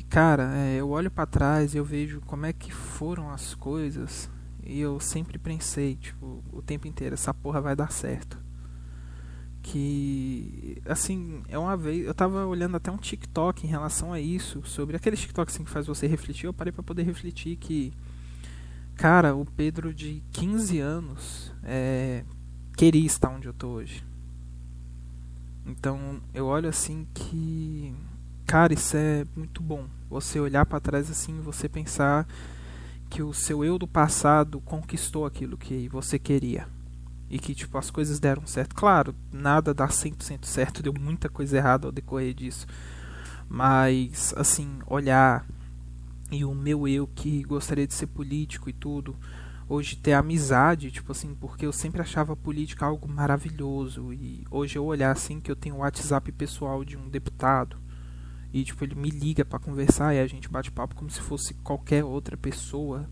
E 0.00 0.02
cara, 0.02 0.56
é, 0.56 0.76
eu 0.76 0.88
olho 0.88 1.10
para 1.10 1.26
trás 1.26 1.74
e 1.74 1.76
eu 1.76 1.84
vejo 1.84 2.22
como 2.22 2.46
é 2.46 2.54
que 2.54 2.72
foram 2.72 3.28
as 3.28 3.54
coisas 3.54 4.30
e 4.64 4.80
eu 4.80 4.98
sempre 4.98 5.36
pensei, 5.36 5.94
tipo, 5.94 6.42
o 6.50 6.62
tempo 6.62 6.88
inteiro, 6.88 7.12
essa 7.12 7.34
porra 7.34 7.60
vai 7.60 7.76
dar 7.76 7.92
certo. 7.92 8.38
Que 9.60 10.80
assim, 10.86 11.42
é 11.48 11.58
uma 11.58 11.76
vez, 11.76 12.06
eu 12.06 12.14
tava 12.14 12.46
olhando 12.46 12.78
até 12.78 12.90
um 12.90 12.96
TikTok 12.96 13.66
em 13.66 13.68
relação 13.68 14.10
a 14.10 14.18
isso, 14.18 14.62
sobre 14.64 14.96
aquele 14.96 15.18
TikTok 15.18 15.52
assim 15.52 15.64
que 15.64 15.70
faz 15.70 15.86
você 15.86 16.06
refletir, 16.06 16.46
eu 16.46 16.54
parei 16.54 16.72
para 16.72 16.82
poder 16.82 17.02
refletir 17.02 17.56
que 17.56 17.92
cara, 18.96 19.36
o 19.36 19.44
Pedro 19.44 19.92
de 19.92 20.22
15 20.32 20.78
anos 20.78 21.52
é, 21.62 22.24
queria 22.74 23.04
estar 23.04 23.28
onde 23.28 23.48
eu 23.48 23.52
tô 23.52 23.68
hoje. 23.68 24.02
Então, 25.66 26.22
eu 26.32 26.46
olho 26.46 26.70
assim 26.70 27.06
que 27.12 27.94
cara, 28.50 28.74
isso 28.74 28.96
é 28.96 29.24
muito 29.36 29.62
bom. 29.62 29.86
Você 30.08 30.40
olhar 30.40 30.66
para 30.66 30.80
trás 30.80 31.08
assim, 31.08 31.40
você 31.40 31.68
pensar 31.68 32.26
que 33.08 33.22
o 33.22 33.32
seu 33.32 33.64
eu 33.64 33.78
do 33.78 33.86
passado 33.86 34.60
conquistou 34.62 35.24
aquilo 35.24 35.56
que 35.56 35.88
você 35.88 36.18
queria. 36.18 36.66
E 37.30 37.38
que 37.38 37.54
tipo 37.54 37.78
as 37.78 37.92
coisas 37.92 38.18
deram 38.18 38.44
certo. 38.48 38.74
Claro, 38.74 39.14
nada 39.32 39.72
dá 39.72 39.86
100% 39.86 40.46
certo, 40.46 40.82
deu 40.82 40.92
muita 40.92 41.28
coisa 41.28 41.58
errada 41.58 41.86
ao 41.86 41.92
decorrer 41.92 42.34
disso. 42.34 42.66
Mas 43.48 44.34
assim, 44.36 44.80
olhar 44.84 45.46
e 46.28 46.44
o 46.44 46.52
meu 46.52 46.88
eu 46.88 47.06
que 47.06 47.44
gostaria 47.44 47.86
de 47.86 47.94
ser 47.94 48.08
político 48.08 48.68
e 48.68 48.72
tudo, 48.72 49.14
hoje 49.68 49.94
ter 49.94 50.14
amizade, 50.14 50.90
tipo 50.90 51.12
assim, 51.12 51.36
porque 51.36 51.64
eu 51.64 51.72
sempre 51.72 52.02
achava 52.02 52.32
a 52.32 52.36
política 52.36 52.84
algo 52.84 53.08
maravilhoso 53.08 54.12
e 54.12 54.44
hoje 54.50 54.76
eu 54.76 54.84
olhar 54.84 55.12
assim 55.12 55.38
que 55.38 55.52
eu 55.52 55.56
tenho 55.56 55.76
o 55.76 55.78
WhatsApp 55.78 56.32
pessoal 56.32 56.84
de 56.84 56.96
um 56.96 57.08
deputado 57.08 57.78
e 58.52 58.64
tipo 58.64 58.84
ele 58.84 58.94
me 58.94 59.10
liga 59.10 59.44
para 59.44 59.58
conversar 59.58 60.14
e 60.14 60.18
a 60.18 60.26
gente 60.26 60.48
bate 60.48 60.70
papo 60.70 60.94
como 60.94 61.10
se 61.10 61.20
fosse 61.20 61.54
qualquer 61.54 62.04
outra 62.04 62.36
pessoa. 62.36 63.08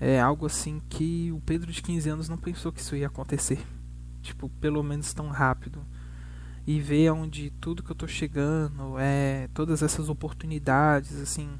É 0.00 0.20
algo 0.20 0.46
assim 0.46 0.80
que 0.88 1.30
o 1.32 1.40
Pedro 1.40 1.72
de 1.72 1.82
15 1.82 2.08
anos 2.10 2.28
não 2.28 2.36
pensou 2.36 2.72
que 2.72 2.80
isso 2.80 2.96
ia 2.96 3.06
acontecer. 3.06 3.58
Tipo, 4.22 4.48
pelo 4.60 4.82
menos 4.82 5.12
tão 5.12 5.28
rápido. 5.28 5.84
E 6.66 6.80
ver 6.80 7.10
onde 7.10 7.50
tudo 7.60 7.82
que 7.82 7.90
eu 7.90 7.96
tô 7.96 8.06
chegando, 8.06 8.98
é 8.98 9.48
todas 9.52 9.82
essas 9.82 10.08
oportunidades 10.08 11.20
assim, 11.20 11.50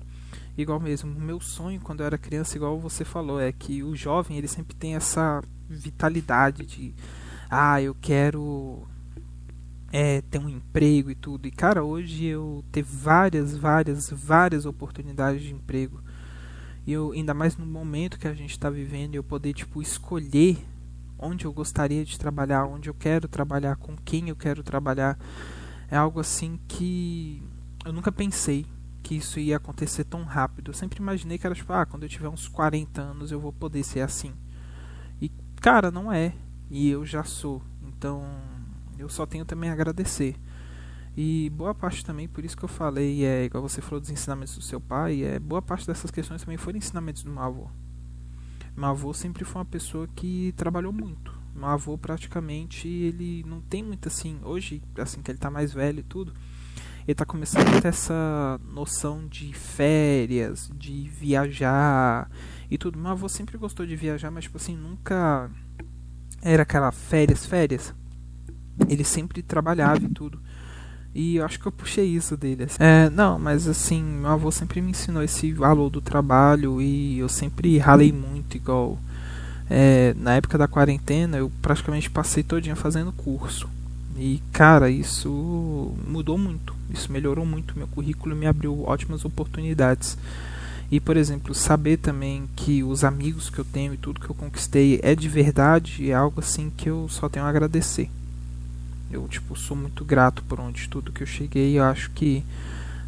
igual 0.56 0.80
mesmo, 0.80 1.14
meu 1.14 1.40
sonho 1.40 1.80
quando 1.80 2.00
eu 2.00 2.06
era 2.06 2.16
criança, 2.16 2.56
igual 2.56 2.80
você 2.80 3.04
falou, 3.04 3.38
é 3.38 3.52
que 3.52 3.82
o 3.82 3.94
jovem 3.94 4.38
ele 4.38 4.48
sempre 4.48 4.74
tem 4.74 4.94
essa 4.94 5.42
vitalidade 5.68 6.64
de 6.64 6.94
ah, 7.50 7.82
eu 7.82 7.94
quero 7.94 8.86
é, 9.96 10.20
ter 10.22 10.40
um 10.40 10.48
emprego 10.48 11.08
e 11.08 11.14
tudo. 11.14 11.46
E 11.46 11.52
cara, 11.52 11.84
hoje 11.84 12.24
eu 12.24 12.64
ter 12.72 12.82
várias, 12.82 13.56
várias, 13.56 14.10
várias 14.10 14.66
oportunidades 14.66 15.40
de 15.40 15.54
emprego. 15.54 16.02
E 16.84 16.92
eu, 16.92 17.12
ainda 17.12 17.32
mais 17.32 17.56
no 17.56 17.64
momento 17.64 18.18
que 18.18 18.26
a 18.26 18.34
gente 18.34 18.50
está 18.50 18.68
vivendo, 18.68 19.14
eu 19.14 19.22
poder 19.22 19.54
tipo 19.54 19.80
escolher 19.80 20.58
onde 21.16 21.44
eu 21.44 21.52
gostaria 21.52 22.04
de 22.04 22.18
trabalhar, 22.18 22.66
onde 22.66 22.90
eu 22.90 22.94
quero 22.94 23.28
trabalhar, 23.28 23.76
com 23.76 23.96
quem 23.96 24.30
eu 24.30 24.34
quero 24.34 24.64
trabalhar. 24.64 25.16
É 25.88 25.96
algo 25.96 26.18
assim 26.18 26.58
que 26.66 27.40
eu 27.84 27.92
nunca 27.92 28.10
pensei 28.10 28.66
que 29.00 29.14
isso 29.14 29.38
ia 29.38 29.58
acontecer 29.58 30.02
tão 30.02 30.24
rápido. 30.24 30.72
Eu 30.72 30.74
sempre 30.74 30.98
imaginei 30.98 31.38
que 31.38 31.46
era 31.46 31.54
tipo, 31.54 31.72
ah, 31.72 31.86
quando 31.86 32.02
eu 32.02 32.08
tiver 32.08 32.28
uns 32.28 32.48
40 32.48 33.00
anos 33.00 33.30
eu 33.30 33.38
vou 33.38 33.52
poder 33.52 33.84
ser 33.84 34.00
assim. 34.00 34.32
E 35.22 35.30
cara, 35.60 35.92
não 35.92 36.10
é. 36.10 36.34
E 36.68 36.90
eu 36.90 37.06
já 37.06 37.22
sou. 37.22 37.62
Então, 37.80 38.24
eu 38.98 39.08
só 39.08 39.26
tenho 39.26 39.44
também 39.44 39.70
a 39.70 39.72
agradecer. 39.72 40.36
E 41.16 41.48
boa 41.50 41.74
parte 41.74 42.04
também, 42.04 42.26
por 42.26 42.44
isso 42.44 42.56
que 42.56 42.64
eu 42.64 42.68
falei, 42.68 43.24
é 43.24 43.44
igual 43.44 43.62
você 43.62 43.80
falou 43.80 44.00
dos 44.00 44.10
ensinamentos 44.10 44.56
do 44.56 44.62
seu 44.62 44.80
pai, 44.80 45.22
é 45.22 45.38
boa 45.38 45.62
parte 45.62 45.86
dessas 45.86 46.10
questões 46.10 46.42
também 46.42 46.56
foram 46.56 46.78
ensinamentos 46.78 47.22
do 47.22 47.30
meu 47.30 47.42
avô. 47.42 47.68
Meu 48.76 48.86
avô 48.86 49.14
sempre 49.14 49.44
foi 49.44 49.60
uma 49.60 49.64
pessoa 49.64 50.08
que 50.08 50.52
trabalhou 50.56 50.92
muito. 50.92 51.32
Meu 51.54 51.66
avô 51.66 51.96
praticamente 51.96 52.88
ele 52.88 53.44
não 53.46 53.60
tem 53.60 53.80
muito 53.80 54.08
assim, 54.08 54.40
hoje, 54.42 54.82
assim 54.98 55.22
que 55.22 55.30
ele 55.30 55.38
tá 55.38 55.48
mais 55.48 55.72
velho 55.72 56.00
e 56.00 56.02
tudo, 56.02 56.34
ele 57.06 57.14
tá 57.14 57.24
começando 57.24 57.68
a 57.68 57.80
ter 57.80 57.88
essa 57.88 58.60
noção 58.64 59.28
de 59.28 59.52
férias, 59.52 60.68
de 60.74 61.08
viajar 61.08 62.28
e 62.68 62.76
tudo. 62.76 62.98
Meu 62.98 63.12
avô 63.12 63.28
sempre 63.28 63.56
gostou 63.56 63.86
de 63.86 63.94
viajar, 63.94 64.32
mas 64.32 64.44
tipo 64.44 64.56
assim, 64.56 64.76
nunca 64.76 65.48
era 66.42 66.64
aquela 66.64 66.90
férias, 66.90 67.46
férias 67.46 67.94
ele 68.88 69.04
sempre 69.04 69.42
trabalhava 69.42 70.04
e 70.04 70.08
tudo. 70.08 70.38
E 71.14 71.36
eu 71.36 71.44
acho 71.44 71.60
que 71.60 71.66
eu 71.66 71.72
puxei 71.72 72.06
isso 72.06 72.36
dele. 72.36 72.64
Assim. 72.64 72.76
É, 72.80 73.08
não, 73.08 73.38
mas 73.38 73.68
assim, 73.68 74.02
meu 74.02 74.30
avô 74.30 74.50
sempre 74.50 74.80
me 74.80 74.90
ensinou 74.90 75.22
esse 75.22 75.52
valor 75.52 75.88
do 75.88 76.00
trabalho 76.00 76.82
e 76.82 77.18
eu 77.18 77.28
sempre 77.28 77.78
ralei 77.78 78.12
muito, 78.12 78.56
igual. 78.56 78.98
É, 79.70 80.14
na 80.18 80.34
época 80.34 80.58
da 80.58 80.68
quarentena 80.68 81.38
eu 81.38 81.50
praticamente 81.62 82.10
passei 82.10 82.42
todinha 82.42 82.74
fazendo 82.74 83.12
curso. 83.12 83.68
E 84.16 84.42
cara, 84.52 84.90
isso 84.90 85.94
mudou 86.06 86.36
muito. 86.36 86.74
Isso 86.90 87.10
melhorou 87.12 87.46
muito 87.46 87.78
meu 87.78 87.86
currículo 87.86 88.34
me 88.34 88.46
abriu 88.46 88.82
ótimas 88.84 89.24
oportunidades. 89.24 90.18
E 90.90 90.98
por 90.98 91.16
exemplo, 91.16 91.54
saber 91.54 91.96
também 91.96 92.48
que 92.56 92.82
os 92.82 93.04
amigos 93.04 93.48
que 93.48 93.58
eu 93.58 93.64
tenho 93.64 93.94
e 93.94 93.96
tudo 93.96 94.20
que 94.20 94.28
eu 94.28 94.34
conquistei 94.34 94.98
é 95.02 95.14
de 95.14 95.28
verdade 95.28 96.10
é 96.10 96.14
algo 96.14 96.40
assim 96.40 96.72
que 96.76 96.90
eu 96.90 97.08
só 97.08 97.28
tenho 97.28 97.46
a 97.46 97.48
agradecer. 97.48 98.10
Eu, 99.14 99.28
tipo, 99.28 99.56
sou 99.56 99.76
muito 99.76 100.04
grato 100.04 100.42
por 100.42 100.58
onde 100.58 100.88
tudo 100.88 101.12
que 101.12 101.22
eu 101.22 101.26
cheguei. 101.26 101.78
Eu 101.78 101.84
acho 101.84 102.10
que 102.10 102.42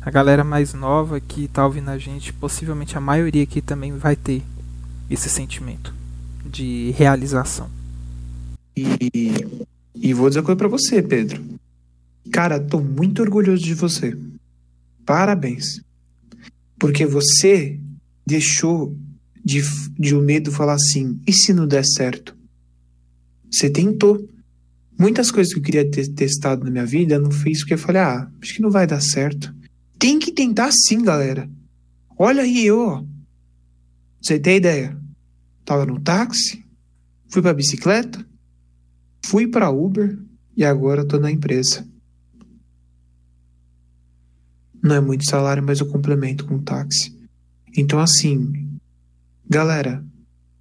a 0.01 0.09
galera 0.09 0.45
mais 0.45 0.73
nova 0.73 1.19
que 1.19 1.49
tá 1.49 1.67
ouvindo 1.67 1.89
a 1.89 1.99
gente, 1.99 2.33
possivelmente 2.33 2.97
a 2.97 3.01
maioria 3.01 3.43
aqui 3.43 3.61
também 3.61 3.91
vai 3.91 4.15
ter 4.15 4.41
esse 5.11 5.29
sentimento 5.29 5.93
de 6.45 6.93
realização. 6.93 7.69
E, 8.77 8.87
e 9.97 10.15
vou 10.15 10.29
dizer 10.29 10.39
uma 10.39 10.47
coisa 10.47 10.57
pra 10.57 10.69
você, 10.69 11.03
Pedro. 11.03 11.43
Cara, 12.31 12.61
tô 12.61 12.81
muito 12.81 13.21
orgulhoso 13.21 13.65
de 13.65 13.75
você. 13.75 14.17
Parabéns. 15.05 15.81
Porque 16.79 17.05
você 17.05 17.81
deixou 18.25 18.97
de, 19.45 19.61
de 19.99 20.15
o 20.15 20.23
medo 20.23 20.53
falar 20.53 20.75
assim: 20.75 21.21
e 21.27 21.33
se 21.33 21.53
não 21.53 21.67
der 21.67 21.85
certo? 21.85 22.33
Você 23.51 23.69
tentou 23.69 24.25
muitas 24.99 25.31
coisas 25.31 25.53
que 25.53 25.61
eu 25.61 25.63
queria 25.63 25.91
ter 25.91 26.09
testado 26.09 26.65
na 26.65 26.71
minha 26.71 26.87
vida, 26.87 27.19
não 27.19 27.31
fiz 27.31 27.61
porque 27.61 27.75
eu 27.75 27.79
falei, 27.79 28.03
ah, 28.03 28.31
acho 28.41 28.55
que 28.55 28.63
não 28.63 28.71
vai 28.71 28.87
dar 28.87 29.01
certo. 29.01 29.55
Tem 29.99 30.19
que 30.19 30.33
tentar 30.33 30.71
sim, 30.73 31.03
galera. 31.03 31.49
Olha 32.19 32.43
aí 32.43 32.67
eu. 32.67 33.07
Você 34.21 34.39
tem 34.39 34.57
ideia? 34.57 34.97
Tava 35.65 35.85
no 35.85 36.01
táxi, 36.01 36.65
fui 37.29 37.43
pra 37.43 37.53
bicicleta, 37.53 38.25
fui 39.25 39.47
pra 39.49 39.71
Uber 39.71 40.19
e 40.57 40.65
agora 40.65 41.05
tô 41.05 41.19
na 41.19 41.31
empresa. 41.31 41.87
Não 44.83 44.95
é 44.95 45.01
muito 45.01 45.29
salário, 45.29 45.63
mas 45.63 45.81
eu 45.81 45.87
complemento 45.87 46.47
com 46.47 46.63
táxi. 46.63 47.15
Então, 47.77 47.99
assim, 47.99 48.79
galera, 49.49 50.05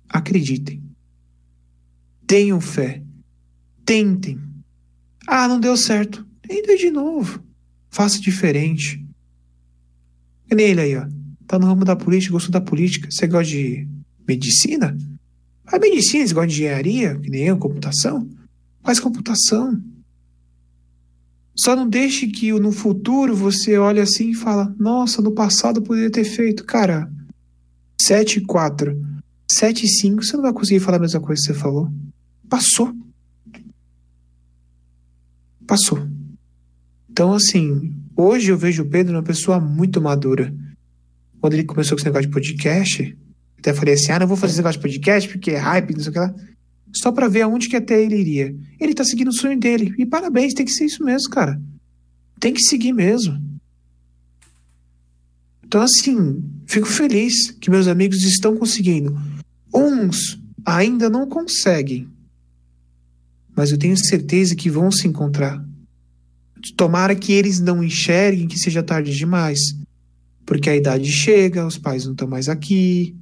acreditem. 0.10 0.84
Tenham 2.26 2.60
fé. 2.60 3.05
Tentem. 3.86 4.40
Ah, 5.28 5.48
não 5.48 5.60
deu 5.60 5.78
certo. 5.78 6.26
Tenta 6.41 6.76
de 6.76 6.90
novo. 6.90 7.44
Faça 7.90 8.20
diferente. 8.20 9.06
Que 10.48 10.56
nem 10.56 10.68
ele 10.68 10.82
aí, 10.82 10.98
ó. 10.98 11.07
Tá 11.48 11.60
no 11.60 11.68
ramo 11.68 11.86
da 11.86 11.95
política, 11.95 12.34
gostou 12.34 12.52
da 12.52 12.62
política. 12.62 13.07
Você 13.12 13.28
gosta 13.28 13.52
de 13.52 13.88
medicina? 14.28 14.98
Faz 15.66 15.82
medicina, 15.82 16.28
você 16.28 16.34
gosta 16.34 16.48
de 16.48 16.53
engenharia, 16.53 17.20
que 17.20 17.30
nem 17.30 17.44
eu, 17.44 17.57
computação? 17.57 18.28
Faz 18.84 18.99
computação. 18.99 19.82
Só 21.56 21.76
não 21.76 21.88
deixe 21.88 22.28
que 22.28 22.52
no 22.53 22.72
futuro 22.72 23.36
você 23.36 23.78
olhe 23.78 23.99
assim 23.99 24.32
e 24.32 24.36
fala: 24.36 24.76
Nossa, 24.78 25.22
no 25.22 25.32
passado 25.32 25.80
eu 25.80 25.84
poderia 25.84 26.12
ter 26.12 26.26
feito. 26.26 26.66
Cara, 26.66 27.10
7 28.02 28.40
e 28.40 28.41
4, 28.45 28.95
7 29.49 29.86
e 29.86 29.88
5, 29.88 30.24
você 30.24 30.36
não 30.36 30.44
vai 30.44 30.53
conseguir 30.53 30.82
falar 30.82 30.98
a 30.98 31.02
mesma 31.02 31.22
coisa 31.22 31.41
que 31.41 31.48
você 31.48 31.53
falou. 31.53 31.90
Passou 32.49 32.94
passou. 35.66 36.00
Então, 37.10 37.34
assim, 37.34 37.94
hoje 38.16 38.52
eu 38.52 38.58
vejo 38.58 38.84
o 38.84 38.90
Pedro 38.90 39.16
uma 39.16 39.24
pessoa 39.24 39.60
muito 39.60 40.02
madura. 40.02 40.54
Quando 41.40 41.54
ele 41.54 41.64
começou 41.64 41.96
com 41.96 42.00
esse 42.00 42.06
negócio 42.06 42.28
de 42.28 42.34
podcast, 42.34 43.18
até 43.58 43.74
falei 43.74 43.94
assim: 43.94 44.12
ah, 44.12 44.20
não 44.20 44.28
vou 44.28 44.38
fazer 44.38 44.52
esse 44.52 44.60
negócio 44.60 44.80
de 44.80 44.84
podcast 44.84 45.30
porque 45.30 45.52
é 45.52 45.58
hype, 45.58 45.94
não 45.94 46.02
sei 46.02 46.10
o 46.10 46.14
que 46.14 46.20
lá. 46.20 46.36
Só 46.94 47.12
pra 47.12 47.28
ver 47.28 47.42
aonde 47.42 47.68
que 47.68 47.76
até 47.76 48.02
ele 48.02 48.18
iria. 48.18 48.56
Ele 48.80 48.94
tá 48.94 49.04
seguindo 49.04 49.30
o 49.30 49.34
sonho 49.34 49.60
dele. 49.60 49.94
E 49.98 50.06
parabéns, 50.06 50.54
tem 50.54 50.66
que 50.66 50.72
ser 50.72 50.86
isso 50.86 51.04
mesmo, 51.04 51.30
cara. 51.30 51.62
Tem 52.40 52.54
que 52.54 52.62
seguir 52.62 52.94
mesmo. 52.94 53.38
Então, 55.66 55.82
assim, 55.82 56.44
fico 56.66 56.88
feliz 56.88 57.52
que 57.52 57.70
meus 57.70 57.88
amigos 57.88 58.24
estão 58.24 58.56
conseguindo. 58.56 59.18
Uns 59.74 60.40
ainda 60.66 61.10
não 61.10 61.28
conseguem, 61.28 62.08
mas 63.56 63.72
eu 63.72 63.77
tenho 63.77 63.98
certeza 63.98 64.56
que 64.56 64.69
vão 64.69 64.91
se 64.91 65.07
encontrar. 65.07 65.64
Tomara 66.76 67.15
que 67.15 67.32
eles 67.32 67.60
não 67.60 67.84
enxerguem 67.84 68.48
que 68.48 68.57
seja 68.57 68.84
tarde 68.84 69.15
demais, 69.15 69.60
porque 70.45 70.69
a 70.69 70.76
idade 70.76 71.11
chega, 71.11 71.65
os 71.65 71.77
pais 71.77 72.06
não 72.06 72.14
estão 72.14 72.27
mais 72.27 72.49
aqui. 72.49 73.15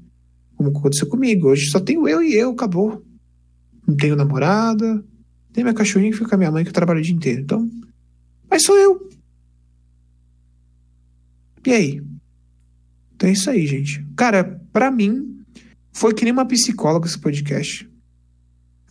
Como 0.55 0.69
aconteceu 0.69 1.07
comigo. 1.07 1.49
Hoje 1.49 1.69
só 1.69 1.79
tenho 1.79 2.07
eu 2.07 2.21
e 2.21 2.33
eu, 2.33 2.51
acabou. 2.51 3.03
Não 3.87 3.95
tenho 3.95 4.15
namorada. 4.15 5.03
Tem 5.51 5.63
minha 5.63 5.73
cachorrinha 5.73 6.11
que 6.11 6.17
fica 6.17 6.29
com 6.29 6.35
a 6.35 6.37
minha 6.37 6.51
mãe 6.51 6.63
que 6.63 6.69
eu 6.69 6.73
trabalho 6.73 6.99
o 6.99 7.03
dia 7.03 7.15
inteiro. 7.15 7.41
Então. 7.41 7.69
Mas 8.49 8.63
sou 8.63 8.77
eu. 8.77 9.09
E 11.65 11.71
aí? 11.71 12.01
Então 13.15 13.29
é 13.29 13.33
isso 13.33 13.49
aí, 13.49 13.65
gente. 13.65 14.05
Cara, 14.15 14.61
pra 14.71 14.91
mim, 14.91 15.39
foi 15.91 16.13
que 16.13 16.23
nem 16.23 16.33
uma 16.33 16.45
psicóloga 16.45 17.07
esse 17.07 17.17
podcast. 17.17 17.89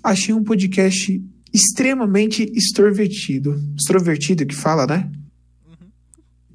Achei 0.03 0.35
um 0.35 0.43
podcast 0.43 1.23
extremamente 1.53 2.51
extrovertido. 2.55 3.61
Extrovertido 3.77 4.47
que 4.47 4.55
fala, 4.55 4.87
né? 4.87 5.11
Uhum. 5.67 5.89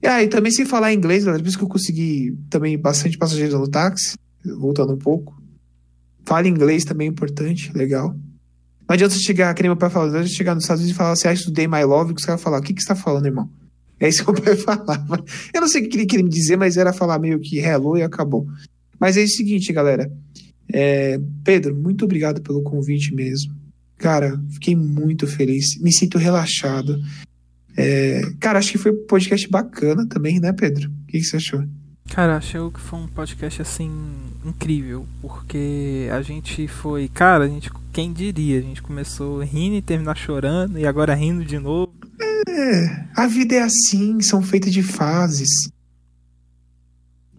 E 0.01 0.07
aí, 0.07 0.27
também 0.27 0.51
sem 0.51 0.65
falar 0.65 0.93
inglês, 0.93 1.23
galera, 1.23 1.43
por 1.43 1.49
isso 1.49 1.57
que 1.57 1.63
eu 1.63 1.69
consegui 1.69 2.37
também 2.49 2.77
bastante 2.77 3.17
passageiros 3.17 3.53
no 3.53 3.67
táxi, 3.67 4.15
voltando 4.59 4.93
um 4.93 4.97
pouco. 4.97 5.39
Fala 6.25 6.47
inglês 6.47 6.83
também 6.83 7.07
é 7.07 7.11
importante, 7.11 7.71
legal. 7.73 8.15
Não 8.87 8.93
adianta 8.93 9.13
você 9.13 9.21
chegar, 9.21 9.53
que 9.53 9.61
nem 9.61 9.69
meu 9.69 9.77
pai 9.77 9.89
falou, 9.89 10.07
não 10.07 10.15
adianta 10.15 10.33
chegar 10.33 10.55
nos 10.55 10.63
Estados 10.63 10.81
Unidos 10.81 10.95
e 10.95 10.97
falar 10.97 11.11
assim, 11.11 11.27
ah, 11.27 11.33
estudei 11.33 11.67
my 11.67 11.83
love, 11.83 12.13
que 12.13 12.21
os 12.21 12.25
caras 12.25 12.41
falar, 12.41 12.59
o 12.59 12.61
que, 12.61 12.73
que 12.73 12.81
você 12.81 12.87
tá 12.87 12.95
falando, 12.95 13.25
irmão? 13.25 13.49
É 13.99 14.07
isso 14.07 14.25
que 14.25 14.31
meu 14.31 14.41
pai 14.41 14.55
falava. 14.57 15.23
Eu 15.53 15.61
não 15.61 15.67
sei 15.67 15.83
o 15.85 15.89
que 15.89 15.97
ele 15.97 16.05
queria 16.05 16.23
me 16.23 16.31
dizer, 16.31 16.57
mas 16.57 16.77
era 16.77 16.93
falar 16.93 17.19
meio 17.19 17.39
que 17.39 17.59
hello 17.59 17.97
e 17.97 18.03
acabou. 18.03 18.47
Mas 18.99 19.17
é 19.17 19.23
o 19.23 19.27
seguinte, 19.27 19.73
galera. 19.73 20.11
É, 20.71 21.19
Pedro, 21.43 21.75
muito 21.75 22.05
obrigado 22.05 22.41
pelo 22.41 22.61
convite 22.61 23.13
mesmo. 23.13 23.56
Cara, 23.97 24.39
fiquei 24.51 24.75
muito 24.75 25.25
feliz. 25.25 25.79
Me 25.81 25.91
sinto 25.91 26.17
relaxado. 26.17 27.01
É, 27.75 28.21
cara, 28.39 28.59
acho 28.59 28.71
que 28.71 28.77
foi 28.77 28.91
um 28.91 29.05
podcast 29.05 29.47
bacana 29.49 30.07
também, 30.07 30.39
né, 30.39 30.51
Pedro? 30.53 30.89
O 30.89 31.05
que, 31.07 31.19
que 31.19 31.23
você 31.23 31.37
achou? 31.37 31.63
Cara, 32.09 32.37
achei 32.37 32.59
que 32.71 32.79
foi 32.79 32.99
um 32.99 33.07
podcast 33.07 33.61
assim 33.61 33.91
incrível, 34.45 35.05
porque 35.21 36.07
a 36.11 36.21
gente 36.21 36.67
foi, 36.67 37.07
cara, 37.09 37.43
a 37.43 37.47
gente, 37.47 37.69
quem 37.91 38.13
diria, 38.13 38.59
a 38.59 38.61
gente 38.61 38.81
começou 38.81 39.41
rindo 39.41 39.75
e 39.75 39.81
terminar 39.81 40.15
chorando 40.15 40.79
e 40.79 40.87
agora 40.87 41.13
rindo 41.13 41.43
de 41.43 41.59
novo. 41.59 41.93
É, 42.47 43.07
a 43.15 43.27
vida 43.27 43.55
é 43.55 43.61
assim, 43.61 44.21
são 44.21 44.41
feitas 44.41 44.71
de 44.71 44.81
fases. 44.81 45.69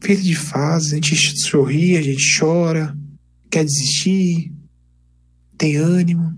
Feita 0.01 0.23
de 0.23 0.37
fases, 0.37 0.93
a 0.93 0.97
gente 0.97 1.17
sorri, 1.43 1.97
a 1.97 2.03
gente 2.03 2.39
chora, 2.39 2.97
quer 3.51 3.65
desistir, 3.65 4.53
tem 5.57 5.77
ânimo. 5.77 6.37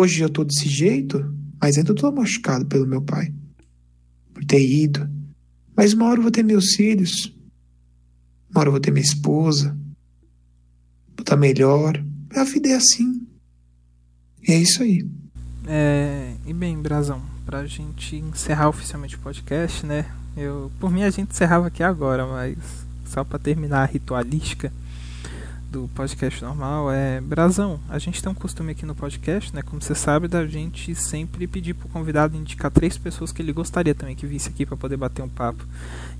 Hoje 0.00 0.22
eu 0.22 0.30
tô 0.30 0.44
desse 0.44 0.68
jeito, 0.68 1.34
mas 1.60 1.76
ainda 1.76 1.92
tô 1.92 2.08
machucado 2.12 2.64
pelo 2.64 2.86
meu 2.86 3.02
pai, 3.02 3.34
por 4.32 4.44
ter 4.44 4.64
ido. 4.64 5.10
Mas 5.76 5.92
uma 5.92 6.06
hora 6.06 6.18
eu 6.18 6.22
vou 6.22 6.30
ter 6.30 6.44
meus 6.44 6.76
filhos, 6.76 7.34
uma 8.48 8.60
hora 8.60 8.68
eu 8.68 8.70
vou 8.70 8.80
ter 8.80 8.92
minha 8.92 9.04
esposa, 9.04 9.76
vou 11.16 11.22
estar 11.22 11.36
melhor. 11.36 12.00
A 12.32 12.44
vida 12.44 12.68
é 12.68 12.74
assim. 12.74 13.26
E 14.46 14.52
é 14.52 14.58
isso 14.58 14.84
aí. 14.84 15.04
É, 15.66 16.32
e 16.46 16.54
bem, 16.54 16.80
Brazão, 16.80 17.20
pra 17.44 17.66
gente 17.66 18.14
encerrar 18.14 18.68
oficialmente 18.68 19.16
o 19.16 19.18
podcast, 19.18 19.84
né? 19.84 20.08
Eu, 20.36 20.70
por 20.78 20.92
mim 20.92 21.02
a 21.02 21.10
gente 21.10 21.32
encerrava 21.32 21.66
aqui 21.66 21.82
agora, 21.82 22.24
mas 22.24 22.56
só 23.04 23.24
para 23.24 23.40
terminar 23.40 23.82
a 23.82 23.86
ritualística 23.86 24.72
do 25.70 25.88
podcast 25.94 26.42
normal 26.42 26.90
é 26.90 27.20
Brazão, 27.20 27.78
a 27.88 27.98
gente 27.98 28.22
tem 28.22 28.32
um 28.32 28.34
costume 28.34 28.72
aqui 28.72 28.86
no 28.86 28.94
podcast, 28.94 29.54
né? 29.54 29.60
Como 29.62 29.82
você 29.82 29.94
sabe, 29.94 30.26
da 30.26 30.46
gente 30.46 30.94
sempre 30.94 31.46
pedir 31.46 31.74
pro 31.74 31.88
convidado 31.88 32.36
indicar 32.36 32.70
três 32.70 32.96
pessoas 32.96 33.32
que 33.32 33.42
ele 33.42 33.52
gostaria 33.52 33.94
também 33.94 34.16
que 34.16 34.26
visse 34.26 34.48
aqui 34.48 34.64
para 34.64 34.76
poder 34.76 34.96
bater 34.96 35.22
um 35.22 35.28
papo. 35.28 35.64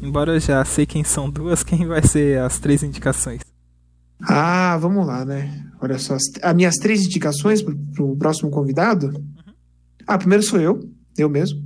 Embora 0.02 0.34
eu 0.34 0.40
já 0.40 0.62
sei 0.64 0.84
quem 0.84 1.02
são 1.02 1.30
duas, 1.30 1.62
quem 1.64 1.86
vai 1.86 2.02
ser 2.02 2.40
as 2.40 2.58
três 2.58 2.82
indicações? 2.82 3.40
Ah, 4.22 4.76
vamos 4.78 5.06
lá, 5.06 5.24
né? 5.24 5.64
Olha 5.80 5.98
só, 5.98 6.14
as, 6.14 6.24
as 6.42 6.54
minhas 6.54 6.76
três 6.76 7.06
indicações 7.06 7.62
pro, 7.62 7.74
pro 7.94 8.16
próximo 8.16 8.50
convidado. 8.50 9.06
Uhum. 9.06 9.54
Ah, 10.06 10.18
primeiro 10.18 10.42
sou 10.42 10.60
eu, 10.60 10.80
eu 11.16 11.28
mesmo. 11.28 11.62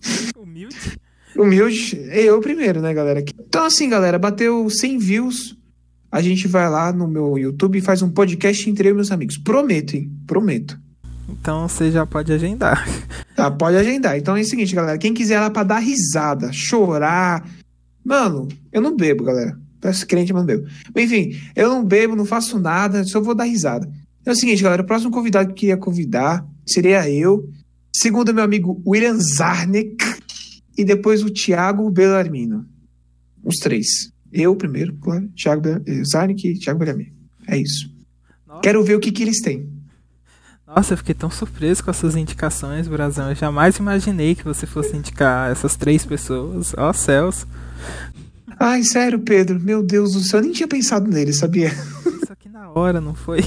Humilde. 0.38 0.98
Humilde, 1.36 1.96
eu 2.12 2.40
primeiro, 2.40 2.80
né, 2.80 2.94
galera? 2.94 3.20
Então, 3.20 3.64
assim, 3.64 3.88
galera, 3.88 4.18
bateu 4.18 4.68
100 4.70 4.98
views 4.98 5.57
a 6.10 6.22
gente 6.22 6.48
vai 6.48 6.68
lá 6.68 6.92
no 6.92 7.06
meu 7.06 7.36
YouTube 7.36 7.78
e 7.78 7.82
faz 7.82 8.02
um 8.02 8.10
podcast 8.10 8.68
entre 8.68 8.88
eu 8.88 8.92
e 8.92 8.94
meus 8.94 9.12
amigos. 9.12 9.36
Prometo, 9.36 9.94
hein? 9.94 10.10
Prometo. 10.26 10.78
Então 11.28 11.68
você 11.68 11.90
já 11.90 12.06
pode 12.06 12.32
agendar. 12.32 12.86
Tá, 13.36 13.50
pode 13.50 13.76
agendar. 13.76 14.18
Então 14.18 14.36
é 14.36 14.40
o 14.40 14.44
seguinte, 14.44 14.74
galera. 14.74 14.98
Quem 14.98 15.14
quiser 15.14 15.38
lá 15.38 15.48
pra 15.48 15.62
dar 15.62 15.78
risada, 15.78 16.50
chorar. 16.52 17.48
Mano, 18.04 18.48
eu 18.72 18.80
não 18.80 18.96
bebo, 18.96 19.22
galera. 19.22 19.56
Peço 19.80 20.06
crente, 20.06 20.32
mas 20.32 20.42
não 20.42 20.46
bebo. 20.46 20.66
Enfim, 20.96 21.38
eu 21.54 21.68
não 21.68 21.84
bebo, 21.84 22.16
não 22.16 22.24
faço 22.24 22.58
nada, 22.58 23.04
só 23.04 23.20
vou 23.20 23.34
dar 23.34 23.44
risada. 23.44 23.88
É 24.26 24.30
o 24.32 24.34
seguinte, 24.34 24.62
galera. 24.62 24.82
O 24.82 24.86
próximo 24.86 25.12
convidado 25.12 25.48
que 25.48 25.52
eu 25.52 25.56
queria 25.56 25.76
convidar 25.76 26.44
seria 26.66 27.08
eu. 27.08 27.48
Segundo 27.94 28.34
meu 28.34 28.42
amigo 28.42 28.82
William 28.86 29.16
Zarnik. 29.18 30.04
E 30.76 30.84
depois 30.84 31.22
o 31.22 31.30
Thiago 31.30 31.90
Belarmino. 31.90 32.66
Os 33.44 33.56
três. 33.56 34.10
Eu 34.32 34.54
primeiro, 34.54 34.94
claro. 34.96 35.28
Thiago 35.36 35.62
Zarnik 36.04 36.46
e 36.46 36.58
Thiago 36.58 36.78
Bellarmino. 36.78 37.12
É 37.46 37.56
isso. 37.56 37.90
Nossa. 38.46 38.60
Quero 38.60 38.82
ver 38.84 38.94
o 38.94 39.00
que, 39.00 39.12
que 39.12 39.22
eles 39.22 39.40
têm. 39.40 39.68
Nossa, 40.66 40.92
eu 40.92 40.98
fiquei 40.98 41.14
tão 41.14 41.30
surpreso 41.30 41.82
com 41.82 41.90
as 41.90 41.96
suas 41.96 42.14
indicações, 42.14 42.86
Brazão. 42.86 43.30
Eu 43.30 43.34
jamais 43.34 43.78
imaginei 43.78 44.34
que 44.34 44.44
você 44.44 44.66
fosse 44.66 44.94
indicar 44.94 45.50
essas 45.50 45.76
três 45.76 46.04
pessoas. 46.04 46.74
Ó 46.76 46.90
oh, 46.90 46.92
céus. 46.92 47.46
Ai, 48.60 48.82
sério, 48.82 49.18
Pedro. 49.18 49.58
Meu 49.58 49.82
Deus 49.82 50.12
do 50.12 50.20
céu, 50.20 50.40
eu 50.40 50.44
nem 50.44 50.52
tinha 50.52 50.68
pensado 50.68 51.08
nele, 51.08 51.32
sabia? 51.32 51.68
Isso 52.22 52.32
aqui 52.32 52.50
na 52.50 52.70
hora, 52.70 53.00
não 53.00 53.14
foi? 53.14 53.40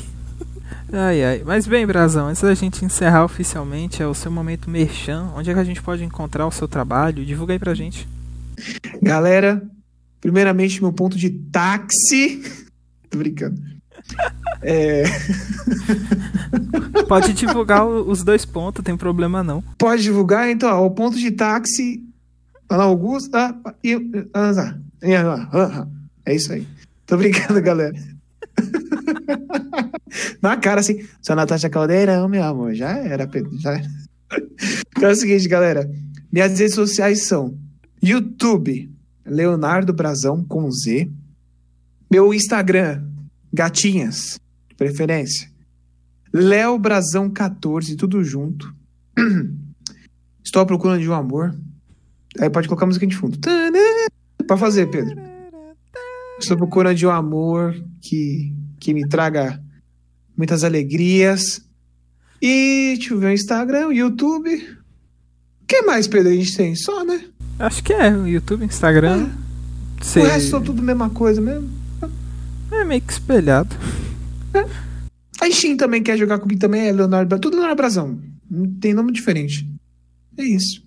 Ai, 0.91 1.23
ai. 1.23 1.43
Mas 1.45 1.67
bem, 1.67 1.85
Brazão, 1.85 2.27
antes 2.27 2.41
da 2.41 2.53
gente 2.55 2.83
encerrar 2.83 3.23
oficialmente, 3.23 4.01
é 4.01 4.07
o 4.07 4.13
seu 4.13 4.31
momento 4.31 4.69
merchan. 4.69 5.29
Onde 5.35 5.51
é 5.51 5.53
que 5.53 5.59
a 5.59 5.63
gente 5.63 5.81
pode 5.81 6.03
encontrar 6.03 6.47
o 6.47 6.51
seu 6.51 6.67
trabalho? 6.67 7.23
Divulga 7.23 7.53
aí 7.53 7.59
pra 7.59 7.75
gente. 7.75 8.07
Galera, 9.01 9.61
Primeiramente, 10.21 10.81
meu 10.81 10.93
ponto 10.93 11.17
de 11.17 11.29
táxi. 11.29 12.41
Tô 13.09 13.17
brincando. 13.17 13.59
É... 14.61 15.03
Pode 17.07 17.33
divulgar 17.33 17.85
os 17.85 18.23
dois 18.23 18.45
pontos, 18.45 18.83
tem 18.83 18.95
problema 18.95 19.43
não. 19.43 19.61
Pode 19.77 20.03
divulgar, 20.03 20.49
então, 20.49 20.69
ó, 20.69 20.85
o 20.85 20.91
ponto 20.91 21.17
de 21.17 21.31
táxi. 21.31 22.03
Ana 22.69 22.83
Augusta. 22.83 23.53
E, 23.83 23.97
é 26.25 26.35
isso 26.35 26.53
aí. 26.53 26.65
Tô 27.05 27.17
brincando, 27.17 27.59
galera. 27.61 27.93
Na 30.41 30.55
cara, 30.55 30.79
assim. 30.79 31.05
Sou 31.21 31.35
Natasha 31.35 31.69
Caldeirão, 31.69 32.29
meu 32.29 32.43
amor. 32.43 32.73
Já 32.73 32.91
era. 32.91 33.29
Já 33.59 33.71
era. 33.73 33.87
Então 34.95 35.09
é 35.09 35.11
o 35.11 35.15
seguinte, 35.15 35.47
galera. 35.49 35.89
Minhas 36.31 36.57
redes 36.57 36.75
sociais 36.75 37.27
são 37.27 37.57
YouTube, 38.01 38.89
Leonardo 39.25 39.93
Brazão 39.93 40.43
com 40.43 40.69
Z. 40.71 41.09
Meu 42.09 42.33
Instagram, 42.33 43.07
gatinhas, 43.53 44.39
preferência. 44.77 45.49
Léo 46.33 46.77
Brazão 46.79 47.29
14, 47.29 47.95
tudo 47.95 48.23
junto. 48.23 48.73
Estou 50.43 50.61
à 50.61 50.65
procura 50.65 50.97
de 50.97 51.09
um 51.09 51.13
amor. 51.13 51.55
Aí 52.39 52.49
pode 52.49 52.67
colocar 52.67 52.85
a 52.85 52.87
música 52.87 53.05
de 53.05 53.15
fundo. 53.15 53.37
Para 54.47 54.57
fazer, 54.57 54.87
Pedro. 54.87 55.15
Estou 56.39 56.57
procurando 56.57 56.95
de 56.95 57.05
um 57.05 57.11
amor 57.11 57.75
que, 58.01 58.53
que 58.79 58.93
me 58.93 59.07
traga 59.07 59.61
muitas 60.35 60.63
alegrias. 60.63 61.61
E 62.41 62.95
deixa 62.97 63.13
eu 63.13 63.19
ver 63.19 63.27
o 63.27 63.33
Instagram, 63.33 63.87
o 63.87 63.93
YouTube. 63.93 64.55
O 65.61 65.65
que 65.67 65.81
mais, 65.83 66.07
Pedro, 66.07 66.31
a 66.31 66.35
gente 66.35 66.57
tem? 66.57 66.75
Só, 66.75 67.03
né? 67.03 67.30
Acho 67.61 67.83
que 67.83 67.93
é, 67.93 68.09
YouTube, 68.09 68.65
Instagram. 68.65 69.29
É. 69.99 70.03
Cê... 70.03 70.19
O 70.19 70.23
resto 70.23 70.49
são 70.49 70.63
tudo 70.63 70.81
a 70.81 70.83
mesma 70.83 71.11
coisa 71.11 71.39
mesmo. 71.39 71.69
É 72.71 72.83
meio 72.83 73.01
que 73.01 73.13
espelhado. 73.13 73.75
É. 74.51 75.45
A 75.45 75.51
Steam 75.51 75.77
também 75.77 76.01
quer 76.01 76.17
jogar 76.17 76.39
comigo 76.39 76.59
também, 76.59 76.87
é 76.87 76.91
Leonardo 76.91 77.39
Tudo 77.39 77.53
Leonardo 77.53 77.75
Brazão. 77.75 78.19
Não 78.49 78.65
tem 78.79 78.95
nome 78.95 79.11
diferente. 79.11 79.69
É 80.37 80.43
isso. 80.43 80.83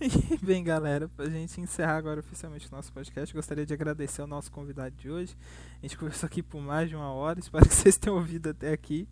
Bem, 0.42 0.62
galera, 0.62 1.08
pra 1.08 1.30
gente 1.30 1.60
encerrar 1.60 1.96
agora 1.96 2.20
oficialmente 2.20 2.68
o 2.70 2.74
nosso 2.74 2.92
podcast, 2.92 3.34
gostaria 3.34 3.64
de 3.64 3.72
agradecer 3.72 4.20
ao 4.20 4.26
nosso 4.26 4.50
convidado 4.52 4.94
de 4.96 5.10
hoje. 5.10 5.34
A 5.82 5.86
gente 5.86 5.96
conversou 5.96 6.26
aqui 6.26 6.42
por 6.42 6.60
mais 6.60 6.88
de 6.88 6.94
uma 6.94 7.10
hora, 7.10 7.40
espero 7.40 7.66
que 7.66 7.74
vocês 7.74 7.96
tenham 7.96 8.16
ouvido 8.16 8.50
até 8.50 8.72
aqui. 8.72 9.08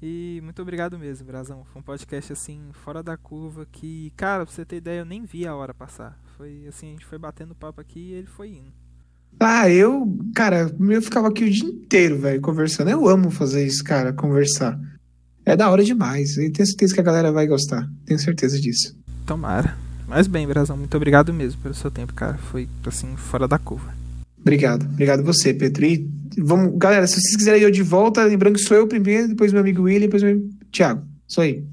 E 0.00 0.40
muito 0.44 0.62
obrigado 0.62 0.98
mesmo, 0.98 1.26
Brazão. 1.26 1.64
Foi 1.72 1.80
um 1.80 1.84
podcast 1.84 2.32
assim, 2.32 2.60
fora 2.72 3.02
da 3.02 3.16
curva, 3.16 3.66
que, 3.70 4.12
cara, 4.16 4.46
pra 4.46 4.54
você 4.54 4.64
ter 4.64 4.76
ideia, 4.76 5.00
eu 5.00 5.04
nem 5.04 5.24
vi 5.24 5.46
a 5.46 5.54
hora 5.54 5.74
passar. 5.74 6.18
Foi 6.36 6.66
assim, 6.68 6.88
a 6.88 6.90
gente 6.90 7.06
foi 7.06 7.18
batendo 7.18 7.54
papo 7.54 7.80
aqui 7.80 7.98
e 7.98 8.12
ele 8.12 8.28
foi 8.28 8.50
indo. 8.50 8.72
Ah, 9.40 9.68
eu, 9.68 10.16
cara, 10.34 10.72
eu 10.78 11.02
ficava 11.02 11.28
aqui 11.28 11.44
o 11.44 11.50
dia 11.50 11.68
inteiro, 11.68 12.18
velho, 12.18 12.40
conversando. 12.40 12.90
Eu 12.90 13.08
amo 13.08 13.30
fazer 13.30 13.66
isso, 13.66 13.82
cara, 13.84 14.12
conversar. 14.12 14.78
É 15.44 15.56
da 15.56 15.68
hora 15.70 15.82
demais. 15.84 16.36
E 16.36 16.50
tenho 16.50 16.66
certeza 16.66 16.94
que 16.94 17.00
a 17.00 17.04
galera 17.04 17.32
vai 17.32 17.46
gostar. 17.46 17.88
Tenho 18.04 18.18
certeza 18.18 18.60
disso. 18.60 18.96
Tomara. 19.26 19.76
Mas 20.06 20.26
bem, 20.26 20.46
Brazão, 20.46 20.76
muito 20.76 20.96
obrigado 20.96 21.32
mesmo 21.32 21.60
pelo 21.60 21.74
seu 21.74 21.90
tempo, 21.90 22.14
cara. 22.14 22.38
Foi, 22.38 22.68
assim, 22.86 23.16
fora 23.16 23.46
da 23.46 23.58
curva. 23.58 23.92
Obrigado. 24.48 24.84
Obrigado 24.84 25.22
você, 25.22 25.52
Pedro. 25.52 25.84
E 25.84 26.08
vamos, 26.38 26.76
galera, 26.78 27.06
se 27.06 27.20
vocês 27.20 27.36
quiserem 27.36 27.62
eu 27.62 27.70
de 27.70 27.82
volta, 27.82 28.24
lembrando 28.24 28.54
que 28.54 28.62
sou 28.62 28.76
eu 28.76 28.86
primeiro, 28.86 29.28
depois 29.28 29.52
meu 29.52 29.60
amigo 29.60 29.82
William, 29.82 30.06
depois 30.06 30.22
meu 30.22 30.48
Thiago. 30.72 31.02
Isso 31.28 31.40
aí. 31.40 31.64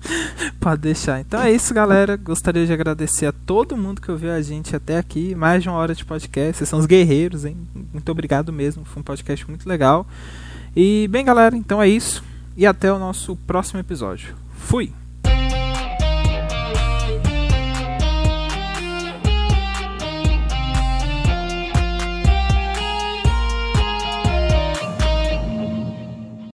Pode 0.60 0.82
deixar. 0.82 1.20
Então 1.20 1.40
é 1.40 1.52
isso, 1.52 1.72
galera. 1.72 2.16
Gostaria 2.16 2.66
de 2.66 2.72
agradecer 2.72 3.26
a 3.26 3.32
todo 3.32 3.76
mundo 3.76 4.00
que 4.00 4.10
ouviu 4.10 4.32
a 4.32 4.42
gente 4.42 4.74
até 4.74 4.98
aqui. 4.98 5.34
Mais 5.34 5.62
de 5.62 5.68
uma 5.68 5.78
hora 5.78 5.94
de 5.94 6.04
podcast. 6.04 6.58
Vocês 6.58 6.68
são 6.68 6.78
os 6.78 6.86
guerreiros, 6.86 7.44
hein? 7.44 7.56
Muito 7.92 8.10
obrigado 8.10 8.52
mesmo. 8.52 8.84
Foi 8.84 9.00
um 9.00 9.04
podcast 9.04 9.48
muito 9.48 9.68
legal. 9.68 10.06
E, 10.74 11.08
bem, 11.08 11.24
galera, 11.24 11.56
então 11.56 11.80
é 11.80 11.88
isso. 11.88 12.22
E 12.56 12.66
até 12.66 12.92
o 12.92 12.98
nosso 12.98 13.36
próximo 13.46 13.80
episódio. 13.80 14.34
Fui! 14.58 15.05